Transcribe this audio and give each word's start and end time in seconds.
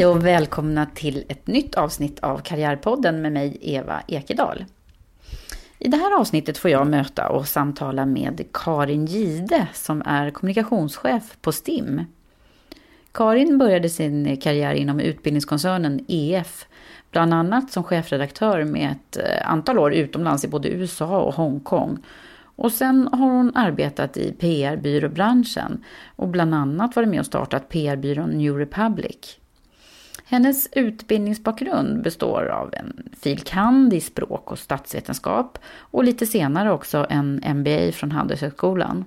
Hej 0.00 0.06
och 0.06 0.26
välkomna 0.26 0.86
till 0.86 1.24
ett 1.28 1.46
nytt 1.46 1.74
avsnitt 1.74 2.20
av 2.20 2.38
Karriärpodden 2.38 3.22
med 3.22 3.32
mig 3.32 3.58
Eva 3.60 4.02
Ekedal. 4.08 4.64
I 5.78 5.88
det 5.88 5.96
här 5.96 6.20
avsnittet 6.20 6.58
får 6.58 6.70
jag 6.70 6.86
möta 6.86 7.28
och 7.28 7.48
samtala 7.48 8.06
med 8.06 8.44
Karin 8.52 9.06
Gide 9.06 9.66
som 9.72 10.02
är 10.06 10.30
kommunikationschef 10.30 11.36
på 11.40 11.52
STIM. 11.52 12.04
Karin 13.12 13.58
började 13.58 13.88
sin 13.88 14.36
karriär 14.36 14.74
inom 14.74 15.00
utbildningskoncernen 15.00 16.04
EF, 16.08 16.66
bland 17.10 17.34
annat 17.34 17.70
som 17.70 17.84
chefredaktör 17.84 18.64
med 18.64 18.90
ett 18.90 19.16
eh, 19.16 19.50
antal 19.50 19.78
år 19.78 19.92
utomlands 19.92 20.44
i 20.44 20.48
både 20.48 20.68
USA 20.68 21.20
och 21.20 21.34
Hongkong. 21.34 21.98
Och 22.56 22.72
sen 22.72 23.08
har 23.12 23.30
hon 23.30 23.56
arbetat 23.56 24.16
i 24.16 24.32
PR-byråbranschen 24.32 25.84
och 26.16 26.28
bland 26.28 26.54
annat 26.54 26.96
varit 26.96 27.08
med 27.08 27.20
och 27.20 27.26
startat 27.26 27.68
PR-byrån 27.68 28.30
New 28.30 28.56
Republic. 28.56 29.39
Hennes 30.30 30.68
utbildningsbakgrund 30.72 32.02
består 32.02 32.46
av 32.46 32.74
en 32.74 33.08
filkand 33.20 33.94
i 33.94 34.00
språk 34.00 34.50
och 34.50 34.58
statsvetenskap 34.58 35.58
och 35.78 36.04
lite 36.04 36.26
senare 36.26 36.72
också 36.72 37.06
en 37.10 37.42
MBA 37.54 37.92
från 37.92 38.10
Handelshögskolan. 38.10 39.04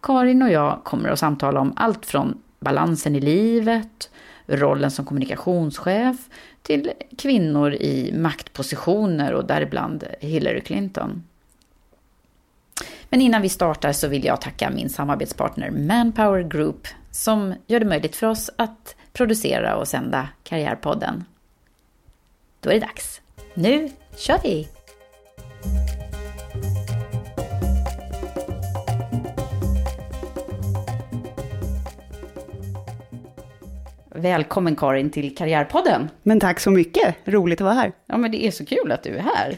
Karin 0.00 0.42
och 0.42 0.50
jag 0.50 0.84
kommer 0.84 1.08
att 1.08 1.18
samtala 1.18 1.60
om 1.60 1.72
allt 1.76 2.06
från 2.06 2.42
balansen 2.60 3.16
i 3.16 3.20
livet, 3.20 4.10
rollen 4.46 4.90
som 4.90 5.04
kommunikationschef 5.04 6.16
till 6.62 6.92
kvinnor 7.18 7.72
i 7.72 8.12
maktpositioner 8.16 9.32
och 9.32 9.46
däribland 9.46 10.04
Hillary 10.20 10.60
Clinton. 10.60 11.22
Men 13.10 13.20
innan 13.20 13.42
vi 13.42 13.48
startar 13.48 13.92
så 13.92 14.08
vill 14.08 14.24
jag 14.24 14.40
tacka 14.40 14.70
min 14.70 14.88
samarbetspartner 14.88 15.70
Manpower 15.70 16.42
Group 16.42 16.86
som 17.18 17.54
gör 17.66 17.80
det 17.80 17.86
möjligt 17.86 18.16
för 18.16 18.26
oss 18.26 18.50
att 18.56 18.96
producera 19.12 19.76
och 19.76 19.88
sända 19.88 20.28
Karriärpodden. 20.42 21.24
Då 22.60 22.70
är 22.70 22.74
det 22.74 22.80
dags. 22.80 23.20
Nu 23.54 23.90
kör 24.16 24.38
vi! 24.42 24.68
Välkommen 34.08 34.76
Karin 34.76 35.10
till 35.10 35.36
Karriärpodden. 35.36 36.10
Men 36.22 36.40
tack 36.40 36.60
så 36.60 36.70
mycket, 36.70 37.14
roligt 37.24 37.60
att 37.60 37.64
vara 37.64 37.74
här. 37.74 37.92
Ja 38.06 38.16
men 38.16 38.30
det 38.30 38.46
är 38.46 38.50
så 38.50 38.66
kul 38.66 38.92
att 38.92 39.02
du 39.02 39.10
är 39.10 39.22
här. 39.22 39.56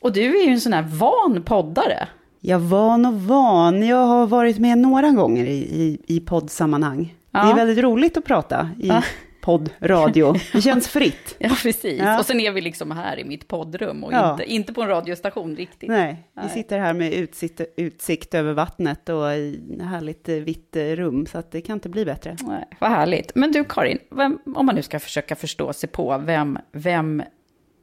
Och 0.00 0.12
du 0.12 0.40
är 0.40 0.46
ju 0.46 0.52
en 0.52 0.60
sån 0.60 0.72
här 0.72 0.82
van 0.82 1.42
poddare. 1.42 2.08
Jag 2.44 2.58
van 2.58 3.06
och 3.06 3.14
van, 3.22 3.86
jag 3.86 4.06
har 4.06 4.26
varit 4.26 4.58
med 4.58 4.78
några 4.78 5.10
gånger 5.10 5.44
i, 5.44 5.56
i, 5.58 5.98
i 6.06 6.20
poddsammanhang. 6.20 7.14
Ja. 7.30 7.44
Det 7.44 7.50
är 7.50 7.54
väldigt 7.54 7.84
roligt 7.84 8.16
att 8.16 8.24
prata 8.24 8.70
i 8.80 8.88
Ja. 8.88 9.02
podd, 9.40 9.70
radio. 9.80 10.34
Det 10.52 10.60
känns 10.62 10.88
fritt. 10.88 11.36
Ja, 11.38 11.48
precis. 11.62 12.00
Ja. 12.00 12.18
Och 12.18 12.26
sen 12.26 12.40
är 12.40 12.50
vi 12.52 12.60
liksom 12.60 12.90
här 12.90 13.18
i 13.18 13.24
mitt 13.24 13.48
poddrum 13.48 14.04
och 14.04 14.12
inte, 14.12 14.44
inte 14.46 14.72
på 14.72 14.82
en 14.82 14.88
radiostation 14.88 15.56
riktigt. 15.56 15.88
Nej, 15.88 16.28
Nej. 16.36 16.44
vi 16.48 16.50
sitter 16.54 16.78
här 16.78 16.94
med 16.94 17.12
utsikt, 17.12 17.60
utsikt 17.76 18.34
över 18.34 18.52
vattnet 18.52 19.08
och 19.08 19.32
i 19.32 19.60
härligt 19.82 20.28
vitt 20.28 20.76
rum, 20.76 21.26
så 21.26 21.38
att 21.38 21.50
det 21.50 21.60
kan 21.60 21.74
inte 21.74 21.88
bli 21.88 22.04
bättre. 22.04 22.36
Nej, 22.40 22.64
vad 22.80 22.90
härligt. 22.90 23.34
Men 23.34 23.52
du 23.52 23.64
Karin, 23.64 23.98
vem, 24.10 24.38
om 24.54 24.66
man 24.66 24.74
nu 24.74 24.82
ska 24.82 25.00
försöka 25.00 25.36
förstå 25.36 25.72
sig 25.72 25.88
på, 25.88 26.18
vem, 26.18 26.58
vem 26.72 27.22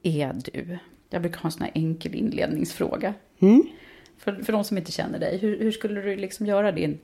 är 0.02 0.32
du? 0.44 0.78
Jag 1.10 1.22
brukar 1.22 1.38
ha 1.40 1.46
en 1.48 1.52
sån 1.52 1.62
här 1.62 1.70
enkel 1.74 2.14
inledningsfråga. 2.14 3.14
Mm. 3.40 3.62
För, 4.24 4.32
för 4.32 4.52
de 4.52 4.64
som 4.64 4.78
inte 4.78 4.92
känner 4.92 5.18
dig, 5.18 5.38
hur, 5.38 5.58
hur 5.58 5.72
skulle 5.72 6.00
du 6.00 6.16
liksom 6.16 6.46
göra 6.46 6.72
din, 6.72 6.98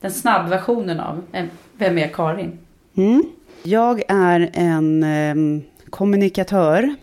den 0.00 0.10
snabbversionen 0.10 1.00
av 1.00 1.24
eh, 1.32 1.46
Vem 1.76 1.98
är 1.98 2.08
Karin? 2.08 2.58
Mm. 2.96 3.22
Jag 3.62 4.02
är 4.08 4.50
en 4.52 5.02
eh, 5.02 5.62
kommunikatör 5.90 6.94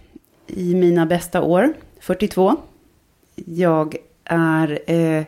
i 0.47 0.75
mina 0.75 1.05
bästa 1.05 1.41
år, 1.41 1.73
42. 1.99 2.55
Jag 3.35 3.95
är 4.23 4.79
eh, 4.91 5.23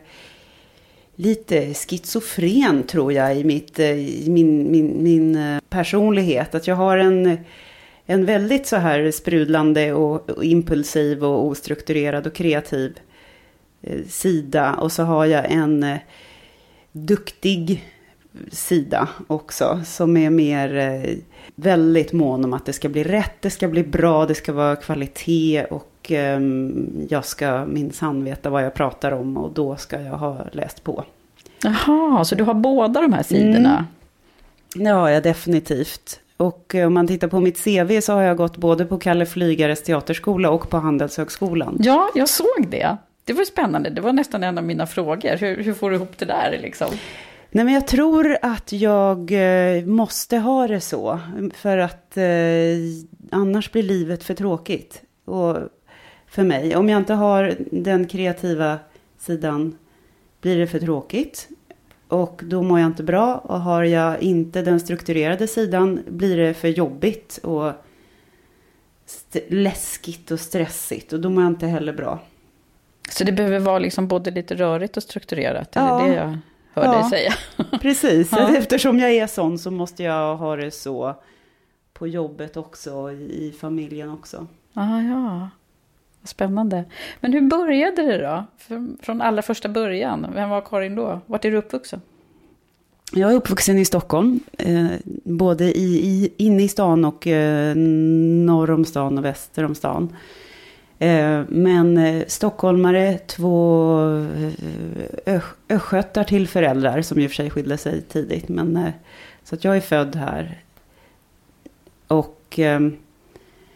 lite 1.16 1.74
schizofren 1.74 2.84
tror 2.84 3.14
jag 3.14 3.38
i, 3.38 3.44
mitt, 3.44 3.80
eh, 3.80 3.92
i 3.92 4.30
min, 4.30 4.72
min, 4.72 5.04
min 5.04 5.36
eh, 5.36 5.60
personlighet. 5.70 6.56
Att 6.56 6.68
jag 6.68 6.76
har 6.76 6.98
en, 6.98 7.38
en 8.06 8.26
väldigt 8.26 8.68
så 8.68 8.76
här 8.76 9.12
sprudlande 9.12 9.94
och, 9.94 10.30
och 10.30 10.44
impulsiv 10.44 11.24
och 11.24 11.46
ostrukturerad 11.46 12.28
och 12.28 12.34
kreativ 12.34 13.00
sida. 14.08 14.74
Och 14.74 14.92
så 14.92 15.04
har 15.04 15.26
jag 15.26 15.52
en 15.52 15.84
eh, 15.84 15.98
duktig 16.92 17.84
sida 18.52 19.08
också. 19.28 19.82
Som 19.86 20.18
är 20.18 20.30
mer 20.30 20.76
eh, 20.78 21.16
väldigt 21.56 22.14
mån 22.14 22.46
om 22.46 22.54
att 22.54 22.66
det 22.66 22.74
ska 22.74 22.90
bli 22.90 23.04
rätt, 23.04 23.42
det 23.42 23.50
ska 23.50 23.68
bli 23.68 23.84
bra, 23.84 24.26
det 24.26 24.36
ska 24.36 24.54
vara 24.54 24.76
kvalitet 24.76 25.66
och 25.66 26.12
ehm, 26.12 26.90
jag 27.10 27.26
ska 27.26 27.66
minsann 27.66 28.24
veta 28.24 28.50
vad 28.50 28.64
jag 28.64 28.74
pratar 28.74 29.12
om 29.12 29.38
och 29.38 29.52
då 29.54 29.76
ska 29.76 30.02
jag 30.02 30.18
ha 30.18 30.46
läst 30.52 30.84
på. 30.84 31.04
Jaha, 31.64 32.26
så 32.26 32.36
du 32.36 32.44
har 32.44 32.54
båda 32.54 33.02
de 33.02 33.14
här 33.14 33.24
sidorna? 33.24 33.86
Det 34.76 34.90
har 34.90 35.10
jag 35.10 35.24
definitivt. 35.24 36.20
Och 36.38 36.76
eh, 36.76 36.88
om 36.88 36.94
man 36.94 37.08
tittar 37.08 37.28
på 37.28 37.40
mitt 37.40 37.64
CV 37.64 38.02
så 38.02 38.14
har 38.14 38.22
jag 38.22 38.38
gått 38.38 38.58
både 38.58 38.86
på 38.86 38.98
Kalle 38.98 39.26
Flygares 39.26 39.84
teaterskola 39.84 40.50
och 40.50 40.70
på 40.70 40.78
Handelshögskolan. 40.78 41.78
Ja, 41.80 42.10
jag 42.16 42.30
såg 42.30 42.68
det. 42.70 42.98
Det 43.28 43.34
var 43.34 43.44
spännande. 43.46 43.90
Det 43.90 44.02
var 44.02 44.14
nästan 44.14 44.44
en 44.44 44.58
av 44.58 44.64
mina 44.64 44.88
frågor. 44.88 45.38
Hur, 45.38 45.64
hur 45.64 45.74
får 45.74 45.90
du 45.90 45.96
ihop 45.96 46.18
det 46.18 46.26
där 46.26 46.60
liksom? 46.62 46.88
Nej 47.52 47.66
men 47.66 47.74
jag 47.74 47.88
tror 47.88 48.38
att 48.42 48.72
jag 48.72 49.32
eh, 49.32 49.86
måste 49.86 50.38
ha 50.38 50.68
det 50.68 50.80
så. 50.82 51.20
För 51.54 51.78
att 51.78 52.18
eh, 52.18 52.24
annars 53.32 53.72
blir 53.72 53.84
livet 53.84 54.24
för 54.24 54.34
tråkigt. 54.34 55.02
Och 55.26 55.58
för 56.28 56.44
mig. 56.44 56.76
Om 56.76 56.90
jag 56.90 56.98
inte 57.02 57.14
har 57.14 57.56
den 57.72 58.08
kreativa 58.08 58.80
sidan 59.18 59.78
blir 60.42 60.58
det 60.58 60.68
för 60.68 60.80
tråkigt. 60.80 61.50
Och 62.08 62.42
då 62.44 62.64
mår 62.64 62.80
jag 62.80 62.88
inte 62.88 63.04
bra. 63.04 63.36
Och 63.36 63.60
har 63.62 63.84
jag 63.84 64.22
inte 64.22 64.62
den 64.62 64.80
strukturerade 64.80 65.48
sidan 65.48 66.00
blir 66.08 66.38
det 66.38 66.54
för 66.54 66.68
jobbigt 66.68 67.40
och 67.44 67.72
st- 69.06 69.44
läskigt 69.50 70.32
och 70.32 70.40
stressigt. 70.40 71.14
Och 71.14 71.20
då 71.20 71.30
mår 71.30 71.44
jag 71.44 71.52
inte 71.52 71.68
heller 71.68 71.94
bra. 71.94 72.20
Så 73.10 73.24
det 73.24 73.32
behöver 73.32 73.60
vara 73.60 73.80
liksom 73.80 74.08
både 74.08 74.32
lite 74.32 74.56
rörigt 74.56 74.98
och 74.98 75.04
strukturerat? 75.04 75.70
Ja. 75.74 76.02
Är 76.02 76.08
det 76.08 76.14
det 76.14 76.20
jag 76.22 76.38
hör 76.74 76.84
Ja. 76.86 76.92
dig 77.02 77.10
säga? 77.10 77.34
Precis, 77.82 78.32
Ja. 78.32 78.56
eftersom 78.58 79.00
jag 79.00 79.12
är 79.12 79.28
sån 79.28 79.60
så 79.60 79.72
måste 79.72 80.04
jag 80.04 80.36
ha 80.36 80.56
det 80.56 80.72
så 80.72 81.16
på 81.94 82.08
jobbet 82.08 82.58
också, 82.58 83.12
i 83.12 83.16
i 83.48 83.56
familjen 83.60 84.10
också. 84.10 84.48
Ah, 84.74 85.00
ja, 85.02 85.50
spännande. 86.24 86.84
Men 87.20 87.34
hur 87.34 87.42
började 87.42 88.02
det 88.02 88.18
då? 88.18 88.44
Från, 88.58 88.98
från 89.02 89.22
allra 89.22 89.42
första 89.42 89.70
början? 89.70 90.28
Vem 90.34 90.50
var 90.50 90.62
Karin 90.62 90.96
då? 90.96 91.22
Vart 91.26 91.46
är 91.46 91.52
du 91.52 91.58
uppvuxen? 91.58 92.02
Jag 93.14 93.32
är 93.32 93.36
uppvuxen 93.36 93.78
i 93.78 93.86
Stockholm, 93.86 94.40
eh, 94.58 94.86
både 95.24 95.64
i, 95.78 96.08
i, 96.08 96.34
inne 96.38 96.64
i 96.64 96.68
stan 96.68 97.06
och 97.06 97.28
eh, 97.28 97.76
norr 97.76 98.72
om 98.72 98.86
stan 98.86 99.18
och 99.18 99.26
väster 99.26 99.64
om 99.64 99.76
stan. 99.76 100.16
Eh, 101.00 101.42
men 101.50 101.98
eh, 101.98 102.24
stockholmare, 102.28 103.18
två 103.18 104.00
eh, 105.26 105.42
östgötar 105.70 106.24
till 106.24 106.48
föräldrar 106.48 107.02
som 107.02 107.20
i 107.20 107.26
och 107.28 107.32
för 107.32 107.36
sig 107.36 107.50
skilde 107.50 107.78
sig 107.78 108.02
tidigt. 108.02 108.50
Men, 108.50 108.92
så 109.44 109.56
att 109.56 109.64
jag 109.64 109.76
är 109.78 109.82
född 109.82 110.16
här. 110.16 110.62
Och 112.08 112.42
ehm, 112.58 112.98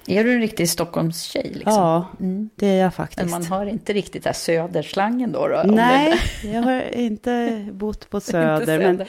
Är 0.08 0.24
du 0.24 0.34
en 0.34 0.40
riktig 0.42 0.70
Stockholmstjej? 0.70 1.52
Liksom? 1.54 1.74
ja, 1.74 2.08
Mm. 2.20 2.50
det 2.56 2.68
är 2.68 2.82
jag 2.84 2.94
faktiskt. 2.94 3.22
Men 3.22 3.30
man 3.32 3.46
har 3.46 3.66
inte 3.66 3.94
riktigt 3.94 4.24
där 4.24 4.34
söderslangen 4.34 5.32
då? 5.32 5.48
då 5.48 5.64
Nej, 5.66 6.14
jag 6.54 6.62
har 6.62 6.96
inte 6.96 7.66
bott 7.72 8.10
på 8.10 8.18
Inte 8.18 8.32
Söder. 8.32 8.80
men 8.80 8.98
söder. 8.98 9.08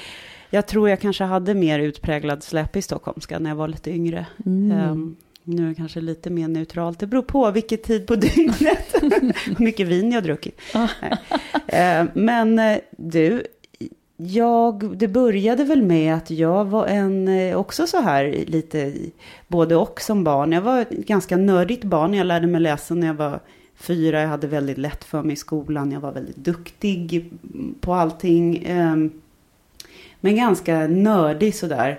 jag 0.51 0.67
tror 0.67 0.89
jag 0.89 1.01
kanske 1.01 1.25
hade 1.25 1.55
mer 1.55 1.79
utpräglad 1.79 2.43
släpp 2.43 2.77
i 2.77 2.83
stockholmska 2.83 3.39
när 3.39 3.51
jag 3.51 3.57
var 3.57 3.69
lite 3.69 3.91
yngre. 3.91 4.27
Mm. 4.47 4.73
Ehm, 4.79 5.17
nu 5.45 5.65
är 5.65 5.69
det 5.69 5.75
kanske 5.75 6.01
lite 6.01 6.31
mer 6.31 6.49
neutralt. 6.49 6.99
Det 6.99 7.07
beror 7.07 7.23
på 7.23 7.51
vilket 7.51 7.83
tid 7.83 8.07
på 8.07 8.17
dygnet. 8.17 8.95
Hur 9.47 9.65
mycket 9.65 9.87
vin 9.87 10.13
jag 10.13 10.17
har 10.17 10.23
druckit. 10.23 10.61
Ehm, 11.67 12.09
men 12.15 12.59
eh, 12.59 12.79
du, 12.91 13.47
jag, 14.17 14.97
det 14.99 15.09
började 15.09 15.65
väl 15.65 15.83
med 15.83 16.15
att 16.15 16.31
jag 16.31 16.65
var 16.65 16.87
en, 16.87 17.29
eh, 17.29 17.57
också 17.57 17.87
så 17.87 18.01
här 18.01 18.45
lite 18.47 18.93
både 19.49 19.77
och 19.77 20.01
som 20.01 20.25
barn. 20.25 20.53
Jag 20.53 20.63
var 20.63 20.81
ett 20.81 20.91
ganska 20.91 21.37
nördigt 21.37 21.85
barn. 21.85 22.15
Jag 22.15 22.27
lärde 22.27 22.47
mig 22.47 22.61
läsa 22.61 22.95
när 22.95 23.07
jag 23.07 23.15
var 23.15 23.41
fyra. 23.77 24.21
Jag 24.21 24.29
hade 24.29 24.47
väldigt 24.47 24.79
lätt 24.79 25.05
för 25.05 25.23
mig 25.23 25.33
i 25.33 25.37
skolan. 25.37 25.93
Jag 25.93 26.01
var 26.01 26.13
väldigt 26.13 26.37
duktig 26.37 27.31
på 27.81 27.95
allting. 27.95 28.65
Ehm, 28.67 29.11
men 30.21 30.37
ganska 30.37 30.87
nördig 30.87 31.55
sådär. 31.55 31.99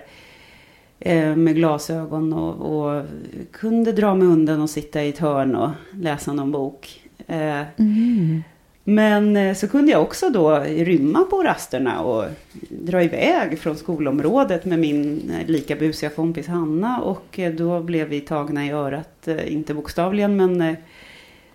Eh, 1.06 1.36
med 1.36 1.54
glasögon 1.54 2.32
och, 2.32 2.86
och 2.86 3.04
kunde 3.52 3.92
dra 3.92 4.14
mig 4.14 4.28
undan 4.28 4.60
och 4.60 4.70
sitta 4.70 5.02
i 5.02 5.08
ett 5.08 5.18
hörn 5.18 5.54
och 5.54 5.70
läsa 5.92 6.32
någon 6.32 6.52
bok. 6.52 7.00
Eh, 7.26 7.62
Mm. 7.76 8.42
men 8.84 9.36
eh, 9.36 9.54
så 9.54 9.68
kunde 9.68 9.92
jag 9.92 10.02
också 10.02 10.30
då 10.30 10.58
rymma 10.58 11.24
på 11.24 11.42
rasterna 11.42 12.00
och 12.02 12.24
dra 12.68 13.02
iväg 13.02 13.58
från 13.58 13.76
skolområdet 13.76 14.64
med 14.64 14.78
min 14.78 15.32
lika 15.46 15.76
busiga 15.76 16.10
kompis 16.10 16.46
Hanna. 16.46 17.00
Och 17.00 17.40
då 17.58 17.80
blev 17.80 18.08
vi 18.08 18.20
tagna 18.20 18.66
i 18.66 18.70
örat, 18.70 19.28
inte 19.46 19.74
bokstavligen 19.74 20.36
men 20.36 20.76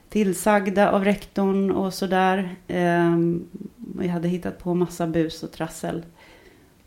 tillsagda 0.10 0.92
av 0.92 1.06
rektorn 1.06 1.72
och 1.72 1.94
sådär. 1.94 2.56
Ehm, 2.68 3.48
och 3.98 4.06
Jag 4.06 4.10
hade 4.10 4.28
hittat 4.28 4.60
på 4.64 4.74
massa 4.74 5.08
bus 5.08 5.44
och 5.44 5.52
trassel. 5.52 6.04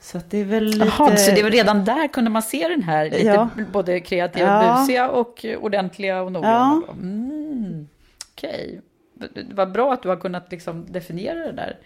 Så 0.03 0.21
det 0.31 0.39
är 0.39 0.45
väl 0.45 0.65
lite... 0.65 0.85
Jaha, 0.99 1.17
så 1.17 1.31
det 1.35 1.43
var 1.43 1.51
redan 1.51 1.85
där 1.85 2.09
kunde 2.09 2.31
man 2.31 2.43
se 2.43 2.69
den 2.69 2.83
här 2.83 3.05
lite 3.05 3.19
Ja. 3.23 3.49
både 3.73 4.01
kreativa, 4.01 4.47
Ja. 4.65 4.79
busiga 4.81 5.11
och 5.11 5.47
ordentliga 5.61 6.23
och 6.23 6.33
noggranna. 6.33 6.83
Mm. 6.93 7.89
Okej, 8.35 8.81
det 9.15 9.55
var 9.55 9.67
bra 9.67 9.93
att 9.93 10.03
du 10.03 10.09
har 10.09 10.17
kunnat 10.17 10.51
liksom 10.51 10.87
definiera 10.93 11.39
det 11.39 11.53
där. 11.53 11.79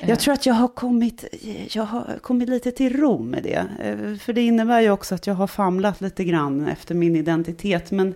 Jag 0.00 0.18
tror 0.20 0.34
att 0.34 0.46
jag 0.46 0.54
har 0.54 0.68
kommit, 0.68 1.24
jag 1.70 1.82
har 1.82 2.18
kommit 2.22 2.48
lite 2.48 2.70
till 2.72 2.96
ro 2.96 3.18
med 3.18 3.42
det. 3.42 3.66
Eh, 3.82 4.16
För 4.18 4.32
det 4.32 4.40
innebär 4.42 4.80
ju 4.80 4.90
också 4.90 5.14
att 5.14 5.26
jag 5.26 5.34
har 5.34 5.46
famlat 5.46 6.00
lite 6.00 6.24
grann 6.24 6.66
efter 6.68 6.94
min 6.94 7.16
identitet. 7.16 7.90
Men 7.90 8.14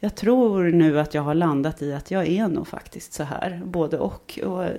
jag 0.00 0.14
tror 0.14 0.64
nu 0.64 1.00
att 1.00 1.14
jag 1.14 1.22
har 1.22 1.34
landat 1.34 1.82
i 1.82 1.92
att 1.92 2.10
jag 2.10 2.26
är 2.28 2.48
nog 2.48 2.68
faktiskt 2.68 3.12
så 3.12 3.22
här, 3.22 3.60
både 3.64 3.98
och. 3.98 4.38
Och 4.44 4.64
eh, 4.64 4.70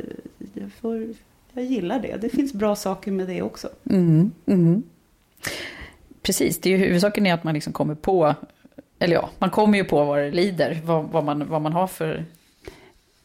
jag, 0.54 0.72
får, 0.81 1.08
jag 1.57 1.65
gillar 1.65 2.00
det. 2.00 2.18
Det 2.21 2.30
finns 2.30 2.54
bra 2.54 2.75
saker 2.75 3.12
med 3.12 3.27
det 3.27 3.42
också. 3.42 3.69
Mm. 3.89 4.31
Mm. 4.45 4.83
Precis, 6.21 6.62
det 6.62 6.74
är 6.74 6.77
ju 6.77 6.86
huvudsaken 6.86 7.25
är 7.25 7.33
att 7.33 7.44
man 7.44 7.54
liksom 7.54 7.74
kommer 7.74 7.95
på, 7.95 8.36
eller 9.00 9.15
ja, 9.15 9.30
man 9.39 9.50
kommer 9.50 9.77
ju 9.77 9.83
på 9.83 10.04
vad 10.06 10.19
det 10.19 10.31
lider, 10.31 10.81
vad, 10.83 11.06
vad, 11.06 11.24
man, 11.24 11.48
vad 11.48 11.62
man 11.62 11.74
har 11.74 11.88
för 11.88 12.25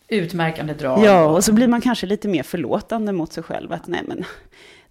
utmärkande 0.09 0.75
drag. 0.75 1.05
Ja, 1.05 1.25
och 1.25 1.45
så 1.45 1.53
blir 1.53 1.69
man 1.69 1.81
kanske 1.81 2.07
lite 2.07 2.29
mer 2.29 2.43
förlåtande 2.43 3.13
mot 3.13 3.33
sig 3.33 3.43
själv. 3.43 3.73
Att 3.73 3.87
nej 3.87 4.01
men, 4.07 4.25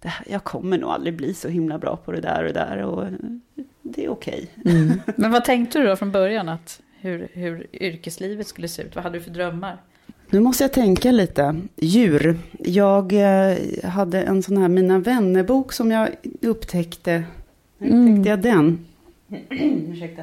här, 0.00 0.26
jag 0.28 0.44
kommer 0.44 0.78
nog 0.78 0.90
aldrig 0.90 1.16
bli 1.16 1.34
så 1.34 1.48
himla 1.48 1.78
bra 1.78 1.96
på 1.96 2.12
det 2.12 2.20
där 2.20 2.38
och 2.38 2.52
det 2.52 2.52
där. 2.52 2.78
Och 2.78 3.06
det 3.82 4.04
är 4.04 4.08
okej. 4.08 4.50
Mm. 4.64 5.00
Men 5.16 5.30
vad 5.32 5.44
tänkte 5.44 5.78
du 5.78 5.86
då 5.86 5.96
från 5.96 6.12
början 6.12 6.48
att 6.48 6.80
hur, 7.00 7.28
hur 7.32 7.66
yrkeslivet 7.72 8.46
skulle 8.46 8.68
se 8.68 8.82
ut? 8.82 8.94
Vad 8.94 9.04
hade 9.04 9.18
du 9.18 9.24
för 9.24 9.30
drömmar? 9.30 9.78
Nu 10.32 10.40
måste 10.40 10.64
jag 10.64 10.72
tänka 10.72 11.12
lite. 11.12 11.60
Djur. 11.76 12.38
Jag 12.58 13.12
eh, 13.12 13.56
hade 13.84 14.22
en 14.22 14.42
sån 14.42 14.56
här 14.56 14.68
Mina 14.68 14.98
vännerbok 14.98 15.72
som 15.72 15.90
jag 15.90 16.08
upptäckte. 16.40 17.24
Hur 17.78 17.88
upptäckte 17.88 18.28
jag 18.28 18.42
den? 18.42 18.86
Ursäkta. 19.92 20.22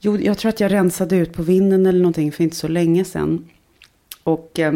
Jo, 0.00 0.18
jag 0.18 0.38
tror 0.38 0.48
att 0.48 0.60
jag 0.60 0.72
rensade 0.72 1.16
ut 1.16 1.32
på 1.32 1.42
vinden 1.42 1.86
eller 1.86 1.98
någonting 1.98 2.32
för 2.32 2.44
inte 2.44 2.56
så 2.56 2.68
länge 2.68 3.04
sedan. 3.04 3.48
Och 4.22 4.58
eh, 4.58 4.74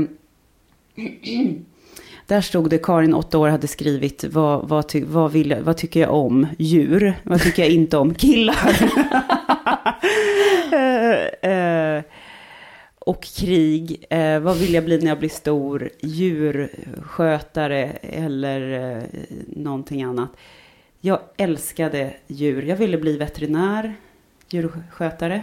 där 2.26 2.40
stod 2.40 2.70
det, 2.70 2.78
Karin, 2.78 3.14
åtta 3.14 3.38
år, 3.38 3.48
hade 3.48 3.68
skrivit, 3.68 4.24
vad, 4.24 4.68
vad, 4.68 4.88
ty, 4.88 5.04
vad, 5.04 5.32
vill 5.32 5.56
vad 5.62 5.76
tycker 5.76 6.00
jag 6.00 6.14
om 6.14 6.46
djur? 6.58 7.14
Vad 7.22 7.42
tycker 7.42 7.62
jag 7.62 7.72
inte 7.72 7.96
om 7.96 8.14
killar? 8.14 8.90
Eh, 10.72 11.50
eh, 11.50 11.79
och 13.10 13.22
krig. 13.22 14.06
Eh, 14.10 14.40
vad 14.40 14.56
vill 14.56 14.74
jag 14.74 14.84
bli 14.84 14.98
när 14.98 15.06
jag 15.06 15.18
blir 15.18 15.28
stor? 15.28 15.90
Djurskötare 16.00 17.84
eller 18.02 18.72
eh, 18.96 19.04
någonting 19.46 20.02
annat. 20.02 20.30
Jag 21.00 21.20
älskade 21.36 22.14
djur. 22.26 22.62
Jag 22.62 22.76
ville 22.76 22.98
bli 22.98 23.16
veterinär, 23.16 23.94
djurskötare. 24.50 25.42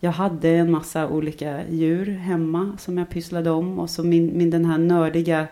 Jag 0.00 0.10
hade 0.10 0.48
en 0.48 0.70
massa 0.70 1.08
olika 1.08 1.68
djur 1.70 2.06
hemma 2.06 2.76
som 2.78 2.98
jag 2.98 3.10
pysslade 3.10 3.50
om. 3.50 3.78
Och 3.78 3.90
så 3.90 4.02
min, 4.02 4.38
min 4.38 4.50
den 4.50 4.64
här 4.64 4.78
nördiga 4.78 5.46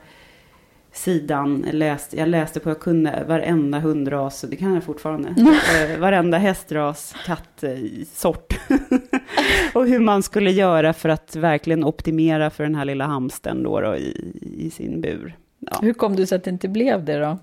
sidan 0.96 1.66
läste, 1.72 2.16
jag 2.16 2.28
läste 2.28 2.60
på, 2.60 2.70
jag 2.70 2.80
kunde 2.80 3.24
varenda 3.28 3.78
hundras, 3.78 4.40
det 4.50 4.56
kan 4.56 4.74
jag 4.74 4.84
fortfarande, 4.84 5.28
eh, 5.92 5.98
varenda 5.98 6.38
hästras, 6.38 7.14
kattsort. 7.26 8.60
och 9.74 9.86
hur 9.86 10.00
man 10.00 10.22
skulle 10.22 10.50
göra 10.50 10.92
för 10.92 11.08
att 11.08 11.36
verkligen 11.36 11.84
optimera 11.84 12.50
för 12.50 12.64
den 12.64 12.74
här 12.74 12.84
lilla 12.84 13.06
hamstern 13.06 13.62
då, 13.62 13.80
då 13.80 13.96
i, 13.96 14.32
i 14.58 14.70
sin 14.70 15.00
bur. 15.00 15.36
Ja. 15.58 15.78
Hur 15.82 15.92
kom 15.92 16.16
du 16.16 16.26
så 16.26 16.34
att 16.34 16.44
det 16.44 16.50
inte 16.50 16.68
blev 16.68 17.04
det 17.04 17.18
då? 17.18 17.38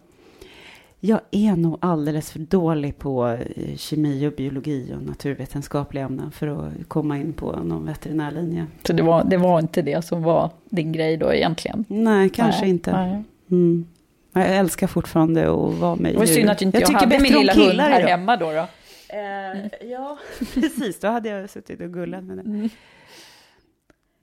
Jag 1.00 1.20
är 1.32 1.56
nog 1.56 1.78
alldeles 1.82 2.32
för 2.32 2.40
dålig 2.40 2.98
på 2.98 3.28
eh, 3.28 3.76
kemi 3.78 4.28
och 4.28 4.34
biologi 4.34 4.94
och 4.98 5.04
naturvetenskapliga 5.04 6.06
ämnen 6.06 6.32
för 6.32 6.48
att 6.48 6.74
komma 6.88 7.18
in 7.18 7.34
på 7.34 7.52
någon 7.52 7.86
veterinärlinje. 7.86 8.66
Så 8.88 8.94
det 8.94 9.04
var, 9.04 9.24
det 9.24 9.38
var 9.38 9.60
inte 9.60 9.82
det 9.82 10.06
som 10.06 10.24
var 10.24 10.50
din 10.70 10.92
grej 10.92 11.18
då 11.18 11.34
egentligen? 11.34 11.86
Nej, 11.88 12.30
kanske 12.30 12.62
Nej, 12.62 12.70
inte. 12.70 12.92
nej. 12.92 13.24
Mm. 13.54 13.88
Jag 14.34 14.56
älskar 14.56 14.88
fortfarande 14.88 15.44
att 15.44 15.74
vara 15.74 15.96
med 15.96 16.14
djur. 16.14 16.26
synd 16.26 16.50
att 16.50 16.62
inte 16.62 16.78
jag, 16.78 16.88
tycker 16.88 17.00
hade 17.00 17.20
min 17.20 17.34
lilla 17.34 17.54
hund 17.54 17.80
här 17.80 18.00
idag. 18.00 18.10
hemma 18.10 18.38
då. 18.38 18.52
då. 18.52 18.68
Eh, 19.16 19.90
ja, 19.90 20.18
precis. 20.54 21.00
Då 21.00 21.08
hade 21.08 21.30
jag 21.30 21.50
suttit 21.50 21.82
och 21.82 21.94
gullat 21.94 22.24
med 22.24 22.38
den. 22.38 22.70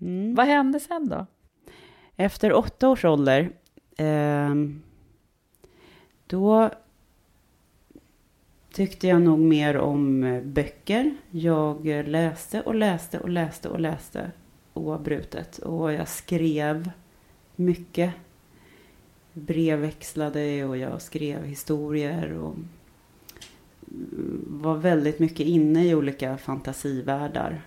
Mm. 0.01 0.35
Vad 0.35 0.47
hände 0.47 0.81
sen 0.81 1.09
då? 1.09 1.27
Efter 2.17 2.53
åtta 2.53 2.89
års 2.89 3.05
ålder, 3.05 3.51
ehm, 3.97 4.83
då 6.27 6.71
tyckte 8.73 9.09
jag 9.09 9.23
nog 9.23 9.39
mer 9.39 9.77
om 9.77 10.25
eh, 10.25 10.43
böcker. 10.43 11.15
Jag 11.31 11.87
eh, 11.87 12.05
läste 12.05 12.61
och 12.61 12.75
läste 12.75 13.19
och 13.19 13.29
läste 13.29 13.69
och 13.69 13.81
läste 13.81 14.31
oavbrutet. 14.75 15.59
Och 15.59 15.93
jag 15.93 16.09
skrev 16.09 16.91
mycket. 17.57 18.15
Brevväxlade 19.33 20.65
och 20.65 20.77
jag 20.77 21.03
skrev 21.03 21.45
historier. 21.45 22.33
Och 22.33 22.55
var 24.47 24.77
väldigt 24.77 25.19
mycket 25.19 25.47
inne 25.47 25.87
i 25.87 25.95
olika 25.95 26.39
fantasivärldar. 26.39 27.63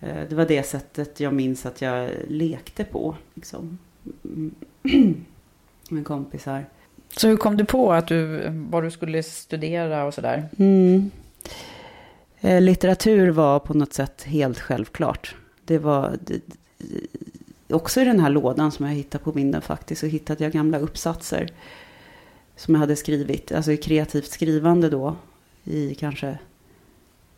Eh, 0.00 0.28
det 0.28 0.34
var 0.34 0.46
det 0.46 0.62
sättet 0.62 1.20
jag 1.20 1.34
minns 1.34 1.66
att 1.66 1.82
jag 1.82 2.10
lekte 2.28 2.84
på. 2.84 3.16
Liksom. 3.34 3.78
Med 5.90 6.04
kompisar. 6.04 6.66
Så 7.16 7.28
hur 7.28 7.36
kom 7.36 7.56
du 7.56 7.64
på 7.64 7.92
att 7.92 8.08
du, 8.08 8.48
vad 8.70 8.82
du 8.82 8.90
skulle 8.90 9.22
studera 9.22 10.04
och 10.04 10.14
sådär? 10.14 10.48
Mm. 10.58 11.10
Eh, 12.40 12.60
litteratur 12.60 13.30
var 13.30 13.58
på 13.58 13.74
något 13.74 13.92
sätt 13.92 14.22
helt 14.22 14.58
självklart. 14.58 15.36
Det 15.64 15.78
var 15.78 16.18
det, 16.20 16.40
också 17.74 18.00
i 18.00 18.04
den 18.04 18.20
här 18.20 18.30
lådan 18.30 18.72
som 18.72 18.86
jag 18.86 18.92
hittade 18.92 19.24
på 19.24 19.30
vinden 19.30 19.62
faktiskt. 19.62 20.00
Så 20.00 20.06
hittade 20.06 20.44
jag 20.44 20.52
gamla 20.52 20.78
uppsatser. 20.78 21.48
Som 22.56 22.74
jag 22.74 22.80
hade 22.80 22.96
skrivit, 22.96 23.52
alltså 23.52 23.72
i 23.72 23.76
kreativt 23.76 24.30
skrivande 24.30 24.88
då. 24.90 25.16
I 25.64 25.94
kanske 25.94 26.38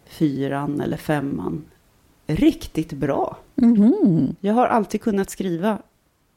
fyran 0.06 0.80
eller 0.80 0.96
femman. 0.96 1.64
Riktigt 2.26 2.92
bra. 2.92 3.36
Mm. 3.56 4.36
Jag 4.40 4.54
har 4.54 4.66
alltid 4.66 5.02
kunnat 5.02 5.30
skriva 5.30 5.78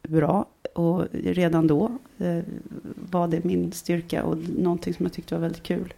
bra. 0.03 0.45
Och 0.75 1.07
redan 1.13 1.67
då 1.67 1.91
eh, 2.17 2.39
var 3.11 3.27
det 3.27 3.43
min 3.43 3.71
styrka 3.71 4.23
och 4.23 4.37
någonting 4.37 4.93
som 4.93 5.05
jag 5.05 5.13
tyckte 5.13 5.35
var 5.35 5.41
väldigt 5.41 5.63
kul. 5.63 5.93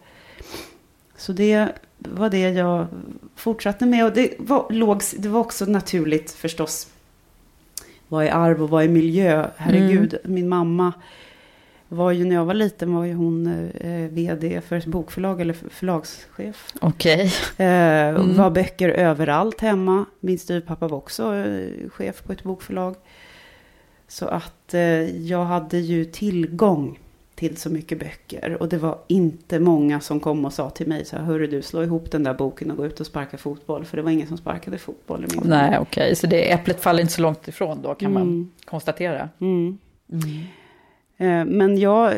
Så 1.17 1.33
det 1.33 1.69
var 1.97 2.29
det 2.29 2.49
jag 2.49 2.87
fortsatte 3.35 3.85
med. 3.85 4.05
Och 4.05 4.13
det 4.13 4.33
var, 4.39 4.67
låg, 4.69 5.01
det 5.17 5.29
var 5.29 5.39
också 5.39 5.65
naturligt 5.65 6.31
förstås. 6.31 6.87
Vad 8.09 8.25
är 8.25 8.31
arv 8.31 8.63
och 8.63 8.69
vad 8.69 8.83
är 8.83 8.87
miljö? 8.87 9.47
Herregud, 9.57 10.17
min 10.23 10.49
mamma 10.49 10.93
var 11.87 12.11
ju 12.11 12.25
när 12.25 12.35
jag 12.35 12.45
var 12.45 12.53
liten 12.53 12.93
var 12.93 13.05
ju 13.05 13.13
hon 13.13 13.47
eh, 13.81 14.09
vd 14.09 14.61
för 14.61 14.75
ett 14.75 14.85
bokförlag 14.85 15.41
eller 15.41 15.53
förlagschef. 15.53 16.67
Okej. 16.81 17.21
Eh, 17.57 18.35
Var 18.37 18.49
böcker 18.49 18.89
överallt 18.89 19.61
hemma. 19.61 20.05
Min 20.19 20.39
styvpappa 20.39 20.87
var 20.87 20.97
också 20.97 21.35
eh, 21.35 21.89
chef 21.89 22.23
på 22.23 22.33
ett 22.33 22.43
bokförlag. 22.43 22.95
Så 24.07 24.25
att 24.27 24.73
eh, 24.73 24.81
jag 25.27 25.45
hade 25.45 25.77
ju 25.77 26.05
tillgång 26.05 26.99
till 27.39 27.57
så 27.57 27.69
mycket 27.69 27.99
böcker. 27.99 28.57
Och 28.59 28.69
det 28.69 28.77
var 28.77 28.97
inte 29.07 29.59
många 29.59 29.99
som 29.99 30.19
kom 30.19 30.45
och 30.45 30.53
sa 30.53 30.69
till 30.69 30.87
mig 30.87 31.05
så 31.05 31.15
här, 31.17 31.23
hörru 31.23 31.47
du, 31.47 31.61
slå 31.61 31.83
ihop 31.83 32.11
den 32.11 32.23
där 32.23 32.33
boken 32.33 32.71
och 32.71 32.77
gå 32.77 32.85
ut 32.85 32.99
och 32.99 33.05
sparka 33.05 33.37
fotboll. 33.37 33.85
För 33.85 33.97
det 33.97 34.03
var 34.03 34.11
ingen 34.11 34.27
som 34.27 34.37
sparkade 34.37 34.77
fotboll 34.77 35.25
i 35.25 35.27
min. 35.35 35.49
Nej, 35.49 35.77
okej. 35.79 36.15
Så 36.15 36.27
det, 36.27 36.51
äpplet 36.51 36.81
faller 36.81 37.01
inte 37.01 37.13
så 37.13 37.21
långt 37.21 37.47
ifrån 37.47 37.81
då, 37.81 37.95
kan 37.95 38.13
man 38.13 38.21
Mm. 38.21 38.51
konstatera. 38.65 39.29
Mm. 39.39 39.77
Eh, 41.17 41.45
Men 41.45 41.77
jag 41.79 42.13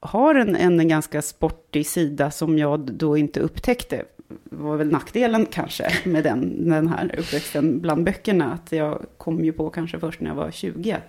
har 0.00 0.34
en, 0.34 0.56
en 0.56 0.88
ganska 0.88 1.22
sportig 1.22 1.86
sida 1.86 2.30
som 2.30 2.58
jag 2.58 2.80
då 2.80 3.16
inte 3.16 3.40
upptäckte. 3.40 4.04
var 4.44 4.76
väl 4.76 4.90
nackdelen 4.92 5.46
kanske 5.46 5.90
med 6.04 6.24
den, 6.24 6.68
den 6.70 6.88
här 6.88 7.14
uppväxten 7.18 7.80
bland 7.80 8.04
böckerna. 8.04 8.52
Att 8.52 8.72
jag 8.72 9.02
kom 9.18 9.44
ju 9.44 9.52
på 9.52 9.70
kanske 9.70 9.98
först 9.98 10.20
när 10.20 10.28
jag 10.30 10.34
var 10.36 10.50
20 10.50 10.92
att 10.92 11.02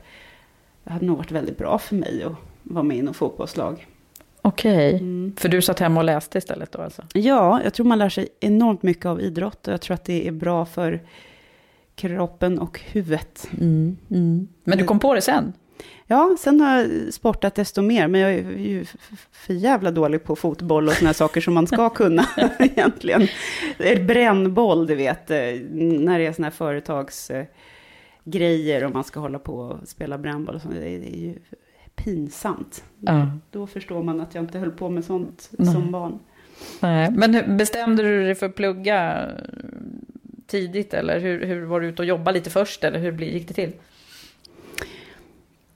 det 0.84 0.92
hade 0.94 1.06
nog 1.06 1.18
varit 1.18 1.32
väldigt 1.32 1.58
bra 1.58 1.78
för 1.78 1.96
mig 1.96 2.24
att 2.24 2.34
vara 2.66 2.84
med 2.84 2.98
i 2.98 3.02
något 3.02 3.16
fotbollslag. 3.16 3.88
Okej. 4.42 4.96
Mm. 4.96 5.34
För 5.38 5.50
du 5.50 5.62
satt 5.62 5.80
hemma 5.80 6.00
och 6.00 6.04
läste 6.04 6.38
istället 6.38 6.72
då 6.72 6.82
alltså? 6.82 7.04
Ja, 7.14 7.62
jag 7.64 7.74
tror 7.74 7.86
man 7.86 7.98
lär 7.98 8.10
sig 8.10 8.28
enormt 8.40 8.84
mycket 8.84 9.06
av 9.06 9.22
idrott 9.22 9.68
och 9.68 9.74
jag 9.74 9.82
tror 9.82 9.94
att 9.94 10.06
det 10.06 10.28
är 10.28 10.32
bra 10.32 10.66
för 10.66 11.02
kroppen 11.96 12.60
och 12.60 12.80
huvudet. 12.80 13.48
Men 14.64 14.78
du 14.78 14.84
kom 14.84 15.00
på 15.00 15.14
det 15.14 15.22
sen? 15.22 15.54
Ja, 16.08 16.36
sen 16.40 16.62
har 16.62 16.78
jag 16.78 17.14
sportat 17.14 17.56
desto 17.56 17.82
mer, 17.82 18.08
men 18.08 18.22
jag 18.22 18.34
är 18.34 18.58
ju 18.58 18.86
för 19.32 19.54
jävla 19.54 19.92
dålig 19.92 20.24
på 20.24 20.36
fotboll 20.36 20.88
och 20.88 20.94
sådana 20.94 21.14
saker 21.14 21.42
som 21.42 21.54
man 21.54 21.68
ska 21.68 21.90
kunna 21.96 22.26
egentligen. 22.60 23.28
Brännboll, 24.08 24.88
du 24.88 24.96
vet, 24.96 25.32
eh, 25.32 25.38
när 25.72 26.20
det 26.20 26.26
är 26.26 26.32
sådana 26.32 26.48
här 26.48 26.52
företagsgrejer 26.52 28.84
och 28.84 28.92
man 28.92 29.04
ska 29.04 29.20
hålla 29.20 29.40
på 29.40 29.56
och 29.56 29.88
spela 29.88 30.18
brännboll 30.18 30.62
det 30.70 30.88
är 30.88 31.18
ju 31.18 31.40
pinsamt. 31.96 32.84
Ja. 33.00 33.28
Då 33.52 33.68
förstår 33.68 34.04
man 34.04 34.22
att 34.22 34.36
jag 34.36 34.44
inte 34.44 34.60
höll 34.60 34.72
på 34.72 34.90
med 34.90 35.06
sånt 35.06 35.50
Nej. 35.52 35.74
som 35.74 35.92
barn. 35.92 36.20
Nej. 36.80 37.12
Men 37.12 37.34
hur- 37.34 37.48
bestämde 37.58 38.04
du 38.04 38.24
dig 38.24 38.36
för 38.36 38.46
att 38.46 38.56
plugga 38.56 39.22
eh, 39.26 39.30
tidigt? 40.48 40.94
Eller 40.94 41.20
hur, 41.20 41.46
hur 41.46 41.66
var 41.66 41.82
du 41.82 41.88
ute 41.88 42.02
och 42.02 42.06
jobba 42.06 42.32
lite 42.32 42.50
först? 42.50 42.84
Eller 42.84 43.00
hur 43.00 43.12
gick 43.22 43.48
det 43.48 43.54
till? 43.54 43.72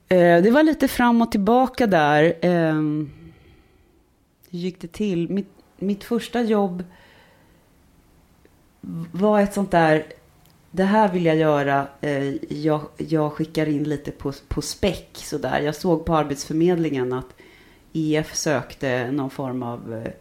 Eh, 0.08 0.42
Det 0.42 0.50
var 0.50 0.62
lite 0.62 0.88
fram 0.88 1.22
och 1.22 1.30
tillbaka 1.32 1.86
där. 1.86 2.34
Ehm, 2.40 3.10
Hur 4.50 4.58
gick 4.58 4.80
det 4.80 4.92
till? 4.92 5.30
Mitt, 5.30 5.48
mitt 5.78 6.04
första 6.04 6.42
jobb 6.42 6.84
var 9.12 9.40
ett 9.40 9.54
sånt 9.54 9.70
där, 9.70 10.04
det 10.70 10.84
här 10.84 11.12
vill 11.12 11.24
jag 11.24 11.36
göra, 11.36 11.86
eh, 12.00 12.54
jag, 12.54 12.80
jag 12.96 13.32
skickar 13.32 13.68
in 13.68 13.84
lite 13.84 14.10
på, 14.10 14.32
på 14.48 14.62
späck 14.62 15.10
sådär. 15.14 15.60
Jag 15.60 15.74
såg 15.74 16.04
på 16.04 16.14
Arbetsförmedlingen 16.14 17.12
att 17.12 17.34
IF 17.92 18.34
sökte 18.34 19.10
någon 19.10 19.30
form 19.30 19.62
av 19.62 19.94
eh, 19.94 20.12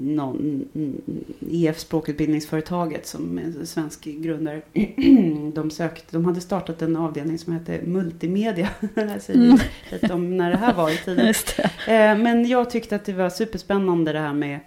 någon, 0.00 0.64
IF 1.40 1.78
språkutbildningsföretaget 1.78 3.06
som 3.06 3.38
är 3.38 3.42
en 3.42 3.66
svensk 3.66 4.04
grundare. 4.04 4.62
De, 5.54 5.70
sökte, 5.70 6.06
de 6.10 6.24
hade 6.24 6.40
startat 6.40 6.82
en 6.82 6.96
avdelning 6.96 7.38
som 7.38 7.52
hette 7.52 7.80
Multimedia. 7.84 8.68
Här 8.96 9.18
säger 9.18 9.62
lite 9.90 10.12
om 10.12 10.36
när 10.36 10.50
det 10.50 10.56
här 10.56 10.74
var 10.74 10.90
i 10.90 10.96
tiden. 10.96 11.34
Eh, 11.86 12.18
Men 12.18 12.48
jag 12.48 12.70
tyckte 12.70 12.96
att 12.96 13.04
det 13.04 13.12
var 13.12 13.30
superspännande 13.30 14.12
det 14.12 14.18
här 14.18 14.32
med 14.32 14.60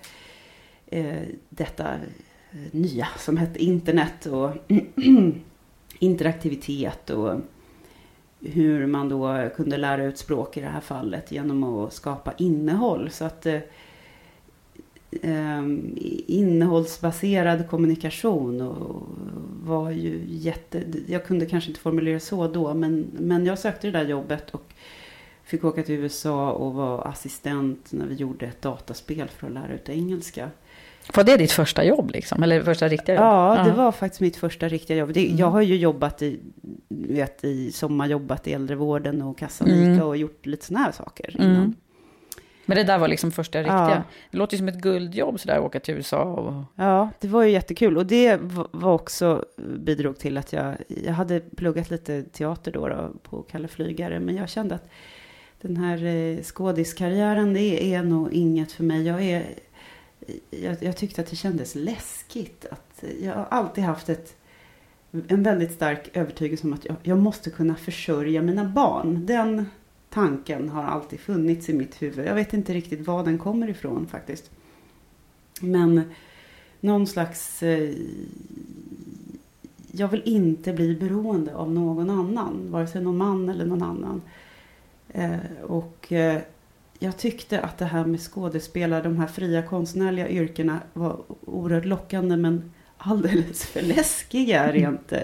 detta 1.49 1.87
Eh, 2.55 2.61
nya 2.71 3.07
som 3.17 3.37
hette 3.37 3.63
internet 3.63 4.25
och 4.25 4.51
interaktivitet 5.99 7.09
och 7.09 7.39
hur 8.39 8.85
man 8.85 9.09
då 9.09 9.49
kunde 9.55 9.77
lära 9.77 10.03
ut 10.03 10.17
språk 10.17 10.57
i 10.57 10.61
det 10.61 10.67
här 10.67 10.81
fallet 10.81 11.31
genom 11.31 11.63
att 11.63 11.93
skapa 11.93 12.33
innehåll. 12.37 13.09
Så 13.09 13.25
att 13.25 13.45
eh, 13.45 13.59
ehm, 15.21 15.97
innehållsbaserad 16.27 17.69
kommunikation 17.69 18.61
och 18.61 19.01
var 19.63 19.91
ju 19.91 20.21
jätte... 20.27 20.83
Jag 21.07 21.25
kunde 21.25 21.45
kanske 21.45 21.69
inte 21.69 21.81
formulera 21.81 22.19
så 22.19 22.47
då, 22.47 22.73
men, 22.73 23.07
men 23.19 23.45
jag 23.45 23.59
sökte 23.59 23.87
det 23.87 23.99
där 23.99 24.05
jobbet 24.05 24.49
och 24.51 24.73
fick 25.43 25.63
åka 25.63 25.83
till 25.83 25.95
USA 25.95 26.51
och 26.51 26.73
var 26.73 27.07
assistent 27.07 27.91
när 27.91 28.05
vi 28.05 28.15
gjorde 28.15 28.45
ett 28.45 28.61
dataspel 28.61 29.27
för 29.27 29.47
att 29.47 29.53
lära 29.53 29.73
ut 29.73 29.89
engelska. 29.89 30.49
Var 31.13 31.23
det 31.23 31.37
ditt 31.37 31.51
första 31.51 31.83
jobb 31.83 32.11
liksom? 32.11 32.43
Eller 32.43 32.61
första 32.63 32.87
riktiga 32.87 33.15
jobb? 33.15 33.23
Ja, 33.23 33.63
det 33.65 33.71
var 33.71 33.91
faktiskt 33.91 34.21
mitt 34.21 34.35
första 34.37 34.67
riktiga 34.67 34.97
jobb. 34.97 35.13
Det, 35.13 35.25
Jag 35.27 35.47
har 35.47 35.61
ju 35.61 35.75
jobbat 35.75 36.21
i, 36.21 36.39
vet, 36.89 37.43
i 37.43 37.71
sommarjobbat 37.71 38.47
i 38.47 38.53
äldrevården 38.53 39.21
och 39.21 39.37
Cassanika 39.37 39.75
Mm. 39.77 40.01
och 40.01 40.17
gjort 40.17 40.45
lite 40.45 40.65
sådana 40.65 40.85
här 40.85 40.91
saker 40.91 41.35
Mm. 41.39 41.51
innan. 41.51 41.75
Men 42.67 42.77
det 42.77 42.83
där 42.83 42.97
var 42.97 43.07
liksom 43.07 43.31
första 43.31 43.59
riktiga? 43.59 43.89
Ja. 43.89 44.03
Det 44.31 44.37
låter 44.37 44.53
ju 44.53 44.57
som 44.57 44.67
ett 44.67 44.81
guldjobb 44.81 45.39
sådär, 45.39 45.59
åka 45.59 45.79
till 45.79 45.93
USA 45.95 46.23
och... 46.23 46.63
Ja, 46.75 47.09
det 47.19 47.27
var 47.27 47.43
ju 47.43 47.51
jättekul. 47.51 47.97
Och 47.97 48.05
det 48.05 48.39
var 48.71 48.93
också, 48.93 49.45
bidrog 49.79 50.17
till 50.19 50.37
att 50.37 50.53
jag, 50.53 50.75
jag 51.05 51.13
hade 51.13 51.39
pluggat 51.39 51.89
lite 51.89 52.23
teater 52.23 52.71
då, 52.71 52.87
då 52.87 53.11
på 53.23 53.41
Kalle 53.41 53.67
Flygare. 53.67 54.19
Men 54.19 54.35
jag 54.35 54.49
kände 54.49 54.75
att 54.75 54.89
den 55.61 55.77
här 55.77 56.05
eh, 56.05 56.41
skådiskarriären, 56.43 57.53
det 57.53 57.93
är 57.93 58.03
nog 58.03 58.33
inget 58.33 58.71
för 58.71 58.83
mig. 58.83 59.07
Jag, 59.07 59.23
är, 59.23 59.43
jag, 60.49 60.83
jag 60.83 60.97
tyckte 60.97 61.21
att 61.21 61.27
det 61.27 61.35
kändes 61.35 61.75
läskigt. 61.75 62.65
Att, 62.71 63.03
jag 63.21 63.33
har 63.33 63.45
alltid 63.49 63.83
haft 63.83 64.09
ett, 64.09 64.35
en 65.27 65.43
väldigt 65.43 65.71
stark 65.71 66.09
övertygelse 66.13 66.67
om 66.67 66.73
att 66.73 66.85
jag, 66.85 66.95
jag 67.03 67.17
måste 67.17 67.49
kunna 67.49 67.75
försörja 67.75 68.41
mina 68.41 68.65
barn. 68.65 69.25
Den 69.25 69.65
tanken 70.09 70.69
har 70.69 70.83
alltid 70.83 71.19
funnits 71.19 71.69
i 71.69 71.73
mitt 71.73 72.01
huvud. 72.01 72.27
Jag 72.27 72.35
vet 72.35 72.53
inte 72.53 72.73
riktigt 72.73 73.07
var 73.07 73.23
den 73.23 73.37
kommer 73.37 73.69
ifrån 73.69 74.07
faktiskt. 74.07 74.51
Men 75.61 76.01
någon 76.79 77.07
slags... 77.07 77.63
Eh, 77.63 77.95
jag 79.91 80.07
vill 80.07 80.21
inte 80.25 80.73
bli 80.73 80.95
beroende 80.95 81.55
av 81.55 81.71
någon 81.71 82.09
annan. 82.09 82.71
Vare 82.71 82.87
sig 82.87 83.03
någon 83.03 83.17
man 83.17 83.49
eller 83.49 83.65
någon 83.65 83.83
annan. 83.83 84.21
Eh, 85.07 85.61
och 85.63 86.11
eh, 86.11 86.41
jag 86.99 87.17
tyckte 87.17 87.61
att 87.61 87.77
det 87.77 87.85
här 87.85 88.05
med 88.05 88.19
skådespelare, 88.19 89.01
de 89.01 89.17
här 89.17 89.27
fria 89.27 89.61
konstnärliga 89.61 90.29
yrkena 90.29 90.79
var 90.93 91.21
oerhört 91.45 91.85
lockande 91.85 92.37
men 92.37 92.71
alldeles 92.97 93.65
för 93.65 93.81
läskiga 93.81 94.71
rent 94.71 95.11
eh, 95.11 95.21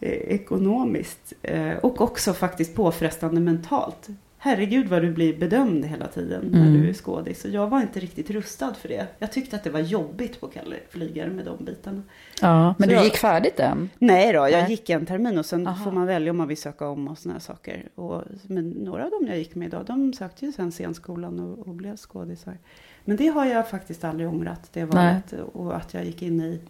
eh, 0.00 0.12
ekonomiskt. 0.12 1.32
Eh, 1.42 1.76
och 1.76 2.00
också 2.00 2.32
faktiskt 2.32 2.74
påfrestande 2.74 3.40
mentalt. 3.40 4.08
Herregud 4.40 4.88
vad 4.88 5.02
du 5.02 5.12
blir 5.12 5.38
bedömd 5.38 5.84
hela 5.84 6.06
tiden 6.06 6.44
när 6.52 6.60
Mm. 6.66 6.72
du 6.82 6.88
är 6.88 6.92
skådis. 6.92 7.44
Och 7.44 7.50
jag 7.50 7.66
var 7.68 7.80
inte 7.80 8.00
riktigt 8.00 8.30
rustad 8.30 8.74
för 8.74 8.88
det. 8.88 9.06
Jag 9.18 9.32
tyckte 9.32 9.56
att 9.56 9.64
det 9.64 9.70
var 9.70 9.80
jobbigt 9.80 10.40
på 10.40 10.46
Kalle 10.48 10.76
Flygare 10.90 11.30
med 11.30 11.44
de 11.44 11.64
bitarna. 11.64 12.02
Ja, 12.42 12.74
men 12.78 12.88
Så 12.88 12.90
du 12.90 12.94
jag- 12.94 13.04
gick 13.04 13.16
färdigt 13.16 13.56
den? 13.56 13.90
Nej 13.98 14.32
då, 14.32 14.38
jag 14.38 14.50
Nej. 14.52 14.70
gick 14.70 14.90
en 14.90 15.06
termin 15.06 15.38
och 15.38 15.46
sen 15.46 15.66
Aha. 15.66 15.84
får 15.84 15.92
man 15.92 16.06
välja 16.06 16.30
om 16.30 16.36
man 16.38 16.48
vill 16.48 16.56
söka 16.56 16.88
om 16.88 17.08
och 17.08 17.18
såna 17.18 17.32
här 17.34 17.40
saker. 17.40 17.88
Och, 17.94 18.22
men 18.46 18.70
några 18.70 19.04
av 19.04 19.10
dem 19.10 19.24
jag 19.28 19.38
gick 19.38 19.54
med 19.54 19.68
idag, 19.68 19.84
de 19.86 20.12
sökte 20.12 20.46
ju 20.46 20.52
sen 20.52 20.72
scenskolan 20.72 21.40
och, 21.40 21.58
och 21.68 21.74
blev 21.74 21.96
skådisar. 21.96 22.58
Men 23.04 23.16
det 23.16 23.26
har 23.28 23.46
jag 23.46 23.68
faktiskt 23.68 24.04
aldrig 24.04 24.28
ångrat, 24.28 24.70
det 24.72 24.84
valet. 24.84 25.32
Och 25.52 25.76
att 25.76 25.94
jag 25.94 26.04
gick 26.04 26.22
in 26.22 26.40
i 26.40 26.60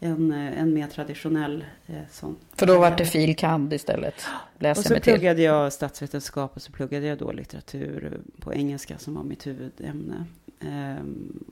en, 0.00 0.32
eh, 0.32 0.60
en 0.60 0.74
mer 0.74 0.86
traditionell 0.86 1.64
eh, 1.86 1.96
sån. 2.10 2.36
För 2.56 2.66
då 2.66 2.78
var 2.78 2.96
det 2.96 3.06
fil. 3.06 3.36
kand 3.36 3.72
istället? 3.72 4.14
Läser 4.58 4.80
och 4.80 4.86
så 4.86 4.92
mig 4.92 5.02
till. 5.02 5.12
pluggade 5.12 5.42
jag 5.42 5.72
statsvetenskap 5.72 6.56
och 6.56 6.62
så 6.62 6.72
pluggade 6.72 7.06
jag 7.06 7.18
då 7.18 7.32
litteratur 7.32 8.20
på 8.40 8.54
engelska 8.54 8.98
som 8.98 9.14
var 9.14 9.22
mitt 9.22 9.46
huvudämne. 9.46 10.24
Ehm, 10.60 11.44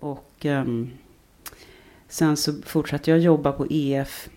och 0.00 0.32
ehm, 0.42 0.90
sen 2.08 2.36
så 2.36 2.52
fortsatte 2.62 3.10
jag 3.10 3.20
jobba 3.20 3.52
på 3.52 3.66
EF 3.70 4.28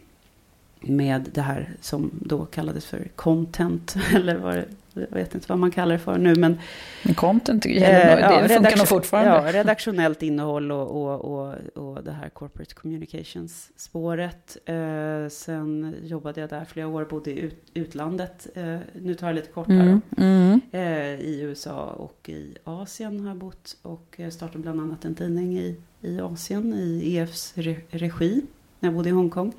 med 0.80 1.30
det 1.34 1.42
här 1.42 1.74
som 1.82 2.12
då 2.14 2.46
kallades 2.46 2.86
för 2.86 3.08
content. 3.16 3.96
Eller 4.16 4.38
vad 4.38 4.56
det, 4.56 4.66
jag 5.10 5.18
vet 5.18 5.36
inte 5.36 5.46
vad 5.50 5.60
man 5.60 5.72
kallar 5.72 5.92
det 5.92 6.00
för 6.00 6.18
nu. 6.18 6.36
Men, 6.36 6.60
Men 7.04 7.16
content 7.16 7.66
gäller 7.66 8.18
Eh, 8.18 8.42
det 8.42 8.50
funkar 8.50 8.78
nog 8.78 8.88
fortfarande. 8.88 9.52
Ja, 9.52 9.60
redaktionellt 9.60 10.24
innehåll 10.24 10.72
och, 10.72 10.88
och, 10.88 11.26
och, 11.26 11.56
och 11.74 12.04
det 12.04 12.12
här 12.12 12.30
corporate 12.30 12.74
communications-spåret. 12.74 14.58
Eh, 14.66 15.30
sen 15.30 15.96
jobbade 16.04 16.42
jag 16.42 16.50
där 16.50 16.66
flera 16.66 16.88
år, 16.88 17.06
bodde 17.06 17.32
i 17.32 17.40
ut, 17.40 17.64
utlandet. 17.74 18.48
Eh, 18.56 18.78
nu 19.02 19.16
tar 19.16 19.28
jag 19.28 19.36
lite 19.36 19.52
kort 19.52 19.68
här. 19.68 19.76
Mm, 19.76 20.02
då. 20.10 20.24
mm. 20.24 20.62
Eh, 20.72 21.20
I 21.20 21.42
USA 21.42 21.86
och 21.86 22.30
i 22.30 22.58
Asien 22.64 23.20
har 23.20 23.28
jag 23.28 23.38
bott 23.38 23.78
och 23.82 24.16
eh, 24.18 24.30
startade 24.30 24.60
bland 24.60 24.82
annat 24.82 25.06
en 25.06 25.16
tidning 25.16 25.58
i, 25.58 25.76
i 26.02 26.20
Asien 26.22 26.74
i 26.74 27.16
EFs 27.16 27.54
re, 27.56 27.76
regi 27.90 28.42
när 28.80 28.90
jag 28.90 28.94
bodde 28.94 29.10
i 29.10 29.12
Hongkong. 29.12 29.54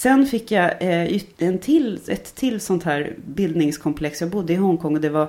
Sen 0.00 0.26
fick 0.26 0.50
jag 0.50 0.70
eh, 0.80 1.20
en 1.38 1.58
till, 1.58 2.00
ett 2.08 2.34
till 2.34 2.60
sånt 2.60 2.82
här 2.82 3.12
bildningskomplex. 3.16 4.20
Jag 4.20 4.30
bodde 4.30 4.52
i 4.52 4.56
Hongkong 4.56 4.94
och 4.94 5.00
det 5.00 5.08
var 5.08 5.28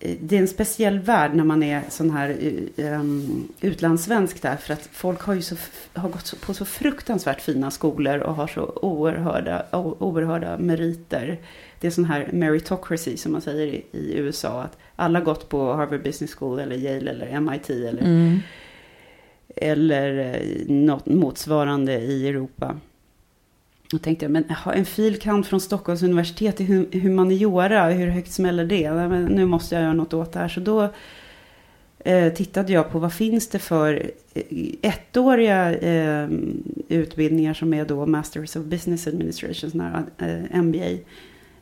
eh, 0.00 0.16
det 0.20 0.36
är 0.36 0.40
en 0.40 0.48
speciell 0.48 0.98
värld 0.98 1.34
när 1.34 1.44
man 1.44 1.62
är 1.62 1.82
sån 1.88 2.10
här 2.10 2.36
um, 2.76 3.48
utlandssvensk 3.60 4.42
där. 4.42 4.56
För 4.56 4.72
att 4.72 4.88
folk 4.92 5.20
har 5.20 5.34
ju 5.34 5.42
så, 5.42 5.56
har 5.92 6.08
gått 6.08 6.40
på 6.40 6.54
så 6.54 6.64
fruktansvärt 6.64 7.40
fina 7.40 7.70
skolor 7.70 8.18
och 8.18 8.34
har 8.34 8.46
så 8.46 8.64
oerhörda, 8.82 9.66
oerhörda 9.98 10.58
meriter. 10.58 11.38
Det 11.80 11.86
är 11.86 11.90
sån 11.90 12.04
här 12.04 12.28
meritocracy 12.32 13.16
som 13.16 13.32
man 13.32 13.40
säger 13.40 13.66
i, 13.66 13.84
i 13.92 14.18
USA. 14.18 14.62
Att 14.62 14.78
alla 14.96 15.20
gått 15.20 15.48
på 15.48 15.72
Harvard 15.72 16.02
Business 16.02 16.34
School 16.34 16.58
eller 16.58 16.76
Yale 16.76 17.10
eller 17.10 17.40
MIT 17.40 17.70
eller, 17.70 18.02
Mm. 18.02 18.38
eller 19.56 20.42
något 20.68 21.06
motsvarande 21.06 21.98
i 21.98 22.28
Europa. 22.28 22.76
Då 23.90 23.98
tänkte 23.98 24.24
jag, 24.24 24.32
men 24.32 24.44
en 24.74 24.84
filkand 24.84 25.46
från 25.46 25.60
Stockholms 25.60 26.02
universitet 26.02 26.60
i 26.60 26.64
humaniora, 26.98 27.90
hur 27.90 28.08
högt 28.08 28.32
smäller 28.32 28.64
det? 28.64 28.90
Men 28.92 29.24
nu 29.24 29.46
måste 29.46 29.74
jag 29.74 29.82
göra 29.82 29.94
något 29.94 30.14
åt 30.14 30.32
det 30.32 30.38
här. 30.38 30.48
Så 30.48 30.60
då 30.60 30.88
eh, 31.98 32.32
tittade 32.32 32.72
jag 32.72 32.92
på 32.92 32.98
vad 32.98 33.12
finns 33.12 33.48
det 33.48 33.58
för 33.58 34.10
eh, 34.34 34.42
ettåriga 34.82 35.78
eh, 35.78 36.28
utbildningar 36.88 37.54
som 37.54 37.74
är 37.74 37.84
då 37.84 38.06
Masters 38.06 38.56
of 38.56 38.64
Business 38.64 39.06
Administration, 39.06 39.70
sån 39.70 39.80
här, 39.80 40.04
eh, 40.18 40.62
MBA. 40.62 40.98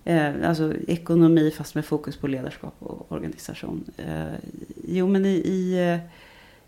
Eh, 0.05 0.49
alltså 0.49 0.75
ekonomi 0.89 1.51
fast 1.51 1.75
med 1.75 1.85
fokus 1.85 2.17
på 2.17 2.27
ledarskap 2.27 2.75
och 2.79 3.13
organisation. 3.13 3.85
Eh, 3.97 4.35
jo, 4.89 5.09
men 5.09 5.27
i, 5.27 5.35
i, 5.35 5.91
eh, 5.93 5.99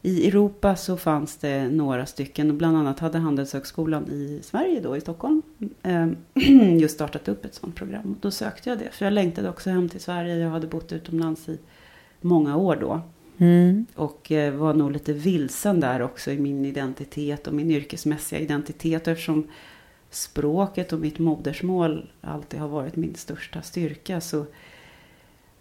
i 0.02 0.28
Europa 0.28 0.76
så 0.76 0.96
fanns 0.96 1.36
det 1.36 1.68
några 1.68 2.06
stycken. 2.06 2.50
och 2.50 2.56
Bland 2.56 2.76
annat 2.76 2.98
hade 2.98 3.18
Handelshögskolan 3.18 4.08
i 4.10 4.40
Sverige 4.42 4.80
då, 4.80 4.96
i 4.96 5.00
Stockholm, 5.00 5.42
eh, 5.82 6.08
just 6.78 6.94
startat 6.94 7.28
upp 7.28 7.44
ett 7.44 7.54
sådant 7.54 7.74
program. 7.74 8.16
Då 8.20 8.30
sökte 8.30 8.70
jag 8.70 8.78
det, 8.78 8.88
för 8.92 9.06
jag 9.06 9.12
längtade 9.12 9.48
också 9.48 9.70
hem 9.70 9.88
till 9.88 10.00
Sverige. 10.00 10.36
Jag 10.36 10.50
hade 10.50 10.66
bott 10.66 10.92
utomlands 10.92 11.48
i 11.48 11.58
många 12.20 12.56
år 12.56 12.76
då. 12.76 13.00
Mm. 13.38 13.86
Och 13.94 14.32
eh, 14.32 14.54
var 14.54 14.74
nog 14.74 14.92
lite 14.92 15.12
vilsen 15.12 15.80
där 15.80 16.02
också 16.02 16.30
i 16.30 16.38
min 16.38 16.64
identitet 16.64 17.46
och 17.46 17.54
min 17.54 17.70
yrkesmässiga 17.70 18.40
identitet. 18.40 19.08
Eftersom 19.08 19.46
språket 20.10 20.92
och 20.92 20.98
mitt 20.98 21.18
modersmål 21.18 22.10
alltid 22.20 22.60
har 22.60 22.68
varit 22.68 22.96
min 22.96 23.14
största 23.14 23.62
styrka 23.62 24.20
så 24.20 24.46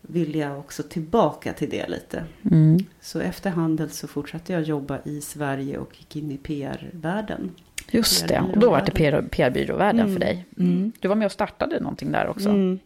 vill 0.07 0.35
jag 0.35 0.59
också 0.59 0.83
tillbaka 0.83 1.53
till 1.53 1.69
det 1.69 1.89
lite. 1.89 2.23
Mm. 2.51 2.77
Så 3.01 3.19
efter 3.19 3.49
handel 3.49 3.89
så 3.89 4.07
fortsatte 4.07 4.53
jag 4.53 4.61
jobba 4.61 4.99
i 5.05 5.21
Sverige 5.21 5.77
och 5.77 5.99
gick 5.99 6.15
in 6.15 6.31
i 6.31 6.37
PR-världen. 6.37 7.51
Just 7.91 8.27
det, 8.27 8.39
och 8.53 8.59
då 8.59 8.69
var 8.69 8.81
det 8.85 8.91
PR 8.91 9.21
PR-byråvärlden 9.31 10.01
Mm. 10.01 10.13
för 10.13 10.19
dig. 10.19 10.45
Mm. 10.59 10.91
Du 10.99 11.07
var 11.07 11.15
med 11.15 11.25
och 11.25 11.31
startade 11.31 11.79
någonting 11.79 12.11
där 12.11 12.27
också. 12.27 12.49
Mm. 12.49 12.79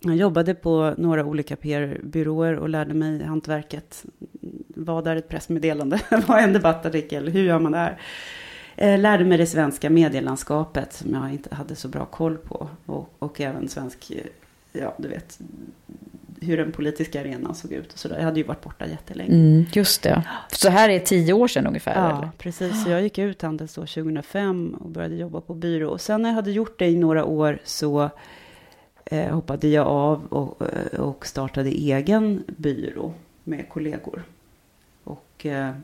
Jag 0.00 0.16
jobbade 0.16 0.54
på 0.54 0.94
några 0.98 1.24
olika 1.24 1.56
PR-byråer 1.56 2.54
och 2.56 2.68
lärde 2.68 2.94
mig 2.94 3.22
hantverket. 3.22 4.04
Vad 4.68 5.06
är 5.06 5.16
ett 5.16 5.28
pressmeddelande? 5.28 6.00
Vad 6.26 6.38
är 6.38 6.42
en 6.42 6.52
debattartikel? 6.52 7.28
Hur 7.28 7.42
gör 7.44 7.58
man 7.58 7.72
det 7.72 7.78
här? 7.78 7.98
Eh, 8.76 8.98
lärde 8.98 9.24
mig 9.24 9.38
det 9.38 9.46
svenska 9.46 9.90
medielandskapet 9.90 10.92
som 10.92 11.14
jag 11.14 11.32
inte 11.32 11.54
hade 11.54 11.74
så 11.76 11.88
bra 11.88 12.04
koll 12.04 12.36
på. 12.36 12.68
Och, 12.86 13.14
och 13.18 13.40
även 13.40 13.68
svensk, 13.68 14.10
eh, 14.10 14.80
ja 14.82 14.94
du 14.98 15.08
vet, 15.08 15.38
hur 16.44 16.56
den 16.56 16.72
politiska 16.72 17.20
arenan 17.20 17.54
såg 17.54 17.72
ut 17.72 17.92
och 17.92 17.98
sådär. 17.98 18.16
Jag 18.16 18.24
hade 18.24 18.40
ju 18.40 18.46
varit 18.46 18.62
borta 18.62 18.86
jättelänge. 18.86 19.34
Mm, 19.34 19.64
just 19.72 20.02
det. 20.02 20.22
Så 20.52 20.68
här 20.68 20.88
är 20.88 20.98
tio 20.98 21.32
år 21.32 21.48
sedan 21.48 21.66
ungefär? 21.66 21.94
Ja, 21.94 22.18
Eller? 22.18 22.30
precis. 22.38 22.84
Så 22.84 22.90
jag 22.90 23.02
gick 23.02 23.18
ut 23.18 23.42
Handels 23.42 23.74
då 23.74 23.80
2005 23.80 24.74
och 24.80 24.90
började 24.90 25.14
jobba 25.14 25.40
på 25.40 25.54
byrå. 25.54 25.90
Och 25.90 26.00
sen 26.00 26.22
när 26.22 26.28
jag 26.28 26.34
hade 26.34 26.50
gjort 26.50 26.78
det 26.78 26.86
i 26.86 26.96
några 26.96 27.24
år 27.24 27.58
så 27.64 28.10
eh, 29.04 29.34
hoppade 29.34 29.68
jag 29.68 29.86
av 29.86 30.26
och, 30.26 30.62
eh, 30.62 31.00
och 31.00 31.26
startade 31.26 31.70
egen 31.70 32.44
byrå 32.46 33.12
med 33.44 33.68
kollegor. 33.68 34.22
Och 35.04 35.46
eh, 35.46 35.74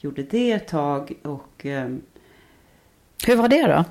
gjorde 0.00 0.22
det 0.22 0.52
ett 0.52 0.68
tag 0.68 1.12
och 1.22 1.66
eh, 1.66 1.88
Hur 3.26 3.36
var 3.36 3.48
det 3.48 3.66
då? 3.66 3.84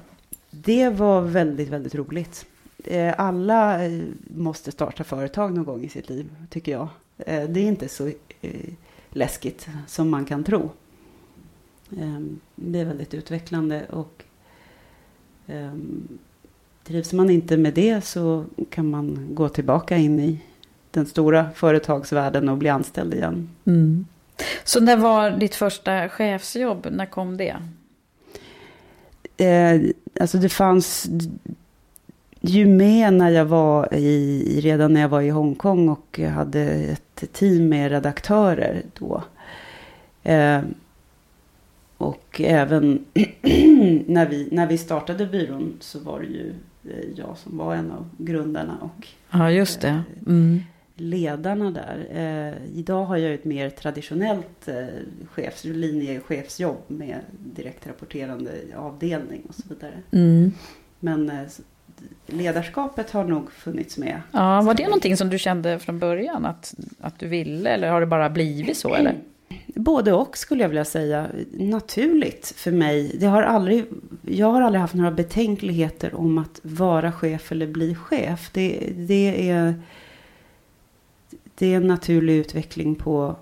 det 0.50 0.90
var 0.90 1.22
väldigt, 1.22 1.70
väldigt 1.70 1.96
roligt. 1.96 2.46
Eh, 2.84 3.14
alla 3.18 3.86
eh, 3.86 4.04
måste 4.28 4.72
starta 4.72 5.04
företag 5.04 5.54
någon 5.54 5.66
gång 5.66 5.84
i 5.84 5.90
sitt 5.90 6.10
liv, 6.10 6.36
tycker 6.50 6.72
jag. 6.72 6.88
Eh, 7.18 7.44
det 7.44 7.60
är 7.60 7.68
inte 7.68 7.88
så 7.88 8.12
läskigt 9.10 9.68
som 9.88 10.10
man 10.10 10.26
kan 10.26 10.44
tro. 10.44 10.72
Eh, 11.98 12.20
det 12.56 12.80
är 12.80 12.86
väldigt 12.86 13.14
utvecklande 13.14 13.86
och 13.90 14.24
eh, 15.48 15.74
trivs 16.84 17.14
man 17.14 17.30
inte 17.30 17.58
med 17.58 17.74
det 17.74 18.02
så 18.02 18.46
kan 18.70 18.90
man 18.90 19.28
gå 19.36 19.50
tillbaka 19.50 19.98
in 19.98 20.20
i 20.20 20.40
den 20.92 21.06
stora 21.06 21.52
företagsvärlden 21.52 22.50
och 22.50 22.58
bli 22.58 22.70
anställd 22.70 23.14
igen. 23.14 23.50
Mm. 23.66 24.06
Så 24.64 24.80
när 24.80 24.98
var 24.98 25.32
ditt 25.32 25.56
första 25.56 26.10
chefsjobb? 26.10 26.88
När 26.92 27.06
kom 27.06 27.38
det? 27.38 27.56
Eh, 29.38 29.82
alltså 30.20 30.38
det 30.38 30.50
fanns 30.50 31.08
ju 32.46 32.66
med 32.66 33.14
när 33.14 33.30
jag 33.30 33.46
var 33.46 33.94
i, 33.94 34.60
redan 34.62 34.94
när 34.94 35.02
jag 35.02 35.10
var 35.10 35.22
i 35.22 35.30
Hongkong 35.30 35.90
och 35.90 36.20
hade 36.20 36.62
ett 36.64 37.24
team 37.34 37.70
med 37.70 37.92
redaktörer 37.92 38.84
då. 39.00 39.24
Eh, 40.24 40.62
och 41.98 42.42
även 42.44 43.06
när, 44.06 44.30
vi, 44.30 44.50
när 44.52 44.68
vi 44.68 44.78
startade 44.78 45.26
byrån 45.26 45.78
så 45.80 46.00
var 46.00 46.20
det 46.20 46.26
ju 46.26 46.54
eh, 46.84 47.10
jag 47.16 47.38
som 47.38 47.58
var 47.58 47.76
en 47.76 47.92
av 47.92 48.10
grundarna 48.18 48.78
och 48.82 49.08
Ja, 49.32 49.52
just 49.52 49.82
det. 49.82 50.04
Mm. 50.28 50.60
ledarna 50.96 51.72
där. 51.72 52.08
Eh, 52.12 52.78
idag 52.80 53.06
har 53.06 53.18
jag 53.18 53.34
ett 53.34 53.46
mer 53.46 53.70
traditionellt 53.70 54.68
eh, 54.68 54.86
chefs, 55.32 55.64
linjechefsjobb 55.64 56.84
med 56.88 57.20
direktrapporterande 57.56 58.52
avdelning 58.76 59.42
och 59.50 59.56
så 59.56 59.64
vidare. 59.70 60.02
Mm. 60.12 60.52
Men 61.00 61.30
eh, 61.30 61.46
ledarskapet 62.26 63.12
har 63.12 63.24
nog 63.24 63.52
funnits 63.52 63.98
med. 63.98 64.22
Ja, 64.32 64.62
var 64.62 64.74
det 64.74 64.84
någonting 64.86 65.18
som 65.18 65.30
du 65.30 65.40
kände 65.40 65.80
från 65.80 66.00
början 66.00 66.46
att, 66.46 66.74
att 67.02 67.20
du 67.20 67.28
ville? 67.28 67.70
Eller 67.70 67.90
har 67.90 68.00
det 68.00 68.08
bara 68.08 68.30
blivit 68.30 68.78
så? 68.78 68.96
Eller? 68.96 69.16
Både 69.68 70.14
och 70.14 70.38
skulle 70.38 70.62
jag 70.62 70.70
vilja 70.70 70.86
säga. 70.86 71.28
Naturligt 71.52 72.54
för 72.58 72.72
mig. 72.72 73.16
Det 73.20 73.26
har 73.26 73.44
aldrig, 73.44 73.86
jag 74.22 74.52
har 74.52 74.62
aldrig 74.62 74.82
haft 74.82 74.94
några 74.94 75.12
betänkligheter 75.12 76.16
om 76.16 76.38
att 76.38 76.60
vara 76.62 77.12
chef 77.12 77.52
eller 77.52 77.68
bli 77.68 77.96
chef. 77.96 78.50
Det, 78.54 78.94
det, 78.96 79.50
är, 79.50 79.74
det 81.56 81.74
är 81.74 81.78
en 81.78 81.88
naturlig 81.88 82.36
utveckling 82.36 82.96
på, 82.96 83.36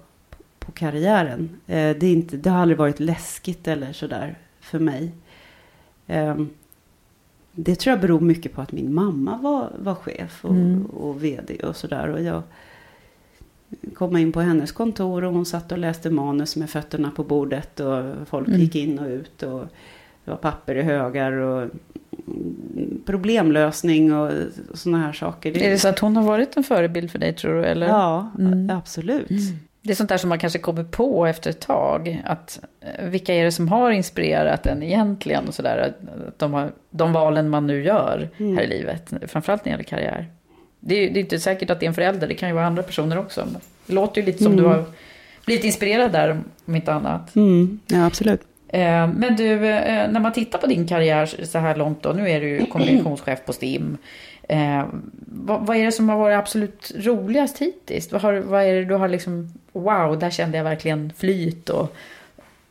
på 0.60 0.72
karriären. 0.72 1.50
Eh, 1.68 1.98
Det, 1.98 2.06
är 2.08 2.14
inte, 2.14 2.38
det 2.38 2.50
har 2.50 2.62
aldrig 2.62 2.78
varit 2.78 3.00
läskigt 3.00 3.68
eller 3.68 3.94
sådär 3.94 4.36
för 4.60 4.80
mig. 4.80 5.12
Ehm, 6.08 6.50
Det 7.54 7.76
tror 7.76 7.92
jag 7.92 8.02
beror 8.02 8.20
mycket 8.20 8.54
på 8.54 8.62
att 8.62 8.72
min 8.72 8.94
mamma 8.94 9.38
var, 9.38 9.72
var 9.80 9.96
chef 9.96 10.46
och, 10.46 10.52
Mm. 10.56 10.86
och 10.86 11.24
vd 11.24 11.56
och 11.56 11.76
sådär. 11.76 12.08
Och 12.08 12.22
jag 12.22 12.42
komma 13.94 14.20
in 14.20 14.32
på 14.32 14.40
hennes 14.42 14.72
kontor 14.72 15.24
och 15.24 15.34
hon 15.34 15.46
satt 15.46 15.72
och 15.72 15.78
läste 15.78 16.10
manus 16.10 16.56
med 16.56 16.70
fötterna 16.70 17.12
på 17.12 17.24
bordet 17.24 17.80
och 17.80 18.04
folk 18.28 18.48
Mm. 18.48 18.60
gick 18.60 18.76
in 18.76 19.00
och 19.00 19.08
ut 19.08 19.44
och 19.44 19.60
det 20.26 20.32
var 20.32 20.38
papper 20.38 20.76
i 20.76 20.82
högar 20.82 21.32
och 21.32 21.62
mm, 22.28 23.02
problemlösning 23.06 24.14
och 24.14 24.32
sådana 24.74 25.06
här 25.06 25.14
saker. 25.14 25.58
Är 25.58 25.70
det 25.70 25.80
så 25.80 25.88
att 25.88 26.00
hon 26.00 26.16
har 26.16 26.24
varit 26.24 26.58
en 26.58 26.64
förebild 26.64 27.12
för 27.12 27.20
dig 27.20 27.36
tror 27.36 27.54
du? 27.54 27.66
Eller? 27.66 27.88
Ja, 27.88 28.32
Mm. 28.40 28.70
absolut. 28.70 29.30
Det 29.84 29.92
är 29.92 29.96
sånt 29.96 30.10
där 30.10 30.18
som 30.18 30.30
man 30.30 30.40
kanske 30.40 30.60
kommer 30.60 30.84
på 30.84 31.26
efter 31.26 31.50
ett 31.50 31.60
tag. 31.60 32.22
Att, 32.26 32.60
eh, 32.82 33.06
vilka 33.06 33.34
är 33.34 33.44
det 33.44 33.52
som 33.52 33.68
har 33.68 33.92
inspirerat 33.92 34.66
en 34.66 34.84
egentligen? 34.84 35.48
Och 35.48 35.54
sådär, 35.54 35.78
att 35.78 36.40
de, 36.40 36.54
har, 36.54 36.72
de 36.90 37.14
valen 37.14 37.50
man 37.50 37.68
nu 37.68 37.84
gör 37.84 38.30
Mm. 38.38 38.58
här 38.58 38.64
i 38.64 38.68
livet. 38.68 39.14
Framförallt 39.28 39.66
när 39.66 39.70
det 39.70 39.74
gäller 39.74 39.84
karriär. 39.84 40.26
Det 40.80 40.96
är, 40.96 41.10
det 41.14 41.20
är 41.20 41.22
inte 41.22 41.40
säkert 41.40 41.70
att 41.70 41.80
det 41.80 41.86
är 41.86 41.88
en 41.88 41.94
förälder, 41.94 42.28
det 42.28 42.34
kan 42.34 42.50
ju 42.50 42.56
vara 42.56 42.66
andra 42.66 42.84
personer 42.84 43.18
också. 43.18 43.48
Det 43.86 43.94
låter 43.94 44.22
ju 44.22 44.26
lite 44.26 44.44
som 44.44 44.56
du 44.56 44.64
har 44.64 44.84
blivit 45.46 45.64
inspirerad 45.66 46.12
där, 46.12 46.40
om 46.66 46.76
inte 46.76 46.94
annat. 46.94 47.36
Mm, 47.36 47.80
ja, 47.88 48.06
absolut. 48.06 48.42
Eh, 48.68 49.08
Men 49.08 49.36
du, 49.38 49.52
eh, 49.68 50.12
när 50.12 50.20
man 50.20 50.34
tittar 50.34 50.60
på 50.60 50.68
din 50.68 50.88
karriär 50.88 51.26
så 51.46 51.60
här 51.60 51.76
långt 51.76 52.04
då, 52.04 52.10
nu 52.10 52.30
är 52.30 52.42
du 52.42 52.66
kommunikationschef 52.66 53.46
på 53.46 53.54
STIM. 53.54 53.98
Eh, 54.52 54.86
vad, 55.26 55.66
vad 55.66 55.78
är 55.78 55.86
det 55.86 55.92
som 55.92 56.10
har 56.10 56.18
varit 56.18 56.38
absolut 56.38 56.92
roligast 56.96 57.58
hittills? 57.58 58.12
Vad, 58.12 58.22
har, 58.22 58.34
vad 58.34 58.64
är 58.64 58.74
det 58.74 58.86
du 58.86 58.94
har 58.94 59.08
liksom, 59.08 59.54
wow, 59.72 60.20
där 60.20 60.30
kände 60.30 60.58
jag 60.58 60.64
verkligen 60.64 61.14
flyt 61.18 61.70
och 61.70 61.96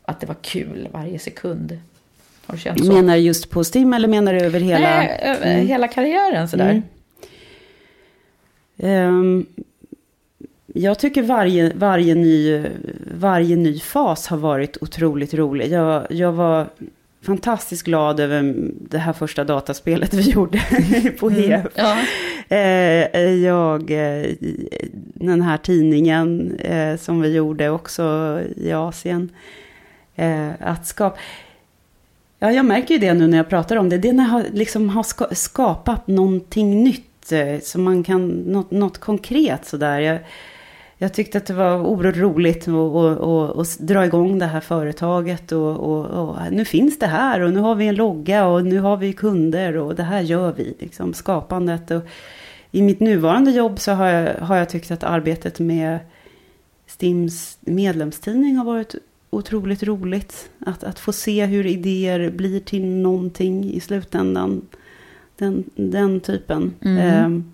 att 0.04 0.20
det 0.20 0.26
var 0.26 0.36
kul 0.42 0.88
varje 0.92 1.18
sekund. 1.18 1.78
Har 2.46 2.54
du 2.54 2.60
känt 2.60 2.84
så? 2.84 2.92
Menar 2.92 3.14
du 3.14 3.20
just 3.20 3.50
på 3.50 3.64
STIM 3.64 3.92
eller 3.92 4.08
menar 4.08 4.34
du 4.34 4.40
över 4.40 4.60
hela? 4.60 4.88
Nej, 4.88 5.20
över 5.22 5.54
hela 5.54 5.88
karriären 5.88 6.48
sådär. 6.48 6.82
Mm. 8.76 9.08
Ehm, 9.08 9.46
jag 10.66 10.98
tycker 10.98 11.22
varje, 11.22 11.72
varje, 11.74 12.14
ny, 12.14 12.64
varje 13.14 13.56
ny 13.56 13.80
fas 13.80 14.26
har 14.26 14.36
varit 14.36 14.76
otroligt 14.80 15.34
rolig. 15.34 15.72
Jag, 15.72 16.06
jag 16.10 16.32
var 16.32 16.66
fantastiskt 17.22 17.82
glad 17.82 18.20
över 18.20 18.54
det 18.88 18.98
här 18.98 19.12
första 19.12 19.44
dataspelet 19.44 20.14
vi 20.14 20.22
gjorde 20.30 20.62
på 21.20 21.30
HEF. 21.30 21.66
Ja. 21.74 21.96
Eh, 22.48 23.34
jag, 23.34 23.90
eh, 23.90 24.30
den 25.14 25.42
här 25.42 25.56
tidningen 25.56 26.56
eh, 26.58 26.96
som 26.96 27.20
vi 27.20 27.34
gjorde 27.34 27.70
också 27.70 28.38
i 28.56 28.72
Asien. 28.72 29.28
Att 30.58 30.86
skapa... 30.86 31.18
Ja, 32.38 32.52
jag 32.52 32.64
märker 32.64 32.94
ju 32.94 33.00
det 33.00 33.14
nu 33.14 33.26
när 33.26 33.36
jag 33.36 33.48
pratar 33.48 33.76
om 33.76 33.88
det. 33.88 33.98
Det 33.98 34.08
är 34.08 34.12
när 34.12 34.24
jag 34.24 34.30
har, 34.30 34.44
liksom 34.52 34.88
har 34.88 35.02
ska, 35.02 35.26
skapat 35.32 36.06
någonting 36.06 36.84
nytt. 36.84 37.32
Så 37.62 37.80
man 37.80 38.04
kan, 38.04 38.28
något, 38.28 38.70
något 38.70 38.98
konkret 38.98 39.66
sådär. 39.66 40.00
Jag, 40.00 40.18
jag 41.02 41.14
tyckte 41.14 41.38
att 41.38 41.46
det 41.46 41.54
var 41.54 41.86
oerhört 41.86 42.16
roligt 42.16 42.68
att 42.68 43.78
dra 43.78 44.04
igång 44.04 44.38
det 44.38 44.46
här 44.46 44.60
företaget. 44.60 45.52
Och, 45.52 45.76
och, 45.76 46.06
och 46.06 46.36
nu 46.52 46.64
finns 46.64 46.98
det 46.98 47.06
här 47.06 47.40
och 47.40 47.52
nu 47.52 47.60
har 47.60 47.74
vi 47.74 47.86
en 47.86 47.94
logga 47.94 48.46
och 48.46 48.66
nu 48.66 48.78
har 48.78 48.96
vi 48.96 49.12
kunder 49.12 49.76
och 49.76 49.94
det 49.94 50.02
här 50.02 50.20
gör 50.20 50.52
vi. 50.52 50.74
Liksom, 50.78 51.14
skapandet. 51.14 51.90
Och 51.90 52.02
I 52.70 52.82
mitt 52.82 53.00
nuvarande 53.00 53.50
jobb 53.50 53.80
så 53.80 53.92
har 53.92 54.06
jag, 54.06 54.34
har 54.34 54.56
jag 54.56 54.68
tyckt 54.68 54.90
att 54.90 55.04
arbetet 55.04 55.58
med 55.58 55.98
Stims 56.86 57.58
medlemstidning 57.60 58.56
har 58.56 58.64
varit 58.64 58.94
otroligt 59.30 59.82
roligt. 59.82 60.50
Att, 60.58 60.84
att 60.84 60.98
få 60.98 61.12
se 61.12 61.46
hur 61.46 61.66
idéer 61.66 62.30
blir 62.30 62.60
till 62.60 62.86
någonting 62.86 63.72
i 63.72 63.80
slutändan. 63.80 64.62
Den, 65.36 65.64
den 65.74 66.20
typen. 66.20 66.74
Ehm, 66.84 67.52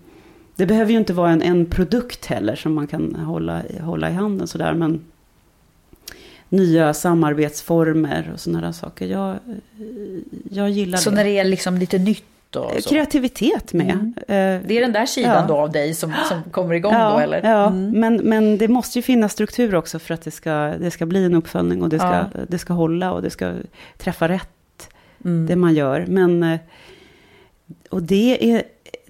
det 0.57 0.65
behöver 0.65 0.91
ju 0.91 0.97
inte 0.97 1.13
vara 1.13 1.31
en, 1.31 1.41
en 1.41 1.65
produkt 1.65 2.25
heller 2.25 2.55
som 2.55 2.73
man 2.73 2.87
kan 2.87 3.15
hålla, 3.15 3.61
hålla 3.81 4.09
i 4.09 4.13
handen 4.13 4.47
sådär. 4.47 4.73
Men 4.73 5.01
nya 6.49 6.93
samarbetsformer 6.93 8.31
och 8.33 8.39
sådana 8.39 8.65
där 8.65 8.71
saker. 8.71 9.05
Jag, 9.07 9.35
jag 10.51 10.69
gillar 10.69 10.97
Så 10.97 11.09
det. 11.09 11.15
när 11.15 11.23
det 11.23 11.37
är 11.39 11.43
liksom 11.45 11.77
lite 11.77 11.97
nytt? 11.97 12.23
Så. 12.53 12.69
Kreativitet 12.89 13.73
med. 13.73 13.89
Eh, 14.17 14.67
Det 14.67 14.71
är 14.77 14.81
den 14.81 14.91
där 14.93 15.05
sidan 15.05 15.31
Ja. 15.41 15.45
då 15.47 15.55
av 15.57 15.71
dig 15.71 15.93
som, 15.93 16.13
som 16.29 16.43
kommer 16.51 16.73
igång 16.75 16.93
ja, 16.93 17.11
då 17.13 17.19
eller? 17.19 17.43
Ja, 17.49 17.67
Mm. 17.67 17.91
men, 17.91 18.15
men 18.15 18.57
det 18.57 18.67
måste 18.67 18.99
ju 18.99 19.03
finnas 19.03 19.31
struktur 19.31 19.75
också 19.75 19.99
för 19.99 20.13
att 20.13 20.21
det 20.21 20.31
ska, 20.31 20.51
det 20.79 20.91
ska 20.91 21.05
bli 21.05 21.23
en 21.25 21.33
uppföljning 21.35 21.81
och 21.83 21.89
det 21.89 21.99
ska, 21.99 22.07
Ja. 22.33 22.39
det 22.47 22.57
ska 22.57 22.73
hålla 22.73 23.11
och 23.11 23.21
det 23.21 23.29
ska 23.29 23.53
träffa 23.97 24.27
rätt, 24.27 24.89
Mm. 25.25 25.47
det 25.47 25.55
man 25.55 25.73
gör. 25.73 26.05
Men, 26.07 26.43
eh, 26.43 26.59
och 27.89 28.03
det 28.03 28.51
är, 28.53 28.63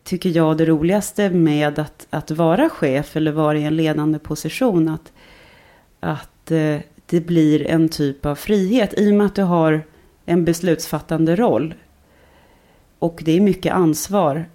tycker 0.08 0.30
jag, 0.30 0.58
det 0.58 0.65
roligaste 0.65 1.30
med 1.30 1.80
att, 1.80 2.08
att 2.10 2.32
vara 2.32 2.70
chef 2.70 3.15
eller 3.15 3.32
vara 3.32 3.58
i 3.58 3.63
en 3.63 3.76
ledande 3.76 4.20
position. 4.20 4.89
Att, 4.89 5.12
att 6.00 6.52
eh, 6.52 6.78
det 7.06 7.22
blir 7.22 7.67
en 7.67 7.89
typ 7.89 8.26
av 8.26 8.36
frihet 8.36 8.93
i 8.98 9.12
och 9.12 9.15
med 9.15 9.26
att 9.26 9.36
du 9.36 9.41
har 9.41 9.82
en 10.26 10.46
beslutsfattande 10.46 11.36
roll. 11.36 11.74
Och 13.00 13.22
det 13.26 13.32
är 13.32 13.41
mycket 13.41 13.74
ansvar. 13.74 14.46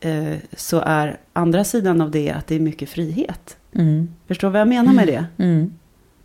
Eh, 0.00 0.36
så 0.56 0.80
är 0.80 1.18
andra 1.32 1.64
sidan 1.64 2.00
av 2.00 2.10
det 2.10 2.30
att 2.30 2.46
det 2.46 2.54
är 2.54 2.60
mycket 2.60 2.88
frihet. 2.88 3.56
Mm. 3.74 4.14
Förstår 4.26 4.50
vad 4.50 4.60
jag 4.60 4.68
menar 4.68 4.92
med 4.92 5.06
det? 5.06 5.24
Mm. 5.38 5.72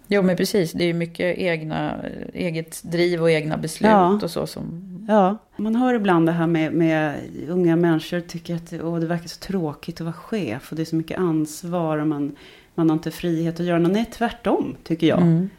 Jo 0.07 0.21
men 0.21 0.37
precis, 0.37 0.71
det 0.71 0.83
är 0.83 0.93
mycket 0.93 1.37
egna, 1.37 1.95
eget 2.33 2.83
driv 2.83 3.21
och 3.21 3.31
egna 3.31 3.57
beslut 3.57 3.91
Ja. 3.91 4.19
och 4.23 4.31
så 4.31 4.47
som... 4.47 4.96
Ja, 5.09 5.37
man 5.55 5.75
hör 5.75 5.93
ibland 5.93 6.25
det 6.25 6.31
här 6.31 6.47
med, 6.47 6.73
med 6.73 7.19
unga 7.49 7.75
människor 7.75 8.19
tycker 8.19 8.55
att 8.55 8.73
åh, 8.83 8.99
det 8.99 9.05
verkar 9.05 9.27
så 9.27 9.39
tråkigt 9.39 10.01
att 10.01 10.05
vara 10.05 10.13
chef 10.13 10.71
och 10.71 10.75
det 10.75 10.83
är 10.83 10.85
så 10.85 10.95
mycket 10.95 11.17
ansvar 11.19 11.97
och 11.97 12.07
man, 12.07 12.35
man 12.75 12.89
har 12.89 12.93
inte 12.97 13.11
frihet 13.11 13.59
att 13.59 13.65
göra 13.65 13.79
något. 13.79 13.91
Nej, 13.91 14.05
tvärtom 14.05 14.75
tycker 14.83 15.07
jag. 15.07 15.21
Mm. 15.21 15.49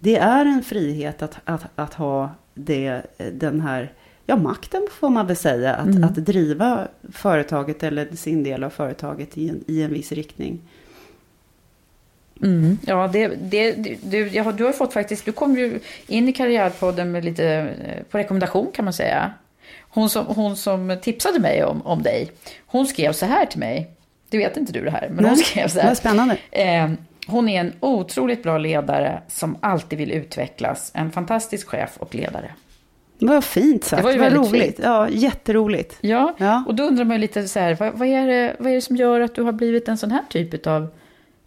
Det 0.00 0.16
är 0.16 0.44
en 0.44 0.62
frihet 0.62 1.22
att, 1.22 1.36
att, 1.44 1.64
att 1.74 1.94
ha 1.94 2.30
det, 2.54 3.02
den 3.32 3.60
här, 3.60 3.92
ja 4.26 4.36
makten 4.36 4.86
får 4.90 5.10
man 5.10 5.26
väl 5.26 5.36
säga, 5.36 5.74
att, 5.74 5.86
Mm. 5.86 6.04
att 6.04 6.14
driva 6.14 6.88
företaget 7.12 7.82
eller 7.82 8.16
sin 8.16 8.42
del 8.42 8.64
av 8.64 8.70
företaget 8.70 9.38
i 9.38 9.48
en, 9.48 9.64
i 9.66 9.82
en 9.82 9.92
viss 9.92 10.12
riktning. 10.12 10.60
Mm. 12.42 12.78
Ja, 12.86 13.08
det, 13.12 13.28
det, 13.28 13.72
du, 14.02 14.28
ja, 14.28 14.52
du 14.52 14.64
har 14.64 14.72
fått 14.72 14.92
faktiskt, 14.92 15.24
du 15.24 15.32
kom 15.32 15.58
ju 15.58 15.80
in 16.06 16.28
i 16.28 16.32
Karriärpodden 16.32 17.12
med 17.12 17.24
lite 17.24 17.46
eh, 17.48 18.02
på 18.10 18.18
rekommendation 18.18 18.70
kan 18.74 18.84
man 18.84 18.94
säga. 18.94 19.32
Hon 19.80 20.10
som, 20.10 20.26
hon 20.26 20.56
som 20.56 20.96
tipsade 21.02 21.38
mig 21.38 21.64
om, 21.64 21.82
om 21.86 22.02
dig, 22.02 22.30
hon 22.66 22.86
skrev 22.86 23.12
så 23.12 23.26
här 23.26 23.46
till 23.46 23.58
mig. 23.60 23.90
Det 24.30 24.38
vet 24.38 24.56
inte 24.56 24.72
du 24.72 24.84
det 24.84 24.90
här, 24.90 25.08
men 25.10 25.24
hon 25.24 25.36
skrev 25.36 25.68
så 25.68 25.80
här. 25.80 25.88
Vad 25.88 25.96
spännande. 25.96 26.36
Eh, 26.50 26.90
hon 27.26 27.48
är 27.48 27.60
en 27.60 27.72
otroligt 27.80 28.42
bra 28.42 28.58
ledare 28.58 29.22
som 29.28 29.56
alltid 29.60 29.98
vill 29.98 30.10
utvecklas. 30.12 30.90
En 30.94 31.10
fantastisk 31.12 31.68
chef 31.68 31.90
och 31.98 32.14
ledare. 32.14 32.50
Vad 33.18 33.44
fint 33.44 33.84
sagt, 33.84 34.00
Det 34.02 34.04
var 34.04 34.12
ju 34.12 34.18
vad 34.18 34.32
roligt. 34.32 34.62
fint. 34.62 34.78
Ja, 34.82 35.08
jätteroligt. 35.08 35.96
Ja, 36.00 36.34
Ja. 36.38 36.64
och 36.66 36.74
då 36.74 36.82
undrar 36.82 37.04
man 37.04 37.16
ju 37.16 37.20
lite 37.20 37.48
så 37.48 37.58
här, 37.60 37.74
vad, 37.80 37.92
vad, 37.98 38.08
är 38.08 38.26
det, 38.26 38.56
vad 38.58 38.70
är 38.70 38.74
det 38.74 38.80
som 38.80 38.96
gör 38.96 39.20
att 39.20 39.34
du 39.34 39.42
har 39.42 39.52
blivit 39.52 39.88
en 39.88 39.98
sån 39.98 40.10
här 40.10 40.22
typ 40.30 40.66
av 40.66 40.88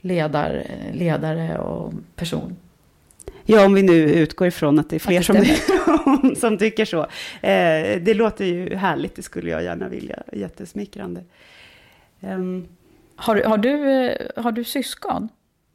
ledar, 0.07 0.63
ledare 0.93 1.57
och 1.57 1.93
person? 2.15 2.55
Ja, 3.49 3.65
om 3.65 3.73
vi 3.73 3.83
nu 3.83 3.93
utgår 4.13 4.47
ifrån 4.47 4.79
att 4.79 4.89
det 4.89 4.95
är 4.95 4.99
fler 4.99 5.21
som, 5.21 5.35
det 5.35 6.35
som 6.39 6.57
tycker 6.57 6.85
så. 6.85 6.99
Eh, 7.41 8.01
det 8.01 8.13
låter 8.13 8.45
ju 8.45 8.75
härligt, 8.75 9.15
det 9.15 9.21
skulle 9.21 9.51
jag 9.51 9.63
gärna 9.63 9.87
vilja. 9.89 10.23
Jättesmickrande. 10.33 11.23
Ehm, 12.21 12.65
Har, 13.15 13.35
du- 13.35 13.43
har, 13.43 13.57
du, 13.57 13.91
eh, 13.91 14.43
har 14.43 14.51
du 14.51 14.63
syskon? 14.63 15.29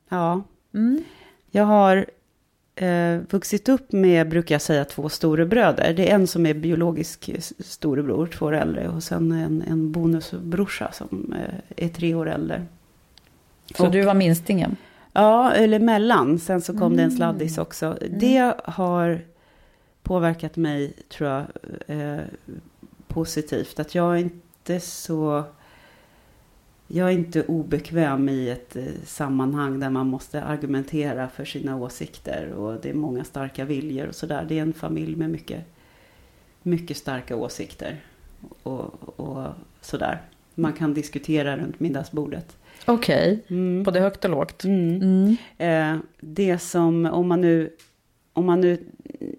ja, 0.08 0.42
Mm. 0.74 1.04
jag 1.50 1.64
har 1.64 2.06
eh, 2.74 3.18
vuxit 3.30 3.68
upp 3.68 3.92
med, 3.92 4.28
brukar 4.28 4.54
jag 4.54 4.62
säga, 4.62 4.84
två 4.84 5.08
storebröder. 5.08 5.92
Det 5.94 6.10
är 6.10 6.14
en 6.14 6.26
som 6.26 6.46
är 6.46 6.54
biologisk 6.54 7.28
s- 7.28 7.52
storebror, 7.72 8.26
två 8.26 8.46
år 8.46 8.54
äldre. 8.54 8.88
Och 8.88 9.02
sen 9.02 9.32
en, 9.32 9.62
en 9.68 9.92
bonusbrorsa 9.92 10.92
som 10.92 11.34
eh, 11.38 11.84
är 11.84 11.88
tre 11.88 12.14
år 12.14 12.28
äldre. 12.28 12.62
Så 13.76 13.86
Och- 13.86 13.92
du 13.92 14.02
var 14.02 14.14
minstingen? 14.14 14.76
Ja, 15.12 15.52
eller 15.52 15.78
mellan. 15.80 16.38
Sen 16.38 16.60
så 16.60 16.72
kom 16.72 16.82
Mm. 16.82 16.96
det 16.96 17.02
en 17.02 17.10
sladdis 17.10 17.58
också. 17.58 17.98
Det 18.10 18.54
har 18.64 19.20
påverkat 20.02 20.56
mig, 20.56 20.92
tror 21.08 21.30
jag, 21.30 21.44
eh, 21.86 22.20
positivt. 23.08 23.80
Att 23.80 23.94
jag 23.94 24.12
är 24.14 24.18
inte 24.20 24.80
så... 24.80 25.44
Jag 26.88 27.08
är 27.08 27.12
inte 27.12 27.42
obekväm 27.42 28.28
i 28.28 28.48
ett 28.50 28.76
eh, 28.76 28.84
sammanhang 29.06 29.80
där 29.80 29.90
man 29.90 30.06
måste 30.06 30.42
argumentera 30.42 31.28
för 31.28 31.44
sina 31.44 31.76
åsikter. 31.76 32.52
Och 32.52 32.80
det 32.82 32.90
är 32.90 32.94
många 32.94 33.24
starka 33.24 33.64
viljor 33.64 34.06
och 34.08 34.14
sådär. 34.14 34.46
Det 34.48 34.58
är 34.58 34.62
en 34.62 34.72
familj 34.72 35.16
med 35.16 35.30
mycket, 35.30 35.64
mycket 36.62 36.96
starka 36.96 37.36
åsikter. 37.36 38.00
Och, 38.62 39.18
och 39.20 39.46
sådär. 39.80 40.22
Man 40.54 40.72
kan 40.72 40.94
diskutera 40.94 41.56
runt 41.56 41.80
middagsbordet. 41.80 42.56
Okej, 42.84 43.44
Mm. 43.48 43.82
både 43.82 44.00
högt 44.00 44.24
och 44.24 44.30
lågt. 44.30 44.64
Mm. 44.64 45.02
Mm. 45.02 45.36
Eh, 45.94 46.00
det 46.20 46.58
som, 46.58 47.06
om 47.06 47.28
man 47.28 47.40
nu, 47.40 47.70
om 48.32 48.46
man 48.46 48.60
nu, 48.60 48.78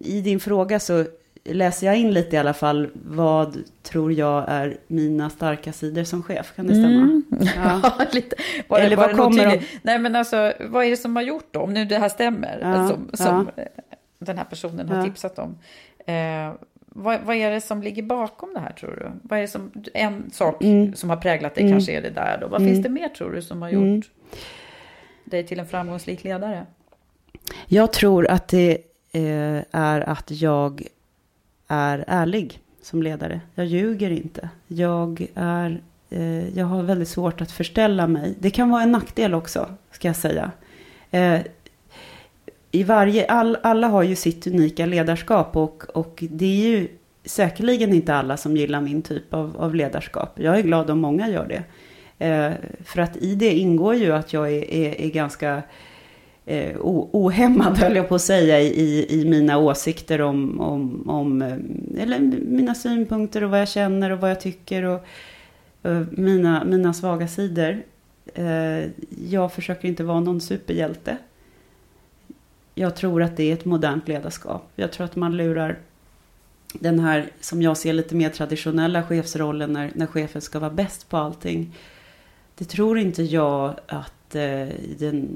i 0.00 0.20
din 0.20 0.40
fråga 0.40 0.80
så 0.80 1.04
läser 1.44 1.86
jag 1.86 1.96
in 1.96 2.10
lite 2.12 2.36
i 2.36 2.38
alla 2.38 2.54
fall, 2.54 2.88
vad 2.94 3.56
tror 3.82 4.12
jag 4.12 4.44
är 4.48 4.76
mina 4.86 5.30
starka 5.30 5.72
sidor 5.72 6.04
som 6.04 6.22
chef, 6.22 6.52
kan 6.56 6.66
det 6.66 6.74
stämma? 6.74 6.88
Mm. 7.02 7.22
Ja. 7.56 7.80
Ja, 7.98 8.06
lite. 8.12 8.36
Var, 8.68 8.78
Eller 8.78 8.96
var 8.96 9.06
vad 9.06 9.16
kommer 9.16 9.50
tydligt? 9.50 9.70
Nej, 9.82 9.98
men 9.98 10.16
alltså, 10.16 10.52
vad 10.60 10.84
är 10.84 10.90
det 10.90 10.96
som 10.96 11.16
har 11.16 11.22
gjort 11.22 11.46
då? 11.50 11.60
Om 11.60 11.72
nu 11.74 11.84
det 11.84 11.98
här 11.98 12.08
stämmer, 12.08 12.58
Ja, 12.62 12.88
som, 12.88 13.10
som 13.12 13.48
eh, 13.56 13.64
den 14.18 14.38
här 14.38 14.44
personen 14.44 14.88
har 14.88 14.96
Ja. 14.98 15.04
tipsat 15.04 15.38
om. 15.38 15.58
Eh, 16.06 16.52
vad, 16.96 17.20
vad 17.20 17.36
är 17.36 17.50
det 17.50 17.60
som 17.60 17.82
ligger 17.82 18.02
bakom 18.02 18.54
det 18.54 18.60
här, 18.60 18.72
tror 18.72 18.90
du? 18.96 19.28
Vad 19.28 19.38
är 19.38 19.42
det 19.42 19.48
som, 19.48 19.70
en 19.94 20.30
sak 20.30 20.62
Mm. 20.62 20.94
som 20.94 21.10
har 21.10 21.16
präglat 21.16 21.54
dig 21.54 21.62
Mm. 21.64 21.74
kanske 21.74 21.92
är 21.92 22.02
det 22.02 22.10
där 22.10 22.38
då. 22.40 22.48
Vad 22.48 22.60
Mm. 22.60 22.72
finns 22.74 22.84
det 22.84 22.90
mer, 22.90 23.08
tror 23.08 23.32
du, 23.32 23.42
som 23.42 23.62
har 23.62 23.68
gjort? 23.68 23.82
Mm. 23.82 24.02
dig 25.24 25.46
till 25.46 25.60
en 25.60 25.66
framgångsrik 25.66 26.24
ledare? 26.24 26.66
Jag 27.66 27.92
tror 27.92 28.26
att 28.30 28.48
det 28.48 28.78
eh, 29.12 29.62
är 29.70 30.00
att 30.08 30.30
jag 30.30 30.82
är 31.68 32.04
ärlig 32.08 32.60
som 32.82 33.02
ledare. 33.02 33.40
Jag 33.54 33.66
ljuger 33.66 34.10
inte. 34.10 34.48
Jag, 34.66 35.26
är, 35.34 35.80
eh, 36.10 36.58
jag 36.58 36.66
har 36.66 36.82
väldigt 36.82 37.08
svårt 37.08 37.40
att 37.40 37.50
förställa 37.52 38.06
mig. 38.06 38.34
Det 38.38 38.50
kan 38.50 38.70
vara 38.70 38.82
en 38.82 38.92
nackdel 38.92 39.34
också, 39.34 39.68
ska 39.90 40.08
jag 40.08 40.16
säga. 40.16 40.50
I 42.74 42.82
varje, 42.82 43.26
all, 43.26 43.58
alla 43.62 43.88
har 43.88 44.02
ju 44.02 44.16
sitt 44.16 44.46
unika 44.46 44.86
ledarskap 44.86 45.56
och, 45.56 45.84
och 45.94 46.24
det 46.30 46.44
är 46.44 46.68
ju 46.68 46.88
säkerligen 47.24 47.92
inte 47.94 48.14
alla 48.14 48.36
som 48.36 48.56
gillar 48.56 48.80
min 48.80 49.02
typ 49.02 49.34
av, 49.34 49.56
av 49.58 49.74
ledarskap. 49.74 50.40
Jag 50.40 50.58
är 50.58 50.62
glad 50.62 50.90
om 50.90 50.98
många 50.98 51.28
gör 51.28 51.46
det. 51.48 51.62
Eh, 52.26 52.52
för 52.84 53.02
att 53.02 53.16
i 53.16 53.34
det 53.34 53.54
ingår 53.54 53.94
ju 53.94 54.12
att 54.12 54.32
jag 54.32 54.52
är, 54.52 54.74
är, 54.74 55.00
är 55.00 55.08
ganska 55.08 55.62
eh, 56.46 56.76
ohämmad, 56.80 57.78
höll 57.78 57.96
jag 57.96 58.08
på 58.08 58.14
att 58.14 58.22
säga, 58.22 58.60
i, 58.60 59.06
i 59.20 59.24
mina 59.24 59.58
åsikter 59.58 60.20
om, 60.20 60.60
om, 60.60 61.10
om 61.10 61.42
eh, 61.42 62.02
eller 62.02 62.18
mina 62.48 62.74
synpunkter 62.74 63.44
och 63.44 63.50
vad 63.50 63.60
jag 63.60 63.68
känner 63.68 64.10
och 64.10 64.20
vad 64.20 64.30
jag 64.30 64.40
tycker 64.40 64.82
och, 64.82 65.06
och 65.82 66.18
mina, 66.18 66.64
mina 66.64 66.92
svaga 66.94 67.28
sidor. 67.28 67.82
Eh, 68.34 68.90
jag 69.28 69.52
försöker 69.52 69.88
inte 69.88 70.04
vara 70.04 70.20
någon 70.20 70.40
superhjälte. 70.40 71.16
Jag 72.74 72.96
tror 72.96 73.22
att 73.22 73.36
det 73.36 73.50
är 73.50 73.52
ett 73.52 73.64
modernt 73.64 74.08
ledarskap. 74.08 74.72
Jag 74.76 74.92
tror 74.92 75.04
att 75.04 75.16
man 75.16 75.36
lurar 75.36 75.78
den 76.80 76.98
här, 76.98 77.30
som 77.40 77.62
jag 77.62 77.76
ser 77.76 77.92
lite 77.92 78.14
mer 78.14 78.30
traditionella 78.30 79.02
chefsrollen 79.02 79.72
när, 79.72 79.92
när 79.94 80.06
chefen 80.06 80.42
ska 80.42 80.58
vara 80.58 80.70
bäst 80.70 81.08
på 81.08 81.16
allting. 81.16 81.76
Det 82.54 82.64
tror 82.64 82.98
inte 82.98 83.22
jag 83.22 83.74
att 83.86 84.34
eh, 84.34 84.68
den, 84.98 85.28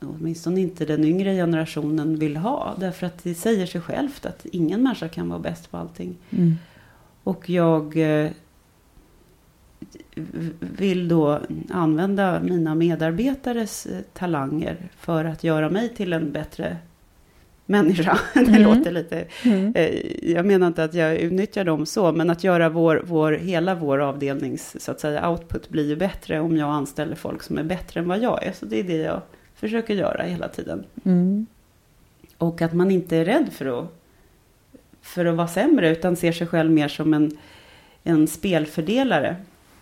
åtminstone 0.00 0.60
inte 0.60 0.84
den 0.84 1.04
yngre 1.04 1.34
generationen 1.34 2.18
vill 2.18 2.36
ha. 2.36 2.74
Därför 2.78 3.06
att 3.06 3.22
det 3.22 3.34
säger 3.34 3.66
sig 3.66 3.80
självt 3.80 4.26
att 4.26 4.46
ingen 4.52 4.82
människa 4.82 5.08
kan 5.08 5.28
vara 5.28 5.38
bäst 5.38 5.70
på 5.70 5.76
allting. 5.76 6.16
Mm. 6.30 6.54
Och 7.24 7.50
jag 7.50 7.96
eh, 7.96 8.30
vill 10.60 11.08
då 11.08 11.40
använda 11.70 12.40
mina 12.40 12.74
medarbetares 12.74 13.86
eh, 13.86 14.00
talanger 14.12 14.76
för 14.96 15.24
att 15.24 15.44
göra 15.44 15.70
mig 15.70 15.94
till 15.94 16.12
en 16.12 16.32
bättre 16.32 16.76
människa. 17.66 18.18
Mm. 18.34 18.52
det 18.52 18.58
låter 18.58 18.90
lite... 18.90 19.24
Mm. 19.44 19.72
Eh, 19.74 20.30
jag 20.32 20.46
menar 20.46 20.66
inte 20.66 20.84
att 20.84 20.94
jag 20.94 21.16
utnyttjar 21.16 21.64
dem 21.64 21.86
så, 21.86 22.12
men 22.12 22.30
att 22.30 22.44
göra 22.44 22.68
vår, 22.68 23.02
vår, 23.06 23.32
hela 23.32 23.74
vår 23.74 23.98
avdelnings 23.98 24.84
så 24.84 24.90
att 24.90 25.00
säga, 25.00 25.30
output 25.30 25.68
blir 25.68 25.88
ju 25.88 25.96
bättre 25.96 26.40
om 26.40 26.56
jag 26.56 26.68
anställer 26.68 27.14
folk 27.14 27.42
som 27.42 27.58
är 27.58 27.62
bättre 27.62 28.00
än 28.00 28.08
vad 28.08 28.18
jag 28.22 28.44
är. 28.44 28.52
Så 28.52 28.66
det 28.66 28.80
är 28.80 28.84
det 28.84 28.96
jag 28.96 29.20
försöker 29.54 29.94
göra 29.94 30.22
hela 30.22 30.48
tiden. 30.48 30.84
Mm. 31.04 31.46
Och 32.38 32.62
att 32.62 32.72
man 32.72 32.90
inte 32.90 33.16
är 33.16 33.24
rädd 33.24 33.48
för 33.52 33.78
att, 33.78 33.92
för 35.02 35.24
att 35.24 35.36
vara 35.36 35.48
sämre, 35.48 35.90
utan 35.90 36.16
ser 36.16 36.32
sig 36.32 36.46
själv 36.46 36.70
mer 36.70 36.88
som 36.88 37.14
en, 37.14 37.38
en 38.02 38.26
spelfördelare. 38.26 39.36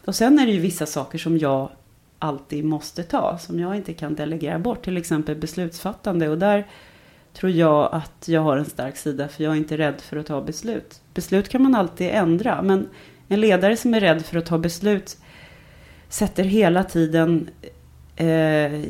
Och 0.05 0.15
sen 0.15 0.39
är 0.39 0.47
det 0.47 0.53
ju 0.53 0.61
vissa 0.61 0.87
saker 0.87 1.19
som 1.19 1.39
jag 1.39 1.71
alltid 2.19 2.65
måste 2.65 3.03
ta, 3.03 3.39
som 3.39 3.61
jag 3.61 3.77
inte 3.77 3.93
kan 3.93 4.15
delegera 4.15 4.59
bort, 4.59 4.85
till 4.85 4.97
exempel 4.97 5.37
beslutsfattande. 5.37 6.29
Och 6.29 6.39
där 6.39 6.67
tror 7.33 7.53
jag 7.53 7.89
att 7.93 8.29
jag 8.29 8.41
har 8.41 8.57
en 8.57 8.65
stark 8.65 8.97
sida, 8.97 9.29
för 9.29 9.45
jag 9.45 9.53
är 9.53 9.57
inte 9.57 9.79
rädd 9.79 10.01
för 10.01 10.17
att 10.17 10.27
ta 10.27 10.43
beslut. 10.43 11.01
Beslut 11.15 11.49
kan 11.49 11.63
man 11.63 11.75
alltid 11.75 12.11
ändra, 12.11 12.63
men 12.63 12.89
en 13.29 13.41
ledare 13.41 13.77
som 13.77 13.95
är 13.95 14.01
rädd 14.01 14.25
för 14.25 14.39
att 14.39 14.47
ta 14.47 14.59
beslut 14.59 15.17
sätter 16.09 16.45
hela 16.45 16.85
tiden 16.85 17.49
eh, 18.17 18.83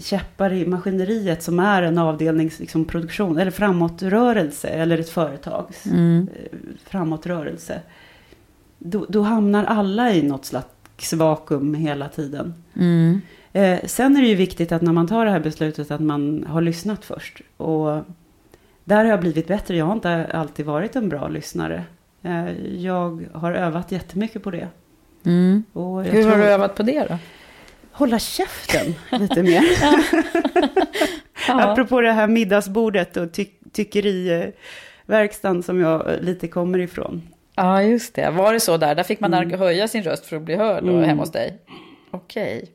käppar 0.00 0.52
i 0.52 0.66
maskineriet 0.66 1.42
som 1.42 1.60
är 1.60 1.82
en 1.82 1.98
avdelningsproduktion, 1.98 3.02
liksom, 3.02 3.38
eller 3.38 3.50
framåtrörelse, 3.50 4.68
eller 4.68 4.98
ett 4.98 5.10
företags 5.10 5.86
mm. 5.86 6.28
eh, 6.34 6.58
framåtrörelse. 6.84 7.80
Då, 8.86 9.06
då, 9.08 9.22
hamnar 9.22 9.64
alla 9.64 10.12
i 10.12 10.22
något 10.22 10.44
slags 10.44 11.12
vakuum 11.12 11.74
hela 11.74 12.08
tiden. 12.08 12.54
Mm. 12.76 13.20
Eh, 13.52 13.80
sen 13.84 14.16
är 14.16 14.22
det 14.22 14.28
ju 14.28 14.34
viktigt 14.34 14.72
att 14.72 14.82
när 14.82 14.92
man 14.92 15.08
tar 15.08 15.24
det 15.24 15.30
här 15.30 15.40
beslutet 15.40 15.90
att 15.90 16.00
man 16.00 16.46
har 16.48 16.60
lyssnat 16.60 17.04
först. 17.04 17.40
Och 17.56 18.04
där 18.84 18.96
har 18.96 19.04
jag 19.04 19.20
blivit 19.20 19.48
bättre. 19.48 19.76
Jag 19.76 19.84
har 19.84 19.92
inte 19.92 20.26
alltid 20.32 20.66
varit 20.66 20.96
en 20.96 21.08
bra 21.08 21.28
lyssnare. 21.28 21.84
Eh, 22.22 22.50
jag 22.76 23.26
har 23.34 23.52
övat 23.52 23.92
jättemycket 23.92 24.42
på 24.42 24.50
det. 24.50 24.68
Mm. 25.24 25.64
Hur 25.74 26.28
har 26.28 26.36
du 26.36 26.44
övat 26.44 26.74
på 26.74 26.82
det 26.82 27.06
då? 27.08 27.18
Hålla 27.92 28.18
käften 28.18 28.94
lite 29.20 29.42
mer. 29.42 29.62
ja. 31.48 31.70
Apropå 31.70 32.00
det 32.00 32.12
här 32.12 32.26
middagsbordet 32.28 33.16
och 33.16 33.32
ty 33.32 33.46
tyckeriverkstan 33.72 35.62
som 35.62 35.80
jag 35.80 36.06
lite 36.20 36.48
kommer 36.48 36.78
ifrån. 36.78 37.22
Ja, 37.56 37.82
just 37.82 38.14
det. 38.14 38.30
Var 38.30 38.52
det 38.52 38.60
så 38.60 38.76
där? 38.76 38.94
Där 38.94 39.02
fick 39.02 39.20
man 39.20 39.34
mm. 39.34 39.58
höja 39.58 39.88
sin 39.88 40.02
röst 40.02 40.26
för 40.26 40.36
att 40.36 40.42
bli 40.42 40.54
hörd 40.54 40.82
mm. 40.82 41.04
hemma 41.04 41.22
hos 41.22 41.32
dig? 41.32 41.58
Okej. 42.10 42.56
Okay. 42.56 42.68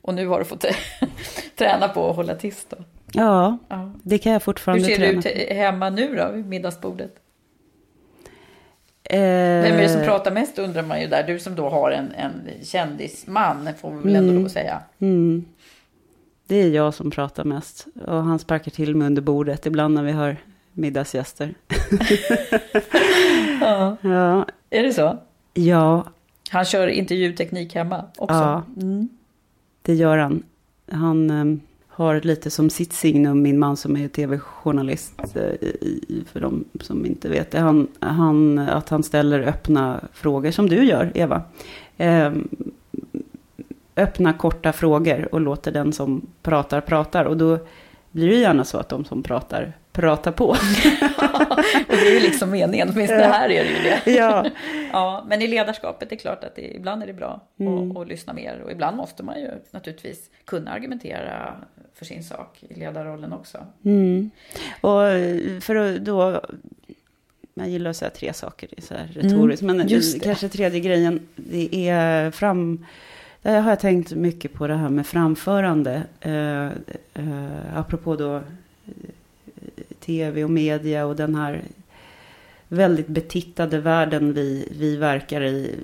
Och 0.00 0.14
nu 0.14 0.26
har 0.26 0.38
du 0.38 0.44
fått 0.44 0.64
träna 1.56 1.88
på 1.88 2.10
att 2.10 2.16
hålla 2.16 2.34
tyst 2.34 2.70
då? 2.70 2.76
Ja, 3.12 3.58
ja, 3.68 3.92
det 4.02 4.18
kan 4.18 4.32
jag 4.32 4.42
fortfarande 4.42 4.84
träna 4.84 5.06
Hur 5.06 5.22
ser 5.22 5.34
det 5.34 5.44
ut 5.44 5.56
hemma 5.56 5.90
nu 5.90 6.16
då, 6.16 6.30
vid 6.32 6.46
middagsbordet? 6.46 7.14
Eh, 9.04 9.18
Vem 9.18 9.74
är 9.76 9.82
det 9.82 9.88
som 9.88 10.02
pratar 10.02 10.30
mest 10.30 10.58
undrar 10.58 10.82
man 10.82 11.00
ju 11.00 11.06
där. 11.06 11.22
Du 11.22 11.38
som 11.38 11.54
då 11.54 11.68
har 11.68 11.90
en, 11.90 12.12
en 12.12 12.64
kändisman, 12.64 13.68
får 13.80 13.90
vi 13.90 13.96
väl 13.96 14.16
ändå 14.16 14.28
mm, 14.28 14.36
lov 14.36 14.46
att 14.46 14.52
säga. 14.52 14.82
Mm. 14.98 15.44
Det 16.46 16.56
är 16.56 16.70
jag 16.70 16.94
som 16.94 17.10
pratar 17.10 17.44
mest. 17.44 17.86
Och 18.06 18.22
han 18.22 18.38
sparkar 18.38 18.70
till 18.70 18.96
mig 18.96 19.06
under 19.06 19.22
bordet 19.22 19.66
ibland 19.66 19.94
när 19.94 20.02
vi 20.02 20.12
har 20.12 20.36
middagsgäster. 20.72 21.54
ja. 23.60 23.96
ja. 24.00 24.46
Är 24.70 24.82
det 24.82 24.92
så? 24.92 25.18
Ja. 25.54 26.06
Han 26.50 26.64
kör 26.64 26.86
intervjuteknik 26.86 27.74
hemma 27.74 28.04
också? 28.16 28.34
Ja. 28.34 28.62
Mm 28.76 29.08
det 29.82 29.94
gör 29.94 30.18
han. 30.18 30.42
Han 30.90 31.30
eh, 31.30 31.58
har 31.88 32.20
lite 32.20 32.50
som 32.50 32.70
sitt 32.70 32.92
signum, 32.92 33.42
min 33.42 33.58
man 33.58 33.76
som 33.76 33.96
är 33.96 34.08
tv-journalist, 34.08 35.20
eh, 35.20 35.68
för 36.26 36.40
de 36.40 36.64
som 36.80 37.06
inte 37.06 37.28
vet 37.28 37.50
det, 37.50 37.58
han, 37.58 37.88
han, 38.00 38.58
att 38.58 38.88
han 38.88 39.02
ställer 39.02 39.40
öppna 39.40 40.00
frågor, 40.12 40.50
som 40.50 40.68
du 40.68 40.84
gör, 40.84 41.12
Eva. 41.14 41.42
Eh, 41.96 42.32
öppna, 43.96 44.32
korta 44.32 44.72
frågor 44.72 45.28
och 45.34 45.40
låter 45.40 45.72
den 45.72 45.92
som 45.92 46.26
pratar, 46.42 46.80
pratar. 46.80 47.24
Och 47.24 47.36
då 47.36 47.58
blir 48.10 48.28
det 48.28 48.36
gärna 48.36 48.64
så 48.64 48.78
att 48.78 48.88
de 48.88 49.04
som 49.04 49.22
pratar 49.22 49.72
prata 49.92 50.32
på. 50.32 50.44
och 50.48 50.56
det 51.88 52.08
är 52.08 52.14
ju 52.14 52.20
liksom 52.20 52.50
meningen, 52.50 52.90
åtminstone 52.92 53.22
här 53.22 53.50
är 53.50 53.64
det 53.64 53.70
ju 53.70 53.82
det. 53.82 54.10
ja. 54.10 54.46
ja, 54.92 55.24
men 55.28 55.42
i 55.42 55.46
ledarskapet 55.46 56.08
är 56.08 56.10
det 56.10 56.16
klart 56.16 56.44
att 56.44 56.56
det, 56.56 56.76
ibland 56.76 57.02
är 57.02 57.06
det 57.06 57.12
bra 57.12 57.40
mm. 57.58 57.96
att, 57.96 58.08
lyssna 58.08 58.32
mer 58.32 58.60
och 58.64 58.72
ibland 58.72 58.96
måste 58.96 59.22
man 59.22 59.40
ju 59.40 59.50
naturligtvis 59.70 60.30
kunna 60.44 60.70
argumentera 60.70 61.56
för 61.94 62.04
sin 62.04 62.24
sak 62.24 62.64
i 62.68 62.74
ledarrollen 62.74 63.32
också. 63.32 63.58
Mm. 63.84 64.30
Och 64.80 65.02
för 65.60 65.74
att 65.74 66.04
då, 66.04 66.40
man 67.54 67.70
gillar 67.70 67.90
att 67.90 67.96
säga 67.96 68.10
tre 68.10 68.32
saker, 68.32 68.68
så 68.78 68.94
här 68.94 69.06
retoriskt, 69.14 69.62
mm, 69.62 69.76
men 69.76 69.88
kanske 70.22 70.48
tredje 70.48 70.80
grejen, 70.80 71.28
det 71.36 71.88
är 71.88 72.30
fram 72.30 72.84
där 73.42 73.60
har 73.60 73.70
jag 73.70 73.80
tänkt 73.80 74.12
mycket 74.14 74.52
på 74.52 74.66
det 74.66 74.74
här 74.74 74.88
med 74.88 75.06
framförande. 75.06 76.02
Eh, 76.20 76.66
eh, 77.24 77.78
apropå 77.78 78.16
då 78.16 78.40
tv 80.04 80.44
och 80.44 80.50
media 80.50 81.06
och 81.06 81.16
den 81.16 81.34
här 81.34 81.62
väldigt 82.68 83.08
betittade 83.08 83.78
världen 83.78 84.32
vi, 84.32 84.68
vi 84.78 84.96
verkar 84.96 85.42
i. 85.42 85.76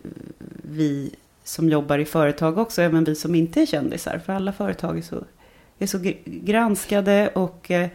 Vi 0.62 1.10
som 1.44 1.68
jobbar 1.68 1.98
i 1.98 2.04
företag 2.04 2.58
också, 2.58 2.82
även 2.82 3.04
vi 3.04 3.14
som 3.14 3.34
inte 3.34 3.62
är 3.62 3.66
kändisar. 3.66 4.18
För 4.18 4.32
alla 4.32 4.52
företag 4.52 4.98
är 4.98 5.02
så, 5.02 5.24
är 5.78 5.86
så 5.86 5.98
granskade 6.24 7.28
och 7.28 7.70
eh, 7.70 7.88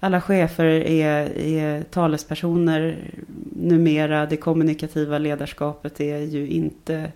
alla 0.00 0.20
chefer 0.20 0.64
är, 0.64 1.38
är 1.38 1.82
talespersoner 1.82 3.10
numera. 3.52 4.26
Det 4.26 4.36
kommunikativa 4.36 5.18
ledarskapet 5.18 6.00
är 6.00 6.18
ju 6.18 6.48
inte 6.48 7.12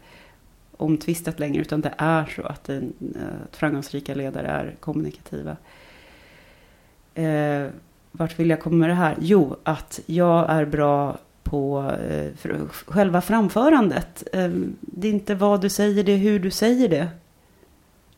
omtvistat 0.77 1.39
längre, 1.39 1.61
utan 1.61 1.81
det 1.81 1.95
är 1.99 2.27
så 2.37 2.43
att, 2.43 2.69
en, 2.69 2.93
att 3.51 3.57
framgångsrika 3.57 4.15
ledare 4.15 4.47
är 4.47 4.75
kommunikativa. 4.81 5.57
Eh, 7.15 7.67
vart 8.17 8.39
vill 8.39 8.51
jag 8.51 8.61
komma 8.61 8.77
med 8.77 8.89
det 8.89 8.95
här? 8.95 9.17
Jo, 9.21 9.57
att 9.63 10.01
jag 10.07 10.51
är 10.51 10.65
bra 10.65 11.19
på 11.43 11.93
eh, 12.11 12.61
själva 12.87 13.21
framförandet. 13.21 14.25
Eh, 14.33 14.51
det 14.81 15.09
är 15.09 15.13
inte 15.13 15.35
vad 15.35 15.61
du 15.61 15.69
säger, 15.69 16.05
det 16.05 16.13
är 16.13 16.17
hur 16.17 16.39
du 16.39 16.51
säger 16.51 16.89
det. 16.89 17.09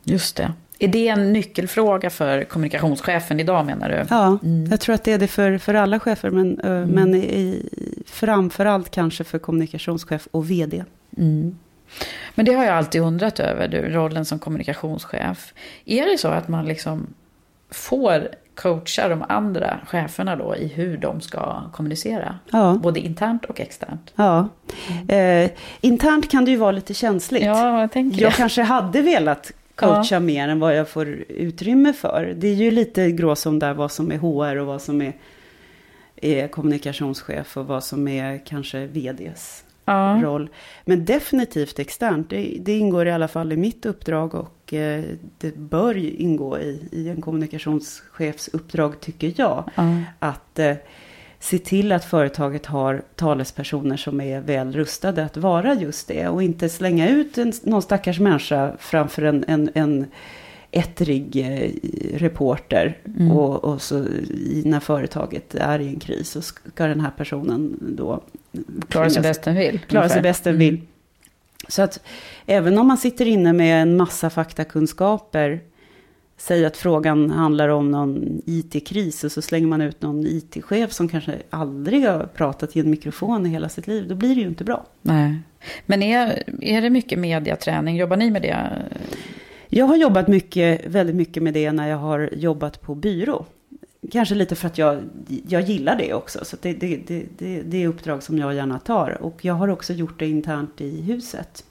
Just 0.04 0.36
det. 0.36 0.52
Är 0.78 0.88
det 0.88 1.08
en 1.08 1.32
nyckelfråga 1.32 2.10
för 2.10 2.44
kommunikationschefen 2.44 3.40
idag 3.40 3.66
menar 3.66 3.88
du? 3.88 4.06
Ja, 4.10 4.38
mm. 4.42 4.70
jag 4.70 4.80
tror 4.80 4.94
att 4.94 5.04
det 5.04 5.12
är 5.12 5.18
det 5.18 5.28
för, 5.28 5.58
för 5.58 5.74
alla 5.74 6.00
chefer. 6.00 6.30
Men, 6.30 6.60
eh, 6.60 6.70
mm. 6.70 6.90
men 6.90 7.14
i, 7.14 7.68
framförallt 8.06 8.90
kanske 8.90 9.24
för 9.24 9.38
kommunikationschef 9.38 10.28
och 10.30 10.50
vd. 10.50 10.84
Mm. 11.16 11.58
Men 12.34 12.46
det 12.46 12.52
har 12.52 12.64
jag 12.64 12.74
alltid 12.74 13.02
undrat 13.02 13.40
över, 13.40 13.68
du, 13.68 13.88
rollen 13.88 14.24
som 14.24 14.38
kommunikationschef. 14.38 15.54
Är 15.84 16.06
det 16.06 16.18
så 16.18 16.28
att 16.28 16.48
man 16.48 16.66
liksom 16.66 17.06
får 17.70 18.28
coacha 18.56 19.08
de 19.08 19.24
andra 19.28 19.80
cheferna 19.86 20.36
då 20.36 20.56
i 20.56 20.66
hur 20.66 20.96
de 20.96 21.20
ska 21.20 21.70
kommunicera? 21.72 22.38
Ja. 22.50 22.78
Både 22.82 23.00
internt 23.00 23.44
och 23.44 23.60
externt. 23.60 24.12
Ja. 24.16 24.48
Eh, 25.08 25.50
internt 25.80 26.30
kan 26.30 26.44
det 26.44 26.50
ju 26.50 26.56
vara 26.56 26.70
lite 26.72 26.94
känsligt. 26.94 27.44
Ja, 27.44 27.80
jag 27.80 27.92
tänker 27.92 28.22
Jag 28.22 28.32
det. 28.32 28.36
kanske 28.36 28.62
hade 28.62 29.02
velat 29.02 29.52
coacha 29.74 30.20
mer 30.20 30.48
än 30.48 30.60
vad 30.60 30.76
jag 30.76 30.88
får 30.88 31.08
utrymme 31.28 31.92
för. 31.92 32.34
Det 32.36 32.48
är 32.48 32.54
ju 32.54 32.70
lite 32.70 33.10
gråzon 33.10 33.58
där 33.58 33.74
vad 33.74 33.92
som 33.92 34.12
är 34.12 34.18
HR 34.18 34.56
och 34.56 34.66
vad 34.66 34.82
som 34.82 35.02
är, 35.02 35.12
är 36.16 36.48
kommunikationschef 36.48 37.56
och 37.56 37.66
vad 37.66 37.84
som 37.84 38.08
är 38.08 38.46
kanske 38.46 38.86
VDs 38.86 39.64
Ja. 39.86 40.20
roll. 40.22 40.50
Men 40.84 41.04
definitivt 41.04 41.78
externt. 41.78 42.30
Det, 42.30 42.56
det 42.60 42.78
ingår 42.78 43.06
i 43.06 43.10
alla 43.10 43.28
fall 43.28 43.52
i 43.52 43.56
mitt 43.56 43.86
uppdrag 43.86 44.34
och 44.34 44.74
eh, 44.74 45.04
det 45.38 45.56
bör 45.56 45.96
ingå 45.96 46.58
i, 46.58 46.88
i 46.92 47.08
en 47.08 47.22
kommunikationschefs 47.22 48.48
uppdrag 48.48 49.00
tycker 49.00 49.32
jag. 49.36 49.64
Ja. 49.74 49.96
Att 50.18 50.58
eh, 50.58 50.74
se 51.38 51.58
till 51.58 51.92
att 51.92 52.04
företaget 52.04 52.66
har 52.66 53.02
talespersoner 53.14 53.96
som 53.96 54.20
är 54.20 54.40
väl 54.40 54.72
rustade 54.72 55.24
att 55.24 55.36
vara 55.36 55.74
just 55.74 56.08
det. 56.08 56.28
Och 56.28 56.42
inte 56.42 56.68
slänga 56.68 57.08
ut 57.08 57.38
en, 57.38 57.52
någon 57.62 57.82
stackars 57.82 58.20
människa 58.20 58.72
framför 58.78 59.22
en, 59.22 59.44
en, 59.48 59.70
en 59.74 60.06
ettrig 60.70 61.36
eh, 61.36 61.70
reporter. 62.18 62.98
Mm. 63.18 63.30
Och, 63.30 63.64
och 63.64 63.82
så 63.82 64.06
när 64.64 64.80
företaget 64.80 65.54
är 65.54 65.78
i 65.78 65.88
en 65.88 65.98
kris 65.98 66.30
så 66.30 66.42
ska 66.42 66.86
den 66.86 67.00
här 67.00 67.10
personen 67.10 67.78
då 67.96 68.22
Klara 68.88 69.10
sig 69.10 69.22
bäst 69.22 69.42
den 69.42 69.56
vill. 69.56 69.80
klara 69.88 70.08
sig 70.08 70.22
bäst 70.22 70.44
den 70.44 70.58
vill. 70.58 70.80
Så 71.68 71.82
att 71.82 72.00
även 72.46 72.78
om 72.78 72.86
man 72.86 72.98
sitter 72.98 73.26
inne 73.26 73.52
med 73.52 73.82
en 73.82 73.96
massa 73.96 74.30
faktakunskaper, 74.30 75.60
säg 76.36 76.64
att 76.66 76.76
frågan 76.76 77.30
handlar 77.30 77.68
om 77.68 77.90
någon 77.90 78.42
IT-kris 78.46 79.24
och 79.24 79.32
så 79.32 79.42
slänger 79.42 79.66
man 79.66 79.80
ut 79.80 80.02
någon 80.02 80.26
IT-chef 80.26 80.92
som 80.92 81.08
kanske 81.08 81.38
aldrig 81.50 82.06
har 82.08 82.26
pratat 82.26 82.76
i 82.76 82.80
en 82.80 82.90
mikrofon 82.90 83.46
i 83.46 83.48
hela 83.48 83.68
sitt 83.68 83.86
liv, 83.86 84.08
då 84.08 84.14
blir 84.14 84.34
det 84.34 84.40
ju 84.40 84.48
inte 84.48 84.64
bra. 84.64 84.86
Nej. 85.02 85.38
Men 85.86 86.02
är, 86.02 86.42
är 86.60 86.82
det 86.82 86.90
mycket 86.90 87.18
mediaträning? 87.18 87.96
Jobbar 87.96 88.16
ni 88.16 88.30
med 88.30 88.42
det? 88.42 88.82
Jag 89.68 89.86
har 89.86 89.96
jobbat 89.96 90.28
mycket, 90.28 90.86
väldigt 90.86 91.16
mycket 91.16 91.42
med 91.42 91.54
det 91.54 91.72
när 91.72 91.88
jag 91.88 91.96
har 91.96 92.30
jobbat 92.32 92.80
på 92.80 92.94
byrå. 92.94 93.46
Kanske 94.10 94.34
lite 94.34 94.54
för 94.54 94.66
att 94.66 94.78
jag, 94.78 95.02
jag 95.48 95.62
gillar 95.62 95.96
det 95.96 96.14
också. 96.14 96.44
Så 96.44 96.56
det, 96.62 96.72
det, 96.72 96.96
det, 97.06 97.26
det, 97.38 97.62
det 97.62 97.82
är 97.82 97.88
uppdrag 97.88 98.22
som 98.22 98.38
jag 98.38 98.54
gärna 98.54 98.78
tar. 98.78 99.22
Och 99.22 99.44
jag 99.44 99.54
har 99.54 99.68
också 99.68 99.92
gjort 99.92 100.18
det 100.18 100.28
internt 100.28 100.80
i 100.80 101.00
huset. 101.02 101.64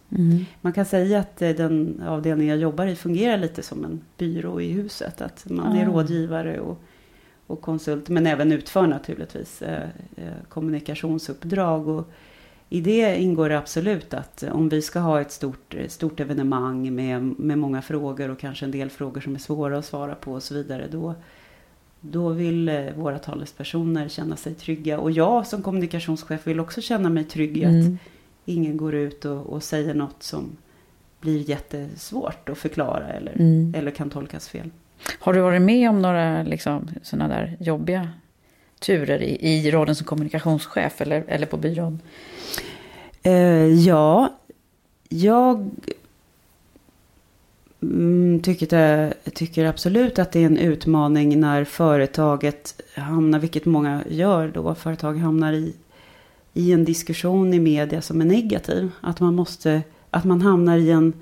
Man 0.62 0.74
kan 0.74 0.86
säga 0.86 1.20
att 1.20 1.42
eh, 1.42 1.50
den 1.50 2.04
avdelning 2.08 2.48
jag 2.48 2.58
jobbar 2.58 2.88
i 2.88 2.96
fungerar 2.96 3.38
lite 3.38 3.64
som 3.64 3.86
en 3.86 4.02
byrå 4.18 4.62
i 4.62 4.72
huset. 4.72 5.22
Att 5.22 5.46
man 5.50 5.78
är 5.78 5.86
Ah. 5.86 5.92
rådgivare 5.92 6.60
och, 6.60 6.80
och 7.48 7.62
konsult. 7.62 8.10
Men 8.10 8.28
även 8.28 8.52
utför 8.52 8.88
naturligtvis 8.88 9.62
eh, 9.62 9.90
eh, 10.16 10.34
kommunikationsuppdrag. 10.50 11.88
Och 11.88 12.12
I 12.70 12.82
det 12.82 13.18
ingår 13.22 13.50
det 13.50 13.58
absolut 13.58 14.14
att 14.14 14.44
om 14.52 14.70
vi 14.70 14.82
ska 14.82 15.00
ha 15.00 15.22
ett 15.22 15.32
stort, 15.32 15.76
stort 15.88 16.20
evenemang 16.20 16.96
med, 16.96 17.22
med 17.40 17.58
många 17.58 17.82
frågor 17.82 18.30
och 18.30 18.40
kanske 18.40 18.66
en 18.66 18.72
del 18.72 18.90
frågor 18.90 19.22
som 19.22 19.36
är 19.36 19.40
svåra 19.40 19.78
att 19.78 19.86
svara 19.86 20.16
på 20.16 20.32
och 20.34 20.44
så 20.44 20.54
vidare. 20.54 20.88
Då, 20.92 21.16
då 22.02 22.30
vill 22.30 22.70
eh, 22.70 22.86
våra 22.96 23.20
talespersoner 23.20 24.08
känna 24.08 24.36
sig 24.36 24.54
trygga. 24.54 25.00
Och 25.00 25.12
jag 25.12 25.48
som 25.48 25.62
kommunikationschef 25.62 26.48
vill 26.48 26.60
också 26.60 26.82
känna 26.82 27.10
mig 27.10 27.24
trygg 27.24 27.58
i 27.58 27.66
att 27.66 27.72
Mm. 27.72 27.98
ingen 28.46 28.78
går 28.78 28.96
ut 28.96 29.26
och, 29.26 29.46
och 29.46 29.64
säger 29.64 29.94
något 29.94 30.24
som 30.24 30.58
blir 31.22 31.50
jättesvårt 31.50 32.50
att 32.50 32.58
förklara 32.58 33.08
eller, 33.08 33.32
Mm. 33.34 33.74
eller 33.78 33.92
kan 33.92 34.10
tolkas 34.10 34.48
fel. 34.50 34.70
Har 35.20 35.34
du 35.34 35.40
varit 35.42 35.62
med 35.62 35.90
om 35.90 36.02
några 36.02 36.44
liksom, 36.44 36.88
sådana 37.04 37.28
där 37.36 37.58
jobbiga 37.60 38.10
turer 38.86 39.22
i, 39.22 39.48
i 39.48 39.72
rollen 39.72 39.96
som 39.96 40.06
kommunikationschef 40.06 41.02
eller, 41.02 41.24
eller 41.28 41.46
på 41.46 41.58
byrån? 41.58 42.00
Eh, 43.24 43.66
ja, 43.66 44.34
jag 45.10 45.70
mm, 47.82 48.42
tycker, 48.42 48.68
det, 48.68 49.14
tycker 49.34 49.66
absolut 49.66 50.20
att 50.20 50.32
det 50.32 50.40
är 50.40 50.46
en 50.46 50.58
utmaning 50.58 51.40
när 51.40 51.64
företaget 51.64 52.82
hamnar, 52.96 53.40
vilket 53.40 53.66
många 53.66 54.04
gör 54.10 54.48
då, 54.48 54.76
företag 54.76 55.14
hamnar 55.14 55.54
i, 55.54 55.74
i 56.54 56.72
en 56.72 56.86
diskussion 56.86 57.54
i 57.54 57.60
media 57.60 58.02
som 58.02 58.22
är 58.22 58.26
negativ. 58.26 58.92
Att 59.02 59.20
man 59.20 59.36
måste, 59.36 59.82
att 60.10 60.26
man 60.26 60.42
hamnar 60.42 60.78
i 60.78 60.92
en 60.92 61.14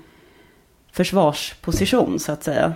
försvarsposition 0.94 2.18
så 2.18 2.32
att 2.32 2.44
säga. 2.44 2.74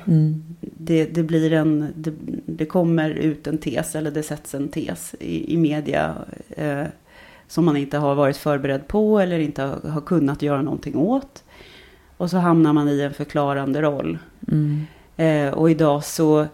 Det, 0.61 1.05
det 1.05 1.23
blir 1.23 1.53
en, 1.53 1.93
det, 1.97 2.13
det 2.47 2.67
kommer 2.67 3.11
ut 3.11 3.47
en 3.47 3.59
tes 3.59 3.97
eller 3.97 4.11
det 4.11 4.23
sätts 4.23 4.55
en 4.55 4.69
tes 4.69 5.15
i, 5.21 5.55
i 5.55 5.57
media 5.57 6.15
eh, 6.49 6.85
som 7.49 7.65
man 7.65 7.77
inte 7.77 7.99
har 7.99 8.15
varit 8.15 8.37
förberedd 8.37 8.89
på 8.89 9.21
eller 9.21 9.39
inte 9.39 9.63
har, 9.63 9.91
har 9.91 10.01
kunnat 10.01 10.43
göra 10.43 10.63
någonting 10.63 10.97
åt. 10.97 11.45
Och 12.17 12.31
så 12.31 12.37
hamnar 12.37 12.73
man 12.73 12.89
i 12.89 13.01
en 13.01 13.15
förklarande 13.15 13.83
roll. 13.83 14.19
Mm. 14.49 14.87
Eh, 15.17 15.55
och 15.55 15.71
idag 15.71 16.05
så, 16.05 16.47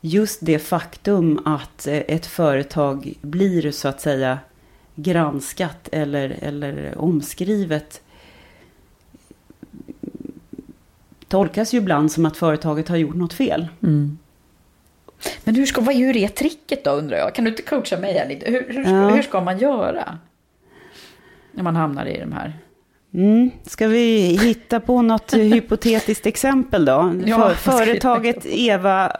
just 0.00 0.38
det 0.42 0.58
faktum 0.58 1.40
att 1.44 1.86
eh, 1.86 1.96
ett 1.96 2.26
företag 2.26 3.14
blir 3.20 3.70
så 3.70 3.88
att 3.88 4.00
säga 4.00 4.38
granskat 4.94 5.88
eller, 5.92 6.36
eller 6.40 6.98
omskrivet 6.98 8.03
tolkas 11.34 11.74
ju 11.74 11.78
ibland 11.78 12.12
som 12.12 12.26
att 12.26 12.36
företaget 12.36 12.88
har 12.88 12.96
gjort 12.96 13.14
något 13.14 13.32
fel. 13.32 13.68
Mm. 13.82 14.18
Men 15.44 15.54
hur, 15.54 15.66
ska, 15.66 15.80
vad, 15.80 15.94
är 15.94 16.28
tricket 16.28 16.84
då 16.84 16.90
undrar 16.90 17.18
jag? 17.18 17.34
Kan 17.34 17.44
du 17.44 17.50
inte 17.50 17.62
coacha 17.62 17.96
mig 17.96 18.18
här 18.18 18.28
lite? 18.28 18.50
Hur, 18.50 18.66
hur, 18.68 18.84
ska, 18.84 18.92
Ja. 18.92 19.08
hur 19.08 19.22
ska 19.22 19.40
man 19.40 19.58
göra? 19.58 20.18
När 21.52 21.62
man 21.62 21.76
hamnar 21.76 22.06
i 22.06 22.20
de 22.20 22.32
här... 22.32 22.52
Mm. 23.14 23.50
Ska 23.62 23.86
vi 23.86 24.38
hitta 24.42 24.80
på 24.80 25.02
något 25.02 25.34
hypotetiskt 25.34 26.26
exempel 26.26 26.84
då? 26.84 27.14
Ja, 27.26 27.50
företaget 27.50 28.46
Eva 28.46 29.12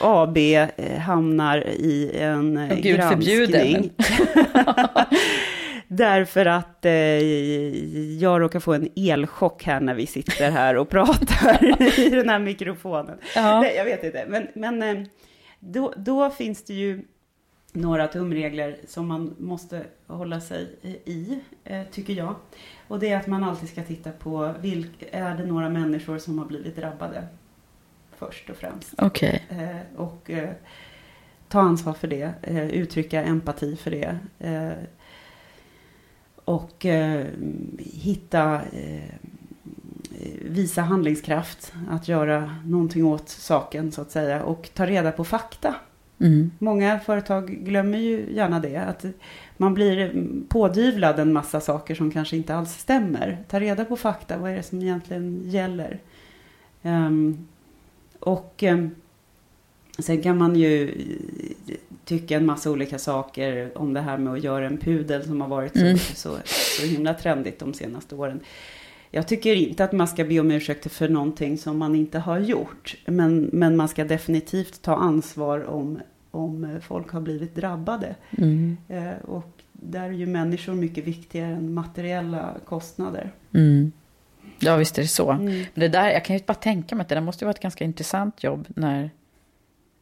AB 0.00 0.36
eh, 0.36 0.98
hamnar 1.06 1.66
i 1.68 2.10
en 2.18 2.56
eh, 2.56 2.76
Gud 2.76 3.00
förbjude, 3.02 3.58
granskning. 3.58 3.90
Därför 5.88 6.46
att 6.46 6.84
eh, 6.84 6.92
jag 8.18 8.40
råkar 8.40 8.60
få 8.60 8.72
en 8.72 8.88
elchock 8.96 9.64
här 9.64 9.80
när 9.80 9.94
vi 9.94 10.06
sitter 10.06 10.50
här 10.50 10.76
och 10.76 10.88
pratar 10.88 11.64
i 12.00 12.08
den 12.10 12.28
här 12.28 12.38
mikrofonen. 12.38 13.18
Ja. 13.34 13.60
Nej, 13.60 13.76
jag 13.76 13.84
vet 13.84 14.04
inte. 14.04 14.24
Men, 14.28 14.48
men 14.54 14.82
eh, 14.82 15.06
då, 15.60 15.92
då 15.96 16.30
finns 16.30 16.64
det 16.64 16.74
ju 16.74 17.04
några 17.72 18.08
tumregler 18.08 18.76
som 18.86 19.06
man 19.06 19.34
måste 19.38 19.84
hålla 20.06 20.40
sig 20.40 20.76
i, 21.04 21.40
eh, 21.64 21.82
tycker 21.92 22.12
jag. 22.12 22.34
Och 22.88 22.98
det 22.98 23.08
är 23.08 23.16
att 23.16 23.26
man 23.26 23.44
alltid 23.44 23.68
ska 23.68 23.82
titta 23.82 24.10
på, 24.10 24.54
vilk, 24.60 25.04
är 25.10 25.34
det 25.34 25.46
några 25.46 25.68
människor 25.68 26.18
som 26.18 26.38
har 26.38 26.46
blivit 26.46 26.76
drabbade? 26.76 27.26
Först 28.16 28.50
och 28.50 28.56
främst. 28.56 28.94
Okej. 28.98 29.44
Eh, 29.48 30.00
och 30.00 30.30
ta 31.48 31.60
ansvar 31.60 31.92
för 31.92 32.08
det, 32.08 32.32
uttrycka 32.72 33.22
empati 33.22 33.76
för 33.76 33.90
det. 33.90 34.18
Och 36.44 36.86
eh, 36.86 37.26
hitta, 37.78 38.60
eh, 38.72 39.14
visa 40.42 40.82
handlingskraft, 40.82 41.72
att 41.90 42.08
göra 42.08 42.56
någonting 42.64 43.04
åt 43.04 43.28
saken 43.28 43.92
så 43.92 44.02
att 44.02 44.10
säga. 44.10 44.44
Och 44.44 44.70
ta 44.74 44.86
reda 44.86 45.12
på 45.12 45.24
fakta. 45.24 45.74
Mm. 46.20 46.50
Många 46.58 46.98
företag 47.00 47.48
glömmer 47.48 47.98
ju 47.98 48.34
gärna 48.34 48.60
det. 48.60 48.76
Att 48.76 49.04
man 49.56 49.74
blir 49.74 50.26
pådyvlad 50.48 51.18
en 51.18 51.32
massa 51.32 51.60
saker 51.60 51.94
som 51.94 52.10
kanske 52.10 52.36
inte 52.36 52.54
alls 52.54 52.78
stämmer. 52.78 53.38
Ta 53.48 53.60
reda 53.60 53.84
på 53.84 53.96
fakta, 53.96 54.38
vad 54.38 54.50
är 54.50 54.56
det 54.56 54.62
som 54.62 54.82
egentligen 54.82 55.42
gäller? 55.44 56.00
Ehm, 56.82 57.46
och 58.20 58.62
ehm, 58.62 58.90
sen 59.98 60.22
kan 60.22 60.38
man 60.38 60.56
ju 60.56 60.94
tycka 62.04 62.36
en 62.36 62.46
massa 62.46 62.70
olika 62.70 62.98
saker 62.98 63.78
om 63.78 63.94
det 63.94 64.00
här 64.00 64.18
med 64.18 64.32
att 64.32 64.44
göra 64.44 64.66
en 64.66 64.78
pudel 64.78 65.24
som 65.24 65.40
har 65.40 65.48
varit 65.48 65.72
så, 65.72 65.84
Mm. 65.84 65.98
så, 65.98 66.36
så 66.44 66.86
himla 66.86 67.14
trendigt 67.14 67.58
de 67.58 67.74
senaste 67.74 68.14
åren. 68.14 68.40
Jag 69.10 69.28
tycker 69.28 69.54
inte 69.54 69.84
att 69.84 69.92
man 69.92 70.08
ska 70.08 70.24
be 70.24 70.40
om 70.40 70.50
ursäkt 70.50 70.92
för 70.92 71.08
någonting 71.08 71.58
som 71.58 71.78
man 71.78 71.94
inte 71.94 72.18
har 72.18 72.38
gjort. 72.38 72.96
Men, 73.06 73.50
men 73.52 73.76
man 73.76 73.88
ska 73.88 74.04
definitivt 74.04 74.82
ta 74.82 74.96
ansvar 74.96 75.64
om, 75.64 76.00
om 76.30 76.80
folk 76.82 77.10
har 77.10 77.20
blivit 77.20 77.54
drabbade. 77.54 78.14
Mm. 78.38 78.76
Eh, 78.88 79.12
och 79.24 79.50
där 79.72 80.02
är 80.04 80.10
ju 80.12 80.26
människor 80.26 80.74
mycket 80.74 81.04
viktigare 81.04 81.52
än 81.52 81.74
materiella 81.74 82.54
kostnader. 82.64 83.32
Mm. 83.54 83.92
Ja, 84.58 84.76
visst 84.76 84.98
är 84.98 85.02
det 85.02 85.08
så. 85.08 85.30
Mm. 85.30 85.44
Men 85.44 85.64
det 85.74 85.88
där, 85.88 86.10
jag 86.10 86.24
kan 86.24 86.36
ju 86.36 86.42
bara 86.46 86.54
tänka 86.54 86.94
mig 86.94 87.02
att 87.02 87.08
det 87.08 87.14
där 87.14 87.22
måste 87.22 87.44
ju 87.44 87.46
vara 87.46 87.54
ett 87.54 87.62
ganska 87.62 87.84
intressant 87.84 88.44
jobb 88.44 88.66
när 88.68 89.10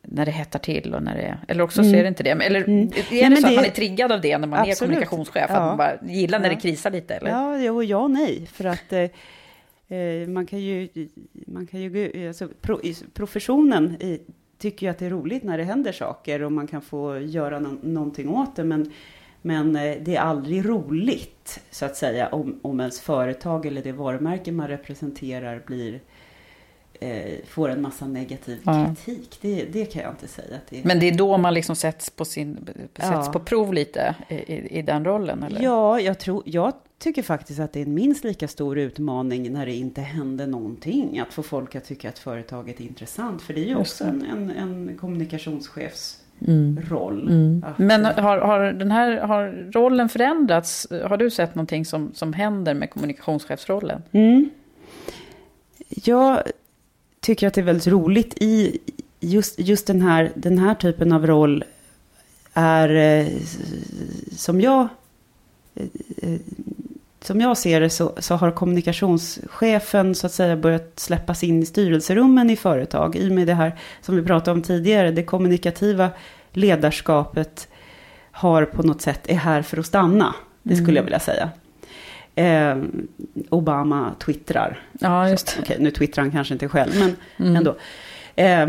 när 0.02 0.24
det 0.24 0.30
hettar 0.32 0.58
till 0.58 0.94
och 0.94 1.02
när 1.02 1.14
det 1.14 1.22
är... 1.22 1.38
Eller 1.48 1.62
också 1.62 1.80
Mm. 1.80 1.92
så 1.92 1.98
är 1.98 2.02
det 2.02 2.08
inte 2.08 2.22
det. 2.22 2.30
Eller 2.30 2.60
är 2.60 2.66
Nej, 2.68 2.92
det 3.10 3.30
men 3.30 3.36
så 3.36 3.46
att 3.46 3.54
man 3.54 3.64
är 3.64 3.70
triggad 3.70 4.12
av 4.12 4.20
det 4.20 4.38
när 4.38 4.48
man 4.48 4.58
är 4.58 4.70
Absolut. 4.70 4.78
kommunikationschef? 4.78 5.46
Ja. 5.48 5.54
Att 5.56 5.62
man 5.62 5.76
bara 5.76 5.98
gillar 6.12 6.38
när 6.38 6.48
Ja. 6.48 6.54
det 6.54 6.60
krisar 6.60 6.90
lite? 6.90 7.14
Eller? 7.14 7.30
Ja, 7.30 7.58
jo, 7.58 7.82
ja 7.82 7.96
och 7.98 8.10
nej. 8.10 8.46
För 8.52 8.64
att 8.64 8.92
eh, 8.92 9.98
eh, 9.98 10.28
man 10.28 10.46
kan 10.46 10.58
ju, 10.60 10.88
man 11.46 11.66
kan 11.66 11.80
ju 11.80 12.28
alltså, 12.28 12.48
pro, 12.60 12.80
professionen 13.14 13.96
i, 14.02 14.20
tycker 14.58 14.86
ju 14.86 14.90
att 14.90 14.98
det 14.98 15.06
är 15.06 15.10
roligt 15.10 15.42
när 15.42 15.58
det 15.58 15.64
händer 15.64 15.92
saker 15.92 16.42
och 16.42 16.52
man 16.52 16.66
kan 16.66 16.82
få 16.82 17.18
göra 17.18 17.58
no, 17.58 17.78
någonting 17.82 18.28
åt 18.28 18.56
det. 18.56 18.64
Men, 18.64 18.92
men 19.42 19.76
eh, 19.76 19.96
det 20.00 20.16
är 20.16 20.20
aldrig 20.20 20.68
roligt, 20.68 21.60
så 21.70 21.84
att 21.84 21.96
säga, 21.96 22.28
om, 22.28 22.58
om 22.62 22.80
ens 22.80 23.00
företag 23.00 23.66
eller 23.66 23.82
det 23.82 23.92
varumärke 23.92 24.52
man 24.52 24.68
representerar 24.68 25.62
blir 25.66 26.00
eh, 27.02 27.38
får 27.48 27.68
en 27.68 27.82
massa 27.82 28.06
negativ 28.06 28.58
Ja. 28.64 28.86
kritik. 28.86 29.38
Det, 29.40 29.64
det 29.72 29.84
kan 29.84 30.02
jag 30.02 30.10
inte 30.12 30.28
säga. 30.28 30.56
Att 30.56 30.66
det. 30.70 30.84
Men 30.84 31.00
det 31.00 31.08
är 31.08 31.14
då 31.18 31.38
man 31.38 31.54
liksom 31.54 31.76
sätts 31.76 32.10
på, 32.10 32.24
sin, 32.24 32.56
sätts 32.96 33.26
Ja. 33.26 33.30
på 33.32 33.40
prov 33.40 33.72
lite 33.74 34.14
i, 34.28 34.78
i, 34.78 34.82
den 34.82 35.04
rollen? 35.04 35.42
Eller? 35.42 35.62
Ja, 35.62 36.00
jag, 36.00 36.18
tror, 36.18 36.42
jag 36.46 36.72
tycker 36.98 37.22
faktiskt 37.22 37.60
att 37.60 37.72
det 37.72 37.80
är 37.80 37.86
en 37.86 37.94
minst 37.94 38.24
lika 38.24 38.48
stor 38.48 38.78
utmaning 38.78 39.52
när 39.52 39.66
det 39.66 39.74
inte 39.74 40.00
händer 40.00 40.46
någonting. 40.46 41.18
Att 41.18 41.34
få 41.34 41.42
folk 41.42 41.74
att 41.74 41.84
tycka 41.84 42.08
att 42.08 42.18
företaget 42.18 42.80
är 42.80 42.84
intressant. 42.84 43.42
För 43.42 43.54
det 43.54 43.60
är 43.60 43.68
ju 43.68 43.76
också 43.76 44.04
en, 44.04 44.24
en, 44.32 44.50
en 44.50 44.96
kommunikationschefs 45.00 46.18
Mm. 46.48 46.80
roll. 46.88 47.28
Mm. 47.28 47.64
Att, 47.66 47.78
Men 47.78 48.06
eh, 48.06 48.18
har, 48.18 48.38
har, 48.38 48.72
den 48.72 48.90
här, 48.90 49.16
har 49.20 49.70
rollen 49.72 50.08
förändrats? 50.08 50.86
Har 50.90 51.16
du 51.16 51.30
sett 51.30 51.54
någonting 51.54 51.84
som, 51.84 52.10
som 52.14 52.32
händer 52.32 52.74
med 52.74 52.90
kommunikationschefsrollen? 52.90 54.02
Mm. 54.12 54.50
Jag 55.88 56.42
tycker 57.22 57.46
att 57.46 57.54
det 57.54 57.60
är 57.60 57.64
väldigt 57.64 57.86
roligt 57.86 58.34
i 58.40 58.78
just, 59.20 59.58
just 59.58 59.86
den, 59.86 60.02
här, 60.02 60.32
den 60.34 60.58
här 60.58 60.74
typen 60.74 61.12
av 61.12 61.26
roll 61.26 61.64
är 62.54 62.88
eh, 62.88 63.26
som 64.36 64.60
jag 64.60 64.88
eh, 65.74 65.86
eh, 66.16 66.40
som 67.20 67.40
jag 67.40 67.58
ser 67.58 67.80
det 67.80 67.90
så, 67.90 68.12
så 68.18 68.34
har 68.34 68.50
kommunikationschefen 68.50 70.14
så 70.14 70.26
att 70.26 70.32
säga 70.32 70.56
börjat 70.56 70.92
släppas 70.96 71.44
in 71.44 71.62
i 71.62 71.66
styrelserummen 71.66 72.50
i 72.50 72.56
företag. 72.56 73.16
I 73.16 73.28
och 73.28 73.32
med 73.32 73.46
det 73.46 73.54
här 73.54 73.78
som 74.00 74.16
vi 74.16 74.22
pratade 74.22 74.50
om 74.56 74.62
tidigare, 74.62 75.10
det 75.10 75.22
kommunikativa 75.22 76.10
ledarskapet 76.52 77.68
har 78.30 78.64
på 78.64 78.82
något 78.82 79.02
sätt 79.02 79.20
är 79.26 79.34
här 79.34 79.62
för 79.62 79.76
att 79.76 79.86
stanna. 79.86 80.34
Det 80.62 80.74
skulle 80.76 80.88
Mm. 80.90 80.96
jag 80.96 81.02
vilja 81.04 81.20
säga. 81.20 81.50
Eh, 82.34 82.76
Obama 83.48 84.14
twittrar. 84.18 84.80
Ja, 85.00 85.28
just 85.28 85.56
Okej, 85.60 85.76
nu 85.80 85.90
twittrar 85.90 86.22
han 86.24 86.30
kanske 86.32 86.54
inte 86.54 86.68
själv, 86.68 86.92
men 86.98 87.16
Mm. 87.38 87.56
ändå. 87.56 87.76
Eh, 88.36 88.68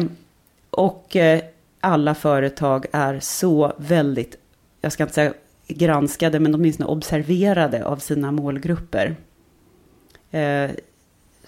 och 0.69 1.15
eh, 1.15 1.41
alla 1.79 2.15
företag 2.15 2.85
är 2.91 3.19
så 3.19 3.73
väldigt, 3.77 4.35
jag 4.81 4.91
ska 4.91 5.03
inte 5.03 5.13
säga 5.15 5.33
granskade, 5.67 6.39
men 6.39 6.55
åtminstone 6.55 6.89
observerade 6.89 7.85
av 7.85 7.97
sina 7.97 8.31
målgrupper. 8.31 9.15
Eh, 10.31 10.71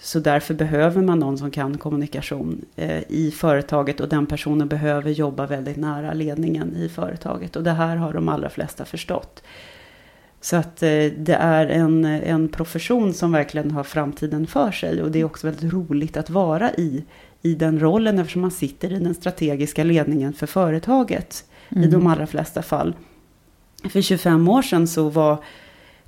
så 0.00 0.18
därför 0.20 0.54
behöver 0.54 1.02
man 1.02 1.18
någon 1.18 1.38
som 1.38 1.50
kan 1.50 1.78
kommunikation 1.78 2.64
eh, 2.76 3.02
i 3.08 3.30
företaget 3.30 4.00
och 4.00 4.08
den 4.08 4.26
personen 4.26 4.68
behöver 4.68 5.10
jobba 5.10 5.46
väldigt 5.46 5.76
nära 5.76 6.12
ledningen 6.12 6.76
i 6.76 6.88
företaget. 6.88 7.56
Och 7.56 7.62
det 7.62 7.70
här 7.72 7.96
har 7.96 8.12
de 8.12 8.28
allra 8.28 8.48
flesta 8.48 8.84
förstått. 8.84 9.42
Så 10.46 10.56
att 10.56 10.82
eh, 10.82 10.88
det 11.18 11.36
är 11.40 11.66
en, 11.66 12.04
en 12.04 12.48
profession 12.48 13.14
som 13.14 13.32
verkligen 13.32 13.70
har 13.70 13.82
framtiden 13.84 14.46
för 14.46 14.70
sig. 14.72 15.02
Och 15.02 15.10
det 15.10 15.20
är 15.20 15.24
också 15.24 15.46
väldigt 15.46 15.72
roligt 15.72 16.16
att 16.16 16.30
vara 16.30 16.70
i, 16.74 17.04
i 17.42 17.54
den 17.54 17.80
rollen 17.80 18.18
eftersom 18.18 18.42
man 18.42 18.50
sitter 18.50 18.92
i 18.92 18.98
den 18.98 19.14
strategiska 19.14 19.84
ledningen 19.84 20.32
för 20.32 20.46
företaget. 20.46 21.44
I 21.70 21.86
de 21.86 22.06
allra 22.06 22.26
flesta 22.26 22.62
fall. 22.62 22.94
För 23.90 24.00
25 24.00 24.48
år 24.48 24.62
sedan 24.62 24.86
så 24.88 25.08
var 25.08 25.38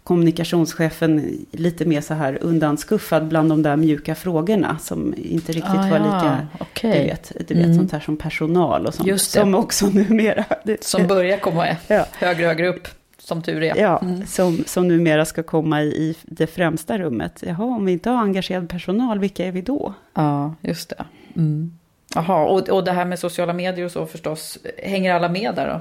kommunikationschefen 0.03 1.39
lite 1.51 1.85
mer 1.85 2.01
så 2.01 2.15
här 2.15 2.39
undanskuffad 2.41 3.29
bland 3.29 3.49
de 3.49 3.63
där 3.63 3.77
mjuka 3.77 4.15
frågorna 4.15 4.79
som 4.81 5.15
inte 5.19 5.53
riktigt 5.53 5.71
Ah, 5.75 5.89
var 5.91 5.97
ja, 5.99 6.05
lika, 6.05 6.47
okej. 6.61 6.93
du 6.93 6.99
vet, 7.05 7.49
du 7.49 7.55
vet 7.55 7.65
Mm. 7.65 7.77
sånt 7.77 7.93
här 7.93 8.01
som 8.01 8.17
personal 8.17 8.87
och 8.87 8.95
sånt. 8.95 9.21
Som 9.21 9.55
också 9.55 9.87
numera, 9.93 10.45
det, 10.65 10.85
Som 10.85 11.07
börjar 11.07 11.39
komma 11.39 11.67
Ja. 11.89 12.07
högre 12.19 12.47
högre 12.47 12.69
upp, 12.69 12.89
som 13.29 13.43
tur 13.43 13.63
är. 13.63 13.77
ja, 13.77 13.99
Mm. 14.03 14.27
som, 14.27 14.65
som 14.67 14.89
numera 14.89 15.25
ska 15.25 15.43
komma 15.43 15.83
i, 15.83 15.87
i 15.87 16.17
det 16.23 16.47
främsta 16.47 16.99
rummet. 16.99 17.43
Jaha, 17.47 17.65
om 17.65 17.85
vi 17.85 17.93
inte 17.93 18.11
har 18.11 18.19
engagerad 18.19 18.69
personal, 18.69 19.19
vilka 19.19 19.47
är 19.47 19.53
vi 19.53 19.63
då? 19.63 19.95
Ja, 20.15 20.55
just 20.61 20.89
det. 20.89 21.05
Mm. 21.37 21.79
Jaha, 22.15 22.45
och, 22.45 22.69
och 22.69 22.85
det 22.85 22.93
här 22.93 23.05
med 23.05 23.19
sociala 23.19 23.53
medier 23.53 23.85
och 23.85 23.93
så 23.93 24.07
förstås, 24.07 24.59
hänger 24.83 25.15
alla 25.15 25.29
med 25.29 25.55
där 25.55 25.69
då? 25.69 25.81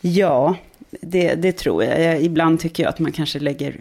Ja, 0.00 0.56
det, 1.00 1.34
det 1.34 1.52
tror 1.52 1.84
jag. 1.84 2.22
Ibland 2.22 2.60
tycker 2.60 2.82
jag 2.82 2.90
att 2.90 2.98
man 2.98 3.12
kanske 3.12 3.38
lägger 3.38 3.80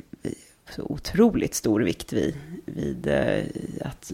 så 0.76 0.82
otroligt 0.84 1.54
stor 1.56 1.80
vikt 1.82 2.14
vid, 2.14 2.36
vid 2.66 3.08
eh, 3.08 3.43
att 3.82 4.12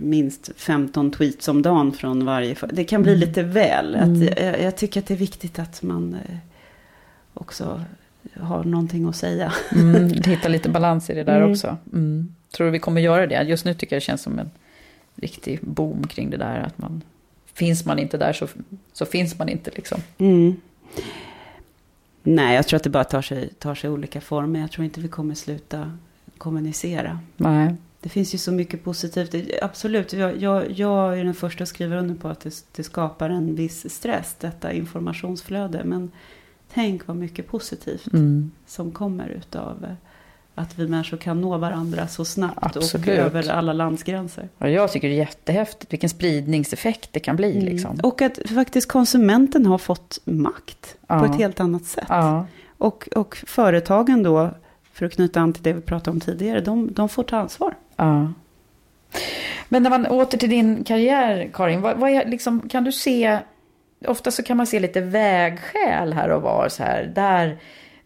minst 0.00 0.50
15 0.56 1.10
tweets 1.10 1.48
om 1.48 1.62
dagen 1.62 1.92
från 1.92 2.26
varje... 2.26 2.56
Det 2.72 2.84
kan 2.84 3.02
bli 3.02 3.16
lite 3.16 3.42
väl. 3.42 3.94
Att, 3.94 4.38
jag, 4.40 4.60
jag 4.62 4.76
tycker 4.76 5.00
att 5.00 5.06
det 5.06 5.14
är 5.14 5.18
viktigt 5.18 5.58
att 5.58 5.82
man 5.82 6.14
eh, 6.14 6.36
också 7.34 7.84
har 8.40 8.64
någonting 8.64 9.08
att 9.08 9.16
säga. 9.16 9.52
Mm, 9.72 10.08
hitta 10.24 10.48
lite 10.48 10.68
balans 10.68 11.10
i 11.10 11.14
det 11.14 11.24
där 11.24 11.36
Mm. 11.36 11.50
också. 11.50 11.76
Mm. 11.92 12.34
Tror 12.50 12.64
du 12.64 12.70
vi 12.70 12.78
kommer 12.78 13.00
göra 13.00 13.26
det? 13.26 13.42
Just 13.42 13.64
nu 13.64 13.74
tycker 13.74 13.96
jag 13.96 14.00
det 14.02 14.04
känns 14.04 14.22
som 14.22 14.38
en 14.38 14.50
riktig 15.14 15.58
boom 15.62 16.06
kring 16.06 16.30
det 16.30 16.36
där. 16.36 16.60
Att 16.60 16.78
man, 16.78 17.02
finns 17.54 17.84
man 17.84 17.98
inte 17.98 18.18
där 18.18 18.32
så, 18.32 18.46
så 18.92 19.06
finns 19.06 19.38
man 19.38 19.48
inte 19.48 19.70
liksom. 19.74 20.00
Mm. 20.18 20.56
Nej, 22.22 22.54
jag 22.56 22.66
tror 22.66 22.76
att 22.76 22.84
det 22.84 22.90
bara 22.90 23.04
tar 23.04 23.22
sig, 23.22 23.48
tar 23.58 23.74
sig 23.74 23.90
olika 23.90 24.20
former. 24.20 24.60
Jag 24.60 24.70
tror 24.70 24.84
inte 24.84 25.00
vi 25.00 25.08
kommer 25.08 25.34
sluta 25.34 25.98
kommunicera. 26.38 27.18
Nej. 27.36 27.74
Det 28.00 28.08
finns 28.08 28.34
ju 28.34 28.38
så 28.38 28.52
mycket 28.52 28.84
positivt. 28.84 29.50
Absolut, 29.62 30.12
jag, 30.12 30.36
jag, 30.42 30.70
jag 30.70 31.18
är 31.18 31.24
den 31.24 31.34
första 31.34 31.62
att 31.62 31.68
skriva 31.68 31.96
under 31.96 32.14
på 32.14 32.28
att 32.28 32.40
det, 32.40 32.54
det 32.76 32.82
skapar 32.82 33.30
en 33.30 33.54
viss 33.54 33.94
stress, 33.94 34.36
detta 34.40 34.72
informationsflöde. 34.72 35.84
Men 35.84 36.10
tänk 36.74 37.06
vad 37.06 37.16
mycket 37.16 37.48
positivt 37.48 38.12
Mm. 38.12 38.50
som 38.66 38.90
kommer 38.92 39.28
utav 39.28 39.84
eh, 39.84 39.90
att 40.54 40.78
vi 40.78 40.88
människor 40.88 41.16
kan 41.16 41.40
nå 41.40 41.58
varandra 41.58 42.08
så 42.08 42.24
snabbt 42.24 42.76
Absolut. 42.76 43.06
och 43.08 43.12
över 43.14 43.50
alla 43.50 43.72
landsgränser. 43.72 44.48
Och 44.58 44.70
jag 44.70 44.92
tycker 44.92 45.08
det 45.08 45.14
är 45.14 45.18
jättehäftigt 45.18 45.92
vilken 45.92 46.10
spridningseffekt 46.10 47.08
det 47.12 47.20
kan 47.20 47.36
bli. 47.36 47.60
Liksom. 47.60 48.00
Och 48.02 48.22
att 48.22 48.38
faktiskt 48.54 48.88
konsumenten 48.88 49.66
har 49.66 49.78
fått 49.78 50.18
makt 50.24 50.96
på 51.06 51.14
Ja. 51.14 51.26
ett 51.26 51.36
helt 51.36 51.60
annat 51.60 51.84
sätt. 51.84 52.06
Ja. 52.08 52.46
Och, 52.78 53.08
och 53.16 53.36
företagen 53.46 54.22
då, 54.22 54.50
för 54.92 55.06
att 55.06 55.12
knyta 55.12 55.40
an 55.40 55.52
till 55.52 55.62
det 55.62 55.72
vi 55.72 55.80
pratade 55.80 56.10
om 56.10 56.20
tidigare, 56.20 56.60
de, 56.60 56.92
de 56.92 57.08
får 57.08 57.22
ta 57.22 57.36
ansvar. 57.36 57.74
Ja. 57.96 58.32
Men 59.68 59.82
när 59.82 59.90
man 59.90 60.06
åter 60.06 60.38
till 60.38 60.50
din 60.50 60.84
karriär, 60.84 61.50
Karin, 61.52 61.80
vad, 61.80 61.96
vad 61.96 62.10
är, 62.10 62.26
liksom, 62.28 62.68
kan 62.68 62.84
du 62.84 62.92
se, 62.92 63.38
ofta 64.08 64.30
så 64.30 64.42
kan 64.42 64.56
man 64.56 64.66
se 64.66 64.80
lite 64.80 65.00
vägskäl 65.00 66.12
här 66.12 66.28
och 66.28 66.42
var 66.42 66.68
så 66.68 66.82
här, 66.82 67.12
där, 67.14 67.58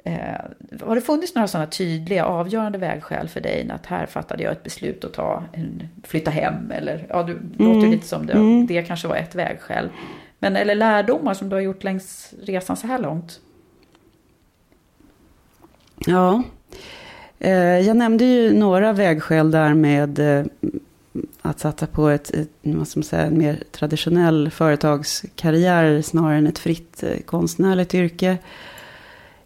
eh, 0.04 0.86
har 0.86 0.94
det 0.94 1.00
funnits 1.00 1.34
några 1.34 1.48
sådana 1.48 1.66
tydliga 1.70 2.24
avgörande 2.24 2.78
vägskäl 2.78 3.28
för 3.28 3.40
dig, 3.40 3.70
att 3.70 3.86
här 3.86 4.06
fattade 4.06 4.42
jag 4.42 4.52
ett 4.52 4.62
beslut 4.64 5.04
att 5.04 5.12
ta 5.12 5.44
en, 5.52 5.88
flytta 6.04 6.30
hem, 6.30 6.70
eller, 6.70 7.06
ja 7.08 7.22
du 7.22 7.38
låter 7.64 7.86
ju 7.86 7.90
lite 7.90 8.06
som 8.06 8.26
det, 8.26 8.32
Mm. 8.32 8.66
det 8.66 8.82
kanske 8.82 9.08
var 9.08 9.16
ett 9.16 9.34
vägskäl. 9.34 9.88
Men, 10.38 10.56
eller 10.56 10.74
lärdomar 10.74 11.34
som 11.34 11.48
du 11.48 11.56
har 11.56 11.60
gjort 11.60 11.84
längs 11.84 12.34
resan 12.42 12.76
så 12.76 12.86
här 12.86 12.98
långt? 12.98 13.40
Ja, 16.06 16.42
eh, 17.38 17.52
jag 17.78 17.96
nämnde 17.96 18.24
ju 18.24 18.52
några 18.58 18.92
vägskäl 18.92 19.50
där 19.50 19.74
med 19.74 20.18
eh, 20.18 20.44
att 21.42 21.60
satsa 21.60 21.86
på 21.86 22.08
ett, 22.08 22.30
ett 22.30 22.48
vad 22.62 22.88
ska 22.88 22.98
man 22.98 23.04
säga, 23.04 23.22
en 23.22 23.38
mer 23.38 23.62
traditionell 23.72 24.50
företagskarriär 24.50 26.02
snarare 26.02 26.38
än 26.38 26.46
ett 26.46 26.58
fritt 26.58 27.02
eh, 27.02 27.18
konstnärligt 27.26 27.94
yrke. 27.94 28.38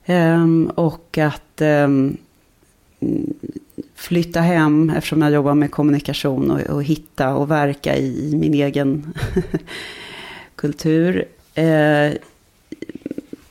Ehm, 0.05 0.70
och 0.75 1.18
att 1.18 1.61
ehm, 1.61 2.16
flytta 3.95 4.41
hem 4.41 4.91
eftersom 4.91 5.23
jag 5.23 5.33
jobbar 5.33 5.55
med 5.55 5.70
kommunikation 5.70 6.51
och, 6.51 6.61
och 6.61 6.85
hitta 6.85 7.35
och 7.35 7.51
verka 7.51 7.97
i, 7.97 8.31
i 8.31 8.37
min 8.37 8.55
egen 8.55 9.14
kultur. 10.57 11.25
Eh, 11.55 12.12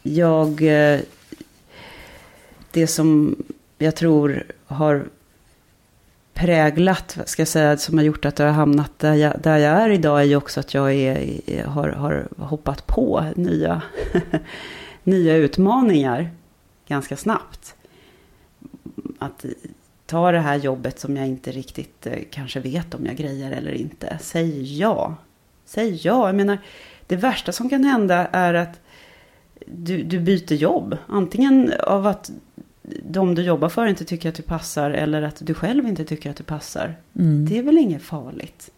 jag 0.04 0.62
eh, 0.62 1.00
det 2.72 2.88
som 2.88 3.36
jag 3.78 3.96
tror 3.96 4.44
har 4.66 5.06
präglat, 6.42 7.18
ska 7.26 7.42
jag 7.42 7.48
säga, 7.48 7.78
som 7.78 7.98
har 7.98 8.06
gjort 8.06 8.26
att 8.26 8.40
jag 8.40 8.46
har 8.46 8.54
hamnat 8.54 9.00
där 9.00 9.14
jag, 9.14 9.42
där 9.42 9.58
jag 9.58 9.82
är 9.82 9.90
idag 9.90 10.20
är 10.20 10.26
ju 10.26 10.36
också 10.36 10.60
att 10.60 10.74
jag 10.74 10.94
är, 10.94 11.64
har, 11.66 11.90
har 11.90 12.28
hoppat 12.38 12.88
på 12.88 13.26
nya, 13.36 13.82
nya 15.04 15.36
utmaningar 15.36 16.30
ganska 16.88 17.18
snabbt. 17.18 17.76
Att 19.20 19.46
ta 20.06 20.32
det 20.32 20.40
här 20.40 20.56
jobbet 20.56 21.00
som 21.00 21.18
jag 21.18 21.28
inte 21.28 21.52
riktigt 21.52 22.08
eh, 22.08 22.20
kanske 22.32 22.60
vet 22.60 22.96
om 22.96 23.06
jag 23.06 23.16
grejer 23.16 23.52
eller 23.52 23.72
inte. 23.72 24.18
Säg 24.22 24.80
ja 24.80 25.18
Säg 25.72 26.00
ja. 26.04 26.28
Jag 26.28 26.36
menar, 26.36 26.58
det 27.08 27.16
värsta 27.16 27.52
som 27.52 27.70
kan 27.70 27.84
hända 27.84 28.28
är 28.28 28.54
att 28.54 28.80
du, 29.66 30.04
du 30.04 30.20
byter 30.20 30.54
jobb. 30.54 30.98
Antingen 31.08 31.74
av 31.80 32.08
att 32.08 32.32
de 33.04 33.36
du 33.36 33.42
jobbar 33.42 33.70
för 33.70 33.86
inte 33.88 34.06
tycker 34.06 34.30
att 34.30 34.36
du 34.36 34.44
passar 34.44 34.92
eller 34.92 35.22
att 35.22 35.38
du 35.46 35.54
själv 35.54 35.88
inte 35.88 36.06
tycker 36.06 36.30
att 36.30 36.38
du 36.38 36.44
passar. 36.44 36.96
Mm. 37.20 37.46
Det 37.46 37.58
är 37.58 37.64
väl 37.64 37.78
inget 37.78 38.02
farligt. 38.02 38.70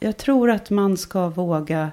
Jag 0.00 0.16
tror 0.16 0.50
att 0.50 0.70
man 0.70 0.96
ska 0.96 1.28
våga 1.28 1.92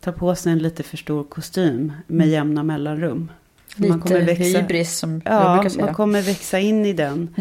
ta 0.00 0.12
på 0.12 0.34
sig 0.34 0.52
en 0.52 0.58
lite 0.58 0.82
för 0.82 0.96
stor 0.96 1.24
kostym 1.24 1.92
med 2.06 2.28
jämna 2.28 2.62
mellanrum. 2.62 3.30
Lite 3.76 3.88
man 3.88 4.00
kommer 4.00 4.20
växa, 4.20 4.58
hybris 4.58 4.98
som 4.98 5.22
jag 5.24 5.34
Ja, 5.34 5.54
brukar 5.54 5.68
säga. 5.70 5.84
man 5.84 5.94
kommer 5.94 6.22
växa 6.22 6.58
in 6.58 6.86
i 6.86 6.92
den. 6.92 7.34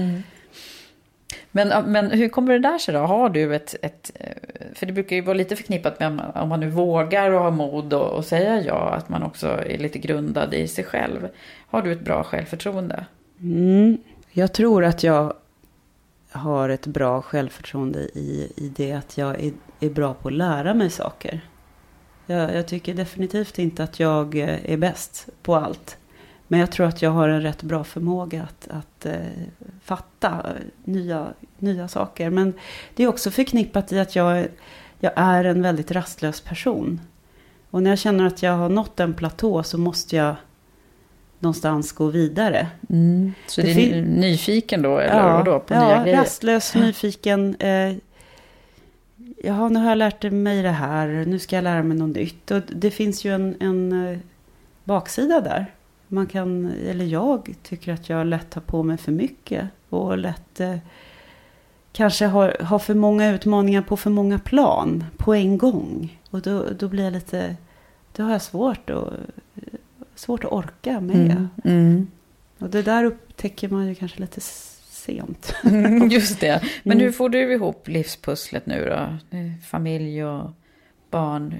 Men, 1.51 1.91
men 1.91 2.11
hur 2.11 2.29
kommer 2.29 2.53
det 2.53 2.59
där 2.59 2.77
sig 2.77 2.93
då? 2.93 2.99
Har 2.99 3.29
du 3.29 3.55
ett, 3.55 3.75
ett... 3.81 4.11
Eh, 4.15 4.27
för 4.75 4.85
det 4.85 4.93
brukar 4.93 5.15
ju 5.15 5.21
vara 5.21 5.33
lite 5.33 5.55
förknippat 5.55 5.99
med 5.99 6.31
om 6.35 6.49
man- 6.49 6.59
nu 6.59 6.69
vågar 6.69 7.31
och 7.31 7.41
har 7.41 7.51
mod 7.51 7.93
och, 7.93 8.09
och 8.11 8.25
säga 8.25 8.61
ja, 8.61 8.89
att 8.89 9.09
man 9.09 9.23
också 9.23 9.47
är 9.47 9.77
lite 9.77 9.99
grundad 9.99 10.53
i 10.53 10.67
sig 10.67 10.83
själv. 10.83 11.29
Har 11.67 11.81
du 11.81 11.91
ett 11.91 12.05
bra 12.05 12.23
självförtroende? 12.23 13.05
Mm. 13.41 13.97
Jag 14.31 14.53
tror 14.53 14.85
att 14.85 15.03
jag 15.03 15.33
har 16.31 16.69
ett 16.69 16.87
bra 16.87 17.21
självförtroende 17.21 17.99
i, 17.99 18.51
i 18.55 18.71
det 18.75 18.91
att 18.91 19.17
jag 19.17 19.43
är, 19.43 19.51
är 19.79 19.89
bra 19.89 20.13
på 20.13 20.27
att 20.27 20.33
lära 20.33 20.73
mig 20.73 20.89
saker. 20.89 21.41
Jag, 22.25 22.55
jag 22.55 22.67
tycker 22.67 22.93
definitivt 22.93 23.59
inte 23.59 23.83
att 23.83 23.99
jag 23.99 24.35
eh, 24.35 24.71
är 24.71 24.77
bäst 24.77 25.27
på 25.43 25.55
allt. 25.55 25.97
Men 26.53 26.59
jag 26.59 26.71
tror 26.71 26.87
att 26.87 27.01
jag 27.01 27.11
har 27.11 27.29
en 27.29 27.41
rätt 27.41 27.63
bra 27.63 27.83
förmåga 27.83 28.43
att, 28.43 28.67
att 28.67 29.05
eh, 29.05 29.13
fatta 29.83 30.45
nya, 30.83 31.27
nya 31.57 31.87
saker. 31.87 32.29
Men 32.29 32.53
det 32.95 33.03
är 33.03 33.07
också 33.07 33.31
förknippat 33.31 33.91
i 33.91 33.99
att 33.99 34.15
jag, 34.15 34.47
jag 34.99 35.11
är 35.15 35.43
en 35.43 35.61
väldigt 35.61 35.91
rastlös 35.91 36.41
person. 36.41 37.01
Och 37.69 37.83
när 37.83 37.89
jag 37.89 37.99
känner 37.99 38.25
att 38.25 38.43
jag 38.43 38.51
har 38.51 38.69
nått 38.69 38.99
en 38.99 39.13
platå 39.13 39.63
så 39.63 39.77
måste 39.77 40.15
jag 40.15 40.35
någonstans 41.39 41.91
gå 41.91 42.07
vidare. 42.07 42.67
Så 43.47 43.61
Det 43.61 43.73
det 43.73 43.97
är 43.97 44.01
nyfiken 44.01 44.81
då, 44.81 44.97
eller 44.97 45.33
vadå, 45.33 45.59
på 45.59 45.73
nya 45.73 45.89
ja, 45.89 46.03
grejer? 46.03 46.17
rastlös, 46.17 46.75
nyfiken. 46.75 47.55
Eh, 47.59 47.95
jaha, 49.43 49.69
nu 49.69 49.79
har 49.79 49.89
jag 49.89 49.97
lärt 49.97 50.31
mig 50.31 50.61
det 50.61 50.69
här. 50.69 51.07
Nu 51.27 51.39
ska 51.39 51.55
jag 51.55 51.63
lära 51.63 51.83
mig 51.83 51.97
något 51.97 52.15
nytt. 52.15 52.51
Och 52.51 52.61
det 52.67 52.91
finns 52.91 53.25
ju 53.25 53.33
en, 53.33 53.55
en 53.59 54.07
eh, 54.07 54.17
baksida 54.83 55.41
där. 55.41 55.73
Man 56.13 56.27
kan, 56.27 56.65
eller 56.89 57.05
jag 57.05 57.55
tycker 57.63 57.93
att 57.93 58.09
jag 58.09 58.27
lätt 58.27 58.49
tar 58.49 58.61
på 58.61 58.83
mig 58.83 58.97
för 58.97 59.11
mycket. 59.11 59.67
Och 59.89 60.17
lätt 60.17 60.59
eh, 60.59 60.75
kanske 61.91 62.25
har, 62.25 62.57
har 62.61 62.79
för 62.79 62.95
många 62.95 63.29
utmaningar 63.35 63.81
på 63.81 63.97
för 63.97 64.09
många 64.09 64.39
plan 64.39 65.03
på 65.17 65.33
en 65.33 65.57
gång. 65.57 66.19
Och 66.29 66.41
då, 66.41 66.65
då 66.79 66.87
blir 66.87 67.03
jag 67.03 67.13
lite, 67.13 67.55
då 68.15 68.23
har 68.23 68.31
jag 68.31 68.41
svårt 68.41 68.89
att, 68.89 69.13
svårt 70.15 70.43
att 70.43 70.51
orka 70.51 70.99
med. 71.01 71.15
Mm, 71.31 71.47
mm. 71.63 72.07
Och 72.59 72.69
det 72.69 72.81
där 72.81 73.03
upptäcker 73.03 73.69
man 73.69 73.87
ju 73.87 73.95
kanske 73.95 74.19
lite 74.19 74.41
sent. 74.41 75.55
Mm, 75.63 76.09
Just 76.09 76.39
det. 76.39 76.61
Men 76.83 76.97
Mm. 76.97 77.05
hur 77.05 77.11
får 77.11 77.29
du 77.29 77.53
ihop 77.53 77.87
livspusslet 77.87 78.65
nu 78.65 78.85
då? 78.85 79.37
Eh, 79.37 79.51
Familj 79.67 80.23
och 80.25 80.51
barn. 81.11 81.55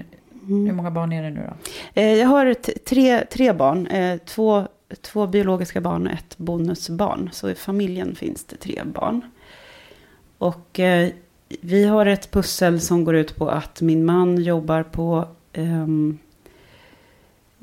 Mm. 0.48 0.66
Hur 0.66 0.72
många 0.72 0.90
barn 0.90 1.12
är 1.12 1.22
det 1.22 1.30
nu 1.30 1.50
då? 1.50 1.70
Eh, 2.00 2.14
Jag 2.18 2.28
har 2.28 2.54
tre, 2.84 3.24
tre 3.24 3.52
barn. 3.52 3.86
Eh, 3.86 4.18
Två, 4.18 4.68
två 5.00 5.26
biologiska 5.26 5.80
barn 5.80 6.06
och 6.06 6.12
ett 6.12 6.38
bonusbarn. 6.38 7.30
Så 7.32 7.50
i 7.50 7.54
familjen 7.54 8.14
finns 8.14 8.44
det 8.44 8.56
tre 8.56 8.82
barn. 8.84 9.20
Och 10.38 10.80
eh, 10.80 11.08
vi 11.60 11.84
har 11.84 12.06
ett 12.06 12.30
pussel 12.30 12.80
som 12.80 13.04
går 13.04 13.14
ut 13.16 13.36
på 13.36 13.48
att 13.48 13.80
min 13.80 14.04
man 14.04 14.42
jobbar 14.42 14.82
på 14.82 15.28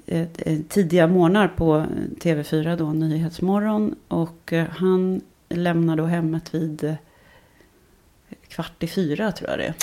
ett 0.05 0.69
tidiga 0.69 1.07
morgnar 1.07 1.47
på 1.47 1.85
TV4 2.21 2.77
då, 2.77 2.93
Nyhetsmorgon. 2.93 3.95
Och 4.07 4.53
han 4.69 5.21
lämnar 5.49 5.95
då 5.97 6.05
hemmet 6.05 6.53
vid 6.55 6.95
kvart 8.47 8.83
i 8.83 8.87
fyra 8.87 9.31
tror 9.31 9.49
jag 9.49 9.59
det 9.59 9.65
är. 9.65 9.73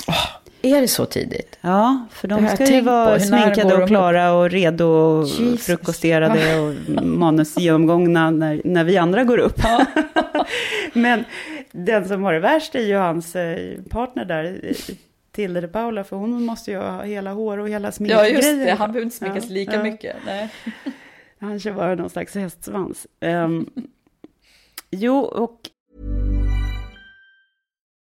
Är 0.63 0.81
det 0.81 0.89
så 0.89 1.07
tidigt? 1.07 1.59
Ja, 1.61 2.07
för 2.11 2.29
de 2.29 2.49
ska 2.49 2.67
ju 2.75 2.81
vara 2.81 3.21
sminkade 3.21 3.77
de 3.77 3.83
och 3.83 3.89
klara 3.89 4.33
och 4.33 4.51
redo 4.51 4.85
och 4.87 5.27
Jesus. 5.27 5.67
frukosterade 5.67 6.59
och 6.61 6.75
manusgenomgångna 7.05 8.31
när, 8.31 8.61
när 8.65 8.85
vi 8.85 8.97
andra 8.97 9.25
går 9.25 9.39
upp. 9.39 9.61
Men 10.93 11.25
den 11.73 12.09
som 12.09 12.23
har 12.23 12.33
det 12.33 12.41
värst 12.41 12.75
är 12.75 12.81
ju 12.83 12.97
hans 12.97 13.37
eh, 13.37 13.79
partner 13.91 14.25
där, 14.25 14.61
Tilde 15.33 15.61
de 15.61 15.69
Paula, 15.69 16.05
för 16.05 16.17
hon 16.17 16.43
måste 16.45 16.71
ju 16.71 16.77
ha 16.77 17.03
hela 17.03 17.33
hår 17.33 17.59
och 17.59 17.69
hela 17.69 17.89
Ja, 17.89 17.93
sminkgrejer. 17.93 18.35
just 18.37 18.49
det. 18.67 18.71
Han 18.79 18.93
behöver 18.93 19.05
inte 19.05 19.17
sminkas 19.17 19.45
Ja, 19.49 19.55
lika 19.55 19.75
ja. 19.75 19.83
mycket. 19.83 20.17
Nej. 20.27 20.49
Han 21.41 21.61
kör 21.61 21.73
bara 21.73 21.95
någon 21.95 22.11
slags 22.11 22.35
hästsvans. 22.35 23.07
Ehm, 23.21 23.67
jo, 24.91 25.19
och 25.19 25.61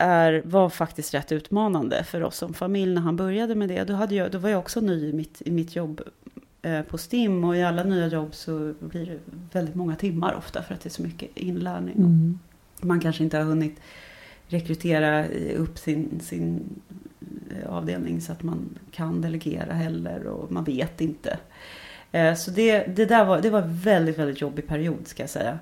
är, 0.00 0.42
var 0.44 0.68
faktiskt 0.68 1.14
rätt 1.14 1.32
utmanande 1.32 2.04
för 2.04 2.22
oss 2.22 2.36
som 2.36 2.54
familj 2.54 2.94
när 2.94 3.02
han 3.02 3.16
började 3.16 3.54
med 3.54 3.68
det. 3.68 3.84
Då, 3.84 3.94
hade 3.94 4.14
jag, 4.14 4.30
då 4.30 4.38
var 4.38 4.48
jag 4.50 4.58
också 4.58 4.80
ny 4.80 5.08
i 5.08 5.12
mitt, 5.12 5.42
i 5.44 5.50
mitt 5.50 5.76
jobb 5.76 6.00
eh, 6.62 6.82
på 6.82 6.98
STIM 6.98 7.44
och 7.44 7.56
i 7.56 7.62
alla 7.62 7.84
nya 7.84 8.06
jobb 8.06 8.34
så 8.34 8.74
blir 8.80 9.06
det 9.06 9.18
väldigt 9.52 9.74
många 9.74 9.96
timmar 9.96 10.34
ofta 10.34 10.62
för 10.62 10.74
att 10.74 10.80
det 10.80 10.88
är 10.88 10.90
så 10.90 11.02
mycket 11.02 11.30
inlärning. 11.34 11.96
Mm. 11.96 12.38
Man 12.80 13.00
kanske 13.00 13.24
inte 13.24 13.36
har 13.36 13.44
hunnit 13.44 13.80
rekrytera 14.46 15.26
upp 15.56 15.78
sin, 15.78 16.20
sin 16.20 16.80
eh, 17.50 17.70
avdelning 17.72 18.20
så 18.20 18.32
att 18.32 18.42
man 18.42 18.78
kan 18.90 19.20
delegera 19.20 19.72
heller 19.72 20.26
och 20.26 20.52
man 20.52 20.64
vet 20.64 21.00
inte. 21.00 21.38
Eh, 22.12 22.34
Så 22.34 22.50
det, 22.50 22.96
det 22.96 23.04
där 23.04 23.24
var, 23.24 23.40
det 23.40 23.50
var 23.50 23.62
en 23.62 23.76
väldigt, 23.76 24.18
väldigt 24.18 24.40
jobbig 24.40 24.66
period 24.66 25.06
ska 25.06 25.22
jag 25.22 25.30
säga. 25.30 25.58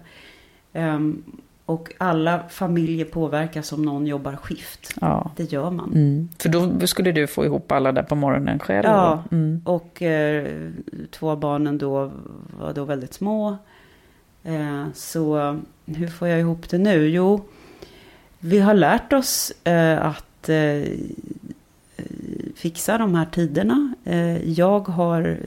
Ehm, 0.73 1.23
Och 1.69 1.93
alla 1.99 2.43
familjer 2.49 3.05
påverkas 3.05 3.73
om 3.73 3.83
någon 3.83 4.07
jobbar 4.07 4.37
skift. 4.37 4.95
Ja. 5.01 5.31
Det 5.37 5.53
gör 5.53 5.71
man. 5.71 5.93
Mm. 5.93 6.29
För 6.39 6.49
då 6.49 6.87
skulle 6.87 7.13
du 7.13 7.27
få 7.27 7.45
ihop 7.45 7.73
alla 7.73 7.93
där 7.93 8.03
på 8.03 8.15
morgonen 8.15 8.59
själv? 8.59 8.85
Ja? 8.85 9.25
Mm. 9.31 9.63
och 9.65 10.03
eh, 10.03 10.47
två 11.11 11.31
av 11.31 11.41
barnen 11.41 11.79
då 11.79 12.13
var 12.61 12.73
då 12.73 12.85
väldigt 12.85 13.15
små. 13.15 13.57
Eh, 14.45 14.85
så 14.95 15.59
hur 15.85 16.07
får 16.07 16.29
jag 16.29 16.41
ihop 16.41 16.69
det 16.69 16.79
nu? 16.79 17.09
Jo, 17.09 17.41
vi 18.39 18.61
har 18.61 18.75
lärt 18.75 19.13
oss 19.13 19.53
eh, 19.65 20.07
att 20.07 20.49
eh, 20.49 20.83
fixa 22.55 22.99
de 22.99 23.15
här 23.15 23.25
tiderna. 23.25 23.95
Eh, 24.05 24.51
jag 24.51 24.89
har 24.89 25.39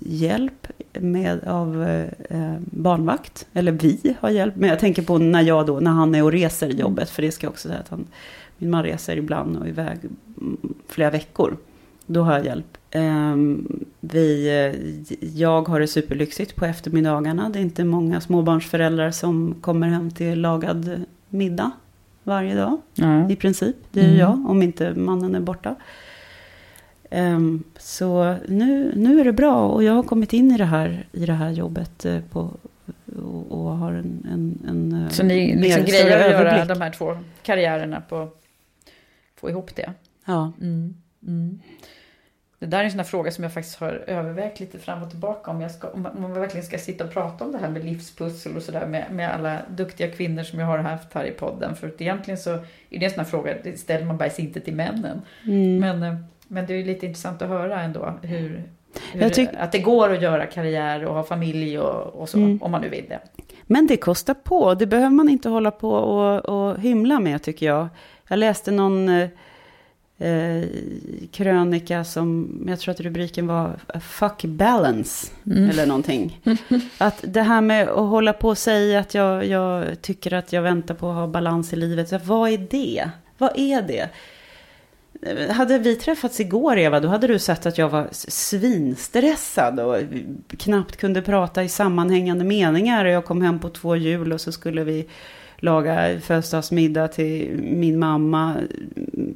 hjälp 0.00 0.66
med, 0.92 1.44
av 1.44 1.82
eh, 2.30 2.54
barnvakt. 2.60 3.46
Eller 3.52 3.72
vi 3.72 4.16
har 4.20 4.30
hjälp. 4.30 4.56
Men 4.56 4.68
jag 4.68 4.78
tänker 4.78 5.02
på 5.02 5.18
när 5.18 5.42
jag 5.42 5.66
då, 5.66 5.80
när 5.80 5.90
han 5.90 6.14
är 6.14 6.22
och 6.22 6.32
reser 6.32 6.68
i 6.68 6.80
jobbet. 6.80 7.10
För 7.10 7.22
det 7.22 7.32
ska 7.32 7.46
jag 7.46 7.52
också 7.52 7.68
säga 7.68 7.80
att 7.80 7.88
han, 7.88 8.06
min 8.58 8.70
man 8.70 8.82
reser 8.82 9.16
ibland 9.16 9.56
och 9.56 9.68
iväg 9.68 9.98
mm, 10.40 10.74
flera 10.88 11.10
veckor. 11.10 11.56
Då 12.06 12.22
har 12.22 12.32
jag 12.32 12.44
hjälp. 12.44 12.78
Ehm, 12.90 13.84
vi, 14.00 14.48
eh, 14.48 15.26
jag 15.38 15.68
har 15.68 15.80
det 15.80 15.86
superlyxigt 15.86 16.56
på 16.56 16.64
eftermiddagarna. 16.64 17.48
Det 17.48 17.58
är 17.58 17.62
inte 17.62 17.84
många 17.84 18.20
småbarnsföräldrar 18.20 19.10
som 19.10 19.54
kommer 19.60 19.88
hem 19.88 20.10
till 20.10 20.40
lagad 20.40 21.04
middag 21.28 21.70
varje 22.28 22.54
dag. 22.54 22.80
Ja. 22.94 23.30
I 23.30 23.36
princip. 23.36 23.76
Det 23.92 24.00
är 24.00 24.04
Mm. 24.04 24.18
jag, 24.18 24.50
om 24.50 24.62
inte 24.62 24.94
mannen 24.94 25.34
är 25.34 25.40
borta. 25.40 25.74
Ehm, 27.10 27.64
så 27.78 28.36
nu, 28.48 28.92
nu 28.96 29.20
är 29.20 29.24
det 29.24 29.32
bra 29.32 29.68
och 29.68 29.82
jag 29.84 29.92
har 29.92 30.02
kommit 30.02 30.32
in 30.32 30.50
i 30.50 30.56
det 30.58 30.64
här, 30.64 31.06
i 31.12 31.26
det 31.26 31.32
här 31.32 31.50
jobbet 31.50 32.04
eh, 32.04 32.20
på, 32.30 32.50
och, 33.16 33.52
och 33.52 33.76
har 33.76 33.92
en, 33.92 34.26
en, 34.32 34.58
en 34.68 35.02
eh, 35.04 35.08
Så 35.10 35.22
ni 35.22 35.56
liksom 35.56 35.84
grejer 35.84 36.24
att 36.24 36.30
göra 36.30 36.64
de 36.64 36.80
här 36.80 36.90
två 36.90 37.18
karriärerna 37.42 38.00
på 38.00 38.28
få 39.36 39.50
ihop 39.50 39.74
det? 39.76 39.92
Ja. 40.24 40.52
Mm. 40.60 40.94
Det 42.58 42.66
där 42.66 42.80
är 42.80 42.84
en 42.84 42.90
sån 42.90 43.04
fråga 43.04 43.30
som 43.30 43.44
jag 43.44 43.52
faktiskt 43.52 43.80
har 43.80 43.92
övervägt 44.06 44.60
lite 44.60 44.78
fram 44.78 45.02
och 45.02 45.10
tillbaka 45.10 45.50
om 45.50 45.60
jag, 45.60 45.70
ska, 45.70 45.88
om 45.88 46.02
man, 46.02 46.32
verkligen 46.34 46.66
ska 46.66 46.78
sitta 46.78 47.04
och 47.04 47.12
prata 47.12 47.44
om 47.44 47.52
det 47.52 47.58
här 47.58 47.68
med 47.68 47.84
livspussel 47.84 48.56
och 48.56 48.62
sådär 48.62 48.86
med, 48.86 49.04
med 49.10 49.34
alla 49.34 49.58
duktiga 49.68 50.10
kvinnor 50.10 50.42
som 50.42 50.58
jag 50.58 50.66
har 50.66 50.78
haft 50.78 51.14
här 51.14 51.24
i 51.24 51.30
podden. 51.30 51.76
För 51.76 51.86
att 51.88 52.00
egentligen 52.00 52.38
så 52.38 52.50
är 52.90 52.98
det 52.98 53.04
en 53.04 53.10
sån 53.10 53.18
här 53.18 53.30
fråga, 53.30 53.54
det 53.64 53.78
ställer 53.78 54.06
man 54.06 54.16
bara 54.16 54.28
inte 54.38 54.60
till 54.60 54.74
männen. 54.74 55.22
Mm. 55.44 55.78
Men, 55.78 56.02
eh, 56.02 56.20
men 56.48 56.66
det 56.66 56.74
är 56.74 56.84
lite 56.84 57.06
intressant 57.06 57.42
att 57.42 57.48
höra 57.48 57.82
ändå 57.82 58.14
hur, 58.22 58.62
hur 59.12 59.58
att 59.58 59.72
det 59.72 59.78
går 59.78 60.12
att 60.12 60.22
göra 60.22 60.46
karriär 60.46 61.04
och 61.04 61.14
ha 61.14 61.22
familj 61.22 61.78
och, 61.78 62.20
och 62.20 62.28
så, 62.28 62.38
Mm. 62.38 62.62
om 62.62 62.70
man 62.70 62.80
nu 62.80 62.88
vill 62.88 63.04
det. 63.08 63.20
Men 63.62 63.86
det 63.86 63.96
kostar 63.96 64.34
på. 64.34 64.74
Det 64.74 64.86
behöver 64.86 65.10
man 65.10 65.28
inte 65.28 65.48
hålla 65.48 65.70
på 65.70 65.90
och, 65.90 66.44
och 66.44 66.80
hymla 66.80 67.20
med 67.20 67.42
tycker 67.42 67.66
jag. 67.66 67.88
Jag 68.28 68.38
läste 68.38 68.70
någon 68.70 69.08
eh, 70.18 70.68
krönika 71.30 72.04
som, 72.04 72.58
jag 72.68 72.80
tror 72.80 72.94
att 72.94 73.00
rubriken 73.00 73.46
var 73.46 73.76
Fuck 74.00 74.44
balance. 74.44 75.30
Eller 75.44 75.86
någonting. 75.86 76.40
Att 76.98 77.24
det 77.28 77.42
här 77.42 77.60
med 77.60 77.88
att 77.88 78.08
hålla 78.08 78.32
på 78.32 78.48
och 78.48 78.58
säga 78.58 79.00
att 79.00 79.14
jag, 79.14 79.46
jag 79.46 80.02
tycker 80.02 80.34
att 80.34 80.52
jag 80.52 80.62
väntar 80.62 80.94
på 80.94 81.10
att 81.10 81.16
ha 81.16 81.26
balans 81.26 81.72
i 81.72 81.76
livet. 81.76 82.08
Så 82.08 82.18
vad 82.24 82.50
är 82.50 82.58
det? 82.70 83.10
Vad 83.38 83.52
är 83.56 83.82
det? 83.82 84.08
Hade 85.50 85.78
vi 85.78 85.96
träffats 85.96 86.40
igår 86.40 86.78
Eva, 86.78 87.00
då 87.00 87.08
hade 87.08 87.26
du 87.26 87.38
sett 87.38 87.66
att 87.66 87.78
jag 87.78 87.88
var 87.88 88.08
svinstressad 88.12 89.80
och 89.80 89.96
knappt 90.58 90.96
kunde 90.96 91.22
prata 91.22 91.64
i 91.64 91.68
sammanhängande 91.68 92.44
meningar. 92.44 93.04
Jag 93.04 93.24
kom 93.24 93.42
hem 93.42 93.58
på 93.58 93.68
två 93.68 93.96
jul 93.96 94.32
och 94.32 94.40
så 94.40 94.52
skulle 94.52 94.84
vi 94.84 95.06
laga 95.60 96.20
födelsedagsmiddag 96.20 97.08
till 97.08 97.58
min 97.62 97.98
mamma 97.98 98.54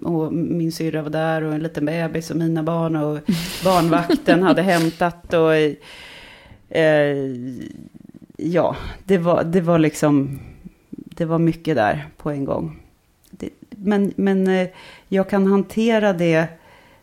och 0.03 0.33
min 0.33 0.73
syrra 0.73 1.03
var 1.03 1.11
där 1.11 1.43
och 1.43 1.55
en 1.55 1.63
liten 1.63 1.87
bebis 1.87 2.31
och 2.31 2.37
mina 2.37 2.63
barn 2.63 2.97
och 2.97 3.19
barnvakten 3.65 4.43
hade 4.43 4.63
hämtat 4.63 5.35
och 5.35 5.55
eh, 6.77 7.17
ja, 8.37 8.77
det 9.05 9.19
var, 9.19 9.45
det 9.45 9.61
var 9.61 9.79
liksom, 9.79 10.41
det 10.91 11.25
var 11.25 11.39
mycket 11.39 11.77
där 11.77 12.07
på 12.17 12.31
en 12.31 12.45
gång. 12.45 12.81
Det, 13.31 13.49
men, 13.71 14.13
men 14.17 14.49
eh, 14.49 14.69
jag 15.09 15.31
kan 15.31 15.47
hantera 15.47 16.13
det 16.13 16.47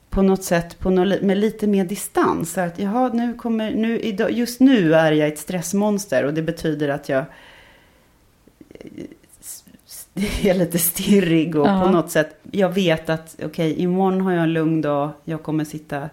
på 0.10 0.22
något 0.22 0.44
sätt 0.44 0.80
på 0.80 0.90
något, 0.90 1.22
med 1.22 1.38
lite 1.38 1.68
mer 1.68 1.86
distans. 1.86 2.54
Så 2.54 2.62
Att, 2.62 2.80
jaha, 2.80 3.10
nu 3.14 3.34
kommer, 3.34 3.72
nu, 3.72 4.00
just 4.30 4.60
nu 4.60 4.94
är 4.94 5.12
jag 5.12 5.28
ett 5.28 5.40
stressmonster 5.40 6.26
och 6.26 6.34
det 6.34 6.42
betyder 6.42 6.90
att 6.90 7.10
jag 7.10 7.26
s- 9.42 9.64
är 10.44 10.54
lite 10.54 10.80
stirrig 10.80 11.56
och 11.56 11.68
Ja. 11.68 11.82
på 11.86 11.92
något 11.92 12.12
sätt, 12.12 12.36
jag 12.52 12.70
vet 12.74 13.10
att 13.10 13.36
okej, 13.44 13.82
imorgon 13.82 14.22
har 14.22 14.32
jag 14.32 14.44
en 14.44 14.54
lugn 14.54 14.82
dag, 14.82 15.10
jag 15.26 15.44
kommer 15.44 15.64
sitta, 15.66 16.10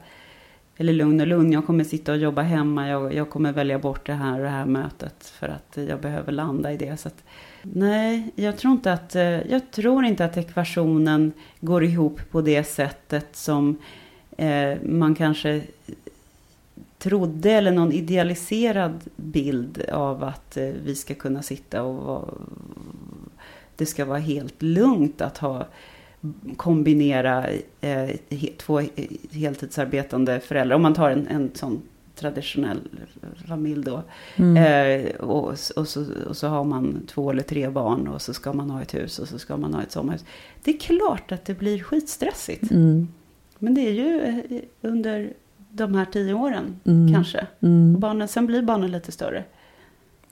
eller 0.76 0.92
lugn 0.92 1.20
och 1.20 1.26
lugn, 1.26 1.52
jag 1.52 1.66
kommer 1.66 1.84
sitta 1.84 2.12
och 2.12 2.18
jobba 2.18 2.42
hemma, 2.42 2.88
jag, 2.88 3.14
jag 3.14 3.30
kommer 3.30 3.52
välja 3.52 3.78
bort 3.78 4.06
det 4.06 4.12
här 4.12 4.36
och 4.38 4.42
det 4.44 4.48
här 4.50 4.66
mötet 4.66 5.26
för 5.38 5.48
att 5.48 5.78
jag 5.88 6.00
behöver 6.00 6.32
landa 6.32 6.72
i 6.72 6.76
det. 6.76 6.96
Så 7.00 7.08
att, 7.08 7.24
nej, 7.62 8.30
jag 8.34 8.56
tror 8.58 8.72
inte 8.72 8.92
att, 8.92 9.14
eh, 9.16 9.22
jag 9.50 9.70
tror 9.70 10.04
inte 10.04 10.24
att 10.24 10.36
ekvationen 10.36 11.32
går 11.60 11.84
ihop 11.84 12.20
på 12.30 12.40
det 12.40 12.64
sättet 12.64 13.26
som 13.36 13.76
eh, 14.38 14.74
man 14.84 15.14
kanske 15.14 15.62
trodde 16.98 17.50
eller 17.50 17.72
någon 17.72 17.92
idealiserad 17.92 19.04
bild 19.16 19.82
av 19.92 20.24
att 20.24 20.56
eh, 20.56 20.68
vi 20.84 20.94
ska 20.94 21.14
kunna 21.14 21.42
sitta 21.42 21.82
och 21.82 21.94
vara, 21.94 22.24
det 23.76 23.86
ska 23.86 24.04
vara 24.04 24.18
helt 24.18 24.62
lugnt 24.62 25.20
att 25.20 25.38
ha 25.38 25.66
kombinera 26.56 27.46
eh, 27.80 28.10
två 28.56 28.80
he- 28.80 29.32
heltidsarbetande 29.32 30.40
föräldrar. 30.40 30.76
Om 30.76 30.82
man 30.82 30.94
tar 30.94 31.10
en, 31.10 31.26
en 31.26 31.50
sån 31.54 31.82
traditionell 32.14 32.80
familj 33.48 33.84
då. 33.84 34.02
Eh, 34.42 35.14
och, 35.16 35.48
och, 35.76 35.88
så, 35.88 36.06
och 36.28 36.36
så 36.36 36.48
har 36.48 36.64
man 36.64 37.02
två 37.06 37.30
eller 37.30 37.42
tre 37.42 37.68
barn 37.68 38.08
och 38.08 38.22
så 38.22 38.34
ska 38.34 38.52
man 38.52 38.70
ha 38.70 38.82
ett 38.82 38.94
hus 38.94 39.18
och 39.18 39.28
så 39.28 39.38
ska 39.38 39.56
man 39.56 39.74
ha 39.74 39.82
ett 39.82 39.92
sommarhus. 39.92 40.24
Det 40.62 40.70
är 40.70 40.78
klart 40.78 41.32
att 41.32 41.44
det 41.44 41.54
blir 41.54 41.82
skitstressigt. 41.82 42.70
Mm. 42.70 43.08
Men 43.58 43.74
det 43.74 43.80
är 43.80 43.92
ju 43.92 44.20
eh, 44.20 44.62
under 44.80 45.32
de 45.76 45.94
här 45.94 46.04
tio 46.04 46.34
åren 46.34 46.80
Mm. 46.84 47.14
kanske. 47.14 47.46
Mm. 47.62 47.94
Och 47.94 48.00
barnen, 48.00 48.28
sen 48.28 48.46
blir 48.46 48.62
barnen 48.62 48.90
lite 48.90 49.12
större. 49.12 49.44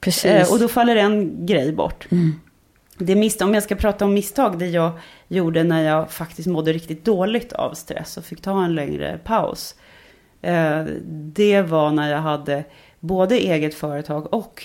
Precis. 0.01 0.25
Eh, 0.25 0.53
och 0.53 0.59
då 0.59 0.69
faller 0.69 0.97
en 0.97 1.47
grej 1.47 1.73
bort. 1.73 2.07
Mm. 2.11 2.33
Det 2.99 3.15
misstag, 3.17 3.49
om 3.49 3.55
jag 3.55 3.63
ska 3.63 3.75
prata 3.75 4.05
om 4.05 4.15
misstag, 4.15 4.59
det 4.59 4.67
jag 4.67 4.93
gjorde 5.29 5.65
när 5.65 5.83
jag 5.83 6.11
faktiskt 6.11 6.49
mådde 6.49 6.73
riktigt 6.73 7.05
dåligt 7.05 7.53
av 7.53 7.75
stress 7.75 8.17
och 8.17 8.25
fick 8.25 8.41
ta 8.41 8.65
en 8.65 8.75
längre 8.75 9.19
paus. 9.25 9.75
Eh, 10.43 10.85
det 11.11 11.63
var 11.63 11.91
när 11.91 12.11
jag 12.11 12.19
hade 12.19 12.65
både 13.01 13.35
eget 13.39 13.75
företag 13.75 14.35
och 14.35 14.65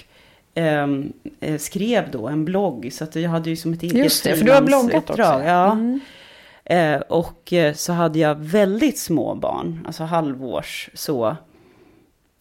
ehm, 0.53 1.13
eh, 1.39 1.57
skrev 1.57 2.11
då 2.11 2.27
en 2.27 2.45
blogg. 2.45 2.89
Så 2.91 3.03
att 3.03 3.15
jag 3.15 3.29
hade 3.29 3.49
ju 3.49 3.55
som 3.55 3.73
ett 3.73 3.83
eget 3.83 3.97
Just 3.97 4.23
det, 4.23 4.35
för 4.35 4.45
du 4.45 4.51
har 4.51 4.61
bloggat 4.61 5.09
också. 5.09 5.21
Ja. 5.21 5.71
Mm. 5.71 5.99
Eh, 6.69 6.99
och 6.99 7.53
eh, 7.53 7.73
så 7.73 7.93
hade 7.93 8.19
jag 8.19 8.35
väldigt 8.35 8.99
små 8.99 9.35
barn, 9.35 9.79
alltså 9.85 10.03
halvårs 10.03 10.89
så. 10.93 11.35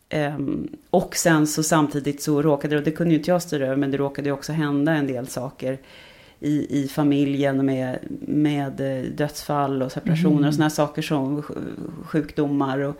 Ehm, 0.09 0.69
och 0.91 1.17
sen 1.17 1.47
så 1.47 1.63
samtidigt 1.63 2.23
så 2.23 2.43
råkade 2.43 2.75
det, 2.75 2.79
och 2.79 2.85
det 2.85 2.91
kunde 2.91 3.13
ju 3.15 3.19
inte 3.19 3.31
jag 3.31 3.43
styra 3.43 3.65
över, 3.67 3.77
men 3.77 3.91
det 3.91 3.97
råkade 3.97 4.29
ju 4.29 4.33
också 4.33 4.53
hända 4.53 4.93
en 4.93 5.07
del 5.07 5.27
saker 5.27 5.79
i, 6.41 6.83
i 6.85 6.89
familjen 6.89 7.67
med, 7.67 7.99
med 8.21 8.81
eh, 8.81 9.11
dödsfall 9.11 9.83
och 9.83 9.93
separationer 9.93 10.49
och 10.49 10.55
sådana 10.55 10.71
saker 10.71 11.03
som 11.03 11.43
sj- 11.43 11.55
sjukdomar. 12.05 12.79
Och, 12.79 12.97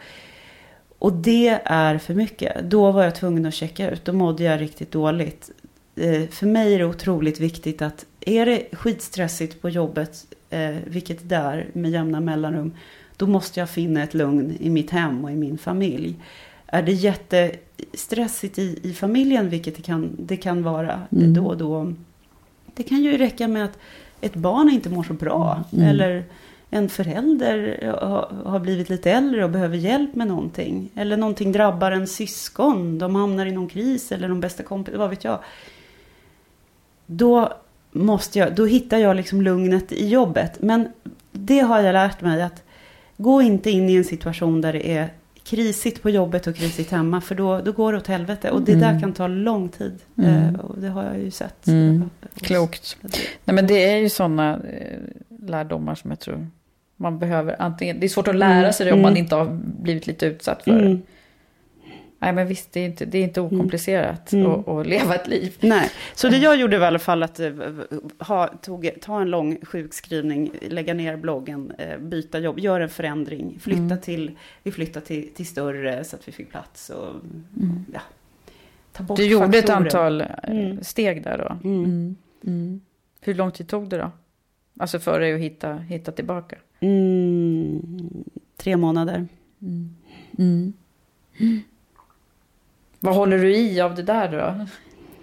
Och 0.99 1.13
det 1.13 1.61
är 1.65 1.99
för 1.99 2.15
mycket. 2.15 2.71
Då 2.71 2.93
var 2.93 3.05
jag 3.05 3.15
tvungen 3.15 3.47
att 3.47 3.55
checka 3.55 3.91
ut. 3.91 4.05
Då 4.05 4.13
mådde 4.13 4.43
jag 4.43 4.61
riktigt 4.61 4.91
dåligt. 4.93 5.51
Eh, 5.97 6.29
för 6.29 6.47
mig 6.47 6.75
är 6.75 6.79
det 6.79 6.85
otroligt 6.85 7.41
viktigt 7.41 7.83
att 7.83 8.07
är 8.21 8.47
det 8.47 8.63
skitstressigt 8.73 9.63
på 9.63 9.69
jobbet, 9.69 10.27
eh, 10.51 10.77
vilket 10.87 11.33
är 11.33 11.67
med 11.73 11.91
jämna 11.91 12.21
mellanrum, 12.21 12.73
då 13.17 13.27
måste 13.27 13.61
jag 13.61 13.71
finna 13.71 14.03
ett 14.03 14.15
lugn 14.15 14.57
i 14.61 14.71
mitt 14.71 14.91
hem 14.91 15.25
och 15.25 15.31
i 15.31 15.37
min 15.37 15.59
familj. 15.59 16.17
Är 16.67 16.83
det 16.83 16.93
jättestressigt 16.93 18.59
i, 18.59 18.81
i 18.83 18.93
familjen, 18.93 19.49
vilket 19.49 19.77
det 19.77 19.83
kan, 19.83 20.17
det 20.19 20.37
kan 20.37 20.63
vara 20.63 21.03
Mm. 21.13 21.35
då 21.35 21.47
och 21.47 21.57
då. 21.57 21.93
Det 22.75 22.83
kan 22.83 23.03
ju 23.03 23.19
räcka 23.19 23.49
med 23.49 23.65
att 23.65 23.79
ett 24.21 24.35
barn 24.35 24.71
inte 24.71 24.91
mår 24.91 25.03
så 25.03 25.13
bra. 25.13 25.65
Mm. 25.73 25.89
Eller 25.89 26.25
en 26.71 26.89
förälder 26.89 27.93
har, 28.45 28.59
blivit 28.61 28.89
lite 28.89 29.11
äldre 29.11 29.45
och 29.45 29.51
behöver 29.51 29.77
hjälp 29.77 30.15
med 30.15 30.27
någonting. 30.27 30.91
Eller 30.95 31.17
någonting 31.17 31.53
drabbar 31.53 31.93
en 31.93 32.07
syskon. 32.07 32.99
De 32.99 33.15
hamnar 33.15 33.47
i 33.47 33.53
någon 33.53 33.69
kris 33.69 34.13
eller 34.13 34.29
någon 34.29 34.41
bästa 34.41 34.63
kompis, 34.63 34.95
vad 34.95 35.11
vet 35.11 35.25
jag. 35.25 35.39
Då, 37.07 37.53
måste 37.93 38.39
jag, 38.39 38.55
då 38.55 38.67
hittar 38.67 38.99
jag 38.99 39.17
liksom 39.17 39.43
lugnet 39.43 39.93
i 39.93 40.09
jobbet. 40.09 40.53
Men 40.63 40.89
det 41.33 41.59
har 41.61 41.81
jag 41.81 41.93
lärt 41.93 42.21
mig 42.21 42.43
att 42.43 42.63
gå 43.17 43.43
inte 43.43 43.71
in 43.71 43.89
i 43.91 43.95
en 43.97 44.05
situation 44.05 44.61
där 44.61 44.73
det 44.73 44.89
är 44.91 45.09
krisigt 45.45 46.03
på 46.03 46.11
jobbet 46.11 46.47
och 46.47 46.57
krisigt 46.57 46.91
hemma. 46.91 47.21
För 47.21 47.35
då, 47.35 47.61
då 47.61 47.73
går 47.73 47.93
det 47.93 47.99
åt 47.99 48.07
helvete. 48.07 48.51
Och 48.51 48.63
det 48.63 48.75
där 48.75 49.01
kan 49.01 49.13
ta 49.13 49.27
lång 49.27 49.69
tid. 49.69 49.99
Mm. 50.19 50.55
Eh, 50.55 50.61
och 50.61 50.79
det 50.79 50.89
har 50.89 51.05
jag 51.05 51.19
ju 51.19 51.31
sett. 51.31 51.67
Mm. 51.67 52.11
Klokt. 52.41 52.85
Så 52.85 52.97
det- 53.03 53.19
Nej, 53.45 53.55
men 53.55 53.67
det 53.67 53.91
är 53.93 53.97
ju 53.97 54.09
sådana 54.09 54.55
eh, 54.55 54.99
lärdomar 55.49 55.95
som 55.95 56.11
jag 56.11 56.21
tror 56.21 56.47
man 56.97 57.19
behöver. 57.19 57.57
Antingen, 57.59 58.01
det 58.01 58.07
är 58.07 58.09
svårt 58.09 58.29
att 58.29 58.37
lära 58.37 58.73
sig 58.73 58.87
det 58.87 58.93
om 58.93 58.99
Mm. 58.99 59.11
man 59.11 59.17
inte 59.17 59.35
har 59.35 59.47
blivit 59.63 60.07
lite 60.07 60.27
utsatt 60.27 60.63
för 60.65 60.71
det. 60.71 60.87
Mm. 60.87 61.03
Nej, 62.21 62.33
men 62.33 62.47
visst, 62.47 62.73
det 62.73 62.81
är 62.81 62.85
inte, 62.85 63.05
det 63.05 63.19
är 63.19 63.23
inte 63.25 63.41
okomplicerat 63.41 64.33
Mm. 64.33 64.47
att, 64.51 64.69
att 64.69 64.87
leva 64.87 65.15
ett 65.15 65.29
liv. 65.29 65.57
Nej, 65.61 65.91
så 66.15 66.29
det 66.29 66.37
jag 66.39 66.57
gjorde 66.57 66.79
var 66.79 66.85
i 66.85 66.89
alla 66.89 66.99
fall 66.99 67.23
att 67.23 67.41
eh, 67.41 67.53
ha, 68.19 68.47
tog, 68.49 68.91
ta 69.01 69.21
en 69.21 69.31
lång 69.31 69.59
sjukskrivning, 69.63 70.51
lägga 70.69 70.95
ner 70.95 71.17
bloggen, 71.17 71.73
eh, 71.79 71.99
byta 71.99 72.39
jobb, 72.39 72.59
göra 72.59 72.83
en 72.83 72.89
förändring, 72.89 73.59
flytta 73.61 73.81
Mm. 73.83 74.01
till, 74.01 74.37
vi 74.63 74.73
flyttade 74.73 75.07
till, 75.07 75.29
till 75.35 75.47
större 75.47 76.05
så 76.05 76.17
att 76.17 76.29
vi 76.29 76.33
fick 76.33 76.51
plats 76.51 76.91
och 76.91 77.15
ja, 77.95 78.01
ta 78.93 79.03
bort 79.03 79.19
Mm. 79.19 79.29
Du 79.29 79.33
gjorde 79.33 79.59
ett 79.59 79.67
faktorer. 79.67 79.77
antal 79.87 80.21
eh, 80.21 80.27
Mm. 80.43 80.85
steg 80.85 81.23
där 81.25 81.39
då. 81.39 81.69
Mm. 81.69 81.85
Mm. 81.85 82.17
Mm. 82.47 82.81
Hur 83.21 83.35
lång 83.35 83.51
tid 83.53 83.69
tog 83.69 83.89
det 83.89 83.97
då? 83.99 84.11
Alltså 84.81 84.99
för 84.99 85.21
dig 85.21 85.35
att 85.35 85.41
hitta, 85.41 85.75
hitta 85.75 86.13
tillbaka? 86.13 86.57
Mm, 86.81 88.25
tre 88.57 88.77
månader. 88.77 89.29
Mm. 93.03 93.13
Vad 93.13 93.15
håller 93.15 93.39
du 93.39 93.57
i 93.57 93.81
av 93.81 93.95
det 93.95 94.03
där 94.03 94.29
då? 94.33 94.67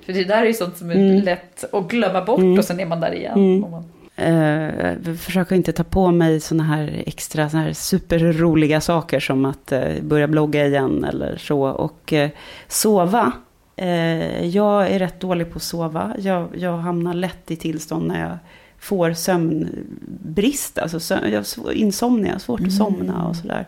För 0.05 0.13
det 0.13 0.23
där 0.23 0.41
är 0.41 0.45
ju 0.45 0.53
sånt 0.53 0.77
som 0.77 0.89
är 0.89 0.95
Mm. 0.95 1.23
lätt 1.23 1.73
att 1.73 1.87
glömma 1.87 2.21
bort 2.25 2.39
Mm. 2.39 2.57
och 2.57 2.65
sen 2.65 2.79
är 2.79 2.85
man 2.85 2.99
där 2.99 3.13
igen. 3.13 3.33
Mm. 3.37 3.71
Man... 3.71 3.83
Eh, 4.17 5.15
försöker 5.17 5.55
inte 5.55 5.71
ta 5.71 5.83
på 5.83 6.11
mig 6.11 6.39
såna 6.39 6.63
här 6.63 7.03
extra 7.05 7.49
såna 7.49 7.63
här 7.63 7.73
superroliga 7.73 8.81
saker 8.81 9.19
som 9.19 9.45
att 9.45 9.71
eh, 9.71 9.81
börja 10.01 10.27
blogga 10.27 10.65
igen 10.67 11.03
eller 11.03 11.37
så. 11.37 11.61
Och 11.61 12.13
eh, 12.13 12.29
sova. 12.67 13.31
Eh, 13.75 14.45
jag 14.47 14.89
är 14.91 14.99
rätt 14.99 15.19
dålig 15.19 15.51
på 15.51 15.57
att 15.57 15.63
sova. 15.63 16.15
Jag, 16.19 16.47
jag 16.57 16.77
hamnar 16.77 17.13
lätt 17.13 17.51
i 17.51 17.55
tillstånd 17.55 18.07
när 18.07 18.21
jag 18.29 18.37
får 18.79 19.13
sömnbrist. 19.13 20.77
Alltså 20.79 20.97
sö- 20.97 21.27
jag 21.65 21.73
insomnia, 21.75 22.39
svårt 22.39 22.61
att 22.61 22.73
somna 22.73 23.27
och 23.27 23.35
sådär. 23.35 23.65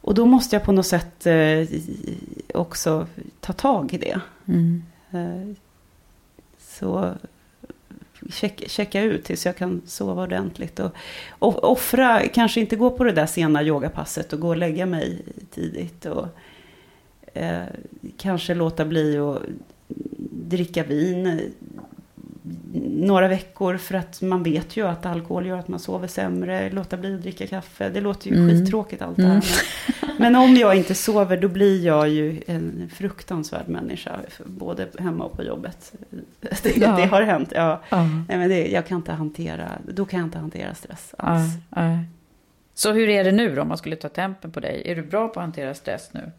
Och 0.00 0.14
då 0.14 0.26
måste 0.26 0.56
jag 0.56 0.64
på 0.64 0.72
något 0.72 0.86
sätt 0.86 1.26
eh, 1.26 1.68
också 2.54 3.06
ta 3.40 3.52
tag 3.52 3.94
i 3.94 3.98
det. 3.98 4.20
Mm. 4.48 4.82
Eh, 5.10 5.56
Så 6.58 7.14
check, 8.30 8.70
checka 8.70 9.02
ut 9.02 9.24
tills 9.24 9.46
jag 9.46 9.56
kan 9.56 9.82
sova 9.86 10.22
ordentligt. 10.22 10.78
Och, 10.80 10.92
och 11.38 11.72
offra, 11.72 12.28
kanske 12.28 12.60
inte 12.60 12.76
gå 12.76 12.90
på 12.90 13.04
det 13.04 13.12
där 13.12 13.26
sena 13.26 13.62
yogapasset 13.62 14.32
och 14.32 14.40
gå 14.40 14.48
och 14.48 14.56
lägga 14.56 14.86
mig 14.86 15.22
tidigt. 15.50 16.06
Och 16.06 16.26
eh, 17.34 17.64
kanske 18.16 18.54
låta 18.54 18.84
bli 18.84 19.18
att 19.18 19.42
dricka 20.32 20.84
vin 20.84 21.52
några 22.96 23.28
veckor 23.28 23.76
för 23.76 23.94
att 23.94 24.22
man 24.22 24.42
vet 24.42 24.76
ju 24.76 24.86
att 24.86 25.06
alkohol 25.06 25.46
gör 25.46 25.58
att 25.58 25.68
man 25.68 25.80
sover 25.80 26.08
sämre. 26.08 26.70
Låta 26.70 26.96
bli 26.96 27.14
att 27.14 27.22
dricka 27.22 27.46
kaffe. 27.46 27.88
Det 27.88 28.00
låter 28.00 28.30
ju 28.30 28.36
Mm. 28.36 28.48
skittråkigt 28.50 29.02
allt 29.02 29.16
det 29.16 29.22
här. 29.26 29.44
Men, 30.00 30.16
men 30.18 30.36
om 30.36 30.54
jag 30.56 30.74
inte 30.76 30.94
sover 30.94 31.36
då 31.36 31.48
blir 31.48 31.86
jag 31.86 32.08
ju 32.08 32.42
en 32.46 32.90
fruktansvärd 32.94 33.68
människa. 33.68 34.20
Både 34.46 34.88
hemma 34.98 35.24
och 35.24 35.36
på 35.36 35.42
jobbet. 35.44 35.92
Det, 36.40 36.76
Ja. 36.76 36.96
det 36.96 37.06
har 37.06 37.22
hänt. 37.22 37.52
Ja. 37.54 37.80
Ja. 37.88 38.02
Nej, 38.28 38.38
men 38.38 38.48
det, 38.48 38.68
jag 38.68 38.86
kan 38.86 38.96
inte 38.96 39.12
hantera, 39.12 39.68
då 39.88 40.04
kan 40.04 40.20
jag 40.20 40.26
inte 40.26 40.38
hantera 40.38 40.74
stress 40.74 41.14
alls. 41.18 41.52
Nej. 41.68 41.98
Så 42.74 42.92
hur 42.92 43.08
är 43.08 43.24
det 43.24 43.32
nu 43.32 43.54
då 43.54 43.62
om 43.62 43.68
man 43.68 43.78
skulle 43.78 43.96
ta 43.96 44.08
tempen 44.08 44.50
på 44.52 44.60
dig? 44.60 44.82
Är 44.84 44.96
du 44.96 45.02
bra 45.02 45.28
på 45.28 45.40
att 45.40 45.44
hantera 45.44 45.74
stress 45.74 46.10
nu? 46.12 46.30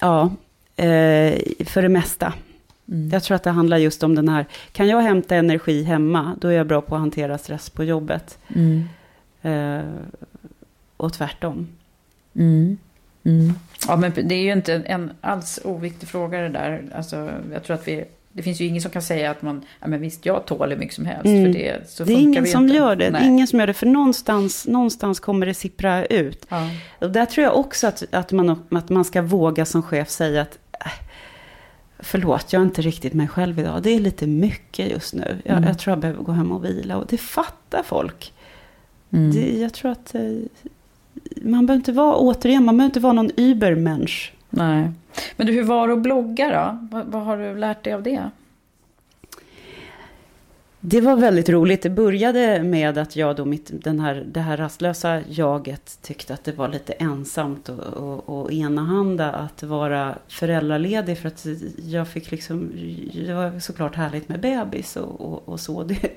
Ja, 0.00 0.22
eh, 0.76 1.38
för 1.66 1.82
det 1.82 1.88
mesta. 1.88 2.32
Mm. 2.88 3.10
Jag 3.10 3.22
tror 3.22 3.34
att 3.34 3.42
det 3.42 3.50
handlar 3.50 3.76
just 3.76 4.02
om 4.02 4.14
den 4.14 4.28
här, 4.28 4.46
kan 4.72 4.88
jag 4.88 5.00
hämta 5.00 5.36
energi 5.36 5.82
hemma, 5.82 6.36
då 6.40 6.48
är 6.48 6.52
jag 6.52 6.66
bra 6.66 6.80
på 6.80 6.94
att 6.94 7.00
hantera 7.00 7.38
stress 7.38 7.70
på 7.70 7.84
jobbet. 7.84 8.38
Mm. 8.54 8.88
Eh, 9.42 9.84
och 10.96 11.12
tvärtom. 11.12 11.68
Mm. 12.36 12.78
Mm. 13.24 13.54
Ja, 13.88 13.96
men 13.96 14.12
det 14.14 14.34
är 14.34 14.42
ju 14.42 14.52
inte 14.52 14.74
en, 14.74 14.84
en 14.86 15.10
alls 15.20 15.60
oviktig 15.64 16.08
fråga 16.08 16.40
det 16.40 16.48
där. 16.48 16.82
Alltså, 16.94 17.30
jag 17.52 17.64
tror 17.64 17.74
att 17.74 17.88
vi, 17.88 18.04
det 18.32 18.42
finns 18.42 18.60
ju 18.60 18.64
ingen 18.64 18.82
som 18.82 18.90
kan 18.90 19.02
säga 19.02 19.30
att 19.30 19.42
man, 19.42 19.62
ja 19.80 19.86
men 19.86 20.00
visst, 20.00 20.26
jag 20.26 20.46
tål 20.46 20.70
hur 20.70 20.76
mycket 20.76 20.94
som 20.94 21.06
helst. 21.06 21.24
Mm. 21.24 21.44
För 21.44 21.58
det, 21.58 21.90
så 21.90 22.04
Det 22.04 22.12
är 22.12 22.18
ingen 22.18 22.46
som 22.46 22.64
inte. 22.64 22.76
gör 22.76 22.96
det. 22.96 23.10
Nej. 23.10 23.26
Ingen 23.26 23.46
som 23.46 23.58
gör 23.60 23.66
det, 23.66 23.74
för 23.74 23.86
någonstans, 23.86 24.66
någonstans 24.66 25.20
kommer 25.20 25.46
det 25.46 25.54
sippra 25.54 26.04
ut. 26.06 26.46
Ja. 26.48 26.70
Och 26.98 27.10
där 27.10 27.26
tror 27.26 27.44
jag 27.44 27.56
också 27.56 27.86
att, 27.86 28.04
att, 28.10 28.32
man, 28.32 28.62
att 28.70 28.88
man 28.88 29.04
ska 29.04 29.22
våga 29.22 29.64
som 29.64 29.82
chef 29.82 30.08
säga 30.08 30.42
att 30.42 30.58
Förlåt, 31.98 32.52
jag 32.52 32.60
är 32.60 32.66
inte 32.66 32.82
riktigt 32.82 33.12
mig 33.14 33.28
själv 33.28 33.58
idag. 33.58 33.82
Det 33.82 33.90
är 33.90 34.00
lite 34.00 34.26
mycket 34.26 34.90
just 34.90 35.14
nu. 35.14 35.38
Jag, 35.44 35.56
Mm. 35.56 35.68
jag 35.68 35.78
tror 35.78 35.92
jag 35.92 35.98
behöver 35.98 36.22
gå 36.22 36.32
hem 36.32 36.52
och 36.52 36.64
vila. 36.64 36.96
Och 36.96 37.06
det 37.08 37.18
fattar 37.18 37.82
folk. 37.82 38.32
Mm. 39.10 39.30
Det, 39.32 39.58
jag 39.60 39.72
tror 39.72 39.90
att 39.90 40.14
eh, 40.14 40.20
man 41.42 41.66
behöver 41.66 41.74
inte 41.80 41.92
vara, 41.92 42.16
återigen, 42.16 42.64
man 42.64 42.76
behöver 42.76 42.88
inte 42.90 43.00
vara 43.00 43.12
någon 43.12 43.30
übermensch. 43.36 44.32
Nej. 44.50 44.90
Men 45.36 45.46
du, 45.46 45.52
hur 45.52 45.62
var 45.64 45.88
det 45.88 45.94
att 45.94 46.00
blogga 46.02 46.48
då? 46.48 46.78
Vad, 46.96 47.06
vad 47.06 47.22
har 47.22 47.36
du 47.36 47.58
lärt 47.58 47.84
dig 47.84 47.92
av 47.92 48.02
det? 48.02 48.30
Det 50.86 51.00
var 51.00 51.16
väldigt 51.16 51.48
roligt. 51.48 51.82
Det 51.82 51.90
började 51.90 52.62
med 52.62 52.98
att 52.98 53.16
jag 53.16 53.36
då, 53.36 53.44
mitt, 53.44 53.70
den 53.72 54.00
här, 54.00 54.24
det 54.26 54.40
här 54.40 54.56
rastlösa 54.56 55.20
jaget, 55.28 55.98
tyckte 56.02 56.34
att 56.34 56.44
det 56.44 56.52
var 56.52 56.68
lite 56.68 56.92
ensamt 56.92 57.68
och, 57.68 57.78
och, 57.78 58.28
och 58.28 58.52
enahanda 58.52 59.32
att 59.32 59.62
vara 59.62 60.14
föräldraledig. 60.28 61.18
För 61.18 61.28
att 61.28 61.46
jag 61.86 62.08
fick 62.08 62.30
liksom, 62.30 62.72
det 63.26 63.34
var 63.34 63.60
såklart 63.60 63.94
härligt 63.94 64.28
med 64.28 64.40
bebis 64.40 64.96
och, 64.96 65.20
och, 65.20 65.48
och 65.48 65.60
så. 65.60 65.82
Det 65.82 66.10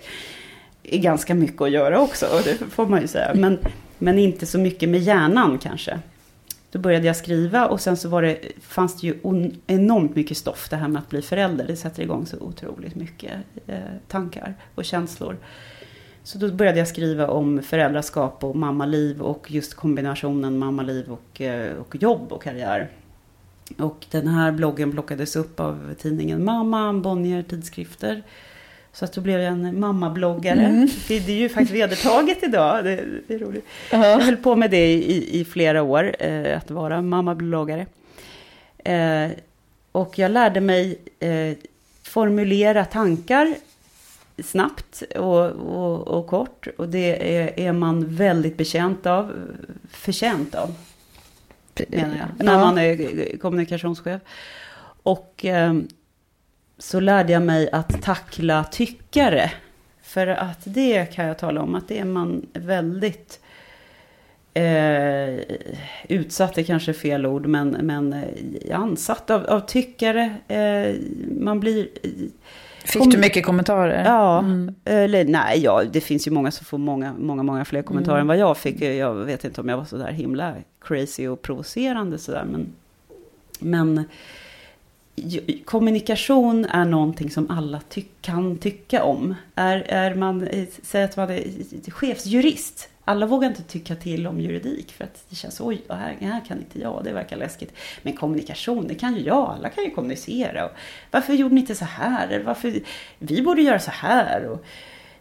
är 0.84 1.00
ganska 1.00 1.36
mycket 1.36 1.62
att 1.62 1.72
göra 1.72 2.00
också, 2.02 2.26
och 2.26 2.42
det 2.44 2.56
får 2.56 2.86
man 2.86 3.02
ju 3.02 3.08
säga. 3.08 3.32
Men, 3.36 3.60
men 3.98 4.20
inte 4.20 4.46
så 4.46 4.60
mycket 4.60 4.90
med 4.90 5.00
hjärnan 5.00 5.58
kanske. 5.58 6.00
Då 6.72 6.80
började 6.80 7.08
jag 7.08 7.16
skriva 7.16 7.68
och 7.68 7.82
sen 7.82 7.98
så 7.98 8.10
var 8.10 8.22
det, 8.22 8.40
fanns 8.62 9.02
det 9.02 9.08
ju 9.08 9.20
on, 9.24 9.62
enormt 9.68 10.16
mycket 10.16 10.38
stoff 10.38 10.70
det 10.70 10.76
här 10.76 10.88
med 10.88 11.00
att 11.00 11.10
bli 11.10 11.22
förälder. 11.22 11.68
Det 11.68 11.76
sätter 11.76 12.04
igång 12.04 12.26
så 12.26 12.38
otroligt 12.40 12.96
mycket 12.96 13.34
eh, 13.68 13.80
tankar 14.08 14.56
och 14.76 14.86
känslor. 14.86 15.38
Så 16.24 16.38
då 16.38 16.52
började 16.52 16.78
jag 16.78 16.88
skriva 16.88 17.28
om 17.28 17.62
föräldraskap 17.62 18.44
och 18.44 18.56
mammaliv 18.56 19.22
och 19.22 19.52
just 19.52 19.74
kombinationen 19.74 20.58
mammaliv 20.58 21.12
och, 21.12 21.42
eh, 21.42 21.76
och 21.76 21.96
jobb 21.96 22.32
och 22.32 22.44
karriär. 22.44 22.90
Och 23.78 24.06
den 24.12 24.28
här 24.28 24.52
bloggen 24.52 24.92
plockades 24.92 25.36
upp 25.36 25.60
av 25.60 25.94
tidningen 25.98 26.46
Mamma, 26.46 26.94
Bonnier 26.94 27.44
tidskrifter. 27.44 28.24
Så 28.94 29.06
att 29.06 29.14
då 29.14 29.22
blev 29.22 29.40
jag 29.40 29.52
en 29.52 29.80
mammabloggare. 29.80 30.66
Mm. 30.66 30.88
Det, 31.08 31.20
det 31.20 31.32
är 31.32 31.38
ju 31.38 31.50
faktiskt 31.50 31.74
vedertaget 31.74 32.44
idag. 32.44 32.84
Det, 32.84 33.04
det 33.28 33.34
är 33.34 33.40
roligt. 33.40 33.66
Jag 33.92 34.20
höll 34.20 34.38
på 34.38 34.56
med 34.56 34.72
det 34.72 34.94
i, 34.94 35.40
i 35.40 35.46
flera 35.46 35.84
år, 35.84 36.16
eh, 36.20 36.58
att 36.58 36.72
vara 36.72 37.02
mammabloggare. 37.02 37.86
Eh, 38.78 39.32
och 39.92 40.20
jag 40.20 40.32
lärde 40.32 40.62
mig 40.62 41.00
eh, 41.20 41.58
formulera 42.04 42.86
tankar 42.86 43.56
snabbt 44.44 45.04
och, 45.16 45.46
och, 45.52 46.08
och 46.08 46.28
kort. 46.28 46.68
Och 46.78 46.90
det 46.90 47.38
är, 47.38 47.60
är 47.60 47.72
man 47.72 48.16
väldigt 48.16 48.58
bekänt 48.58 49.06
av, 49.06 49.34
förtjänt 49.92 50.56
av, 50.56 50.76
menar 51.88 52.16
jag, 52.18 52.46
när 52.46 52.60
man 52.60 52.78
är 52.78 53.38
kommunikationschef. 53.38 54.22
Och 55.04 55.46
eh, 55.46 55.74
så 56.78 57.00
lärde 57.00 57.34
jag 57.34 57.42
mig 57.42 57.70
att 57.72 58.02
tackla 58.02 58.64
tyckare. 58.64 59.52
För 60.02 60.28
att 60.28 60.60
det 60.64 61.06
kan 61.06 61.26
jag 61.26 61.38
tala 61.40 61.62
om, 61.62 61.76
att 61.76 61.88
det 61.88 62.00
är 62.00 62.06
man 62.06 62.46
väldigt 62.54 63.40
eh, 64.54 65.58
utsatt 66.10 66.58
är 66.58 66.64
kanske 66.64 66.94
fel 66.94 67.26
ord, 67.26 67.46
men, 67.48 67.70
men 67.70 68.14
eh, 68.14 68.80
ansatt 68.80 69.30
av, 69.30 69.46
av 69.46 69.60
tyckare. 69.60 70.36
Eh, 70.48 70.96
man 71.42 71.60
blir... 71.60 71.88
Fick 72.86 73.12
du 73.12 73.18
mycket 73.18 73.46
kommentarer? 73.46 74.06
Ja, 74.06 74.40
Mm. 74.40 74.76
eller 74.86 75.26
nej, 75.26 75.60
ja, 75.64 75.84
det 75.92 76.02
finns 76.02 76.28
ju 76.28 76.32
många 76.32 76.52
som 76.52 76.66
får 76.66 76.78
många, 76.78 77.14
många, 77.20 77.44
många 77.44 77.66
fler 77.66 77.82
kommentarer 77.82 78.20
än 78.22 78.28
vad 78.28 78.38
jag 78.38 78.58
fick. 78.58 78.82
Jag 78.82 79.14
vet 79.14 79.44
inte 79.46 79.62
om 79.62 79.70
jag 79.70 79.78
var 79.78 79.86
så 79.86 79.98
där 79.98 80.12
himla 80.12 80.54
crazy 80.82 81.28
och 81.28 81.42
provocerande 81.42 82.18
sådär, 82.18 82.46
men... 82.52 82.74
Men 83.60 84.04
kommunikation 85.66 86.66
är 86.66 86.86
någonting 86.86 87.30
som 87.30 87.52
alla 87.52 87.82
ty- 87.90 88.04
kan 88.22 88.58
tycka 88.58 89.04
om. 89.04 89.36
Är, 89.56 89.78
är 89.88 90.16
man, 90.16 90.48
säg 90.82 91.04
att 91.04 91.18
man 91.18 91.30
är 91.30 91.92
chefsjurist. 91.92 92.90
Alla 93.06 93.26
vågar 93.26 93.48
inte 93.48 93.64
tycka 93.64 93.96
till 93.96 94.28
om 94.28 94.40
juridik 94.40 94.92
för 94.92 95.04
att 95.04 95.26
det 95.30 95.36
känns 95.36 95.62
oj, 95.62 95.82
det 95.88 95.94
här, 95.94 96.18
här 96.20 96.46
kan 96.48 96.58
inte 96.58 96.80
jag, 96.80 97.02
det 97.04 97.14
verkar 97.14 97.38
läskigt. 97.38 97.74
Men 98.02 98.14
kommunikation, 98.14 98.88
det 98.88 98.96
kan 98.96 99.16
ju 99.16 99.22
jag, 99.22 99.56
alla 99.58 99.70
kan 99.70 99.84
ju 99.84 99.90
kommunicera. 99.90 100.66
Och 100.66 100.72
varför 101.12 101.34
gjorde 101.34 101.56
ni 101.56 101.62
inte 101.62 101.76
så 101.76 101.86
här? 101.86 102.28
Eller 102.28 102.44
Varför, 102.46 102.74
vi 103.20 103.42
borde 103.42 103.62
göra 103.62 103.80
så 103.80 103.92
här. 103.92 104.46
Och 104.46 104.66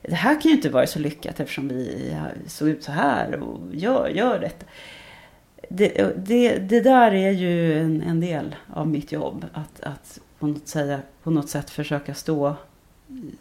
det 0.03 0.15
här 0.15 0.41
kan 0.41 0.51
ju 0.51 0.57
inte 0.57 0.71
vara 0.71 0.87
så 0.87 0.99
lyckat 0.99 1.41
eftersom 1.41 1.69
vi 1.69 2.17
såg 2.47 2.69
ut 2.69 2.85
så 2.85 2.93
här 2.93 3.43
och 3.43 3.75
gör, 3.75 4.09
gör 4.09 4.39
detta. 4.39 4.67
Det, 5.69 6.13
det, 6.17 6.59
det 6.59 6.81
där 6.81 7.13
är 7.15 7.31
ju 7.31 7.79
en, 7.81 8.03
en 8.03 8.21
del 8.21 8.57
av 8.75 8.89
mitt 8.89 9.13
jobb. 9.13 9.45
Att, 9.53 9.81
att 9.81 10.19
på, 10.39 10.47
något 10.47 10.69
säga, 10.69 11.01
på 11.23 11.31
något 11.31 11.49
sätt 11.49 11.71
försöka 11.71 12.15
stå 12.15 12.55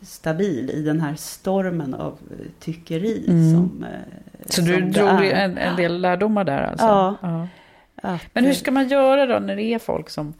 stabil 0.02 0.70
i 0.70 0.82
den 0.82 1.02
här 1.02 1.16
stormen 1.16 1.94
av 1.94 2.18
tyckeri 2.60 3.26
Mm. 3.28 3.52
som 3.54 3.84
eh, 3.84 4.00
Så 4.46 4.62
du 4.62 4.74
som 4.74 4.82
det 4.82 4.90
drog 5.00 5.26
en, 5.26 5.58
en 5.58 5.76
del 5.76 6.02
lärdomar 6.02 6.44
där 6.44 6.62
alltså? 6.62 6.86
Ja. 6.86 7.48
Att, 7.96 8.22
Men 8.34 8.46
hur 8.46 8.54
ska 8.54 8.72
man 8.72 8.88
göra 8.88 9.26
då 9.26 9.40
när 9.40 9.56
det 9.56 9.64
är 9.64 9.80
folk 9.80 10.10
som 10.10 10.34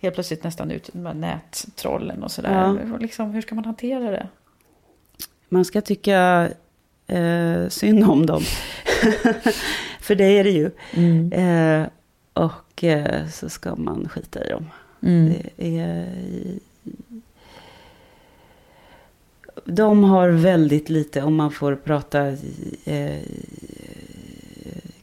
helt 0.00 0.14
plötsligt 0.14 0.44
nästan 0.44 0.70
ut 0.70 0.94
med 0.94 1.16
nättrollen 1.16 2.22
och 2.22 2.30
sådär? 2.30 2.98
Liksom, 3.00 3.30
hur 3.30 3.40
ska 3.42 3.54
man 3.54 3.64
hantera 3.64 4.10
det? 4.10 4.28
Man 5.48 5.64
ska 5.64 5.80
tycka 5.80 6.48
eh, 7.06 7.68
synd 7.68 8.04
om 8.10 8.26
dem. 8.26 8.42
För 10.10 10.14
det 10.14 10.24
är 10.24 10.44
det 10.44 10.50
ju. 10.50 10.70
Mm. 10.92 11.32
Eh, 11.32 11.88
och 12.32 12.84
eh, 12.84 13.28
så 13.28 13.48
ska 13.48 13.74
man 13.76 14.08
skita 14.08 14.44
i 14.44 14.50
dem. 14.50 14.66
Mm. 15.02 15.32
Det 15.56 15.78
är, 15.78 16.08
de 19.64 20.04
har 20.04 20.28
väldigt 20.28 20.88
lite, 20.88 21.22
om 21.22 21.34
man 21.34 21.50
får 21.50 21.74
prata 21.74 22.28
eh, 22.84 23.18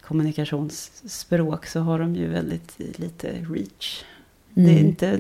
kommunikationsspråk, 0.02 1.66
så 1.66 1.80
har 1.80 2.00
de 2.00 2.16
ju 2.16 2.28
väldigt 2.28 2.80
lite 3.00 3.28
reach. 3.50 4.04
Det 4.54 4.62
är 4.62 4.70
Mm. 4.70 4.86
inte, 4.86 5.20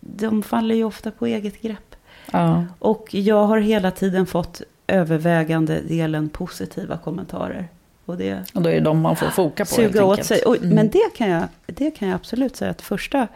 de 0.00 0.42
faller 0.42 0.74
ju 0.74 0.84
ofta 0.84 1.10
på 1.10 1.26
eget 1.26 1.60
grepp. 1.62 1.96
Ja. 2.32 2.64
Och 2.78 3.14
jag 3.14 3.46
har 3.46 3.58
hela 3.58 3.90
tiden 3.90 4.26
fått 4.26 4.62
övervägande 4.86 5.80
delen 5.80 6.28
positiva 6.28 6.98
kommentarer. 6.98 7.68
Och 8.06 8.16
det 8.16 8.44
Och 8.54 8.62
då 8.62 8.68
är 8.70 8.74
det 8.74 8.80
de 8.80 9.00
man 9.00 9.16
får 9.16 9.26
foka 9.26 9.64
på 9.64 9.70
suga 9.70 10.04
åt 10.04 10.24
sig. 10.24 10.42
Och, 10.42 10.56
Mm. 10.56 10.74
Men 10.74 10.90
det 10.90 11.14
kan, 11.16 11.30
jag, 11.30 11.42
det 11.66 11.90
kan 11.90 12.08
jag 12.08 12.14
absolut 12.14 12.56
säga 12.56 12.70
att 12.70 12.82
första 12.82 13.28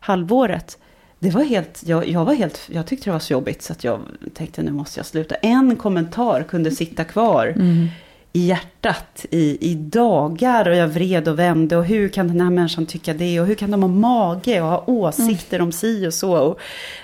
halvåret, 0.00 0.78
det 1.18 1.30
var 1.30 1.44
helt, 1.44 1.82
jag, 1.86 2.08
jag 2.08 2.24
var 2.24 2.34
helt, 2.34 2.60
jag 2.72 2.86
tyckte 2.86 3.04
det 3.10 3.12
var 3.12 3.18
så 3.18 3.32
jobbigt 3.32 3.62
så 3.62 3.72
att 3.72 3.84
jag 3.84 4.00
tänkte 4.34 4.62
nu 4.62 4.70
måste 4.72 4.98
jag 4.98 5.06
sluta. 5.06 5.34
En 5.34 5.76
kommentar 5.76 6.42
kunde 6.42 6.70
sitta 6.70 7.04
kvar 7.04 7.46
Mm. 7.56 7.86
i 8.32 8.46
hjärtat 8.46 9.26
i, 9.30 9.70
i 9.70 9.74
dagar 9.74 10.68
och 10.68 10.76
jag 10.76 10.88
vred 10.88 11.28
och 11.28 11.38
vände 11.38 11.76
och 11.76 11.84
hur 11.84 12.08
kan 12.08 12.28
den 12.28 12.40
här 12.40 12.50
människan 12.50 12.86
tycka 12.86 13.14
det 13.14 13.40
och 13.40 13.46
hur 13.46 13.54
kan 13.54 13.70
de 13.70 13.82
ha 13.82 13.88
mage 13.88 14.60
och 14.60 14.68
ha 14.68 14.84
åsikter 14.86 15.60
om 15.60 15.72
si 15.72 16.06
och 16.06 16.14
så. 16.14 16.36
Och 16.38 16.60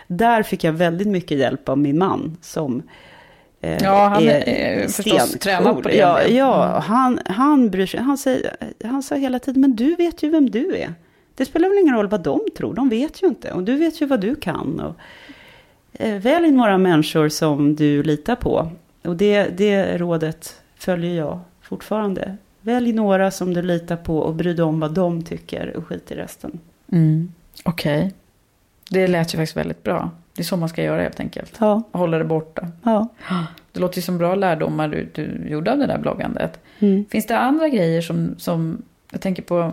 där 0.07 0.43
fick 0.43 0.65
jag 0.65 0.73
väldigt 0.73 1.09
mycket 1.09 1.39
hjälp 1.39 1.69
av 1.69 1.79
min 1.79 1.99
man 1.99 2.37
som 2.41 2.83
Ja, 3.63 4.09
han 4.09 4.29
är, 4.29 4.83
eh, 4.83 4.89
förstås 4.89 5.33
tränad 5.33 5.83
på 5.83 5.89
det. 5.89 5.97
Ja, 5.97 6.23
ja 6.23 6.79
han, 6.79 7.21
han 7.25 7.71
bryr 7.71 7.87
sig. 7.87 8.01
Han, 8.01 8.19
säger, 8.19 8.57
han 8.85 9.03
sa 9.03 9.15
hela 9.15 9.39
tiden, 9.39 9.61
men 9.61 9.77
du 9.77 9.95
vet 9.95 10.23
ju 10.23 10.31
vem 10.31 10.51
du 10.51 10.77
är. 10.77 10.95
Det 11.35 11.45
spelar 11.45 11.69
väl 11.69 11.79
ingen 11.79 11.95
roll 11.95 12.09
vad 12.09 12.23
de 12.23 12.41
tror, 12.57 12.75
de 12.75 12.89
vet 12.89 13.23
ju 13.23 13.27
inte. 13.27 13.53
Och 13.53 13.63
du 13.63 13.77
vet 13.77 14.03
ju 14.03 14.07
vad 14.07 14.21
du 14.21 14.35
kan. 14.35 14.81
Och, 14.81 14.97
eh, 15.93 16.19
välj 16.19 16.51
några 16.51 16.79
människor 16.79 17.29
som 17.29 17.77
du 17.77 18.03
litar 18.03 18.37
på. 18.37 18.71
Och 19.05 19.17
det, 19.17 19.45
det 19.45 19.99
rådet 19.99 20.63
följer 20.77 21.15
jag 21.15 21.41
fortfarande. 21.61 22.37
Välj 22.61 22.93
några 22.93 23.31
som 23.31 23.55
du 23.55 23.63
litar 23.63 23.97
på 23.97 24.19
och 24.19 24.35
bry 24.35 24.53
dig 24.55 24.65
om 24.65 24.81
vad 24.81 24.95
de 24.95 25.23
tycker 25.23 25.77
och 25.77 25.87
skit 25.87 26.11
i 26.11 26.15
resten. 26.15 26.59
Mm. 26.93 27.33
Okej. 27.65 28.13
Det 28.91 29.07
lät 29.07 29.35
ju 29.35 29.39
faktiskt 29.39 29.57
väldigt 29.57 29.83
bra. 29.83 30.11
Det 30.35 30.43
är 30.43 30.45
så 30.45 30.57
man 30.57 30.69
ska 30.69 30.83
göra 30.83 31.03
helt 31.03 31.21
enkelt. 31.21 31.57
Ja, 31.61 31.83
Hålla 31.93 32.19
det 32.19 32.25
borta. 32.25 32.69
ja. 32.83 33.09
Det 33.73 33.81
låter 33.81 33.99
ju 33.99 34.03
som 34.03 34.19
bra 34.19 34.35
lärdomar 34.35 34.89
du, 34.89 35.09
du 35.15 35.49
gjorde 35.49 35.73
av 35.73 35.79
det 35.79 35.87
där 35.87 35.99
bloggandet. 35.99 36.61
Mm. 36.79 37.05
Finns 37.11 37.27
det 37.27 37.39
andra 37.39 37.69
grejer 37.69 38.01
som, 38.01 38.35
som 38.39 38.83
jag 39.11 39.21
tänker 39.21 39.43
på? 39.43 39.73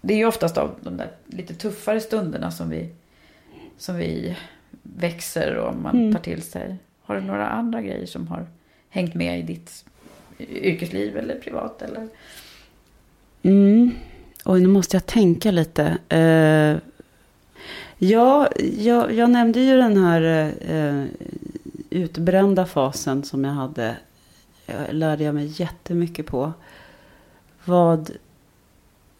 Det 0.00 0.14
är 0.14 0.18
ju 0.18 0.26
oftast 0.26 0.58
av 0.58 0.70
de 0.80 0.96
där 0.96 1.08
lite 1.26 1.54
tuffare 1.54 2.00
stunderna 2.00 2.50
som 2.50 2.70
vi, 2.70 2.88
som 3.78 3.96
vi 3.96 4.36
växer 4.82 5.54
och 5.56 5.76
man 5.76 5.96
Mm. 5.98 6.12
tar 6.14 6.20
till 6.20 6.42
sig. 6.42 6.76
Har 7.02 7.14
du 7.14 7.20
några 7.20 7.48
andra 7.48 7.82
grejer 7.82 8.06
som 8.06 8.28
har 8.28 8.46
hängt 8.88 9.14
med 9.14 9.38
i 9.38 9.42
ditt 9.42 9.84
yrkesliv 10.38 11.16
eller 11.16 11.34
privat? 11.34 11.82
Eller? 11.82 12.08
Mm. 13.42 13.90
Oj, 14.44 14.60
nu 14.60 14.68
måste 14.68 14.96
jag 14.96 15.06
tänka 15.06 15.50
lite. 15.50 15.84
Eh, 16.08 16.89
ja, 18.00 18.48
jag, 18.76 19.12
jag 19.12 19.30
nämnde 19.30 19.60
ju 19.60 19.76
den 19.76 19.96
här 20.04 20.22
eh, 20.22 20.76
eh 20.76 21.04
utbrända 21.90 22.66
fasen 22.66 23.24
som 23.24 23.44
jag 23.44 23.52
hade. 23.52 23.96
Jag 24.66 24.76
lärde 24.90 25.24
jag 25.24 25.34
mig 25.34 25.46
jättemycket 25.46 26.26
på. 26.26 26.52
Vad... 27.64 28.10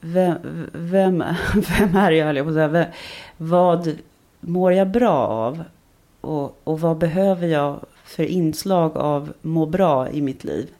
Vem, 0.00 0.36
vem, 0.72 1.24
vem 1.78 1.96
är 1.96 2.10
jag, 2.10 2.26
höll 2.26 2.36
jag 2.36 2.46
på 2.46 2.50
att 2.50 2.54
säga. 2.54 2.68
Vem, 2.68 2.86
vad 3.36 3.98
mår 4.40 4.72
jag 4.72 4.88
bra 4.88 5.16
av? 5.26 5.64
Och, 6.20 6.60
och 6.64 6.80
vad 6.80 6.98
behöver 6.98 7.46
jag 7.46 7.80
för 8.04 8.24
inslag 8.24 8.96
av 8.96 9.32
må 9.42 9.66
bra 9.66 10.10
i 10.10 10.22
mitt 10.22 10.44
liv? 10.44 10.70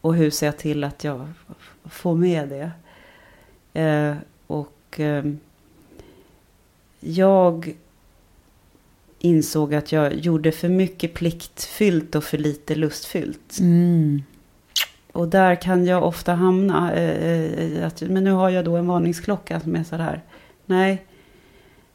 Och 0.00 0.14
hur 0.14 0.30
ser 0.30 0.46
jag 0.46 0.58
till 0.58 0.84
att 0.84 1.04
jag 1.04 1.28
får 1.84 2.14
med 2.14 2.48
det. 2.48 2.70
Eh, 3.80 4.16
och 4.46 5.00
eh, 5.00 5.24
jag 7.02 7.74
insåg 9.18 9.74
att 9.74 9.92
jag 9.92 10.14
gjorde 10.14 10.52
för 10.52 10.68
mycket 10.68 11.14
pliktfyllt 11.14 12.14
och 12.14 12.24
för 12.24 12.38
lite 12.38 12.74
lustfyllt. 12.74 13.58
Mm. 13.60 14.22
Och 15.12 15.28
där 15.28 15.54
kan 15.54 15.86
jag 15.86 16.04
ofta 16.04 16.34
hamna. 16.34 16.92
Eh, 16.92 17.78
eh, 17.78 17.86
att, 17.86 18.00
men 18.00 18.24
nu 18.24 18.30
har 18.30 18.50
jag 18.50 18.64
då 18.64 18.76
en 18.76 18.86
varningsklocka 18.86 19.60
som 19.60 19.76
är 19.76 19.84
så 19.84 19.96
här. 19.96 20.20
Nej, 20.66 21.04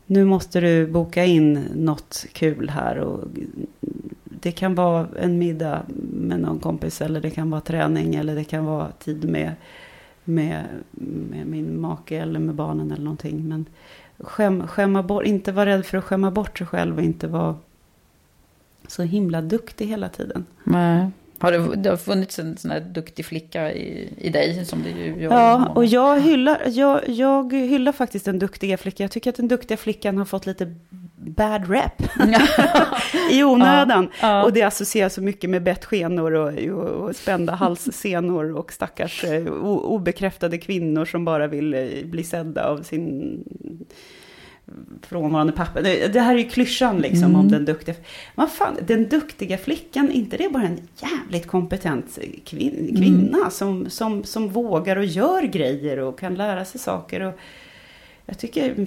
nu 0.05 0.25
måste 0.25 0.59
du 0.59 0.87
boka 0.87 1.25
in 1.25 1.53
något 1.75 2.25
kul 2.33 2.69
här. 2.69 2.97
Och 2.97 3.23
det 4.23 4.51
kan 4.51 4.75
vara 4.75 5.07
en 5.19 5.37
middag 5.37 5.81
med 6.13 6.39
någon 6.39 6.59
kompis. 6.59 7.01
Eller 7.01 7.21
det 7.21 7.29
kan 7.29 7.49
vara 7.49 7.61
träning. 7.61 8.15
Eller 8.15 8.35
det 8.35 8.43
kan 8.43 8.65
vara 8.65 8.91
tid 8.91 9.29
med, 9.29 9.51
med, 10.23 10.63
med 10.91 11.47
min 11.47 11.81
make 11.81 12.17
eller 12.17 12.39
med 12.39 12.55
barnen 12.55 12.91
eller 12.91 13.03
någonting. 13.03 13.47
Men 13.47 13.65
skäm, 14.19 14.67
skämma 14.67 15.03
bort, 15.03 15.25
inte 15.25 15.51
vara 15.51 15.65
rädd 15.65 15.85
för 15.85 15.97
att 15.97 16.03
skämma 16.03 16.31
bort 16.31 16.57
sig 16.57 16.67
själv. 16.67 16.97
Och 16.97 17.03
inte 17.03 17.27
vara 17.27 17.55
så 18.87 19.03
himla 19.03 19.41
duktig 19.41 19.87
hela 19.87 20.09
tiden. 20.09 20.45
Nej. 20.63 21.11
Har 21.39 21.51
det, 21.51 21.75
det 21.75 21.89
har 21.89 21.97
funnits 21.97 22.39
en 22.39 22.57
sån 22.57 22.71
här 22.71 22.79
duktig 22.79 23.25
flicka 23.25 23.71
i, 23.71 24.13
i 24.17 24.29
dig 24.29 24.65
som 24.65 24.83
ju 24.83 25.21
gör 25.21 25.33
Ja, 25.33 25.65
och 25.75 25.85
jag 25.85 26.21
hyllar, 26.21 26.61
jag, 26.67 27.09
jag 27.09 27.53
hyllar 27.53 27.91
faktiskt 27.91 28.25
den 28.25 28.39
duktiga 28.39 28.77
flickan. 28.77 29.03
Jag 29.03 29.11
tycker 29.11 29.29
att 29.29 29.35
den 29.35 29.47
duktiga 29.47 29.77
flickan 29.77 30.17
har 30.17 30.25
fått 30.25 30.45
lite 30.45 30.75
bad 31.17 31.69
rep 31.69 32.01
i 33.31 33.43
onödan. 33.43 34.09
Ja. 34.21 34.43
Och 34.43 34.53
det 34.53 34.61
associeras 34.61 35.13
så 35.13 35.21
mycket 35.21 35.49
med 35.49 35.63
bettskenor 35.63 36.33
och, 36.33 36.53
och, 36.53 36.89
och 36.89 37.15
spända 37.15 37.53
halssenor 37.53 38.57
och 38.57 38.73
stackars 38.73 39.23
eh, 39.23 39.47
o, 39.47 39.79
obekräftade 39.79 40.57
kvinnor 40.57 41.05
som 41.05 41.25
bara 41.25 41.47
vill 41.47 41.73
eh, 41.73 42.05
bli 42.05 42.23
sedda 42.23 42.67
av 42.67 42.83
sin 42.83 43.43
frånvarande 45.01 45.53
pappa. 45.53 45.81
Det, 45.81 46.19
här 46.19 46.35
är 46.35 46.39
ju 46.39 46.49
klyschan 46.49 46.99
liksom 46.99 47.35
om 47.35 47.47
den 47.47 47.65
duktiga. 47.65 47.95
Vad 48.35 48.51
fan, 48.51 48.77
den 48.87 49.09
duktiga 49.09 49.57
flickan, 49.57 50.11
inte 50.11 50.37
det 50.37 50.45
är 50.45 50.49
bara 50.49 50.63
en 50.63 50.79
jävligt 50.95 51.47
kompetent 51.47 52.19
kvin, 52.45 52.95
kvinna 52.97 53.49
som, 53.49 53.89
som, 53.89 54.23
som 54.23 54.49
vågar 54.49 54.95
och 54.95 55.05
gör 55.05 55.43
grejer 55.43 55.99
och 55.99 56.19
kan 56.19 56.35
lära 56.35 56.65
sig 56.65 56.81
saker. 56.81 57.21
Och 57.21 57.39
jag 58.29 58.37
tycker 58.37 58.85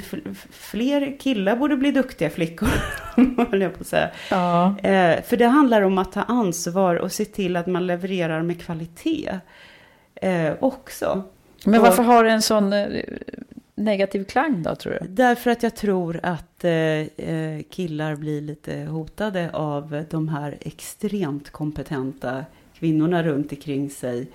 fler 0.53 1.16
killar 1.20 1.57
borde 1.57 1.76
bli 1.76 1.91
duktiga 1.93 2.30
flickor, 2.30 2.68
höll 3.51 3.61
jag 3.62 3.74
på 3.74 3.80
att 3.80 3.86
säga. 3.86 4.11
Ja. 4.30 4.78
Eh, 4.78 5.22
för 5.22 5.36
det 5.36 5.47
handlar 5.47 5.82
om 5.82 5.99
att 5.99 6.12
ta 6.12 6.22
ansvar 6.22 6.97
och 6.97 7.12
se 7.12 7.24
till 7.24 7.57
att 7.57 7.66
man 7.66 7.86
levererar 7.86 8.43
med 8.43 8.61
kvalitet. 8.62 9.38
eh, 10.14 10.53
också. 10.61 11.22
Men 11.64 11.80
Och- 11.80 11.86
varför 11.86 12.03
har 12.03 12.24
det 12.24 12.30
en 12.30 12.43
sån 12.43 12.72
eh, 12.72 12.86
negativ 13.74 14.24
klang 14.24 14.62
då, 14.62 14.74
tror 14.74 14.93
du? 15.01 15.07
Därför 15.09 15.51
att 15.51 15.62
jag 15.62 15.76
tror 15.76 16.20
att 16.22 16.64
eh, 16.64 16.72
eh, 16.72 17.62
killar 17.70 18.16
blir 18.16 18.41
lite 18.41 18.80
hotade 18.80 19.51
av 19.53 20.05
de 20.11 20.28
här 20.28 20.59
extremt 20.61 21.51
kompetenta 21.51 22.45
kvinnorna 22.78 23.22
runt 23.22 23.53
omkring 23.53 23.91
sig. 23.91 24.26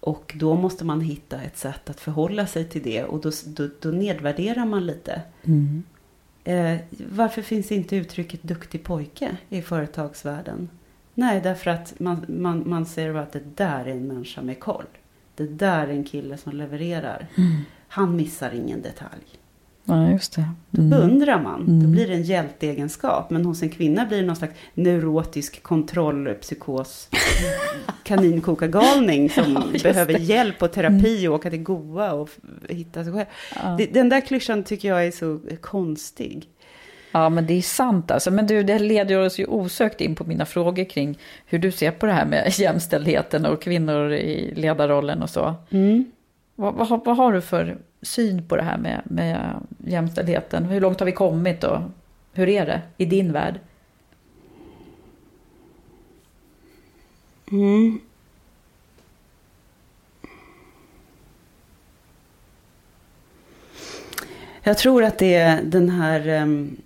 Och 0.00 0.34
då 0.36 0.54
måste 0.54 0.84
man 0.84 1.00
hitta 1.00 1.42
ett 1.42 1.58
sätt 1.58 1.90
att 1.90 2.00
förhålla 2.00 2.46
sig 2.46 2.64
till 2.64 2.82
det 2.82 3.04
och 3.04 3.20
då, 3.20 3.30
då, 3.46 3.68
då 3.80 3.88
nedvärderar 3.88 4.64
man 4.64 4.86
lite. 4.86 5.22
Eh, 6.44 6.76
varför 7.10 7.42
finns 7.42 7.72
inte 7.72 7.96
uttrycket 7.96 8.42
duktig 8.42 8.84
pojke 8.84 9.36
i 9.48 9.62
företagsvärlden? 9.62 10.68
Nej, 11.14 11.40
därför 11.40 11.70
att 11.70 12.00
man, 12.00 12.24
man, 12.28 12.62
man 12.66 12.86
säger 12.86 13.14
att 13.14 13.32
det 13.32 13.56
där 13.56 13.84
är 13.84 13.90
en 13.90 14.06
människa 14.06 14.42
med 14.42 14.60
koll. 14.60 14.86
Det 15.34 15.46
där 15.46 15.88
är 15.88 15.92
en 15.92 16.04
kille 16.04 16.36
som 16.36 16.52
levererar. 16.52 17.26
Han 17.88 18.16
missar 18.16 18.50
ingen 18.54 18.82
detalj. 18.82 19.38
Ja, 19.88 20.10
just 20.10 20.32
det. 20.36 20.44
Då 20.70 20.82
Mm. 20.82 20.90
beundrar 20.90 21.42
man. 21.42 21.80
Då 21.82 21.86
blir 21.88 22.06
det 22.06 22.14
en 22.14 22.22
hjälteegenskap. 22.22 23.30
Men 23.30 23.44
hos 23.44 23.62
en 23.62 23.68
kvinna 23.68 24.06
blir 24.06 24.18
det 24.20 24.26
någon 24.26 24.36
slags 24.36 24.54
neurotisk 24.74 25.62
kontrollpsykos. 25.62 27.08
Kaninkokargalning 28.02 29.30
som 29.30 29.52
Ja, 29.74 29.80
behöver 29.82 30.12
det. 30.12 30.18
Mm. 30.18 30.28
hjälp 30.28 30.62
och 30.62 30.72
terapi 30.72 31.28
och 31.28 31.34
åka 31.34 31.50
till 31.50 31.62
Goa 31.62 32.12
och 32.12 32.30
hitta 32.68 33.04
sig 33.04 33.12
själv. 33.12 33.26
Ja. 33.62 33.78
Den 33.92 34.08
där 34.08 34.20
klyschan 34.20 34.62
tycker 34.64 34.88
jag 34.88 35.06
är 35.06 35.10
så 35.10 35.40
konstig. 35.60 36.46
Ja, 37.12 37.28
men 37.28 37.46
det 37.46 37.54
är 37.54 37.62
sant 37.62 38.10
alltså. 38.10 38.30
Men 38.30 38.46
du, 38.46 38.62
det 38.62 38.78
leder 38.78 39.18
oss 39.18 39.38
ju 39.38 39.46
osökt 39.46 40.00
in 40.00 40.14
på 40.14 40.24
mina 40.24 40.46
frågor 40.46 40.84
kring 40.84 41.18
hur 41.46 41.58
du 41.58 41.70
ser 41.72 41.90
på 41.90 42.06
det 42.06 42.12
här 42.12 42.26
med 42.26 42.52
jämställdheten 42.58 43.46
och 43.46 43.62
kvinnor 43.62 44.12
i 44.12 44.52
ledarrollen 44.56 45.22
och 45.22 45.30
så. 45.30 45.54
Vad, 46.56 46.74
vad, 46.74 46.88
har- 46.88 47.02
vad 47.04 47.16
har 47.16 47.32
du 47.32 47.40
för 47.40 47.78
syn 48.02 48.48
på 48.48 48.56
det 48.56 48.62
här 48.62 48.78
med, 48.78 49.00
med 49.04 49.60
jämställdheten? 49.86 50.64
Hur 50.64 50.80
långt 50.80 51.00
har 51.00 51.06
vi 51.06 51.12
kommit 51.12 51.64
och 51.64 51.78
hur 52.32 52.48
är 52.48 52.66
det 52.66 52.82
i 52.96 53.04
din 53.04 53.32
värld? 53.32 53.60
Mm. 57.52 58.00
Jag 64.62 64.78
tror 64.78 65.04
att 65.04 65.18
det 65.18 65.34
är 65.34 65.62
den 65.62 65.90
här... 65.90 66.28
Ehm, 66.28 66.76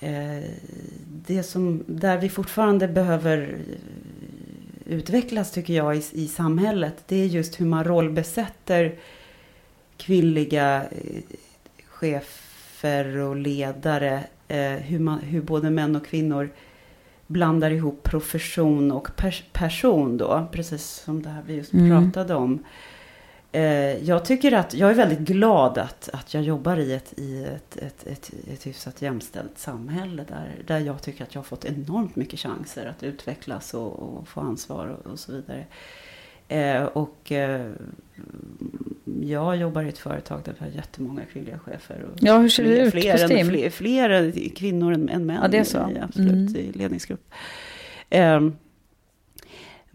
eh, 0.00 0.50
det 1.26 1.42
som, 1.42 1.84
där 1.86 2.18
vi 2.18 2.28
fortfarande 2.28 2.88
behöver 2.88 3.58
utvecklas 4.86 5.52
tycker 5.52 5.74
jag 5.74 5.96
i, 5.96 6.02
i 6.12 6.28
samhället. 6.28 6.94
Det 7.06 7.16
är 7.16 7.26
just 7.26 7.60
hur 7.60 7.66
man 7.66 7.84
rollbesätter 7.84 8.94
kvinnliga 9.96 10.82
eh, 10.84 11.22
chefer 11.86 13.16
och 13.16 13.36
ledare. 13.36 14.24
Eh, 14.48 14.58
hur, 14.72 14.98
man, 14.98 15.18
hur 15.20 15.42
både 15.42 15.70
män 15.70 15.96
och 15.96 16.06
kvinnor 16.06 16.50
blandar 17.26 17.70
ihop 17.70 18.02
profession 18.02 18.92
och 18.92 19.08
pers- 19.16 19.44
person 19.52 20.16
då. 20.16 20.48
Precis 20.52 20.82
som 21.04 21.22
det 21.22 21.28
här 21.28 21.42
vi 21.46 21.54
just 21.54 21.72
Mm. 21.72 22.12
pratade 22.12 22.34
om. 22.34 22.64
Eh, 23.52 23.62
jag 24.04 24.24
tycker 24.24 24.52
att, 24.52 24.74
jag 24.74 24.90
är 24.90 24.94
väldigt 24.94 25.18
glad 25.18 25.78
att, 25.78 26.08
att 26.12 26.34
jag 26.34 26.42
jobbar 26.42 26.76
i 26.76 26.92
ett, 26.92 27.18
i 27.18 27.44
ett, 27.44 27.76
ett, 27.76 28.06
ett, 28.06 28.30
ett 28.52 28.66
hyfsat 28.66 29.02
jämställt 29.02 29.58
samhälle. 29.58 30.24
Där, 30.28 30.50
där 30.66 30.78
jag 30.78 31.02
tycker 31.02 31.24
att 31.24 31.34
jag 31.34 31.38
har 31.40 31.44
fått 31.44 31.64
enormt 31.64 32.16
mycket 32.16 32.40
chanser 32.40 32.86
att 32.86 33.02
utvecklas 33.02 33.74
och, 33.74 33.92
och 34.18 34.28
få 34.28 34.40
ansvar 34.40 34.86
och, 34.86 35.10
och 35.12 35.18
så 35.18 35.32
vidare. 35.32 35.64
Eh, 36.48 36.84
och 36.84 37.32
eh, 37.32 37.70
jag 39.20 39.56
jobbar 39.56 39.82
i 39.82 39.88
ett 39.88 39.98
företag 39.98 40.40
där 40.44 40.54
vi 40.58 40.64
har 40.64 40.72
jättemånga 40.72 41.22
kvinnliga 41.32 41.58
chefer. 41.58 42.02
Och 42.02 42.18
Ja, 42.20 42.38
hur 42.38 42.48
ser 42.48 42.64
det 42.64 42.78
ut, 42.78 42.92
fler, 42.92 43.12
kostym? 43.12 43.38
än, 43.38 43.46
fler, 43.46 43.70
fler 43.70 44.32
kvinnor 44.56 44.92
än, 44.92 45.08
än 45.08 45.26
män 45.26 45.38
Ja, 45.42 45.48
det 45.48 45.58
är 45.58 45.64
så. 45.64 45.78
I, 45.90 45.98
absolut, 46.02 46.32
Mm. 46.32 46.56
i 46.56 46.72
ledningsgrupp. 46.72 47.30
Eh, 48.10 48.40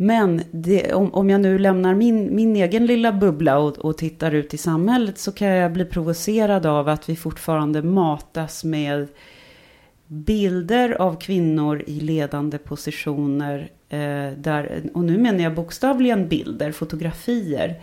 men 0.02 0.42
det, 0.52 0.94
om, 0.94 1.14
om 1.14 1.30
jag 1.30 1.42
nu 1.42 1.58
lämnar 1.58 1.96
min, 1.96 2.36
min 2.36 2.56
egen 2.56 2.86
lilla 2.86 3.12
bubbla 3.12 3.58
och, 3.58 3.78
och 3.78 3.98
tittar 3.98 4.32
ut 4.32 4.54
i 4.54 4.58
samhället 4.58 5.18
så 5.18 5.32
kan 5.32 5.48
jag 5.48 5.74
bli 5.74 5.86
provocerad 5.86 6.66
av 6.66 6.90
att 6.90 7.10
vi 7.10 7.16
fortfarande 7.16 7.82
matas 7.82 8.64
med 8.64 9.08
bilder 10.08 11.02
av 11.02 11.20
kvinnor 11.20 11.84
i 11.88 12.00
ledande 12.00 12.58
positioner. 12.58 13.70
Eh, 13.90 14.32
där, 14.38 14.84
och 14.94 15.04
nu 15.04 15.18
menar 15.18 15.40
jag 15.40 15.56
bokstavligen 15.56 16.28
bilder, 16.28 16.72
fotografier. 16.72 17.82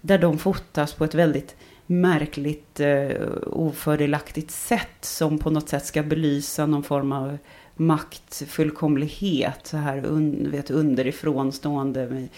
Där 0.00 0.18
de 0.18 0.38
fotas 0.38 0.94
på 0.94 1.04
ett 1.04 1.14
väldigt 1.14 1.56
märkligt, 1.86 2.80
eh, 2.80 3.10
ofördelaktigt 3.46 4.50
sätt. 4.50 4.98
Som 5.00 5.38
på 5.38 5.50
något 5.50 5.68
sätt 5.68 5.84
ska 5.84 6.02
belysa 6.02 6.66
någon 6.66 6.82
form 6.82 7.12
av 7.12 7.38
maktfullkomlighet. 7.78 9.66
Så 9.66 9.76
här 9.76 10.04
un, 10.06 10.50
vet, 10.50 10.70
underifrån 10.70 11.52
stående 11.52 12.06
med, 12.06 12.28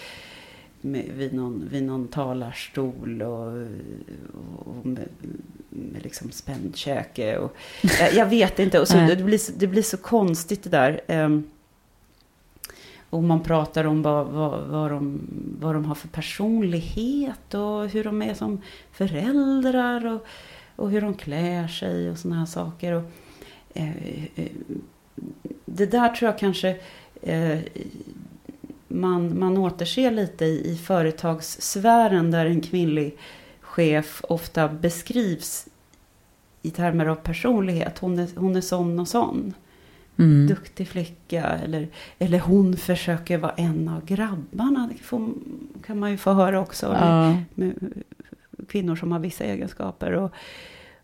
med, 0.80 1.04
vid, 1.16 1.34
någon, 1.34 1.68
vid 1.70 1.82
någon 1.82 2.08
talarstol. 2.08 3.22
Och, 3.22 3.66
och 4.58 4.86
med, 4.86 5.08
med 5.68 6.02
liksom 6.02 6.30
spänd 6.30 6.76
käke. 6.76 7.38
Och, 7.38 7.56
jag, 8.00 8.14
jag 8.14 8.26
vet 8.26 8.58
inte. 8.58 8.80
Och 8.80 8.88
så, 8.88 8.96
det, 8.96 9.24
blir, 9.24 9.58
det 9.58 9.66
blir 9.66 9.82
så 9.82 9.96
konstigt 9.96 10.62
det 10.62 10.70
där. 10.70 11.00
Ehm, 11.06 11.44
och 13.10 13.22
man 13.22 13.42
pratar 13.42 13.84
om 13.84 14.02
vad, 14.02 14.26
vad, 14.26 14.66
vad, 14.66 14.90
de, 14.90 15.20
vad 15.60 15.74
de 15.74 15.84
har 15.84 15.94
för 15.94 16.08
personlighet 16.08 17.54
och 17.54 17.88
hur 17.88 18.04
de 18.04 18.22
är 18.22 18.34
som 18.34 18.60
föräldrar 18.92 20.06
och, 20.06 20.26
och 20.76 20.90
hur 20.90 21.00
de 21.00 21.14
klär 21.14 21.68
sig 21.68 22.10
och 22.10 22.18
sådana 22.18 22.38
här 22.38 22.46
saker. 22.46 22.92
Och, 22.92 23.02
eh, 23.74 24.24
eh, 24.34 24.46
det 25.64 25.86
där 25.86 26.08
tror 26.08 26.30
jag 26.30 26.38
kanske 26.38 26.76
eh, 27.22 27.58
man, 28.88 29.38
man 29.38 29.58
återser 29.58 30.10
lite 30.10 30.44
i, 30.44 30.72
i 30.72 30.76
företagssfären 30.76 32.30
där 32.30 32.46
en 32.46 32.60
kvinnlig 32.60 33.16
chef 33.60 34.24
ofta 34.28 34.68
beskrivs 34.68 35.66
i 36.62 36.70
termer 36.70 37.06
av 37.06 37.14
personlighet. 37.14 37.98
Hon 37.98 38.18
är, 38.18 38.28
hon 38.36 38.56
är 38.56 38.60
sån 38.60 39.00
och 39.00 39.08
sån 39.08 39.54
Mm. 40.20 40.46
duktig 40.46 40.88
flicka. 40.88 41.44
Eller, 41.44 41.88
eller 42.18 42.38
hon 42.38 42.76
försöker 42.76 43.38
vara 43.38 43.52
en 43.52 43.88
av 43.88 44.04
grabbarna. 44.04 44.90
Det 44.92 45.02
får, 45.02 45.30
kan 45.86 45.98
man 45.98 46.10
ju 46.10 46.16
få 46.16 46.32
höra 46.32 46.60
också. 46.60 46.86
Ja. 46.86 47.36
Med 47.54 48.02
kvinnor 48.68 48.96
som 48.96 49.12
har 49.12 49.18
vissa 49.18 49.44
egenskaper. 49.44 50.12
Och, 50.12 50.32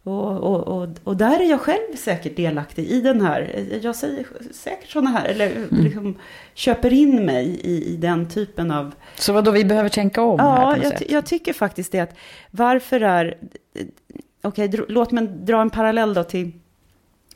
och, 0.07 0.36
och, 0.36 0.82
och, 0.82 0.88
och 1.04 1.16
där 1.16 1.40
är 1.40 1.50
jag 1.50 1.61
själv 1.61 1.96
säkert 1.96 2.36
delaktig 2.36 2.84
i 2.86 3.00
den 3.00 3.20
här. 3.20 3.66
Jag 3.82 3.96
säger 3.96 4.26
säkert 4.52 4.90
sådana 4.90 5.11
här. 5.11 5.24
Eller 5.28 5.50
Mm. 5.57 5.84
liksom 5.84 6.16
köper 6.54 6.92
in 6.92 7.24
mig 7.24 7.61
i, 7.62 7.92
i 7.92 7.96
den 7.96 8.28
typen 8.28 8.70
av 8.70 8.94
Så 9.14 9.32
vad 9.32 9.44
då 9.44 9.50
vi 9.50 9.64
behöver 9.64 9.88
tänka 9.88 10.22
om 10.22 10.40
här 10.40 10.61
Ja, 10.61 10.70
på 10.70 10.76
något 10.76 10.84
jag, 10.84 10.98
sätt? 10.98 11.11
jag 11.11 11.26
tycker 11.26 11.52
faktiskt 11.52 11.92
det 11.92 12.00
att 12.00 12.16
varför 12.50 13.00
är... 13.00 13.38
Okej, 14.42 14.68
dro- 14.68 14.84
låt 14.88 15.12
mig 15.12 15.26
dra 15.26 15.61
en 15.61 15.70
parallell 15.70 16.14
då 16.14 16.24
till 16.24 16.52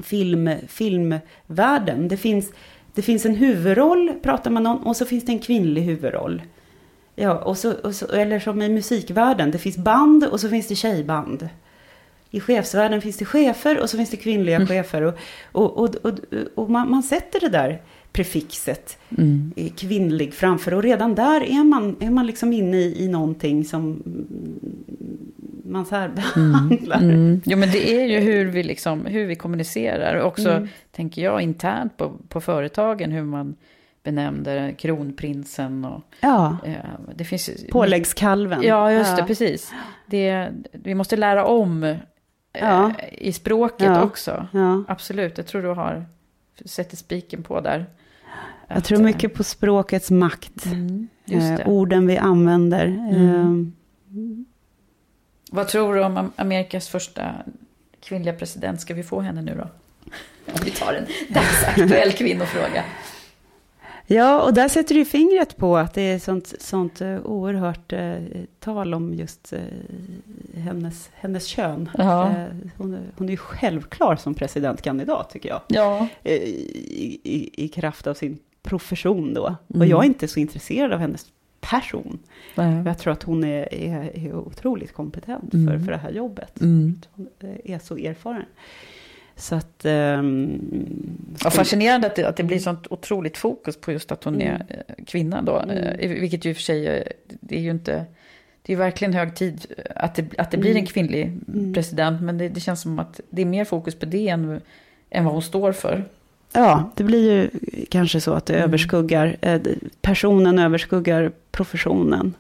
film, 0.03 0.51
filmvärlden. 0.69 2.09
Det 2.09 2.17
finns, 2.17 2.53
det 2.95 3.03
finns 3.03 3.27
en 3.27 3.35
huvudroll, 3.35 4.13
pratar 4.23 4.51
man 4.51 4.67
om, 4.67 4.87
och 4.87 4.97
så 4.97 5.05
finns 5.07 5.25
det 5.25 5.33
en 5.33 5.39
kvinnlig 5.39 5.83
huvudroll. 5.83 6.43
Ja, 7.15 7.39
och 7.39 7.59
så, 7.59 7.73
och 7.73 7.95
så, 7.95 8.07
eller 8.07 8.41
som 8.41 8.63
i 8.63 8.69
musikvärlden, 8.69 9.51
det 9.51 9.59
finns 9.59 9.77
band 9.77 10.25
och 10.25 10.41
så 10.41 10.49
finns 10.49 10.69
det 10.69 10.75
tjejband. 10.75 11.49
I 12.31 12.41
chefsvärlden 12.41 13.01
finns 13.01 13.17
det 13.17 13.25
chefer 13.25 13.81
och 13.81 13.91
så 13.91 13.97
finns 13.97 14.11
det 14.11 14.17
kvinnliga 14.17 14.67
chefer. 14.67 15.03
Och, 15.03 15.15
och, 15.53 15.79
och, 15.79 15.95
och, 16.05 16.13
och 16.55 16.71
man, 16.71 16.91
man 16.91 17.03
sätter 17.03 17.41
det 17.41 17.49
där 17.49 17.83
prefixet 18.13 18.99
Mm. 19.19 19.53
kvinnlig 19.77 20.35
framför. 20.35 20.75
Och 20.75 20.83
redan 20.83 21.15
där 21.15 21.41
är 21.43 21.65
man, 21.65 21.97
är 22.01 22.11
man 22.11 22.27
liksom 22.27 22.53
inne 22.53 22.77
i, 22.77 23.05
i 23.05 23.09
någonting 23.09 23.65
som 23.65 23.83
mm, 24.07 24.27
man 25.65 25.87
särbehandlar. 25.87 26.99
Mm. 26.99 27.41
Jo, 27.45 27.59
men 27.59 27.71
det 27.71 27.91
är 27.95 28.05
ju 28.07 28.19
hur 28.19 28.45
vi, 28.47 28.63
liksom, 28.63 29.07
hur 29.07 29.27
vi 29.27 29.35
kommunicerar. 29.35 30.15
Och 30.15 30.27
också, 30.27 30.51
Mm. 30.51 30.69
tänker 30.93 31.23
jag, 31.23 31.41
internt 31.43 31.97
på, 31.97 32.13
på 32.29 32.41
företagen, 32.41 33.13
hur 33.13 33.23
man 33.23 33.55
benämnde 34.03 34.75
kronprinsen. 34.79 35.85
Och, 35.85 36.03
Ja, 36.21 36.57
eh, 36.65 36.75
det 37.15 37.25
finns, 37.25 37.51
påläggskalven. 37.71 38.63
Ja, 38.63 38.93
just 38.93 39.17
det, 39.17 39.21
Ja. 39.23 39.27
precis. 39.27 39.73
Det, 40.07 40.49
vi 40.73 40.95
måste 40.95 41.17
lära 41.17 41.47
om 41.47 41.95
Ja. 42.53 42.93
i 43.13 43.33
språket 43.33 43.87
Ja. 43.87 44.03
också. 44.03 44.47
Ja. 44.53 44.85
Absolut, 44.89 45.39
jag 45.39 45.47
tror 45.47 45.63
du 45.63 45.69
har 45.69 46.05
sätter 46.65 46.97
spiken 46.97 47.43
på 47.43 47.61
där. 47.61 47.87
Jag 48.69 48.79
Att, 48.79 48.85
tror 48.85 48.99
eh, 48.99 49.05
mycket 49.05 49.35
på 49.35 49.45
språkets 49.45 50.11
makt. 50.11 50.67
Mm, 50.67 51.09
just 51.25 51.57
det. 51.57 51.63
Eh, 51.63 51.69
orden 51.69 52.07
vi 52.07 52.19
använder. 52.19 52.85
Mm. 52.87 53.73
Eh, 54.09 54.45
Vad 55.53 55.69
tror 55.69 55.95
du 55.95 56.05
om 56.05 56.17
Am- 56.19 56.31
Amerikas 56.37 56.89
första 56.89 57.35
kvinnliga 58.01 58.35
president? 58.35 58.81
Ska 58.81 58.95
vi 58.95 59.03
få 59.03 59.21
henne 59.21 59.43
nu 59.43 59.55
då? 59.55 59.69
Om 60.53 60.61
vi 60.65 60.71
tar 60.71 60.95
en 60.95 61.07
dagsaktuell 61.35 62.13
kvinnofråga. 62.13 62.85
Ja, 64.15 64.43
och 64.43 64.55
där 64.55 64.69
sätter 64.69 64.95
du 64.95 65.05
fingret 65.05 65.57
på 65.57 65.77
att 65.77 65.95
det 65.95 66.03
är 66.03 66.19
sånt, 66.19 66.55
sånt 66.61 67.03
uh, 67.03 67.27
oerhört 67.27 67.93
uh, 67.93 68.17
tal 68.59 68.95
om 68.95 69.15
just 69.15 69.53
uh, 69.53 69.59
hennes, 70.61 71.11
hennes 71.15 71.47
kön. 71.47 71.91
Ja. 71.99 72.35
hon, 72.77 72.99
hon 73.17 73.27
är 73.29 73.31
ju 73.31 73.37
självklar 73.37 74.17
som 74.17 74.35
presidentkandidat, 74.35 75.31
tycker 75.31 75.49
jag. 75.49 75.61
Ja. 75.69 76.09
I, 76.23 76.33
i, 76.33 77.51
I 77.65 77.69
kraft 77.69 78.07
av 78.07 78.15
sin 78.15 78.39
profession 78.63 79.35
då. 79.35 79.47
Mm. 79.47 79.81
Och 79.81 79.87
jag 79.87 80.03
är 80.03 80.07
inte 80.07 80.29
så 80.29 80.41
intresserad 80.41 80.93
av 80.93 80.99
hennes 80.99 81.27
person. 81.61 82.19
Nej. 82.55 82.83
Jag 82.85 82.99
tror 82.99 83.13
att 83.13 83.23
hon 83.23 83.45
är, 83.45 83.75
är, 83.75 84.27
är 84.27 84.35
otroligt 84.35 84.93
kompetent 84.93 85.55
Mm. 85.55 85.67
för, 85.67 85.85
för 85.85 85.93
det 85.93 85.99
här 85.99 86.11
jobbet. 86.11 86.61
Mm. 86.61 87.01
Hon 87.11 87.29
är 87.65 87.79
så 87.79 87.97
erfaren. 87.97 88.45
Så 89.41 89.55
att... 89.55 89.85
ehm, 89.85 90.61
Ja, 91.45 91.51
fascinerande 91.51 92.07
att 92.07 92.17
det, 92.17 92.25
att 92.29 92.37
det 92.37 92.43
blir 92.45 92.59
sånt 92.59 92.87
otroligt 92.91 93.37
fokus 93.37 93.77
på 93.81 93.93
just 93.93 94.13
att 94.13 94.25
hon 94.25 94.35
Mm. 94.35 94.47
är 94.49 94.85
eh, 94.89 95.05
kvinna 95.05 95.43
då. 95.43 95.59
Eh, 95.61 96.09
Vilket 96.09 96.45
ju 96.45 96.51
i 96.51 96.53
och 96.53 96.57
för 96.57 96.63
sig, 96.63 96.87
eh, 96.87 97.03
det 97.27 97.57
är 97.57 97.61
ju 97.61 97.71
inte... 97.71 98.05
Det 98.63 98.73
är 98.73 98.77
verkligen 98.77 99.15
hög 99.15 99.35
tid 99.37 99.67
att 99.97 100.15
det, 100.15 100.39
att 100.39 100.51
det 100.51 100.57
blir 100.59 100.71
Mm. 100.71 100.81
en 100.81 100.87
kvinnlig 100.87 101.33
president. 101.75 102.23
Men 102.23 102.39
det, 102.39 102.49
det 102.49 102.61
känns 102.61 102.81
som 102.81 102.99
att 102.99 103.21
det 103.31 103.43
är 103.43 103.47
mer 103.47 103.65
fokus 103.65 103.95
på 103.95 104.07
det 104.07 104.29
än, 104.29 104.61
än 105.11 105.25
vad 105.25 105.33
hon 105.33 105.43
står 105.43 105.73
för. 105.73 106.05
Ja, 106.53 106.91
det 106.97 107.05
blir 107.05 107.33
ju 107.33 107.51
kanske 107.91 108.21
så 108.21 108.33
att 108.33 108.47
det 108.47 108.55
Mm. 108.55 108.65
överskuggar, 108.65 109.37
eh, 109.41 109.61
personen 110.03 110.59
överskuggar 110.59 111.33
professionen. 111.53 112.35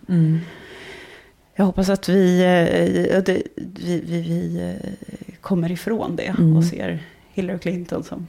Jag 1.60 1.64
hoppas 1.66 1.88
att 1.88 2.08
vi, 2.08 2.40
eh, 2.40 3.22
det- 3.22 3.42
vi, 3.56 4.00
vi, 4.06 4.22
vi 4.22 4.60
eh, 4.62 5.34
kommer 5.40 5.72
ifrån 5.72 6.16
det 6.16 6.22
Mm. 6.26 6.56
och 6.56 6.64
ser 6.64 6.98
Hillary 7.32 7.58
Clinton 7.58 8.04
som 8.04 8.26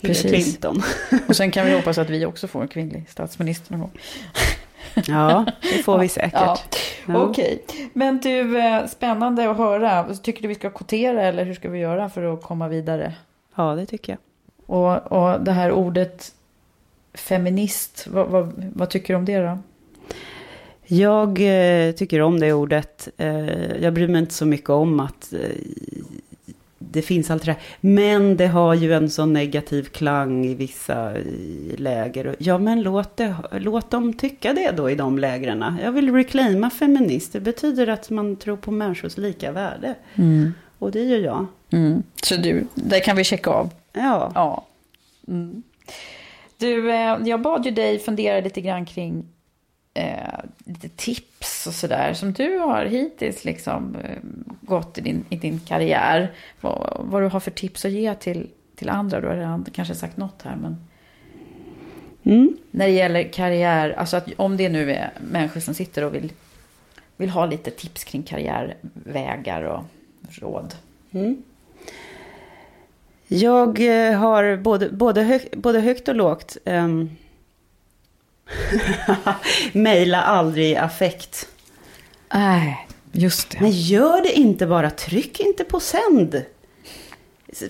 Hillary 0.00 0.22
Precis. 0.22 0.30
Clinton. 0.44 0.82
Och 1.28 1.36
sen 1.36 1.50
kan 1.50 1.66
vi 1.66 1.72
hoppas 1.74 1.98
att 1.98 2.10
vi 2.10 2.26
också 2.26 2.48
får 2.48 2.62
en 2.62 2.68
kvinnlig 2.68 3.04
statsminister 3.08 3.72
någon 3.72 3.80
gång. 3.80 3.90
Ja, 5.06 5.44
det 5.62 5.82
får 5.82 5.98
vi 5.98 6.08
säkert. 6.08 6.32
Ja. 6.34 6.58
Ja. 7.06 7.22
Okej, 7.22 7.62
men 7.92 8.20
du, 8.20 8.58
eh, 8.58 8.86
spännande 8.86 9.50
att 9.50 9.56
höra. 9.56 10.14
Tycker 10.14 10.42
du 10.42 10.48
vi 10.48 10.54
ska 10.54 10.70
kvotera 10.70 11.22
eller 11.22 11.44
hur 11.44 11.54
ska 11.54 11.68
vi 11.70 11.78
göra 11.78 12.10
för 12.10 12.34
att 12.34 12.42
komma 12.42 12.68
vidare? 12.68 13.14
Ja, 13.54 13.74
det 13.74 13.86
tycker 13.86 14.12
jag. 14.12 14.18
Och, 14.76 15.12
och 15.12 15.40
det 15.44 15.52
här 15.52 15.72
ordet 15.72 16.32
feminist, 17.14 18.06
vad, 18.10 18.28
vad, 18.28 18.70
vad 18.74 18.90
tycker 18.90 19.14
du 19.14 19.18
om 19.18 19.24
det 19.24 19.38
då? 19.38 19.58
Jag 20.92 21.28
eh, 21.40 21.92
tycker 21.92 22.20
om 22.20 22.40
det 22.40 22.52
ordet. 22.52 23.08
Eh, 23.16 23.76
jag 23.82 23.94
bryr 23.94 24.08
mig 24.08 24.20
inte 24.20 24.34
så 24.34 24.46
mycket 24.46 24.70
om 24.70 25.00
att 25.00 25.32
eh, 25.32 25.38
det 26.78 27.02
finns 27.02 27.30
allt 27.30 27.44
det 27.44 27.50
där. 27.50 27.60
Men 27.80 28.36
det 28.36 28.46
har 28.46 28.74
ju 28.74 28.92
en 28.92 29.10
sån 29.10 29.32
negativ 29.32 29.82
klang 29.82 30.46
i 30.46 30.54
vissa 30.54 31.18
eh, 31.18 31.22
läger. 31.76 32.36
Ja, 32.38 32.58
men 32.58 32.82
låt, 32.82 33.16
det, 33.16 33.34
låt 33.52 33.90
dem 33.90 34.12
tycka 34.12 34.52
det 34.52 34.70
då 34.76 34.90
i 34.90 34.94
de 34.94 35.18
lägren. 35.18 35.76
Jag 35.82 35.92
vill 35.92 36.14
reclaima 36.14 36.70
feminist. 36.70 37.32
Det 37.32 37.40
betyder 37.40 37.86
att 37.86 38.10
man 38.10 38.36
tror 38.36 38.56
på 38.56 38.70
människors 38.70 39.16
lika 39.16 39.52
värde. 39.52 39.94
Och 40.78 40.90
det 40.90 41.02
gör 41.02 41.18
jag. 41.18 41.46
Mm. 41.70 42.02
Så 42.22 42.36
du, 42.36 42.66
det 42.74 43.00
kan 43.00 43.16
vi 43.16 43.24
checka 43.24 43.50
av. 43.50 43.70
Ja. 43.92 44.32
Ja. 44.34 44.66
Mm. 45.28 45.62
Du, 46.58 46.90
eh, 46.90 47.18
jag 47.24 47.42
bad 47.42 47.64
ju 47.64 47.70
dig 47.70 47.98
fundera 47.98 48.40
lite 48.40 48.60
grann 48.60 48.86
kring 48.86 49.24
eh, 50.00 50.40
lite 50.64 50.88
tips 50.88 51.66
och 51.66 51.74
sådär 51.74 52.14
som 52.14 52.32
du 52.32 52.58
har 52.58 52.84
hittills 52.84 53.44
liksom 53.44 53.96
eh, 54.04 54.16
gått 54.60 54.98
i 54.98 55.00
din, 55.00 55.24
i 55.28 55.36
din 55.36 55.60
karriär. 55.60 56.32
Vad, 56.60 57.00
vad 57.04 57.22
du 57.22 57.28
har 57.28 57.40
för 57.40 57.50
tips 57.50 57.84
att 57.84 57.92
ge 57.92 58.14
till, 58.14 58.48
till 58.76 58.88
andra. 58.88 59.20
Du 59.20 59.26
har 59.26 59.36
redan 59.36 59.66
kanske 59.72 59.94
sagt 59.94 60.16
något 60.16 60.42
här, 60.42 60.56
men 60.56 60.76
Mm. 62.22 62.56
när 62.70 62.86
det 62.86 62.92
gäller 62.92 63.22
karriär, 63.32 63.90
alltså 63.90 64.16
att 64.16 64.28
om 64.36 64.56
det 64.56 64.68
nu 64.68 64.92
är 64.92 65.10
människor 65.30 65.60
som 65.60 65.74
sitter 65.74 66.04
och 66.04 66.14
vill, 66.14 66.32
vill 67.16 67.30
ha 67.30 67.46
lite 67.46 67.70
tips 67.70 68.04
kring 68.04 68.22
karriärvägar 68.22 69.62
och 69.62 69.82
råd. 70.30 70.74
Jag 73.28 73.80
eh, 73.80 74.18
har 74.18 74.56
både, 74.56 74.90
både, 74.90 75.22
hög, 75.22 75.40
både 75.56 75.80
högt 75.80 76.08
och 76.08 76.14
lågt. 76.14 76.56
Um, 76.64 77.16
Maila 79.72 80.22
aldrig 80.22 80.70
i 80.70 80.76
affekt. 80.76 81.48
Nej, 82.34 82.88
just 83.12 83.50
det. 83.50 83.60
Men 83.60 83.70
gör 83.70 84.22
det 84.22 84.32
inte 84.32 84.66
bara, 84.66 84.90
tryck 84.90 85.40
inte 85.40 85.64
på 85.64 85.80
sänd. 85.80 86.42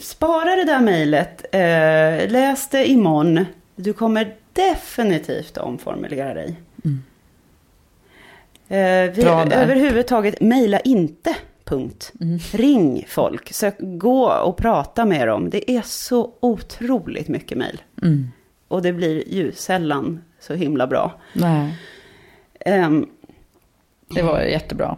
Spara 0.01 0.57
det 0.57 0.65
där 0.65 0.81
mejlet, 0.81 1.45
eh, 1.53 2.31
läs 2.33 2.69
det 2.69 2.87
imorgon. 2.87 3.45
Du 3.77 3.93
kommer 3.93 4.35
definitivt 4.53 5.57
omformulera 5.57 6.35
dig. 6.35 6.57
Eh, 8.69 9.11
vi, 9.13 9.23
överhuvudtaget, 9.53 10.41
mejla 10.41 10.81
inte. 10.81 11.37
Punkt. 11.65 12.13
Ring 12.53 13.05
folk, 13.09 13.53
sök, 13.53 13.75
gå 13.79 14.33
och 14.33 14.57
prata 14.57 15.05
med 15.05 15.29
dem. 15.29 15.51
Det 15.51 15.71
är 15.71 15.83
så 15.83 16.33
otroligt 16.41 17.29
mycket 17.29 17.59
mejl. 17.59 17.83
Och 18.69 18.83
det 18.83 18.93
blir 18.93 19.35
ju 19.35 19.53
sällan 19.53 20.21
så 20.41 20.55
himla 20.55 20.87
bra. 20.87 21.13
Nej. 21.33 21.75
Ehm, 22.61 23.07
Det 24.15 24.23
var 24.23 24.41
jättebra. 24.41 24.97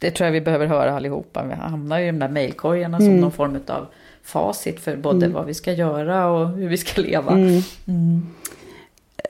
Det 0.00 0.10
tror 0.10 0.26
jag 0.26 0.32
vi 0.32 0.40
behöver 0.40 0.66
höra 0.66 0.92
allihopa. 0.96 1.44
Vi 1.44 1.54
hamnar 1.54 1.98
ju 1.98 2.04
i 2.04 2.06
de 2.10 2.18
där 2.18 2.28
mejlkorgarna 2.28 2.98
som 2.98 3.16
någon 3.16 3.32
form 3.32 3.60
av 3.66 3.86
facit 4.22 4.80
för 4.80 4.96
både 4.96 5.28
vad 5.28 5.46
vi 5.46 5.54
ska 5.54 5.72
göra 5.72 6.26
och 6.26 6.48
hur 6.48 6.68
vi 6.68 6.76
ska 6.76 7.02
leva. 7.02 7.38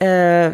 Eh, 0.01 0.51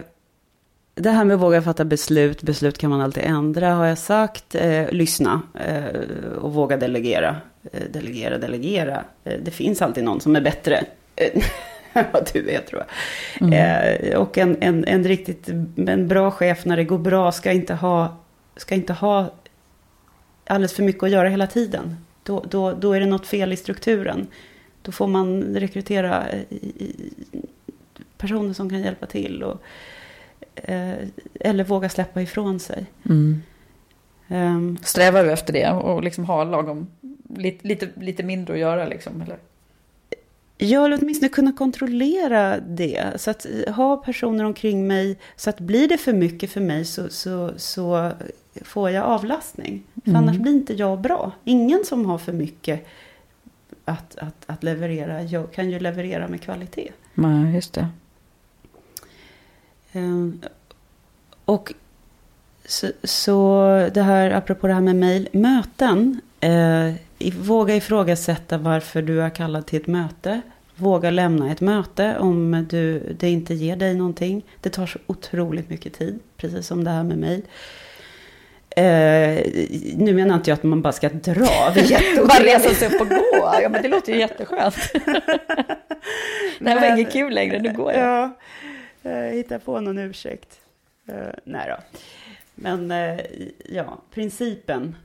det 0.95 1.09
här 1.09 1.23
med 1.25 1.35
att 1.35 1.41
våga 1.41 1.61
fatta 1.61 1.85
beslut, 1.85 2.41
beslut 2.41 2.77
kan 2.77 2.89
man 2.89 3.01
alltid 3.01 3.23
ändra 3.23 3.73
har 3.73 3.85
jag 3.85 3.97
sagt. 3.97 4.55
Eh, 4.55 4.91
lyssna 4.91 5.41
eh, 5.53 6.01
och 6.41 6.53
våga 6.53 6.77
delegera. 6.77 7.35
Eh, 7.73 7.83
delegera, 7.91 8.37
delegera. 8.37 9.03
Eh, 9.23 9.39
det 9.43 9.51
finns 9.51 9.81
alltid 9.81 10.03
någon 10.03 10.21
som 10.21 10.35
är 10.35 10.41
bättre. 10.41 10.83
än 11.95 12.05
vad 12.13 12.29
du 12.33 12.49
är 12.49 12.61
tror 12.61 12.83
jag. 13.39 13.53
Eh, 13.53 14.17
och 14.17 14.37
en, 14.37 14.57
en, 14.61 14.85
en 14.85 15.03
riktigt 15.03 15.49
en 15.77 16.07
bra 16.07 16.31
chef 16.31 16.65
när 16.65 16.77
det 16.77 16.83
går 16.83 16.97
bra 16.97 17.31
ska 17.31 17.51
inte 17.51 17.73
ha, 17.73 18.17
ska 18.57 18.75
inte 18.75 18.93
ha 18.93 19.33
alldeles 20.45 20.73
för 20.73 20.83
mycket 20.83 21.03
att 21.03 21.11
göra 21.11 21.29
hela 21.29 21.47
tiden. 21.47 21.95
Då, 22.23 22.45
då, 22.49 22.73
då 22.73 22.93
är 22.93 22.99
det 22.99 23.05
något 23.05 23.27
fel 23.27 23.53
i 23.53 23.57
strukturen. 23.57 24.27
Då 24.81 24.91
får 24.91 25.07
man 25.07 25.43
rekrytera 25.43 26.27
eh, 26.27 26.39
i, 26.49 26.67
i, 26.77 27.13
personer 28.17 28.53
som 28.53 28.69
kan 28.69 28.81
hjälpa 28.81 29.05
till. 29.05 29.43
Och, 29.43 29.61
eh, 30.55 30.95
eller 31.39 31.63
våga 31.63 31.89
släppa 31.89 32.21
ifrån 32.21 32.59
sig. 32.59 32.85
Ehm, 34.27 34.77
Strävar 34.83 35.23
du 35.23 35.31
efter 35.31 35.53
det 35.53 35.71
och 35.71 36.03
liksom 36.03 36.25
ha 36.25 36.43
lagom, 36.43 36.87
lite, 37.35 37.67
lite, 37.67 37.89
lite 37.95 38.23
mindre 38.23 38.53
att 38.53 38.59
göra 38.59 38.85
liksom? 38.85 39.21
Eller? 39.21 39.37
Ja, 40.57 40.85
eller 40.85 40.99
åtminstone 41.01 41.29
kunna 41.29 41.51
kontrollera 41.51 42.59
det. 42.59 43.13
Så 43.15 43.31
att 43.31 43.45
eh, 43.45 43.73
ha 43.73 43.97
personer 43.97 44.43
omkring 44.43 44.87
mig. 44.87 45.17
Så 45.35 45.49
att 45.49 45.59
blir 45.59 45.87
det 45.87 45.97
för 45.97 46.13
mycket 46.13 46.51
för 46.51 46.61
mig 46.61 46.85
så, 46.85 47.09
så, 47.09 47.53
så 47.57 48.11
får 48.61 48.89
jag 48.89 49.03
avlastning. 49.05 49.83
För 50.05 50.11
annars 50.11 50.37
blir 50.37 50.51
inte 50.51 50.73
jag 50.73 51.01
bra. 51.01 51.31
Ingen 51.43 51.85
som 51.85 52.05
har 52.05 52.17
för 52.17 52.33
mycket 52.33 52.87
att, 53.85 54.17
att, 54.17 54.43
att 54.45 54.63
leverera 54.63 55.21
jag 55.23 55.51
kan 55.53 55.69
ju 55.69 55.79
leverera 55.79 56.27
med 56.27 56.41
kvalitet. 56.41 56.91
Nej, 57.13 57.55
just 57.55 57.73
det. 57.73 57.87
Ehm, 59.91 60.41
Och 61.45 61.73
så, 62.65 62.87
så 63.03 63.67
det 63.93 64.01
här, 64.01 64.31
apropå 64.31 64.67
det 64.67 64.73
här 64.73 64.81
med 64.81 64.95
mejl, 64.95 65.29
möten. 65.31 66.21
Eh, 66.39 66.93
våga 67.33 67.75
ifrågasätta 67.75 68.57
varför 68.57 69.01
du 69.01 69.21
är 69.21 69.29
kallad 69.29 69.65
till 69.65 69.81
ett 69.81 69.87
möte. 69.87 70.41
Våga 70.75 71.11
lämna 71.11 71.51
ett 71.51 71.61
möte 71.61 72.17
om 72.19 72.67
du, 72.69 72.99
det 73.19 73.29
inte 73.29 73.53
ger 73.53 73.75
dig 73.75 73.95
någonting. 73.95 74.45
Det 74.61 74.69
tar 74.69 74.85
så 74.85 74.99
otroligt 75.07 75.69
mycket 75.69 75.93
tid, 75.93 76.19
precis 76.37 76.67
som 76.67 76.83
det 76.83 76.91
här 76.91 77.03
med 77.03 77.17
mejl. 77.17 77.41
Eh, 78.77 79.45
nu 79.95 80.13
menar 80.13 80.35
inte 80.35 80.49
jag 80.49 80.57
att 80.57 80.63
man 80.63 80.81
bara 80.81 80.93
ska 80.93 81.09
dra. 81.09 81.73
Bara 82.27 82.43
resa 82.43 82.69
sig 82.69 82.87
upp 82.87 83.01
och 83.01 83.09
gå. 83.09 83.49
Ja, 83.61 83.69
men 83.69 83.81
det 83.81 83.87
låter 83.87 84.13
ju 84.13 84.19
jätteskönt. 84.19 84.75
det 86.59 86.69
här 86.69 86.79
var 86.79 86.97
inget 86.97 87.13
kul 87.13 87.33
längre, 87.33 87.59
nu 87.59 87.73
går 87.73 87.91
jag. 87.93 88.01
Ja, 89.03 89.11
eh, 89.11 89.33
hitta 89.33 89.59
på 89.59 89.79
någon 89.79 89.97
ursäkt. 89.97 90.59
Eh, 91.07 91.15
nej 91.43 91.69
då. 91.69 91.99
Men 92.55 92.91
eh, 92.91 93.19
ja, 93.69 94.01
principen 94.13 94.95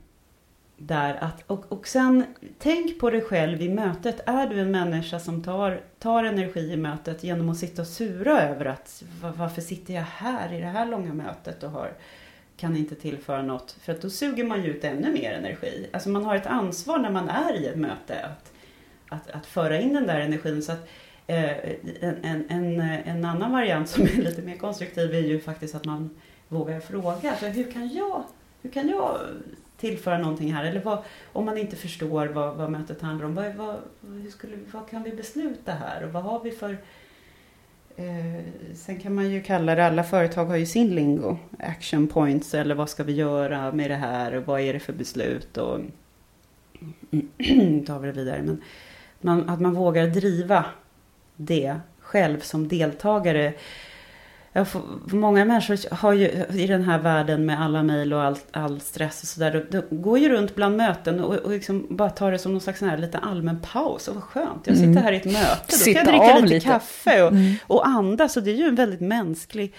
där 0.87 1.23
att, 1.23 1.43
och, 1.47 1.71
och 1.71 1.87
sen 1.87 2.23
tänk 2.59 2.99
på 2.99 3.09
dig 3.09 3.21
själv 3.21 3.61
i 3.61 3.69
mötet. 3.69 4.21
Är 4.25 4.47
du 4.47 4.59
en 4.59 4.71
människa 4.71 5.19
som 5.19 5.43
tar, 5.43 5.81
tar 5.99 6.23
energi 6.23 6.71
i 6.71 6.77
mötet 6.77 7.23
genom 7.23 7.49
att 7.49 7.57
sitta 7.57 7.81
och 7.81 7.87
sura 7.87 8.41
över 8.41 8.65
att 8.65 9.03
varför 9.21 9.61
sitter 9.61 9.93
jag 9.93 10.01
här 10.01 10.53
i 10.53 10.59
det 10.59 10.67
här 10.67 10.85
långa 10.85 11.13
mötet 11.13 11.63
och 11.63 11.71
har, 11.71 11.91
kan 12.57 12.77
inte 12.77 12.95
tillföra 12.95 13.41
något. 13.41 13.71
För 13.71 13.91
att 13.91 14.01
då 14.01 14.09
suger 14.09 14.43
man 14.43 14.63
ju 14.63 14.69
ut 14.69 14.83
ännu 14.83 15.11
mer 15.11 15.31
energi. 15.31 15.89
Alltså 15.93 16.09
man 16.09 16.25
har 16.25 16.35
ett 16.35 16.47
ansvar 16.47 16.99
när 16.99 17.11
man 17.11 17.29
är 17.29 17.61
i 17.61 17.65
ett 17.65 17.77
möte 17.77 18.25
att, 18.25 18.51
att, 19.09 19.31
att 19.31 19.45
föra 19.45 19.79
in 19.79 19.93
den 19.93 20.07
där 20.07 20.19
energin. 20.19 20.61
Så 20.61 20.71
att 20.71 20.89
Eh, 21.31 21.71
en, 22.01 22.15
en, 22.23 22.45
en, 22.49 22.79
en 22.81 23.25
annan 23.25 23.51
variant 23.51 23.89
som 23.89 24.03
är 24.03 24.21
lite 24.21 24.41
mer 24.41 24.57
konstruktiv 24.57 25.15
är 25.15 25.19
ju 25.19 25.39
faktiskt 25.39 25.75
att 25.75 25.85
man 25.85 26.09
vågar 26.47 26.79
fråga. 26.79 27.29
Alltså, 27.29 27.45
hur, 27.45 27.71
kan 27.71 27.89
jag, 27.89 28.23
hur 28.61 28.69
kan 28.69 28.89
jag 28.89 29.19
tillföra 29.81 30.17
någonting 30.17 30.53
här? 30.53 30.65
Eller 30.65 30.81
vad, 30.81 30.99
om 31.33 31.45
man 31.45 31.57
inte 31.57 31.75
förstår 31.75 32.27
vad, 32.27 32.55
vad 32.55 32.71
mötet 32.71 33.01
handlar 33.01 33.25
om, 33.25 33.35
vad, 33.35 33.55
vad, 33.55 33.75
hur 34.21 34.29
skulle, 34.29 34.57
vad 34.71 34.89
kan 34.89 35.03
vi 35.03 35.11
besluta 35.11 35.71
här? 35.71 36.03
Och 36.03 36.13
vad 36.13 36.23
har 36.23 36.43
vi 36.43 36.51
för... 36.51 36.77
Eh, 37.95 38.43
sen 38.75 38.99
kan 38.99 39.15
man 39.15 39.29
ju 39.29 39.41
kalla 39.41 39.75
det, 39.75 39.85
alla 39.85 40.03
företag 40.03 40.45
har 40.45 40.55
ju 40.55 40.65
sin 40.65 40.95
lingo, 40.95 41.37
action 41.59 42.07
points 42.07 42.53
eller 42.53 42.75
vad 42.75 42.89
ska 42.89 43.03
vi 43.03 43.13
göra 43.13 43.71
med 43.71 43.91
det 43.91 43.95
här 43.95 44.33
och 44.33 44.45
vad 44.45 44.61
är 44.61 44.73
det 44.73 44.79
för 44.79 44.93
beslut 44.93 45.57
och 45.57 45.79
tar 47.87 47.99
vi 47.99 48.07
det 48.07 48.11
vidare. 48.11 48.41
Men 48.41 48.61
man, 49.21 49.49
att 49.49 49.61
man 49.61 49.73
vågar 49.73 50.07
driva 50.07 50.65
det 51.35 51.75
själv 51.99 52.39
som 52.39 52.67
deltagare 52.67 53.53
får, 54.53 54.81
många 55.05 55.45
människor 55.45 55.95
har 55.95 56.13
ju 56.13 56.27
i 56.53 56.67
den 56.67 56.83
här 56.83 56.99
världen 56.99 57.45
med 57.45 57.61
alla 57.61 57.83
mejl 57.83 58.13
och 58.13 58.23
all, 58.23 58.37
all 58.51 58.81
stress 58.81 59.21
och 59.21 59.27
sådär. 59.27 59.65
De 59.71 60.01
går 60.01 60.19
ju 60.19 60.29
runt 60.29 60.55
bland 60.55 60.77
möten 60.77 61.19
och, 61.19 61.35
och 61.35 61.51
liksom 61.51 61.87
bara 61.89 62.09
tar 62.09 62.31
det 62.31 62.39
som 62.39 62.51
någon 62.51 62.61
slags 62.61 62.79
sån 62.79 62.89
här 62.89 62.97
lite 62.97 63.17
allmän 63.17 63.59
paus. 63.59 64.07
Och 64.07 64.15
vad 64.15 64.23
skönt, 64.23 64.67
jag 64.67 64.75
sitter 64.75 64.91
mm. 64.91 65.03
här 65.03 65.11
i 65.11 65.15
ett 65.15 65.25
möte. 65.25 65.77
Då 65.85 65.93
kan 65.93 65.93
jag 65.93 66.05
dricka 66.05 66.35
lite, 66.35 66.53
lite, 66.53 66.65
kaffe 66.65 67.23
och, 67.23 67.31
mm. 67.31 67.55
och 67.67 67.87
andas. 67.87 68.37
Och 68.37 68.43
det 68.43 68.51
är 68.51 68.55
ju 68.55 68.65
en 68.67 68.75
väldigt 68.75 69.01
mänsklig, 69.01 69.73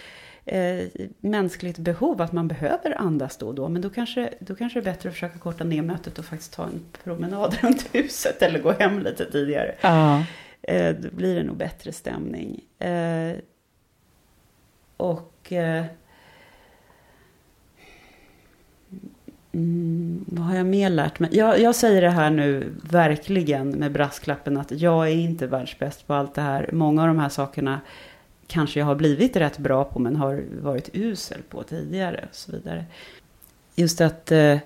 eh, 0.44 0.86
mänskligt 1.20 1.78
behov 1.78 2.23
att 2.23 2.32
man 2.32 2.49
behöver 2.49 3.01
andas 3.01 3.36
då 3.36 3.49
och 3.49 3.55
då. 3.55 3.69
Men 3.69 3.82
då 3.82 3.90
kanske, 3.90 4.35
då 4.40 4.55
kanske 4.55 4.81
det 4.81 4.82
är 4.90 4.93
bättre 4.93 5.09
att 5.09 5.15
försöka 5.15 5.39
korta 5.39 5.65
ner 5.65 5.82
mötet 5.82 6.19
och 6.19 6.24
faktiskt 6.24 6.53
ta 6.53 6.65
en 6.65 6.81
promenad 7.05 7.57
runt 7.62 7.86
huset. 7.93 8.43
Eller 8.43 8.59
gå 8.59 8.73
hem 8.73 9.01
lite 9.01 9.31
tidigare. 9.31 9.74
Ja. 9.81 10.24
Eh, 10.62 10.94
då 10.94 11.09
blir 11.11 11.35
det 11.35 11.43
nog 11.43 11.57
bättre 11.57 11.93
stämning. 11.93 12.61
Eh, 12.78 13.36
och 15.03 15.53
eh, 15.53 15.85
mm, 19.53 20.24
vad 20.29 20.47
har 20.47 20.57
jag 20.57 20.66
mer 20.66 20.91
lärt 20.91 21.19
mig? 21.19 21.31
Jag, 21.33 21.61
jag, 21.61 21.74
säger 21.74 22.03
det 22.03 22.11
här 22.11 22.31
nu 22.31 22.73
verkligen 22.91 23.70
med 23.70 23.93
brasklappen 23.93 24.57
att 24.57 24.70
jag 24.70 25.09
är 25.09 25.15
inte 25.15 25.47
världsbäst 25.47 26.07
på 26.07 26.15
allt 26.15 26.35
det 26.35 26.43
här. 26.43 26.70
Många 26.73 27.03
av 27.03 27.09
de 27.09 27.19
här 27.19 27.29
sakerna 27.29 27.81
kanske 28.47 28.79
jag 28.79 28.87
har 28.87 28.95
blivit 28.95 29.37
rätt 29.37 29.59
bra 29.59 29.85
på 29.85 29.99
men 29.99 30.16
har 30.16 30.43
varit 30.61 30.91
usel 30.93 31.43
på 31.49 31.62
tidigare 31.62 32.24
och 32.31 32.37
så 32.37 32.53
vidare. 32.53 32.85
Just 33.74 34.01
att 34.01 34.33
eh, 34.33 34.59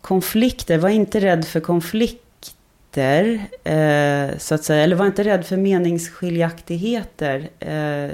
konflikter, 0.00 0.78
var 0.78 0.88
inte 0.88 1.20
rädd 1.20 1.44
för 1.44 1.60
konflikter. 1.60 3.40
Eh, 3.64 4.38
så 4.38 4.54
att 4.54 4.64
säga, 4.64 4.84
eller 4.84 4.96
var 4.96 5.06
inte 5.06 5.24
rädd 5.24 5.46
för 5.46 5.56
meningsskiljaktigheter. 5.56 7.48
Eh, 7.58 8.10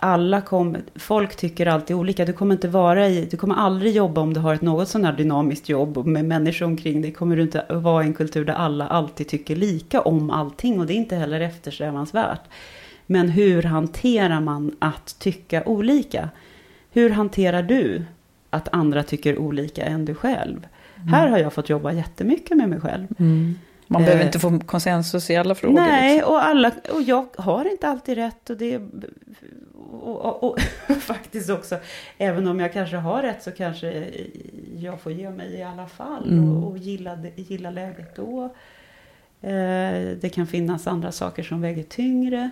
alla 0.00 0.40
kom, 0.40 0.76
folk 0.94 1.36
tycker 1.36 1.66
alltid 1.66 1.96
olika. 1.96 2.24
Du 2.24 2.32
kommer 2.32 2.54
inte 2.54 2.68
vara 2.68 3.08
i, 3.08 3.28
du 3.30 3.36
kommer 3.36 3.54
aldrig 3.54 3.92
jobba 3.96 4.20
om 4.20 4.34
du 4.34 4.40
har 4.40 4.54
ett 4.54 4.62
något 4.62 4.88
sån 4.88 5.04
här 5.04 5.12
dynamiskt 5.12 5.68
jobb 5.68 6.06
med 6.06 6.24
människor 6.24 6.66
omkring 6.66 7.02
dig. 7.02 7.12
kommer 7.12 7.36
du 7.36 7.42
inte 7.42 7.64
vara 7.68 8.04
i 8.04 8.06
en 8.06 8.14
kultur 8.14 8.44
där 8.44 8.54
alla 8.54 8.86
alltid 8.86 9.28
tycker 9.28 9.56
lika 9.56 10.00
om 10.00 10.30
allting 10.30 10.80
och 10.80 10.86
det 10.86 10.92
är 10.92 10.96
inte 10.96 11.16
heller 11.16 11.40
eftersträvansvärt. 11.40 12.40
Men 13.06 13.28
hur 13.28 13.62
hanterar 13.62 14.40
man 14.40 14.76
att 14.78 15.18
tycka 15.18 15.64
olika? 15.64 16.28
Hur 16.90 17.10
hanterar 17.10 17.62
du 17.62 18.04
att 18.50 18.68
andra 18.72 19.02
tycker 19.02 19.38
olika 19.38 19.84
än 19.84 20.04
du 20.04 20.14
själv? 20.14 20.66
Mm. 20.96 21.08
Här 21.08 21.28
har 21.28 21.38
jag 21.38 21.52
fått 21.52 21.68
jobba 21.68 21.92
jättemycket 21.92 22.56
med 22.56 22.68
mig 22.68 22.80
själv. 22.80 23.06
Mm. 23.18 23.54
Man 23.88 24.02
behöver 24.02 24.20
eh, 24.20 24.26
inte 24.26 24.38
få 24.38 24.58
konsensus 24.58 25.30
i 25.30 25.36
alla 25.36 25.54
frågor. 25.54 25.74
Nej, 25.74 26.14
liksom. 26.14 26.32
och, 26.32 26.44
alla, 26.44 26.72
och 26.94 27.02
jag 27.02 27.26
har 27.36 27.70
inte 27.70 27.88
alltid 27.88 28.14
rätt. 28.14 28.50
Och 28.50 28.56
det 28.56 28.80
och, 29.90 30.24
och, 30.24 30.44
och 30.44 30.60
faktiskt 31.00 31.50
också, 31.50 31.78
även 32.18 32.46
om 32.46 32.60
jag 32.60 32.72
kanske 32.72 32.96
har 32.96 33.22
rätt 33.22 33.42
så 33.42 33.50
kanske 33.50 34.06
jag 34.76 35.00
får 35.00 35.12
ge 35.12 35.30
mig 35.30 35.54
i 35.54 35.62
alla 35.62 35.86
fall 35.86 36.28
mm. 36.32 36.56
och, 36.56 36.70
och 36.70 36.78
gilla, 36.78 37.18
gilla 37.36 37.70
läget 37.70 38.16
då. 38.16 38.44
Eh, 39.40 40.16
det 40.20 40.32
kan 40.34 40.46
finnas 40.46 40.86
andra 40.86 41.12
saker 41.12 41.42
som 41.42 41.60
väger 41.60 41.82
tyngre. 41.82 42.50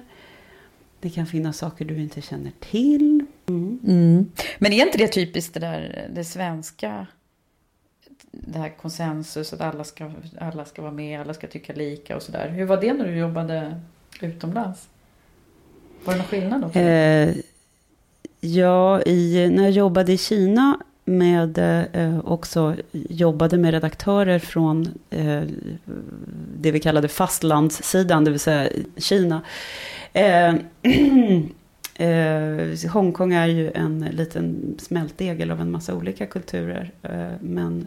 Det 1.01 1.11
kan 1.11 1.27
finnas 1.27 1.59
saker 1.59 1.85
du 1.85 1.97
inte 1.97 2.23
känner 2.23 2.53
till. 2.61 3.27
Mm. 3.49 3.81
Mm. 3.87 4.31
Men 4.59 4.73
är 4.73 4.87
inte 4.87 4.99
det 4.99 5.09
typiskt 5.09 5.55
det 5.55 5.61
där 5.61 6.09
det 6.15 6.25
svenska? 6.25 7.07
Det 8.41 8.59
här 8.59 8.69
konsensus, 8.69 9.53
att 9.53 9.61
alla 9.61 9.85
ska, 9.85 10.11
alla 10.41 10.65
ska 10.65 10.83
vara 10.83 10.93
med, 10.93 11.21
alla 11.21 11.35
ska 11.35 11.47
tycka 11.47 11.73
lika 11.73 12.17
och 12.17 12.23
sådär. 12.23 12.49
Hur 12.49 12.65
var 12.65 12.81
det 12.81 12.93
när 12.93 13.05
du 13.05 13.19
jobbade 13.19 13.81
utomlands? 14.21 14.89
Var 16.05 16.13
det 16.13 16.19
någon 16.19 16.29
skillnad 16.29 16.61
då? 16.61 16.81
Eh, 16.81 17.35
ja, 18.41 19.03
i, 19.03 19.51
när 19.51 19.63
jag 19.63 19.73
jobbade 19.73 20.13
i 20.13 20.19
Kina 20.19 20.79
med 21.05 21.59
eh, 21.93 22.19
också 22.25 22.77
jobbade 22.93 23.59
med 23.59 23.71
redaktörer 23.71 24.39
från 24.39 24.89
eh, 25.11 25.43
det 26.59 26.71
vi 26.71 26.81
kallade 26.81 27.09
fastlandssidan, 27.09 28.25
det 28.25 28.31
vill 28.31 28.41
säga 28.41 28.69
Kina. 28.97 29.43
Eh, 30.13 30.55
eh, 31.95 32.91
Hongkong 32.93 33.33
är 33.33 33.47
ju 33.47 33.71
en 33.75 34.01
liten 34.01 34.75
smältdegel 34.79 35.51
av 35.51 35.61
en 35.61 35.71
massa 35.71 35.95
olika 35.95 36.27
kulturer. 36.27 36.91
Eh, 37.03 37.33
men 37.41 37.87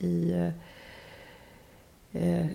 i, 0.00 0.50
eh, 2.12 2.46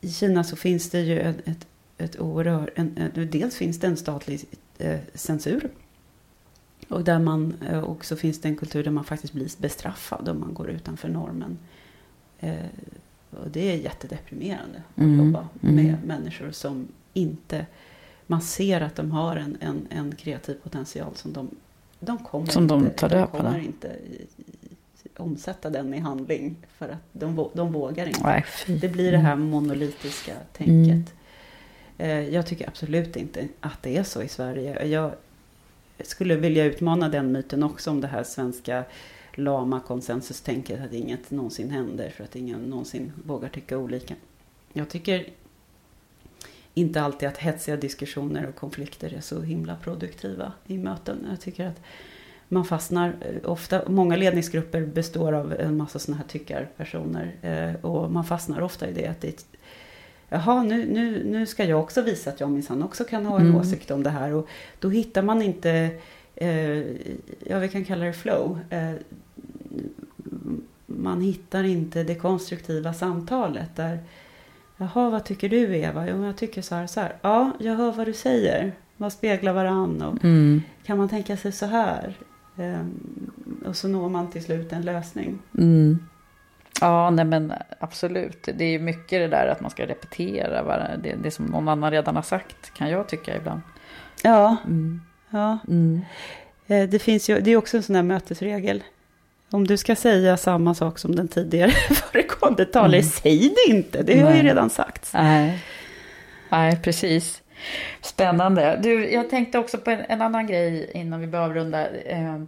i 0.00 0.10
Kina 0.12 0.44
så 0.44 0.56
finns 0.56 0.90
det 0.90 1.00
ju 1.00 1.20
ett, 1.20 1.48
ett 1.48 1.66
ett 2.02 2.20
oerhört... 2.20 2.68
En, 2.74 2.96
en, 2.96 3.30
dels 3.30 3.56
finns 3.56 3.78
det 3.78 3.86
en 3.86 3.96
statlig 3.96 4.44
eh, 4.78 5.00
censur. 5.14 5.70
Och 6.88 7.04
där 7.04 7.18
man 7.18 7.54
eh, 7.68 7.84
också 7.84 8.16
finns 8.16 8.40
det 8.40 8.48
en 8.48 8.56
kultur 8.56 8.84
där 8.84 8.90
man 8.90 9.04
faktiskt 9.04 9.32
blir 9.32 9.48
bestraffad 9.58 10.28
om 10.28 10.40
man 10.40 10.54
går 10.54 10.70
utanför 10.70 11.08
normen. 11.08 11.58
Eh, 12.38 12.54
och 13.30 13.50
det 13.50 13.72
är 13.72 13.76
jättedeprimerande 13.76 14.82
att 14.94 15.02
mm. 15.02 15.26
jobba 15.26 15.48
mm. 15.62 15.74
med 15.74 16.04
människor 16.04 16.50
som 16.50 16.88
inte... 17.12 17.66
Man 18.26 18.42
ser 18.42 18.80
att 18.80 18.96
de 18.96 19.10
har 19.10 19.36
en, 19.36 19.56
en, 19.60 19.86
en 19.90 20.14
kreativ 20.14 20.54
potential 20.54 21.14
som 21.14 21.32
de, 21.32 21.50
de 22.00 22.18
kommer 22.18 22.46
som 22.46 22.62
inte, 22.62 22.74
de 22.74 22.90
tar 22.90 23.08
död 23.08 23.30
på. 23.30 23.36
De 23.36 23.42
kommer 23.42 23.58
inte 23.58 23.96
omsätta 25.16 25.70
den 25.70 25.94
i 25.94 25.98
handling. 25.98 26.56
För 26.78 26.88
att 26.88 26.98
de, 27.12 27.48
de 27.54 27.72
vågar 27.72 28.06
inte. 28.06 28.22
Nej, 28.22 28.44
det 28.66 28.88
blir 28.88 29.12
det 29.12 29.18
här 29.18 29.32
mm. 29.32 29.46
monolitiska 29.46 30.34
tänket. 30.52 31.14
Mm. 31.98 32.26
Eh, 32.26 32.34
jag 32.34 32.46
tycker 32.46 32.68
absolut 32.68 33.16
inte 33.16 33.48
att 33.60 33.82
det 33.82 33.96
är 33.96 34.02
så 34.02 34.22
i 34.22 34.28
Sverige. 34.28 34.86
Jag 34.86 35.12
skulle 36.04 36.36
vilja 36.36 36.64
utmana 36.64 37.08
den 37.08 37.32
myten 37.32 37.62
också 37.62 37.90
om 37.90 38.00
det 38.00 38.06
här 38.06 38.24
svenska 38.24 38.84
lama 39.34 39.80
konsensustänket 39.80 40.80
att 40.80 40.92
inget 40.92 41.30
någonsin 41.30 41.70
händer 41.70 42.10
för 42.10 42.24
att 42.24 42.36
ingen 42.36 42.60
någonsin 42.60 43.12
vågar 43.24 43.48
tycka 43.48 43.78
olika. 43.78 44.14
Jag 44.72 44.88
tycker 44.88 45.28
inte 46.74 47.02
alltid 47.02 47.28
att 47.28 47.38
hetsiga 47.38 47.76
diskussioner 47.76 48.46
och 48.46 48.54
konflikter 48.54 49.14
är 49.14 49.20
så 49.20 49.40
himla 49.40 49.76
produktiva 49.76 50.52
i 50.66 50.78
möten. 50.78 51.26
Jag 51.30 51.40
tycker 51.40 51.66
att 51.66 51.80
man 52.52 52.64
fastnar 52.64 53.14
eh, 53.20 53.50
ofta, 53.50 53.82
många 53.88 54.16
ledningsgrupper 54.16 54.80
består 54.80 55.32
av 55.32 55.52
en 55.52 55.76
massa 55.76 55.98
sådana 55.98 56.18
här 56.18 56.28
tyckarpersoner 56.28 57.34
eh, 57.42 57.84
och 57.84 58.12
man 58.12 58.24
fastnar 58.24 58.60
ofta 58.60 58.88
i 58.88 58.92
det 58.92 59.06
att 59.06 59.20
det 59.20 59.44
jaha, 60.28 60.62
nu, 60.62 60.86
nu, 60.86 61.24
nu 61.24 61.46
ska 61.46 61.64
jag 61.64 61.80
också 61.80 62.02
visa 62.02 62.30
att 62.30 62.40
jag 62.40 62.50
minsann 62.50 62.82
också 62.82 63.04
kan 63.04 63.26
ha 63.26 63.36
en 63.40 63.46
mm. 63.46 63.56
åsikt 63.56 63.90
om 63.90 64.02
det 64.02 64.10
här. 64.10 64.32
Och 64.32 64.48
då 64.78 64.88
hittar 64.88 65.22
man 65.22 65.42
inte, 65.42 65.90
eh, 66.34 66.78
ja 67.46 67.58
vi 67.58 67.68
kan 67.68 67.84
kalla 67.84 68.04
det 68.04 68.12
flow. 68.12 68.58
Eh, 68.70 68.92
man 70.86 71.20
hittar 71.20 71.64
inte 71.64 72.02
det 72.02 72.14
konstruktiva 72.14 72.94
samtalet 72.94 73.76
där, 73.76 73.98
jaha 74.76 75.10
vad 75.10 75.24
tycker 75.24 75.48
du 75.48 75.76
Eva? 75.76 76.08
Jo, 76.08 76.24
jag 76.24 76.36
tycker 76.36 76.62
så 76.62 76.74
här 76.74 76.86
så 76.86 77.00
här. 77.00 77.16
Ja, 77.22 77.52
jag 77.60 77.74
hör 77.74 77.92
vad 77.92 78.06
du 78.06 78.12
säger. 78.12 78.72
Vad 78.96 79.12
speglar 79.12 79.52
varann? 79.52 80.02
Och 80.02 80.24
mm. 80.24 80.62
Kan 80.84 80.98
man 80.98 81.08
tänka 81.08 81.36
sig 81.36 81.52
så 81.52 81.66
här? 81.66 82.16
Eh, 82.62 83.68
och 83.68 83.76
så 83.76 83.88
når 83.88 84.08
man 84.08 84.30
till 84.30 84.44
slut 84.44 84.72
en 84.72 84.82
lösning. 84.82 85.38
Mm. 85.58 85.98
Ja, 86.80 87.10
nej 87.10 87.24
men 87.24 87.52
absolut. 87.80 88.48
Det 88.54 88.64
är 88.64 88.78
mycket 88.78 89.20
det 89.20 89.28
där 89.28 89.46
att 89.46 89.60
man 89.60 89.70
ska 89.70 89.86
repetera 89.86 90.62
vad 90.62 91.00
det, 91.02 91.14
det 91.22 91.30
som 91.30 91.44
någon 91.44 91.68
annan 91.68 91.90
redan 91.90 92.16
har 92.16 92.22
sagt, 92.22 92.74
kan 92.74 92.90
jag 92.90 93.08
tycka 93.08 93.36
ibland. 93.36 93.60
Ja, 94.22 94.56
mm. 94.64 95.00
ja. 95.30 95.58
Mm. 95.68 96.00
Eh, 96.66 96.88
det, 96.88 96.98
finns 96.98 97.30
ju, 97.30 97.40
det 97.40 97.50
är 97.50 97.56
också 97.56 97.76
en 97.76 97.82
sån 97.82 97.96
här 97.96 98.02
mötesregel. 98.02 98.82
Om 99.50 99.66
du 99.66 99.76
ska 99.76 99.96
säga 99.96 100.36
samma 100.36 100.74
sak 100.74 100.98
som 100.98 101.16
den 101.16 101.28
tidigare 101.28 101.70
föregående 101.94 102.64
talare, 102.64 102.98
mm. 102.98 103.10
säg 103.10 103.38
det 103.38 103.72
inte. 103.72 104.02
Det 104.02 104.20
har 104.20 104.34
ju 104.34 104.42
redan 104.42 104.70
sagts. 104.70 105.14
Nej. 105.14 105.64
nej, 106.48 106.80
precis. 106.82 107.41
Spännande. 108.00 108.78
Du, 108.82 109.10
jag 109.10 109.30
tänkte 109.30 109.58
också 109.58 109.78
på 109.78 109.90
en, 109.90 110.00
en 110.08 110.22
annan 110.22 110.46
grej 110.46 110.90
innan 110.94 111.20
vi 111.20 111.26
börjar 111.26 111.44
avrunda. 111.44 111.90
Eh, 111.90 112.42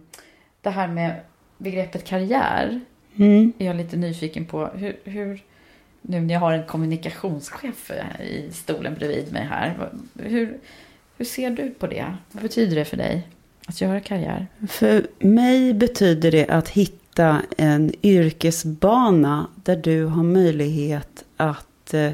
det 0.61 0.69
här 0.69 0.87
med 0.87 1.15
begreppet 1.57 2.03
karriär 2.03 2.79
mm. 3.15 3.53
är 3.57 3.65
jag 3.65 3.75
lite 3.75 3.97
nyfiken 3.97 4.45
på. 4.45 4.65
Hur, 4.65 4.97
hur, 5.03 5.43
nu 6.01 6.21
när 6.21 6.33
jag 6.33 6.41
har 6.41 6.53
en 6.53 6.65
kommunikationschef 6.65 7.91
i 8.19 8.51
stolen 8.51 8.95
bredvid 8.95 9.33
mig 9.33 9.43
här. 9.43 9.89
Hur, 10.19 10.57
hur 11.17 11.25
ser 11.25 11.49
du 11.49 11.69
på 11.69 11.87
det? 11.87 12.05
Vad 12.31 12.43
betyder 12.43 12.75
det 12.75 12.85
för 12.85 12.97
dig 12.97 13.27
att 13.67 13.81
göra 13.81 13.99
karriär? 13.99 14.47
För 14.67 15.07
mig 15.19 15.73
betyder 15.73 16.31
det 16.31 16.47
att 16.47 16.69
hitta 16.69 17.41
en 17.57 17.91
yrkesbana 18.03 19.47
där 19.55 19.75
du 19.75 20.05
har 20.05 20.23
möjlighet 20.23 21.23
att 21.37 21.93
eh, 21.93 22.11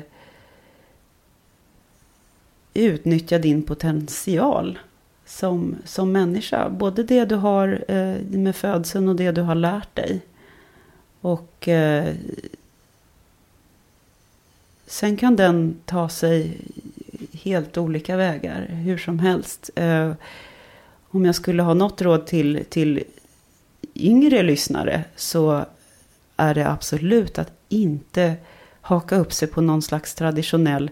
utnyttja 2.74 3.40
din 3.40 3.64
potential 3.64 4.80
som, 5.26 5.76
som 5.86 6.12
människa. 6.12 6.70
Både 6.70 7.04
det 7.04 7.26
du 7.26 7.36
har 7.36 7.86
eh, 7.88 8.16
med 8.30 8.56
födseln 8.56 9.10
och 9.10 9.16
det 9.16 9.32
du 9.32 9.42
har 9.42 9.56
lärt 9.56 9.96
dig. 9.96 10.22
Och 11.22 11.68
eh, 11.68 12.16
sen 14.86 15.18
kan 15.18 15.36
den 15.36 15.76
ta 15.86 16.10
sig 16.10 16.58
helt 17.34 17.78
olika 17.78 18.18
vägar, 18.18 18.66
hur 18.66 18.98
som 18.98 19.20
helst. 19.20 19.70
Eh, 19.76 20.14
om 21.10 21.26
jag 21.26 21.36
skulle 21.36 21.64
ha 21.64 21.74
något 21.74 22.02
råd 22.02 22.28
till, 22.28 22.66
till 22.70 23.04
yngre 23.96 24.44
lyssnare 24.44 25.04
så 25.16 25.66
är 26.38 26.56
det 26.56 26.70
absolut 26.70 27.40
att 27.40 27.52
inte 27.70 28.36
haka 28.82 29.16
upp 29.16 29.34
sig 29.34 29.48
på 29.48 29.62
någon 29.62 29.82
slags 29.82 30.16
traditionell 30.16 30.92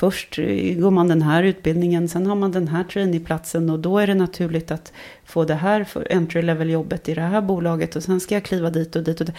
Först 0.00 0.36
går 0.76 0.90
man 0.90 1.08
den 1.08 1.22
här 1.22 1.42
utbildningen, 1.42 2.08
sen 2.08 2.26
har 2.26 2.34
man 2.34 2.52
den 2.52 2.68
här 2.68 2.84
traineeplatsen 2.84 3.70
och 3.70 3.78
då 3.78 3.98
är 3.98 4.06
det 4.06 4.14
naturligt 4.14 4.70
att 4.70 4.92
få 5.24 5.44
det 5.44 5.54
här 5.54 5.88
entry 6.10 6.42
level 6.42 6.70
jobbet 6.70 7.08
i 7.08 7.14
det 7.14 7.20
här 7.20 7.40
bolaget 7.40 7.96
och 7.96 8.02
sen 8.02 8.20
ska 8.20 8.34
jag 8.34 8.44
kliva 8.44 8.70
dit 8.70 8.96
och 8.96 9.02
dit 9.02 9.20
och 9.20 9.26
dit. 9.26 9.36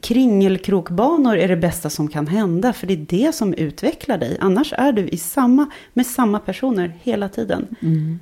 Kringelkrokbanor 0.00 1.36
är 1.36 1.48
det 1.48 1.56
bästa 1.56 1.90
som 1.90 2.08
kan 2.08 2.26
hända 2.26 2.72
för 2.72 2.86
det 2.86 2.94
är 2.94 3.06
det 3.26 3.34
som 3.34 3.54
utvecklar 3.54 4.18
dig. 4.18 4.36
Annars 4.40 4.72
är 4.76 4.92
du 4.92 5.08
i 5.08 5.16
samma, 5.16 5.70
med 5.92 6.06
samma 6.06 6.38
personer 6.38 6.92
hela 7.02 7.28
tiden. 7.28 7.66
Mm. 7.82 8.18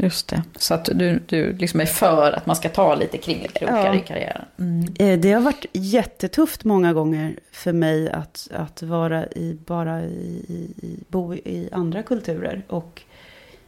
Just 0.00 0.28
det. 0.28 0.42
Så 0.56 0.74
att 0.74 0.84
du, 0.84 1.20
du 1.26 1.52
liksom 1.52 1.80
är 1.80 1.86
för 1.86 2.32
att 2.32 2.46
man 2.46 2.56
ska 2.56 2.68
ta 2.68 2.94
lite 2.94 3.18
kringelkrokar 3.18 3.86
ja. 3.86 3.94
i 3.94 4.00
karriären. 4.00 4.44
Mm. 4.58 4.94
Eh, 4.98 5.18
det 5.18 5.32
har 5.32 5.40
varit 5.40 5.66
jättetufft 5.72 6.64
många 6.64 6.92
gånger 6.92 7.36
för 7.52 7.72
mig 7.72 8.10
att, 8.10 8.48
att 8.54 8.82
vara 8.82 9.26
i, 9.26 9.58
bara 9.66 10.02
i, 10.02 10.44
i, 10.82 10.98
bo 11.08 11.34
i 11.34 11.68
andra 11.72 12.02
kulturer. 12.02 12.62
Och 12.68 13.02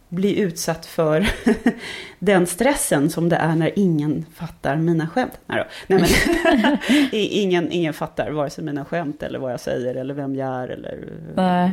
bli 0.08 0.40
utsatt 0.40 0.86
för 0.86 1.28
den 2.18 2.46
stressen 2.46 3.10
som 3.10 3.28
det 3.28 3.36
är 3.36 3.54
när 3.54 3.78
ingen 3.78 4.26
fattar 4.34 4.76
mina 4.76 5.08
skämt. 5.08 5.40
Nej. 5.46 5.64
Nej 5.86 6.00
men, 6.48 6.78
ingen, 7.12 7.72
ingen 7.72 7.92
fattar 7.92 8.30
vare 8.30 8.50
sig 8.50 8.64
mina 8.64 8.84
skämt 8.84 9.22
eller 9.22 9.38
vad 9.38 9.52
jag 9.52 9.60
säger 9.60 9.94
eller 9.94 10.14
vem 10.14 10.34
jag 10.34 10.48
är. 10.48 10.68
Eller, 10.68 10.98
Nej. 11.34 11.70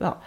Ja. 0.00 0.18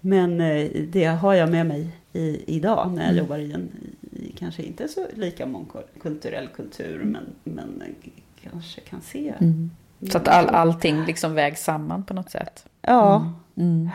Men 0.00 0.40
eh, 0.40 0.70
det 0.88 1.04
har 1.04 1.34
jag 1.34 1.50
med 1.50 1.66
mig 1.66 1.88
i, 2.12 2.56
idag 2.56 2.92
när 2.94 3.02
jag 3.02 3.10
mm. 3.10 3.18
jobbar 3.18 3.38
i 3.38 3.52
en, 3.52 3.68
i, 4.12 4.32
kanske 4.38 4.62
inte 4.62 4.88
så 4.88 5.06
lika 5.14 5.46
mångkulturell 5.46 6.48
kultur, 6.48 7.02
men, 7.04 7.24
men 7.44 7.82
kanske 8.42 8.80
kan 8.80 9.00
se. 9.00 9.34
Mm. 9.40 9.70
Så 10.10 10.18
att 10.18 10.28
all, 10.28 10.46
allting 10.48 11.04
liksom 11.04 11.34
vägs 11.34 11.64
samman 11.64 12.04
på 12.04 12.14
något 12.14 12.30
sätt? 12.30 12.64
Ja. 12.82 13.16
Mm. 13.16 13.32
Mm. 13.58 13.90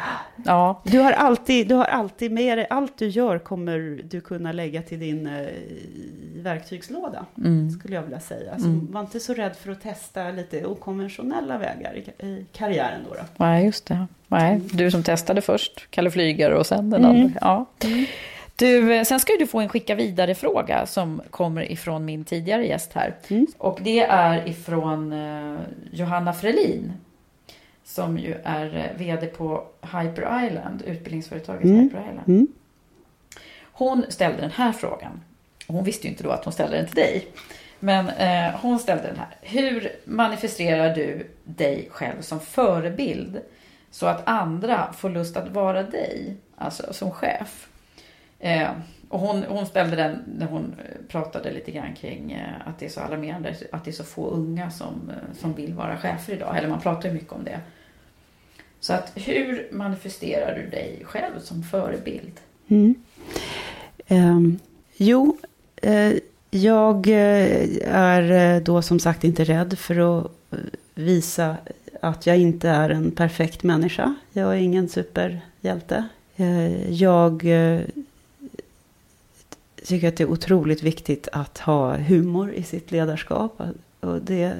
ja. 0.46 0.82
Du, 0.84 1.00
har 1.00 1.12
alltid, 1.12 1.68
du 1.68 1.76
har 1.76 1.86
alltid 1.86 2.32
med 2.32 2.58
dig, 2.58 2.68
allt 2.70 2.98
du 2.98 3.08
gör 3.08 3.40
kommer 3.40 4.04
du 4.10 4.22
kunna 4.22 4.52
lägga 4.52 4.82
till 4.82 5.00
din 5.00 5.28
eh, 5.28 5.48
verktygslåda, 6.44 7.26
mm. 7.38 7.72
skulle 7.72 7.96
jag 7.96 8.04
vilja 8.04 8.20
säga. 8.20 8.60
Så 8.60 8.66
mm. 8.66 8.92
var 8.92 9.02
inte 9.02 9.20
så 9.20 9.34
rädd 9.34 9.56
för 9.56 9.72
att 9.72 9.82
testa 9.82 10.32
lite 10.32 10.66
okonventionella 10.66 11.58
vägar 11.58 11.96
i, 11.96 12.26
i 12.26 12.46
karriären 12.52 13.02
då. 13.10 13.16
då. 13.16 13.22
Nej, 13.38 13.66
just 13.66 13.86
det. 13.86 14.08
Nej, 14.28 14.56
mm. 14.56 14.68
du 14.74 14.92
som 14.92 15.04
testade 15.04 15.42
först, 15.42 15.88
Kalle 15.90 16.12
Flygare 16.12 16.58
och 16.58 16.66
sen 16.66 16.90
den 16.90 17.06
andra. 17.06 17.32
Ja. 17.42 17.66
Du, 18.56 18.94
eh, 18.94 19.04
sen 19.04 19.20
ska 19.20 19.34
du 19.40 19.48
få 19.48 19.60
en 19.60 19.70
skicka 19.70 19.96
vidare 19.96 20.36
fråga 20.36 20.86
som 20.86 21.22
kommer 21.30 21.72
ifrån 21.72 22.06
min 22.06 22.24
tidigare 22.24 22.68
gäst 22.68 22.94
här. 22.94 23.16
Mm. 23.28 23.48
Och 23.58 23.80
det 23.84 24.00
är 24.00 24.48
ifrån 24.48 25.14
eh, 25.14 25.60
Johanna 25.92 26.34
Frelin. 26.34 26.94
Som 27.84 28.18
ju 28.18 28.36
är 28.44 28.76
eh, 28.76 28.98
vd 28.98 29.28
på 29.28 29.64
Hyper 29.82 30.46
Island, 30.46 30.84
utbildningsföretaget 30.86 31.64
mm. 31.64 31.80
Hyper 31.80 32.00
Island. 32.00 32.28
Mm. 32.28 32.48
Hon 33.72 34.06
ställde 34.10 34.42
den 34.42 34.52
här 34.52 34.72
frågan. 34.72 35.22
Hon 35.68 35.84
visste 35.84 36.08
ju 36.08 36.12
inte 36.12 36.24
då 36.24 36.32
att 36.32 36.44
hon 36.44 36.54
ställde 36.54 36.78
den 36.78 36.86
till 36.86 36.96
dig. 36.96 37.28
Men 37.80 38.10
eh, 38.10 38.60
hon 38.62 38.80
ställde 38.80 39.08
den 39.08 39.18
här. 39.18 39.36
Hur 39.42 39.92
manifesterar 40.06 40.96
du 40.96 41.28
dig 41.44 41.88
själv 41.92 42.22
som 42.22 42.40
förebild 42.40 43.42
så 43.92 44.06
att 44.06 44.28
andra 44.28 44.94
får 44.94 45.10
lust 45.10 45.38
att 45.38 45.50
vara 45.50 45.84
dig, 45.84 46.36
alltså 46.56 46.94
som 46.94 47.12
chef? 47.12 47.68
Eh, 48.40 48.72
och 49.10 49.20
hon, 49.20 49.44
hon 49.44 49.66
ställde 49.66 49.96
den 49.96 50.24
när 50.38 50.46
hon 50.46 50.76
eh, 50.80 51.06
pratade 51.08 51.52
lite 51.52 51.72
grann 51.72 51.94
kring 51.96 52.32
eh, 52.32 52.68
att 52.68 52.80
det 52.80 52.86
är 52.86 52.90
så 52.90 53.00
alarmerande 53.00 53.56
att 53.72 53.86
det 53.86 53.92
är 53.92 53.94
så 53.94 54.04
få 54.04 54.30
unga 54.30 54.72
som, 54.72 55.10
eh, 55.10 55.40
som 55.40 55.54
vill 55.54 55.74
vara 55.74 55.98
chefer 55.98 56.34
idag. 56.34 56.58
Eller 56.58 56.68
man 56.68 56.82
pratar 56.82 57.10
ju 57.10 57.16
mycket 57.16 57.32
om 57.32 57.44
det. 57.44 57.60
Så 58.80 58.94
att 58.94 59.12
hur 59.16 59.68
manifesterar 59.72 60.56
du 60.56 60.70
dig 60.70 61.02
själv 61.06 61.40
som 61.40 61.64
förebild? 61.64 62.40
Mm. 62.68 62.96
Um, 64.08 64.60
jo, 64.96 65.38
jag 66.52 67.08
är 67.08 68.60
då 68.60 68.82
som 68.82 69.00
sagt 69.00 69.24
inte 69.24 69.44
rädd 69.44 69.78
för 69.78 70.20
att 70.20 70.32
visa 70.96 71.58
att 72.02 72.26
jag 72.28 72.38
inte 72.38 72.70
är 72.70 72.90
en 72.90 73.12
perfekt 73.12 73.64
människa. 73.64 74.16
Jag 74.34 74.54
är 74.54 74.58
ingen 74.58 74.90
superhjälte. 74.90 76.08
Jag 76.90 77.46
tycker 79.86 80.08
att 80.08 80.18
det 80.18 80.24
är 80.24 80.30
otroligt 80.30 80.84
viktigt 80.84 81.28
att 81.32 81.58
ha 81.58 81.98
humor 81.98 82.54
i 82.54 82.64
sitt 82.64 82.92
ledarskap. 82.92 83.62
Och 84.00 84.22
det 84.22 84.54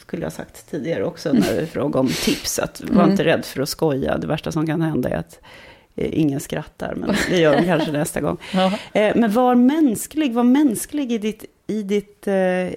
skulle 0.00 0.22
jag 0.22 0.32
sagt 0.32 0.70
tidigare 0.70 1.04
också 1.04 1.32
när 1.32 1.54
det 1.54 1.60
är 1.60 1.66
fråga 1.66 2.00
om 2.00 2.08
tips. 2.08 2.58
Att 2.58 2.80
var 2.80 3.02
mm. 3.02 3.10
inte 3.10 3.24
rädd 3.24 3.44
för 3.44 3.62
att 3.62 3.68
skoja. 3.68 4.18
Det 4.18 4.26
värsta 4.26 4.52
som 4.52 4.66
kan 4.66 4.82
hända 4.82 5.08
är 5.08 5.16
att 5.16 5.40
eh, 5.42 5.46
ingen 5.96 6.40
skrattar. 6.40 6.94
Men 6.94 7.14
det 7.28 7.38
gör 7.38 7.56
de 7.56 7.64
kanske 7.64 7.92
nästa 7.92 8.20
gång. 8.20 8.36
Ja. 8.54 8.72
Eh, 8.92 9.16
men 9.16 9.32
var 9.32 9.54
mänsklig. 9.54 10.32
Var 10.32 10.44
mänsklig 10.44 11.12
i 11.12 11.18
ditt, 11.18 11.44
i 11.66 11.82
ditt 11.82 12.26
eh, 12.26 12.68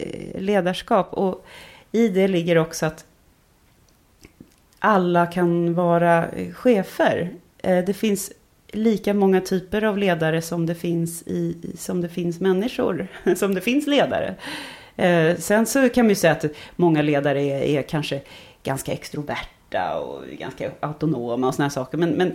ledarskap. 0.42 1.14
Och 1.14 1.46
i 1.92 2.08
det 2.08 2.28
ligger 2.28 2.58
också 2.58 2.86
att 2.86 3.06
alla 4.80 5.26
kan 5.26 5.74
vara 5.74 6.28
chefer. 6.54 7.30
Det 7.62 7.98
finns 7.98 8.32
lika 8.74 9.14
många 9.14 9.42
typer 9.42 9.84
av 9.84 9.98
ledare 9.98 10.42
som 10.42 10.66
det 10.66 10.76
finns, 10.76 11.24
i, 11.26 11.56
som 11.78 12.02
det 12.02 12.10
finns 12.10 12.40
människor, 12.40 13.08
som 13.36 13.56
det 13.56 13.62
finns 13.62 13.88
ledare. 13.88 14.36
Eh, 14.96 15.38
sen 15.38 15.66
så 15.66 15.90
kan 15.90 16.06
man 16.06 16.10
ju 16.10 16.16
säga 16.16 16.34
att 16.34 16.46
många 16.76 17.02
ledare 17.02 17.42
är, 17.42 17.62
är 17.62 17.82
kanske 17.82 18.22
ganska 18.64 18.92
extroverta 18.92 20.00
och 20.00 20.24
ganska 20.40 20.72
autonoma 20.80 21.48
och 21.48 21.56
sådana 21.56 21.70
saker. 21.70 21.98
Men, 21.98 22.10
men 22.10 22.34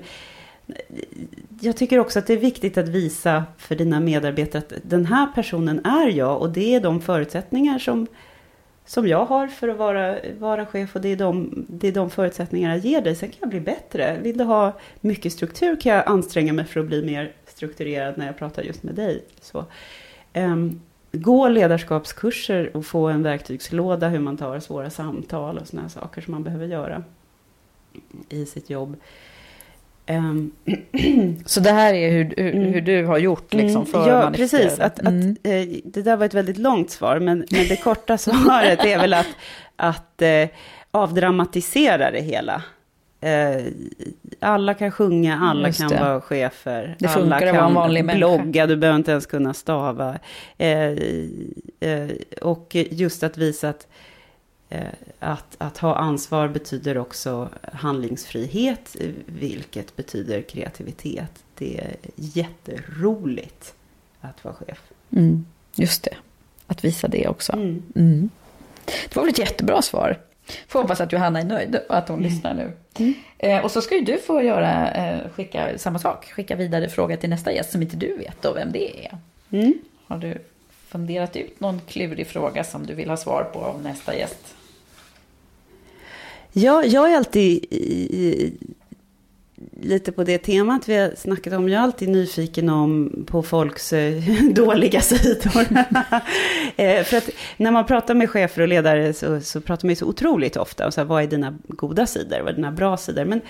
jag 1.60 1.76
tycker 1.76 1.98
också 1.98 2.18
att 2.18 2.26
det 2.26 2.32
är 2.32 2.38
viktigt 2.38 2.78
att 2.78 2.88
visa 2.88 3.44
för 3.58 3.74
dina 3.74 4.00
medarbetare 4.00 4.62
att 4.62 4.72
den 4.82 5.06
här 5.06 5.26
personen 5.34 5.86
är 5.86 6.08
jag 6.08 6.40
och 6.40 6.50
det 6.50 6.74
är 6.74 6.80
de 6.80 7.00
förutsättningar 7.00 7.78
som 7.78 8.06
som 8.88 9.08
jag 9.08 9.24
har 9.24 9.46
för 9.48 9.68
att 9.68 9.76
vara, 9.76 10.16
vara 10.38 10.66
chef 10.66 10.96
och 10.96 11.00
det 11.00 11.08
är, 11.08 11.16
de, 11.16 11.64
det 11.68 11.88
är 11.88 11.92
de 11.92 12.10
förutsättningarna 12.10 12.76
jag 12.76 12.84
ger 12.84 13.00
dig. 13.00 13.16
Sen 13.16 13.28
kan 13.28 13.38
jag 13.40 13.48
bli 13.48 13.60
bättre. 13.60 14.18
Vill 14.22 14.38
du 14.38 14.44
ha 14.44 14.78
mycket 15.00 15.32
struktur 15.32 15.80
kan 15.80 15.92
jag 15.92 16.08
anstränga 16.08 16.52
mig 16.52 16.64
för 16.64 16.80
att 16.80 16.86
bli 16.86 17.04
mer 17.04 17.32
strukturerad 17.46 18.18
när 18.18 18.26
jag 18.26 18.38
pratar 18.38 18.62
just 18.62 18.82
med 18.82 18.94
dig. 18.94 19.24
Så, 19.40 19.64
um, 20.34 20.80
gå 21.12 21.48
ledarskapskurser 21.48 22.76
och 22.76 22.86
få 22.86 23.08
en 23.08 23.22
verktygslåda 23.22 24.08
hur 24.08 24.18
man 24.18 24.36
tar 24.36 24.60
svåra 24.60 24.90
samtal 24.90 25.58
och 25.58 25.66
sådana 25.66 25.88
saker 25.88 26.20
som 26.20 26.32
man 26.32 26.42
behöver 26.42 26.66
göra 26.66 27.04
i 28.28 28.46
sitt 28.46 28.70
jobb. 28.70 28.96
Um, 30.08 30.52
så 31.46 31.60
det 31.60 31.70
här 31.70 31.94
är 31.94 32.10
hur, 32.10 32.34
hur, 32.36 32.54
mm. 32.54 32.72
hur 32.72 32.80
du 32.80 33.06
har 33.06 33.18
gjort 33.18 33.54
liksom 33.54 33.82
mm. 33.82 33.86
för 33.86 34.08
Ja, 34.08 34.30
precis. 34.34 34.78
Att, 34.80 34.98
mm. 34.98 35.30
att, 35.30 35.46
eh, 35.46 35.80
det 35.84 36.02
där 36.02 36.16
var 36.16 36.26
ett 36.26 36.34
väldigt 36.34 36.58
långt 36.58 36.90
svar, 36.90 37.20
men, 37.20 37.46
men 37.50 37.68
det 37.68 37.76
korta 37.76 38.18
svaret 38.18 38.84
är 38.84 38.98
väl 38.98 39.14
att, 39.14 39.26
att 39.76 40.22
eh, 40.22 40.48
avdramatisera 40.90 42.10
det 42.10 42.20
hela. 42.20 42.62
Eh, 43.20 43.64
alla 44.40 44.74
kan 44.74 44.90
sjunga, 44.90 45.38
alla 45.38 45.72
kan 45.72 45.88
vara 45.88 46.20
chefer. 46.20 46.96
Det 46.98 47.06
alla 47.06 47.40
kan 47.40 47.56
att 47.56 47.74
vara 47.74 47.88
blogga, 47.88 48.02
människa. 48.02 48.66
du 48.66 48.76
behöver 48.76 48.96
inte 48.96 49.10
ens 49.10 49.26
kunna 49.26 49.54
stava. 49.54 50.18
Och 52.42 52.76
just 52.90 53.22
att 53.22 53.38
visa 53.38 53.68
att 53.68 53.86
att, 55.18 55.54
att 55.58 55.78
ha 55.78 55.94
ansvar 55.96 56.48
betyder 56.48 56.98
också 56.98 57.48
handlingsfrihet, 57.72 58.96
vilket 59.26 59.96
betyder 59.96 60.42
kreativitet. 60.42 61.30
Det 61.54 61.78
är 61.80 61.96
jätteroligt 62.16 63.74
att 64.20 64.44
vara 64.44 64.54
chef. 64.54 64.80
Mm, 65.12 65.46
just 65.74 66.02
det, 66.02 66.14
att 66.66 66.84
visa 66.84 67.08
det 67.08 67.28
också. 67.28 67.52
Mm. 67.52 67.82
Mm. 67.96 68.30
Det 68.84 69.16
var 69.16 69.22
väl 69.22 69.30
ett 69.30 69.38
jättebra 69.38 69.82
svar. 69.82 70.18
Får 70.68 70.80
hoppas 70.82 71.00
att 71.00 71.12
Johanna 71.12 71.40
är 71.40 71.44
nöjd 71.44 71.76
och 71.88 71.96
att 71.96 72.08
hon 72.08 72.18
Mm. 72.18 72.30
lyssnar 72.30 72.54
nu. 72.54 72.72
Eh, 73.38 73.64
och 73.64 73.70
så 73.70 73.80
ska 73.82 73.94
ju 73.94 74.00
du 74.04 74.18
få 74.18 74.42
göra, 74.42 74.90
eh, 74.92 75.30
skicka 75.30 75.78
samma 75.78 75.98
sak, 75.98 76.24
skicka 76.32 76.56
vidare 76.56 76.88
fråga 76.88 77.16
till 77.16 77.30
nästa 77.30 77.52
gäst 77.52 77.72
som 77.72 77.82
inte 77.82 77.96
du 77.96 78.16
vet 78.16 78.42
då 78.42 78.52
vem 78.52 78.72
det 78.72 79.06
är. 79.06 79.18
Mm. 79.50 79.74
Har 80.06 80.18
du 80.18 80.38
funderat 80.88 81.36
ut 81.36 81.60
någon 81.60 81.80
klurig 81.88 82.26
fråga 82.26 82.64
som 82.64 82.86
du 82.86 82.94
vill 82.94 83.08
ha 83.10 83.16
svar 83.16 83.44
på 83.52 83.58
av 83.60 83.82
nästa 83.82 84.16
gäst? 84.16 84.54
Ja, 86.52 86.84
jag 86.84 87.12
är 87.12 87.16
alltid 87.16 87.64
i, 87.70 87.76
i, 88.20 88.52
lite 89.80 90.12
på 90.12 90.24
det 90.24 90.38
temat 90.38 90.88
vi 90.88 90.96
har 90.96 91.12
snackat 91.16 91.52
om. 91.52 91.68
Jag 91.68 91.78
är 91.78 91.82
alltid 91.82 92.08
nyfiken 92.08 92.68
om 92.68 93.12
på 93.26 93.42
folks 93.42 93.92
eh, 93.92 94.22
dåliga 94.52 95.00
sidor. 95.00 95.66
Eh, 96.76 97.04
för 97.04 97.16
att 97.16 97.30
när 97.56 97.70
man 97.70 97.86
pratar 97.86 98.14
med 98.14 98.30
chefer 98.30 98.62
och 98.62 98.68
ledare 98.68 99.12
så, 99.12 99.40
så 99.40 99.60
pratar 99.60 99.86
man 99.86 99.90
ju 99.90 99.96
så 99.96 100.06
otroligt 100.06 100.56
ofta 100.56 100.86
om 100.86 100.92
så 100.92 101.00
här, 101.00 101.06
vad 101.06 101.22
är 101.22 101.26
dina 101.26 101.58
goda 101.68 102.06
sidor, 102.06 102.40
vad 102.40 102.48
är 102.48 102.52
dina 102.52 102.72
bra 102.72 102.96
sidor. 102.96 103.24
Men 103.24 103.40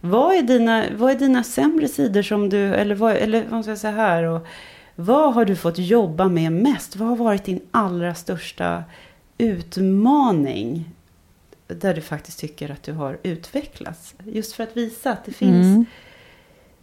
vad 0.00 0.34
är 0.34 0.42
dina, 0.42 0.84
vad 0.96 1.10
är 1.10 1.14
dina 1.14 1.44
sämre 1.44 1.88
sidor 1.88 2.22
som 2.22 2.48
du, 2.48 2.74
eller 2.74 2.94
vad, 2.94 3.16
eller 3.16 3.44
vad 3.50 3.64
ska 3.64 3.70
jag 3.70 3.78
säga 3.78 3.92
här, 3.92 4.22
och 4.22 4.46
vad 4.94 5.34
har 5.34 5.44
du 5.44 5.56
fått 5.56 5.78
jobba 5.78 6.28
med 6.28 6.52
mest? 6.52 6.96
Vad 6.96 7.08
har 7.08 7.16
varit 7.16 7.44
din 7.44 7.60
allra 7.70 8.14
största 8.14 8.84
utmaning? 9.38 10.95
Där 11.66 11.94
du 11.94 12.00
faktiskt 12.00 12.38
tycker 12.38 12.70
att 12.70 12.82
du 12.82 12.92
har 12.92 13.18
utvecklats. 13.22 14.14
Just 14.24 14.52
för 14.52 14.62
att 14.64 14.76
visa 14.76 15.12
att 15.12 15.24
det 15.24 15.32
finns. 15.32 15.86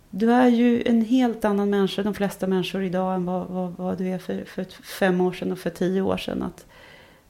Du 0.09 0.31
är 0.31 0.47
ju 0.47 0.83
en 0.85 1.01
helt 1.05 1.45
annan 1.45 1.69
människa, 1.69 2.03
de 2.03 2.13
flesta 2.13 2.47
människor 2.47 2.83
idag, 2.83 3.15
än 3.15 3.25
vad, 3.25 3.47
vad, 3.47 3.71
vad 3.77 3.97
du 3.97 4.07
är 4.07 4.17
för, 4.17 4.43
för 4.45 4.65
fem 4.99 5.21
år 5.21 5.31
sedan 5.33 5.51
och 5.51 5.59
för 5.59 5.69
tio 5.69 6.01
år 6.01 6.17
sedan. 6.17 6.43
Att 6.43 6.65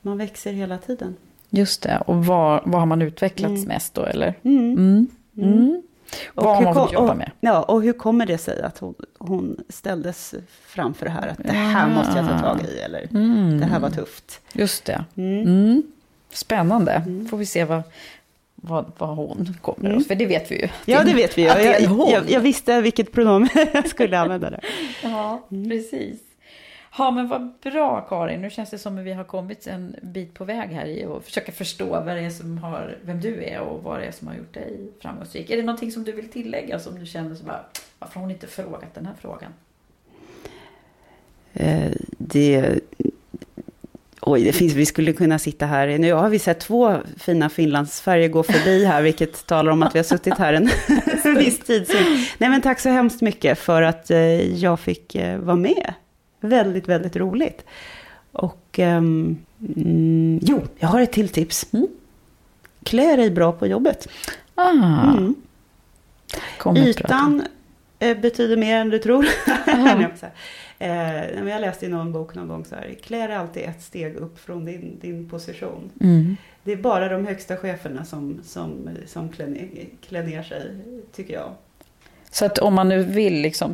man 0.01 0.17
växer 0.17 0.53
hela 0.53 0.77
tiden. 0.77 1.15
Just 1.49 1.81
det, 1.81 1.97
och 2.07 2.25
vad, 2.25 2.61
vad 2.65 2.80
har 2.81 2.85
man 2.85 3.01
utvecklats 3.01 3.53
Mm. 3.55 3.67
mest 3.67 3.93
då 3.93 4.03
eller? 4.05 4.34
Mm. 4.43 4.71
Mm. 4.73 5.07
Mm. 5.38 5.81
Och 6.27 6.43
Vad 6.43 6.55
har 6.55 6.57
hur 6.61 6.65
man 6.65 6.73
fått 6.73 6.93
jobba 6.93 7.11
och, 7.11 7.17
med? 7.17 7.31
Ja, 7.39 7.63
och 7.63 7.84
hur 7.84 7.93
kommer 7.93 8.25
det 8.25 8.38
sig 8.38 8.61
att 8.61 8.77
hon, 8.77 8.95
hon 9.17 9.57
ställdes 9.69 10.35
framför 10.65 11.05
det 11.05 11.11
här? 11.11 11.27
Att 11.27 11.38
det 11.38 11.51
här 11.53 11.89
Ja. 11.89 11.95
måste 11.95 12.17
jag 12.17 12.30
ta 12.30 12.39
tag 12.39 12.59
i, 12.69 12.80
eller 12.80 13.07
Mm. 13.11 13.59
det 13.59 13.65
här 13.65 13.80
var 13.80 13.89
tufft. 13.89 14.41
Just 14.53 14.85
det. 14.85 15.05
Mm. 16.34 16.72
Mm. 16.72 16.85
Spännande. 17.03 17.27
Får 17.30 17.38
vi 17.38 17.45
se 17.45 17.65
vad, 17.65 17.84
vad, 18.55 18.91
vad 18.97 19.10
hon 19.15 19.57
kommer 19.61 19.89
Mm. 19.89 20.03
För 20.03 20.15
det 20.15 20.26
vet 20.26 20.51
vi 20.51 20.61
ju. 20.61 20.69
Ja, 20.85 21.03
det 21.03 21.14
vet 21.14 21.38
vi 21.38 21.41
ju. 21.41 21.47
Jag, 21.47 21.81
jag, 21.81 22.30
jag 22.30 22.39
visste 22.39 22.81
vilket 22.81 23.11
pronomen 23.11 23.49
jag 23.73 23.89
skulle 23.89 24.19
använda 24.19 24.49
där. 24.49 24.60
Ja, 25.03 25.47
precis. 25.49 26.19
Ja, 26.97 27.11
men 27.11 27.27
vad 27.27 27.53
bra 27.64 28.01
Karin. 28.01 28.41
Nu 28.41 28.49
känns 28.49 28.69
det 28.69 28.77
som 28.77 28.97
att 28.97 29.03
vi 29.05 29.14
har 29.14 29.23
kommit 29.23 29.68
en 29.68 29.95
bit 30.01 30.34
på 30.34 30.45
väg 30.45 30.69
här 30.69 30.85
i 30.85 31.05
att 31.05 31.26
försöka 31.26 31.51
förstå 31.51 31.85
vad 31.85 32.07
det 32.07 32.19
är 32.22 32.30
som 32.30 32.57
har, 32.57 32.97
vem 33.01 33.22
du 33.22 33.43
är 33.43 33.60
och 33.60 33.84
vad 33.84 33.99
det 33.99 34.05
är 34.05 34.11
som 34.11 34.27
har 34.27 34.35
gjort 34.35 34.53
dig 34.53 34.80
framgångsrik. 34.99 35.49
Är 35.49 35.57
det 35.57 35.64
någonting 35.64 35.91
som 35.91 36.03
du 36.03 36.11
vill 36.11 36.30
tillägga 36.30 36.80
som 36.80 36.99
du 36.99 37.05
känner 37.05 37.35
så 37.35 37.43
bara, 37.43 37.65
varför 37.99 38.15
har 38.15 38.22
hon 38.22 38.31
inte 38.31 38.47
frågat 38.47 38.93
den 38.93 39.05
här 39.05 39.14
frågan? 39.22 39.53
Eh, 41.53 41.91
det... 42.18 42.80
Oj, 44.25 44.43
det 44.43 44.53
finns, 44.53 44.73
vi 44.73 44.85
skulle 44.85 45.13
kunna 45.13 45.39
sitta 45.39 45.65
här. 45.65 45.97
Nu 45.97 46.13
har 46.13 46.29
vi 46.29 46.39
sett 46.39 46.59
två 46.59 46.97
fina 47.17 47.49
Finlandsfärger 47.49 48.29
gå 48.29 48.43
förbi 48.43 48.85
här, 48.85 49.01
vilket 49.01 49.45
talar 49.45 49.71
om 49.71 49.83
att 49.83 49.95
vi 49.95 49.99
har 49.99 50.03
suttit 50.03 50.37
här 50.37 50.53
en 50.53 50.69
viss 51.37 51.59
tid. 51.59 51.87
Så, 51.87 51.93
nej, 52.37 52.49
men 52.49 52.61
tack 52.61 52.79
så 52.79 52.89
hemskt 52.89 53.21
mycket 53.21 53.59
för 53.59 53.81
att 53.81 54.11
eh, 54.11 54.17
jag 54.55 54.79
fick 54.79 55.15
eh, 55.15 55.37
vara 55.39 55.55
med. 55.55 55.93
Väldigt, 56.41 56.87
väldigt 56.87 57.15
roligt. 57.15 57.65
Och 58.31 58.79
ehm, 58.79 59.37
mm, 59.75 60.39
jo, 60.41 60.61
jag 60.79 60.87
har 60.87 61.01
ett 61.01 61.11
till 61.11 61.29
tips. 61.29 61.65
Klä 62.83 63.15
dig 63.15 63.31
bra 63.31 63.51
på 63.51 63.67
jobbet. 63.67 64.07
Ah, 64.55 65.13
Mm. 65.13 65.35
Ytan 66.75 67.43
eh, 67.99 68.17
betyder 68.17 68.57
mer 68.57 68.77
än 68.77 68.89
du 68.89 68.99
tror. 68.99 69.25
Eh, 70.84 71.49
jag 71.49 71.61
läste 71.61 71.85
i 71.85 71.89
någon 71.89 72.11
bok 72.11 72.35
någon 72.35 72.47
gång 72.47 72.65
så 72.65 72.76
här. 72.76 72.95
Klä 73.03 73.27
dig 73.27 73.35
alltid 73.35 73.64
ett 73.64 73.81
steg 73.81 74.15
upp 74.15 74.39
från 74.39 74.65
din, 74.65 74.99
din 75.01 75.30
position. 75.30 75.91
Mm. 76.01 76.35
Det 76.64 76.72
är 76.72 76.77
bara 76.77 77.10
de 77.10 77.27
högsta 77.27 77.57
cheferna 77.57 78.05
som, 78.05 78.39
som, 78.43 78.89
som 79.05 79.30
klär, 79.30 79.68
klär 80.07 80.23
ner 80.23 80.43
sig, 80.43 80.77
tycker 81.11 81.34
jag. 81.34 81.51
Så 82.34 82.45
att 82.45 82.57
om 82.57 82.73
man 82.73 82.89
nu 82.89 83.03
vill 83.03 83.41
liksom 83.41 83.73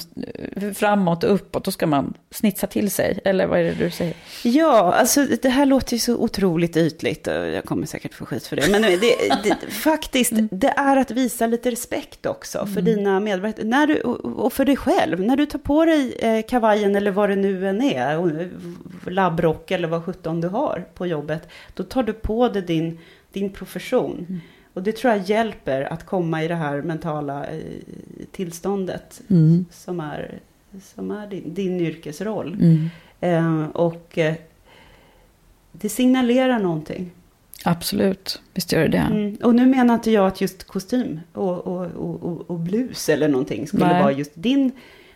framåt 0.76 1.24
och 1.24 1.34
uppåt, 1.34 1.66
då 1.66 1.72
ska 1.72 1.88
man 1.88 2.14
snitsa 2.32 2.68
till 2.68 2.92
sig? 2.92 3.20
Eller 3.26 3.48
vad 3.48 3.60
är 3.60 3.64
det 3.64 3.74
du 3.74 3.92
säger? 3.92 4.16
Ja, 4.44 4.94
alltså 4.94 5.26
det 5.42 5.50
här 5.50 5.66
låter 5.66 5.94
ju 5.94 6.00
så 6.00 6.18
otroligt 6.18 6.78
ytligt 6.78 7.28
jag 7.28 7.64
kommer 7.66 7.86
säkert 7.86 8.14
få 8.14 8.26
skit 8.26 8.48
för 8.48 8.56
det. 8.56 8.72
Men 8.72 8.82
det, 8.82 8.98
det, 9.44 9.72
faktiskt, 9.72 10.32
det 10.52 10.74
är 10.78 10.98
att 10.98 11.12
visa 11.12 11.48
lite 11.48 11.72
respekt 11.72 12.26
också 12.26 12.66
för 12.66 12.82
dina 12.82 13.20
medarbetare. 13.20 13.66
När 13.66 13.88
du, 13.88 14.02
och 14.02 14.54
för 14.54 14.66
dig 14.66 14.78
själv. 14.78 15.20
När 15.20 15.38
du 15.38 15.46
tar 15.46 15.60
på 15.60 15.86
dig 15.86 16.14
eh, 16.20 16.46
kavajen 16.50 16.96
eller 16.96 17.12
vad 17.12 17.30
det 17.30 17.36
nu 17.36 17.68
än 17.68 17.82
är, 17.82 18.42
eh, 18.42 18.48
labbrock 19.12 19.72
eller 19.72 19.88
vad 19.88 20.06
sjutton 20.06 20.42
du 20.42 20.48
har 20.48 20.86
på 20.94 21.08
jobbet, 21.08 21.48
då 21.74 21.84
tar 21.84 22.04
du 22.04 22.14
på 22.14 22.50
dig 22.50 22.62
din, 22.62 23.00
din 23.32 23.50
profession. 23.50 24.42
Och 24.74 24.84
det 24.84 24.92
tror 24.92 25.14
jag 25.14 25.24
hjälper 25.24 25.94
att 25.94 26.06
komma 26.06 26.44
i 26.44 26.48
det 26.48 26.56
här 26.56 26.82
mentala 26.82 27.46
eh, 27.46 27.60
tillståndet 28.32 29.22
Mm. 29.28 29.66
som 29.72 30.00
är, 30.00 30.40
som 30.82 31.12
är 31.12 31.28
din, 31.28 31.54
din 31.54 31.80
yrkesroll. 31.82 32.54
Mm. 32.54 32.90
Eh, 33.20 33.70
och 33.70 34.18
eh, 34.18 34.36
det 35.72 35.90
signalerar 35.90 36.60
någonting. 36.60 37.12
Absolut, 37.66 38.42
visst 38.54 38.72
gör 38.72 38.82
det 38.82 38.88
det. 38.88 38.98
Mm. 38.98 39.38
Och 39.44 39.56
nu 39.56 39.66
menar 39.66 39.94
inte 39.94 40.12
jag 40.12 40.28
att 40.28 40.42
just 40.42 40.64
kostym 40.64 41.20
och, 41.34 41.68
och, 41.68 41.86
och, 41.86 42.24
och, 42.24 42.50
och 42.50 42.60
blus 42.60 43.10
eller 43.10 43.28
någonting 43.28 43.68
skulle 43.68 43.88
Nej. 43.88 44.02
vara 44.02 44.12
just 44.12 44.32
din, 44.36 44.72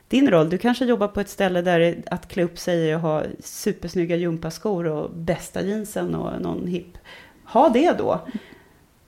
din 0.07 0.29
roll. 0.31 0.49
Du 0.49 0.57
kanske 0.57 0.85
jobbar 0.85 1.07
på 1.07 1.19
ett 1.21 1.29
ställe 1.29 1.61
där 1.61 1.95
att 2.11 2.27
klä 2.27 2.43
upp 2.43 2.59
sig 2.59 2.93
att 2.93 3.01
ha 3.01 3.23
supersnygga 3.39 4.15
gympaskor 4.15 4.85
och 4.85 5.09
bästa 5.11 5.61
jeansen 5.61 6.15
och 6.15 6.41
någon 6.41 6.67
hipp. 6.67 6.97
Ha 7.45 7.69
det 7.69 7.97
då. 7.97 8.19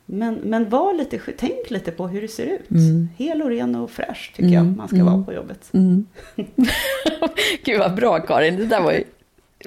Men, 0.05 0.35
men 0.35 0.69
var 0.69 0.93
lite, 0.93 1.19
tänk 1.37 1.69
lite 1.69 1.91
på 1.91 2.07
hur 2.07 2.21
det 2.21 2.27
ser 2.27 2.45
ut. 2.45 2.71
Mm. 2.71 3.09
Hel 3.17 3.41
och 3.41 3.49
ren 3.49 3.75
och 3.75 3.91
fräsch 3.91 4.31
tycker 4.35 4.49
jag 4.49 4.61
Mm, 4.61 4.77
man 4.77 4.87
ska 4.87 4.97
mm. 4.97 5.13
vara 5.13 5.23
på 5.23 5.33
jobbet. 5.33 5.69
Mm. 5.73 6.05
Gud 7.63 7.79
vad 7.79 7.95
bra 7.95 8.19
Karin, 8.19 8.55
det 8.55 8.65
där 8.65 8.81
var 8.81 8.91
ju 8.91 9.03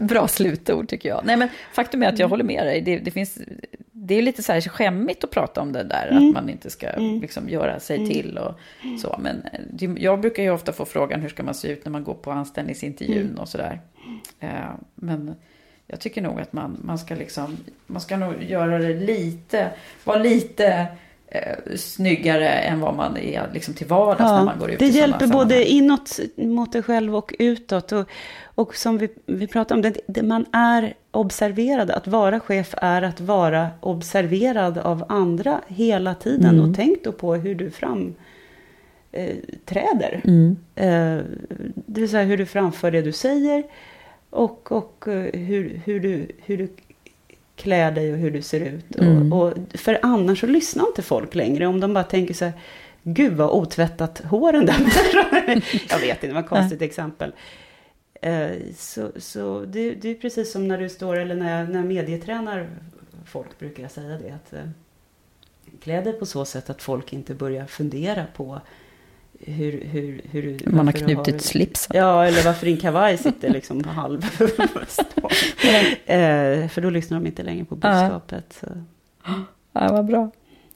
bra 0.01 0.29
slutord 0.29 0.89
tycker 0.89 1.09
jag. 1.09 1.23
Nej 1.25 1.37
men 1.37 1.49
faktum 1.73 2.03
är 2.03 2.09
att 2.09 2.19
jag 2.19 2.29
håller 2.29 2.45
med 2.45 2.67
dig. 2.67 2.81
Det, 2.81 2.99
det, 2.99 3.11
finns, 3.11 3.39
det 3.93 4.15
är 4.15 4.23
lite 4.23 4.43
så 4.43 4.53
här 4.53 4.61
skämmigt 4.61 5.25
att 5.25 5.31
prata 5.31 5.61
om 5.61 5.73
det 5.73 5.83
där, 5.85 6.09
Mm. 6.11 6.29
att 6.29 6.35
man 6.35 6.49
inte 6.51 6.71
ska 6.71 6.87
Mm. 6.87 7.21
liksom 7.21 7.49
göra 7.49 7.81
sig 7.81 7.97
Mm. 7.97 8.09
till 8.11 8.39
och 8.39 8.55
så. 9.01 9.17
Men 9.19 9.43
jag 9.99 10.21
brukar 10.21 10.43
ju 10.43 10.51
ofta 10.51 10.73
få 10.73 10.85
frågan 10.85 11.21
hur 11.21 11.29
ska 11.29 11.43
man 11.43 11.55
se 11.55 11.69
ut 11.69 11.85
när 11.85 11.93
man 11.93 12.05
går 12.05 12.15
på 12.15 12.31
anställningsintervjun 12.31 13.27
Mm. 13.27 13.39
och 13.39 13.49
sådär. 13.49 13.81
Eh, 14.41 14.49
men 14.95 15.35
jag 15.91 16.01
tycker 16.01 16.23
nog 16.23 16.41
att 16.41 16.53
man, 16.53 16.77
man 16.83 16.99
ska 16.99 17.15
liksom, 17.15 17.57
man 17.87 18.01
ska 18.01 18.17
nog 18.17 18.43
göra 18.43 18.79
det 18.79 18.95
lite, 18.95 19.71
vara 20.05 20.19
lite 20.19 20.87
eh, 21.27 21.77
snyggare 21.77 22.49
än 22.49 22.81
vad 22.81 22.97
man 22.97 23.17
är 23.17 23.43
liksom 23.53 23.75
till 23.75 23.87
vardags 23.87 24.21
när 24.21 24.45
man 24.45 24.59
går 24.59 24.71
ut 24.71 24.79
det 24.79 24.87
hjälper 24.87 25.19
sammanhang. 25.19 25.49
både 25.49 25.65
inåt 25.65 26.19
mot 26.37 26.73
dig 26.73 26.83
själv 26.83 27.17
och 27.17 27.35
utåt. 27.39 27.93
Och, 27.93 28.09
och 28.45 28.77
som 28.77 28.99
vi, 28.99 29.09
vi 29.27 29.47
pratade 29.47 29.79
om, 29.79 29.83
det, 29.83 30.01
det, 30.07 30.23
man 30.23 30.47
är 30.53 30.95
observerad. 31.11 31.91
Att 31.91 32.07
vara 32.07 32.41
chef 32.41 32.75
är 32.77 33.03
att 33.03 33.21
vara 33.21 33.69
observerad 33.81 34.79
av 34.79 35.05
andra 35.09 35.61
hela 35.67 36.15
tiden. 36.15 36.55
Mm. 36.55 36.71
Och 36.71 36.77
tänk 36.77 37.05
då 37.05 37.13
på 37.13 37.35
hur 37.35 37.55
du 37.55 37.71
fram 37.71 38.15
eh, 39.13 39.37
träder. 39.65 40.21
Mm. 40.25 40.57
Eh, 40.75 41.25
det 41.75 42.01
vill 42.01 42.11
säga 42.11 42.25
hur 42.25 42.37
du 42.37 42.47
framför 42.47 42.91
det 42.91 43.03
du 43.03 43.13
säger. 43.13 43.65
Och, 44.31 44.73
och 44.73 45.09
eh, 45.09 45.41
hur, 45.41 45.81
hur, 45.85 46.01
du, 46.01 46.29
hur 46.39 46.59
du 46.59 46.69
klär 47.57 47.91
dig 47.91 48.13
och 48.13 48.19
hur 48.19 48.31
du 48.31 48.43
ser 48.43 48.61
ut. 48.61 48.97
Mm. 48.97 49.33
Och, 49.33 49.47
och, 49.47 49.59
för 49.75 49.99
annars 50.03 50.41
så 50.41 50.47
lyssnar 50.47 50.87
inte 50.87 51.03
folk 51.03 51.35
längre. 51.35 51.67
Om 51.67 51.81
de 51.81 51.95
bara 51.95 52.05
tänker 52.05 52.35
så 52.35 52.45
här, 52.45 52.55
gud 53.03 53.33
vad 53.33 53.51
otvättat 53.51 54.19
håren 54.19 54.67
där 54.67 54.77
Jag 55.91 55.99
vet 55.99 56.17
inte, 56.17 56.27
det 56.27 56.33
var 56.33 56.41
ett 56.41 56.49
konstigt 56.49 56.83
exempel. 56.83 57.33
Eh, 58.23 58.51
Så, 58.77 59.11
så 59.17 59.65
det, 59.65 59.95
det 59.95 60.09
är 60.09 60.15
precis 60.15 60.53
som 60.53 60.69
när 60.69 60.79
du 60.79 60.89
står, 60.89 61.17
eller 61.17 61.35
när 61.35 61.61
jag, 61.61 61.69
när 61.69 61.77
jag 61.77 61.87
medietränar 61.87 62.69
folk 63.29 63.59
brukar 63.59 63.83
jag 63.83 63.93
säga 63.93 64.19
det. 64.19 64.31
Att, 64.31 64.53
eh, 64.53 64.69
klä 65.81 66.01
dig 66.01 66.13
på 66.13 66.27
så 66.27 66.45
sätt 66.45 66.71
att 66.71 66.83
folk 66.83 67.13
inte 67.13 67.35
börjar 67.35 67.67
fundera 67.67 68.27
på 68.37 68.61
hur, 69.41 69.85
hur, 69.85 70.21
hur. 70.31 70.59
Man 70.67 70.87
har 70.87 70.93
knutit 70.93 71.43
slipsen. 71.43 71.97
Ja, 71.97 72.25
eller 72.27 72.45
varför 72.45 72.67
din 72.67 72.77
kavaj 72.77 73.19
sitter 73.19 73.51
liksom 73.51 73.83
på 73.83 73.89
halv 73.91 74.25
eh, 76.07 76.69
För 76.69 76.81
då 76.81 76.91
lyssnar 76.91 77.19
de 77.19 77.27
inte 77.27 77.43
längre 77.43 77.65
på 77.65 77.79
Ja. 77.83 77.91
budskapet. 77.91 78.57
Så. 78.61 78.67
Ja, 79.73 79.89
vad 79.93 80.07
bra. 80.07 80.31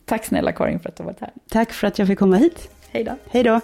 Tack 0.05 0.25
snälla 0.25 0.53
Karin 0.53 0.81
för 0.81 0.89
att 0.89 0.97
du 0.97 1.03
har 1.03 1.11
varit 1.11 1.21
här. 1.21 1.31
Tack 1.51 1.73
för 1.73 1.87
att 1.87 1.99
jag 1.99 2.09
fick 2.09 2.19
komma 2.19 2.37
hit. 2.37 2.71
Hej 2.91 3.05
då. 3.05 3.17
Hej 3.31 3.43
då. 3.43 3.61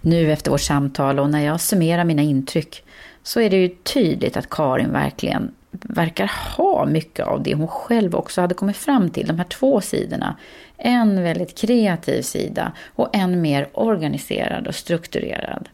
Nu 0.00 0.32
efter 0.32 0.50
vårt 0.50 0.60
samtal 0.60 1.18
och 1.18 1.30
när 1.30 1.40
jag 1.40 1.60
summerar 1.60 2.04
mina 2.04 2.22
intryck 2.22 2.84
så 3.22 3.40
är 3.40 3.50
det 3.50 3.56
ju 3.56 3.68
tydligt 3.68 4.36
att 4.36 4.50
Karin 4.50 4.92
verkligen 4.92 5.54
verkar 5.72 6.30
ha 6.56 6.86
mycket 6.86 7.26
av 7.26 7.42
det 7.42 7.54
hon 7.54 7.68
själv 7.68 8.14
också 8.14 8.40
hade 8.40 8.54
kommit 8.54 8.76
fram 8.76 9.10
till, 9.10 9.26
de 9.26 9.38
här 9.38 9.44
två 9.44 9.80
sidorna. 9.80 10.36
En 10.76 11.22
väldigt 11.22 11.58
kreativ 11.58 12.22
sida 12.22 12.72
och 12.94 13.16
en 13.16 13.40
mer 13.40 13.68
organiserad 13.72 14.66
och 14.66 14.74
strukturerad. 14.74 15.68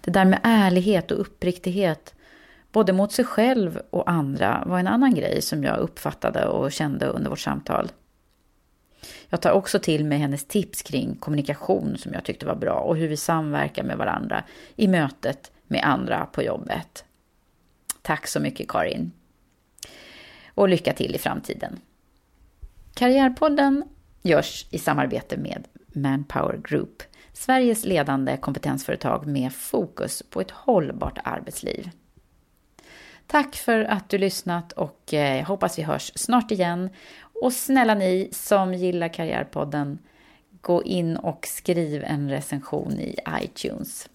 Det 0.00 0.10
där 0.10 0.24
med 0.24 0.40
ärlighet 0.42 1.10
och 1.10 1.20
uppriktighet, 1.20 2.14
både 2.72 2.92
mot 2.92 3.12
sig 3.12 3.24
själv 3.24 3.80
och 3.90 4.10
andra, 4.10 4.62
var 4.66 4.78
en 4.78 4.86
annan 4.86 5.14
grej 5.14 5.42
som 5.42 5.64
jag 5.64 5.78
uppfattade 5.78 6.46
och 6.46 6.72
kände 6.72 7.06
under 7.06 7.30
vårt 7.30 7.40
samtal. 7.40 7.88
Jag 9.28 9.40
tar 9.40 9.50
också 9.50 9.78
till 9.78 10.04
mig 10.04 10.18
hennes 10.18 10.44
tips 10.44 10.82
kring 10.82 11.14
kommunikation 11.14 11.96
som 11.98 12.12
jag 12.12 12.24
tyckte 12.24 12.46
var 12.46 12.54
bra 12.54 12.74
och 12.74 12.96
hur 12.96 13.08
vi 13.08 13.16
samverkar 13.16 13.82
med 13.82 13.96
varandra 13.96 14.44
i 14.76 14.88
mötet 14.88 15.52
med 15.66 15.84
andra 15.84 16.26
på 16.26 16.42
jobbet. 16.42 17.04
Tack 18.04 18.26
så 18.26 18.40
mycket 18.40 18.68
Karin! 18.68 19.12
Och 20.54 20.68
lycka 20.68 20.92
till 20.92 21.14
i 21.14 21.18
framtiden! 21.18 21.80
Karriärpodden 22.94 23.84
görs 24.22 24.66
i 24.70 24.78
samarbete 24.78 25.36
med 25.36 25.68
Manpower 25.86 26.60
Group, 26.64 27.02
Sveriges 27.32 27.84
ledande 27.84 28.36
kompetensföretag 28.36 29.26
med 29.26 29.52
fokus 29.52 30.22
på 30.30 30.40
ett 30.40 30.50
hållbart 30.50 31.18
arbetsliv. 31.24 31.90
Tack 33.26 33.56
för 33.56 33.84
att 33.84 34.08
du 34.08 34.18
lyssnat 34.18 34.72
och 34.72 35.14
eh, 35.14 35.36
jag 35.36 35.44
hoppas 35.44 35.78
vi 35.78 35.82
hörs 35.82 36.12
snart 36.14 36.50
igen. 36.50 36.90
Och 37.42 37.52
snälla 37.52 37.94
ni 37.94 38.28
som 38.32 38.74
gillar 38.74 39.08
Karriärpodden, 39.08 39.98
gå 40.60 40.82
in 40.82 41.16
och 41.16 41.46
skriv 41.46 42.04
en 42.04 42.30
recension 42.30 42.92
i 42.92 43.16
iTunes. 43.42 44.08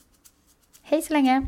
Hej 0.82 1.02
så 1.02 1.14
länge! 1.14 1.48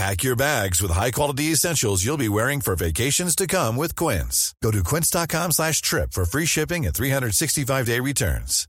Pack 0.00 0.22
your 0.22 0.34
bags 0.34 0.80
with 0.80 0.92
high-quality 0.92 1.52
essentials 1.52 2.02
you'll 2.02 2.16
be 2.16 2.26
wearing 2.26 2.62
for 2.62 2.74
vacations 2.74 3.36
to 3.36 3.46
come 3.46 3.76
with 3.76 3.94
Quince. 3.94 4.54
Go 4.62 4.70
to 4.70 4.82
quince.com 4.82 5.52
slash 5.52 5.82
trip 5.82 6.12
for 6.12 6.24
free 6.24 6.46
shipping 6.46 6.86
and 6.86 6.94
365-day 6.94 8.00
returns. 8.00 8.66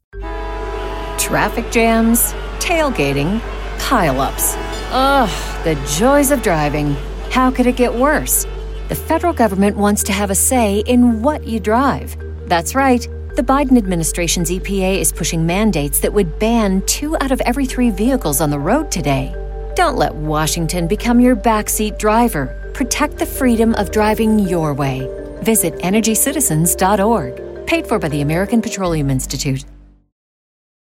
Traffic 1.18 1.72
jams, 1.72 2.34
tailgating, 2.60 3.40
pile-ups. 3.80 4.56
Ugh, 4.92 5.64
the 5.64 5.76
joys 5.98 6.32
of 6.32 6.44
driving. 6.44 6.98
How 7.30 7.50
could 7.50 7.66
it 7.66 7.78
get 7.78 7.96
worse? 7.96 8.46
The 8.90 8.96
federal 8.96 9.32
government 9.32 9.78
wants 9.78 10.04
to 10.04 10.12
have 10.12 10.32
a 10.32 10.36
say 10.36 10.80
in 10.80 11.22
what 11.22 11.48
you 11.48 11.62
drive. 11.62 12.14
That's 12.50 12.76
right. 12.76 13.08
The 13.38 13.44
Biden 13.44 13.78
administration's 13.78 14.52
EPA 14.52 15.00
is 15.00 15.14
pushing 15.14 15.46
mandates 15.46 16.02
that 16.02 16.12
would 16.12 16.40
ban 16.40 16.82
two 16.88 17.16
out 17.22 17.32
of 17.32 17.40
every 17.46 17.66
three 17.66 17.90
vehicles 17.90 18.42
on 18.42 18.50
the 18.50 18.60
road 18.60 18.92
today. 18.92 19.34
Don't 19.76 19.96
let 19.96 20.14
Washington 20.14 20.88
become 20.88 21.20
your 21.20 21.36
backseat 21.36 21.98
driver. 21.98 22.72
Protect 22.74 23.18
the 23.18 23.26
freedom 23.26 23.74
of 23.76 23.92
driving 23.92 24.40
your 24.40 24.74
way. 24.74 25.08
Visit 25.44 25.76
EnergyCitizens.org. 25.76 27.68
Paid 27.68 27.88
for 27.88 28.00
by 28.00 28.10
the 28.10 28.22
American 28.22 28.62
Petroleum 28.62 29.10
Institute. 29.10 29.64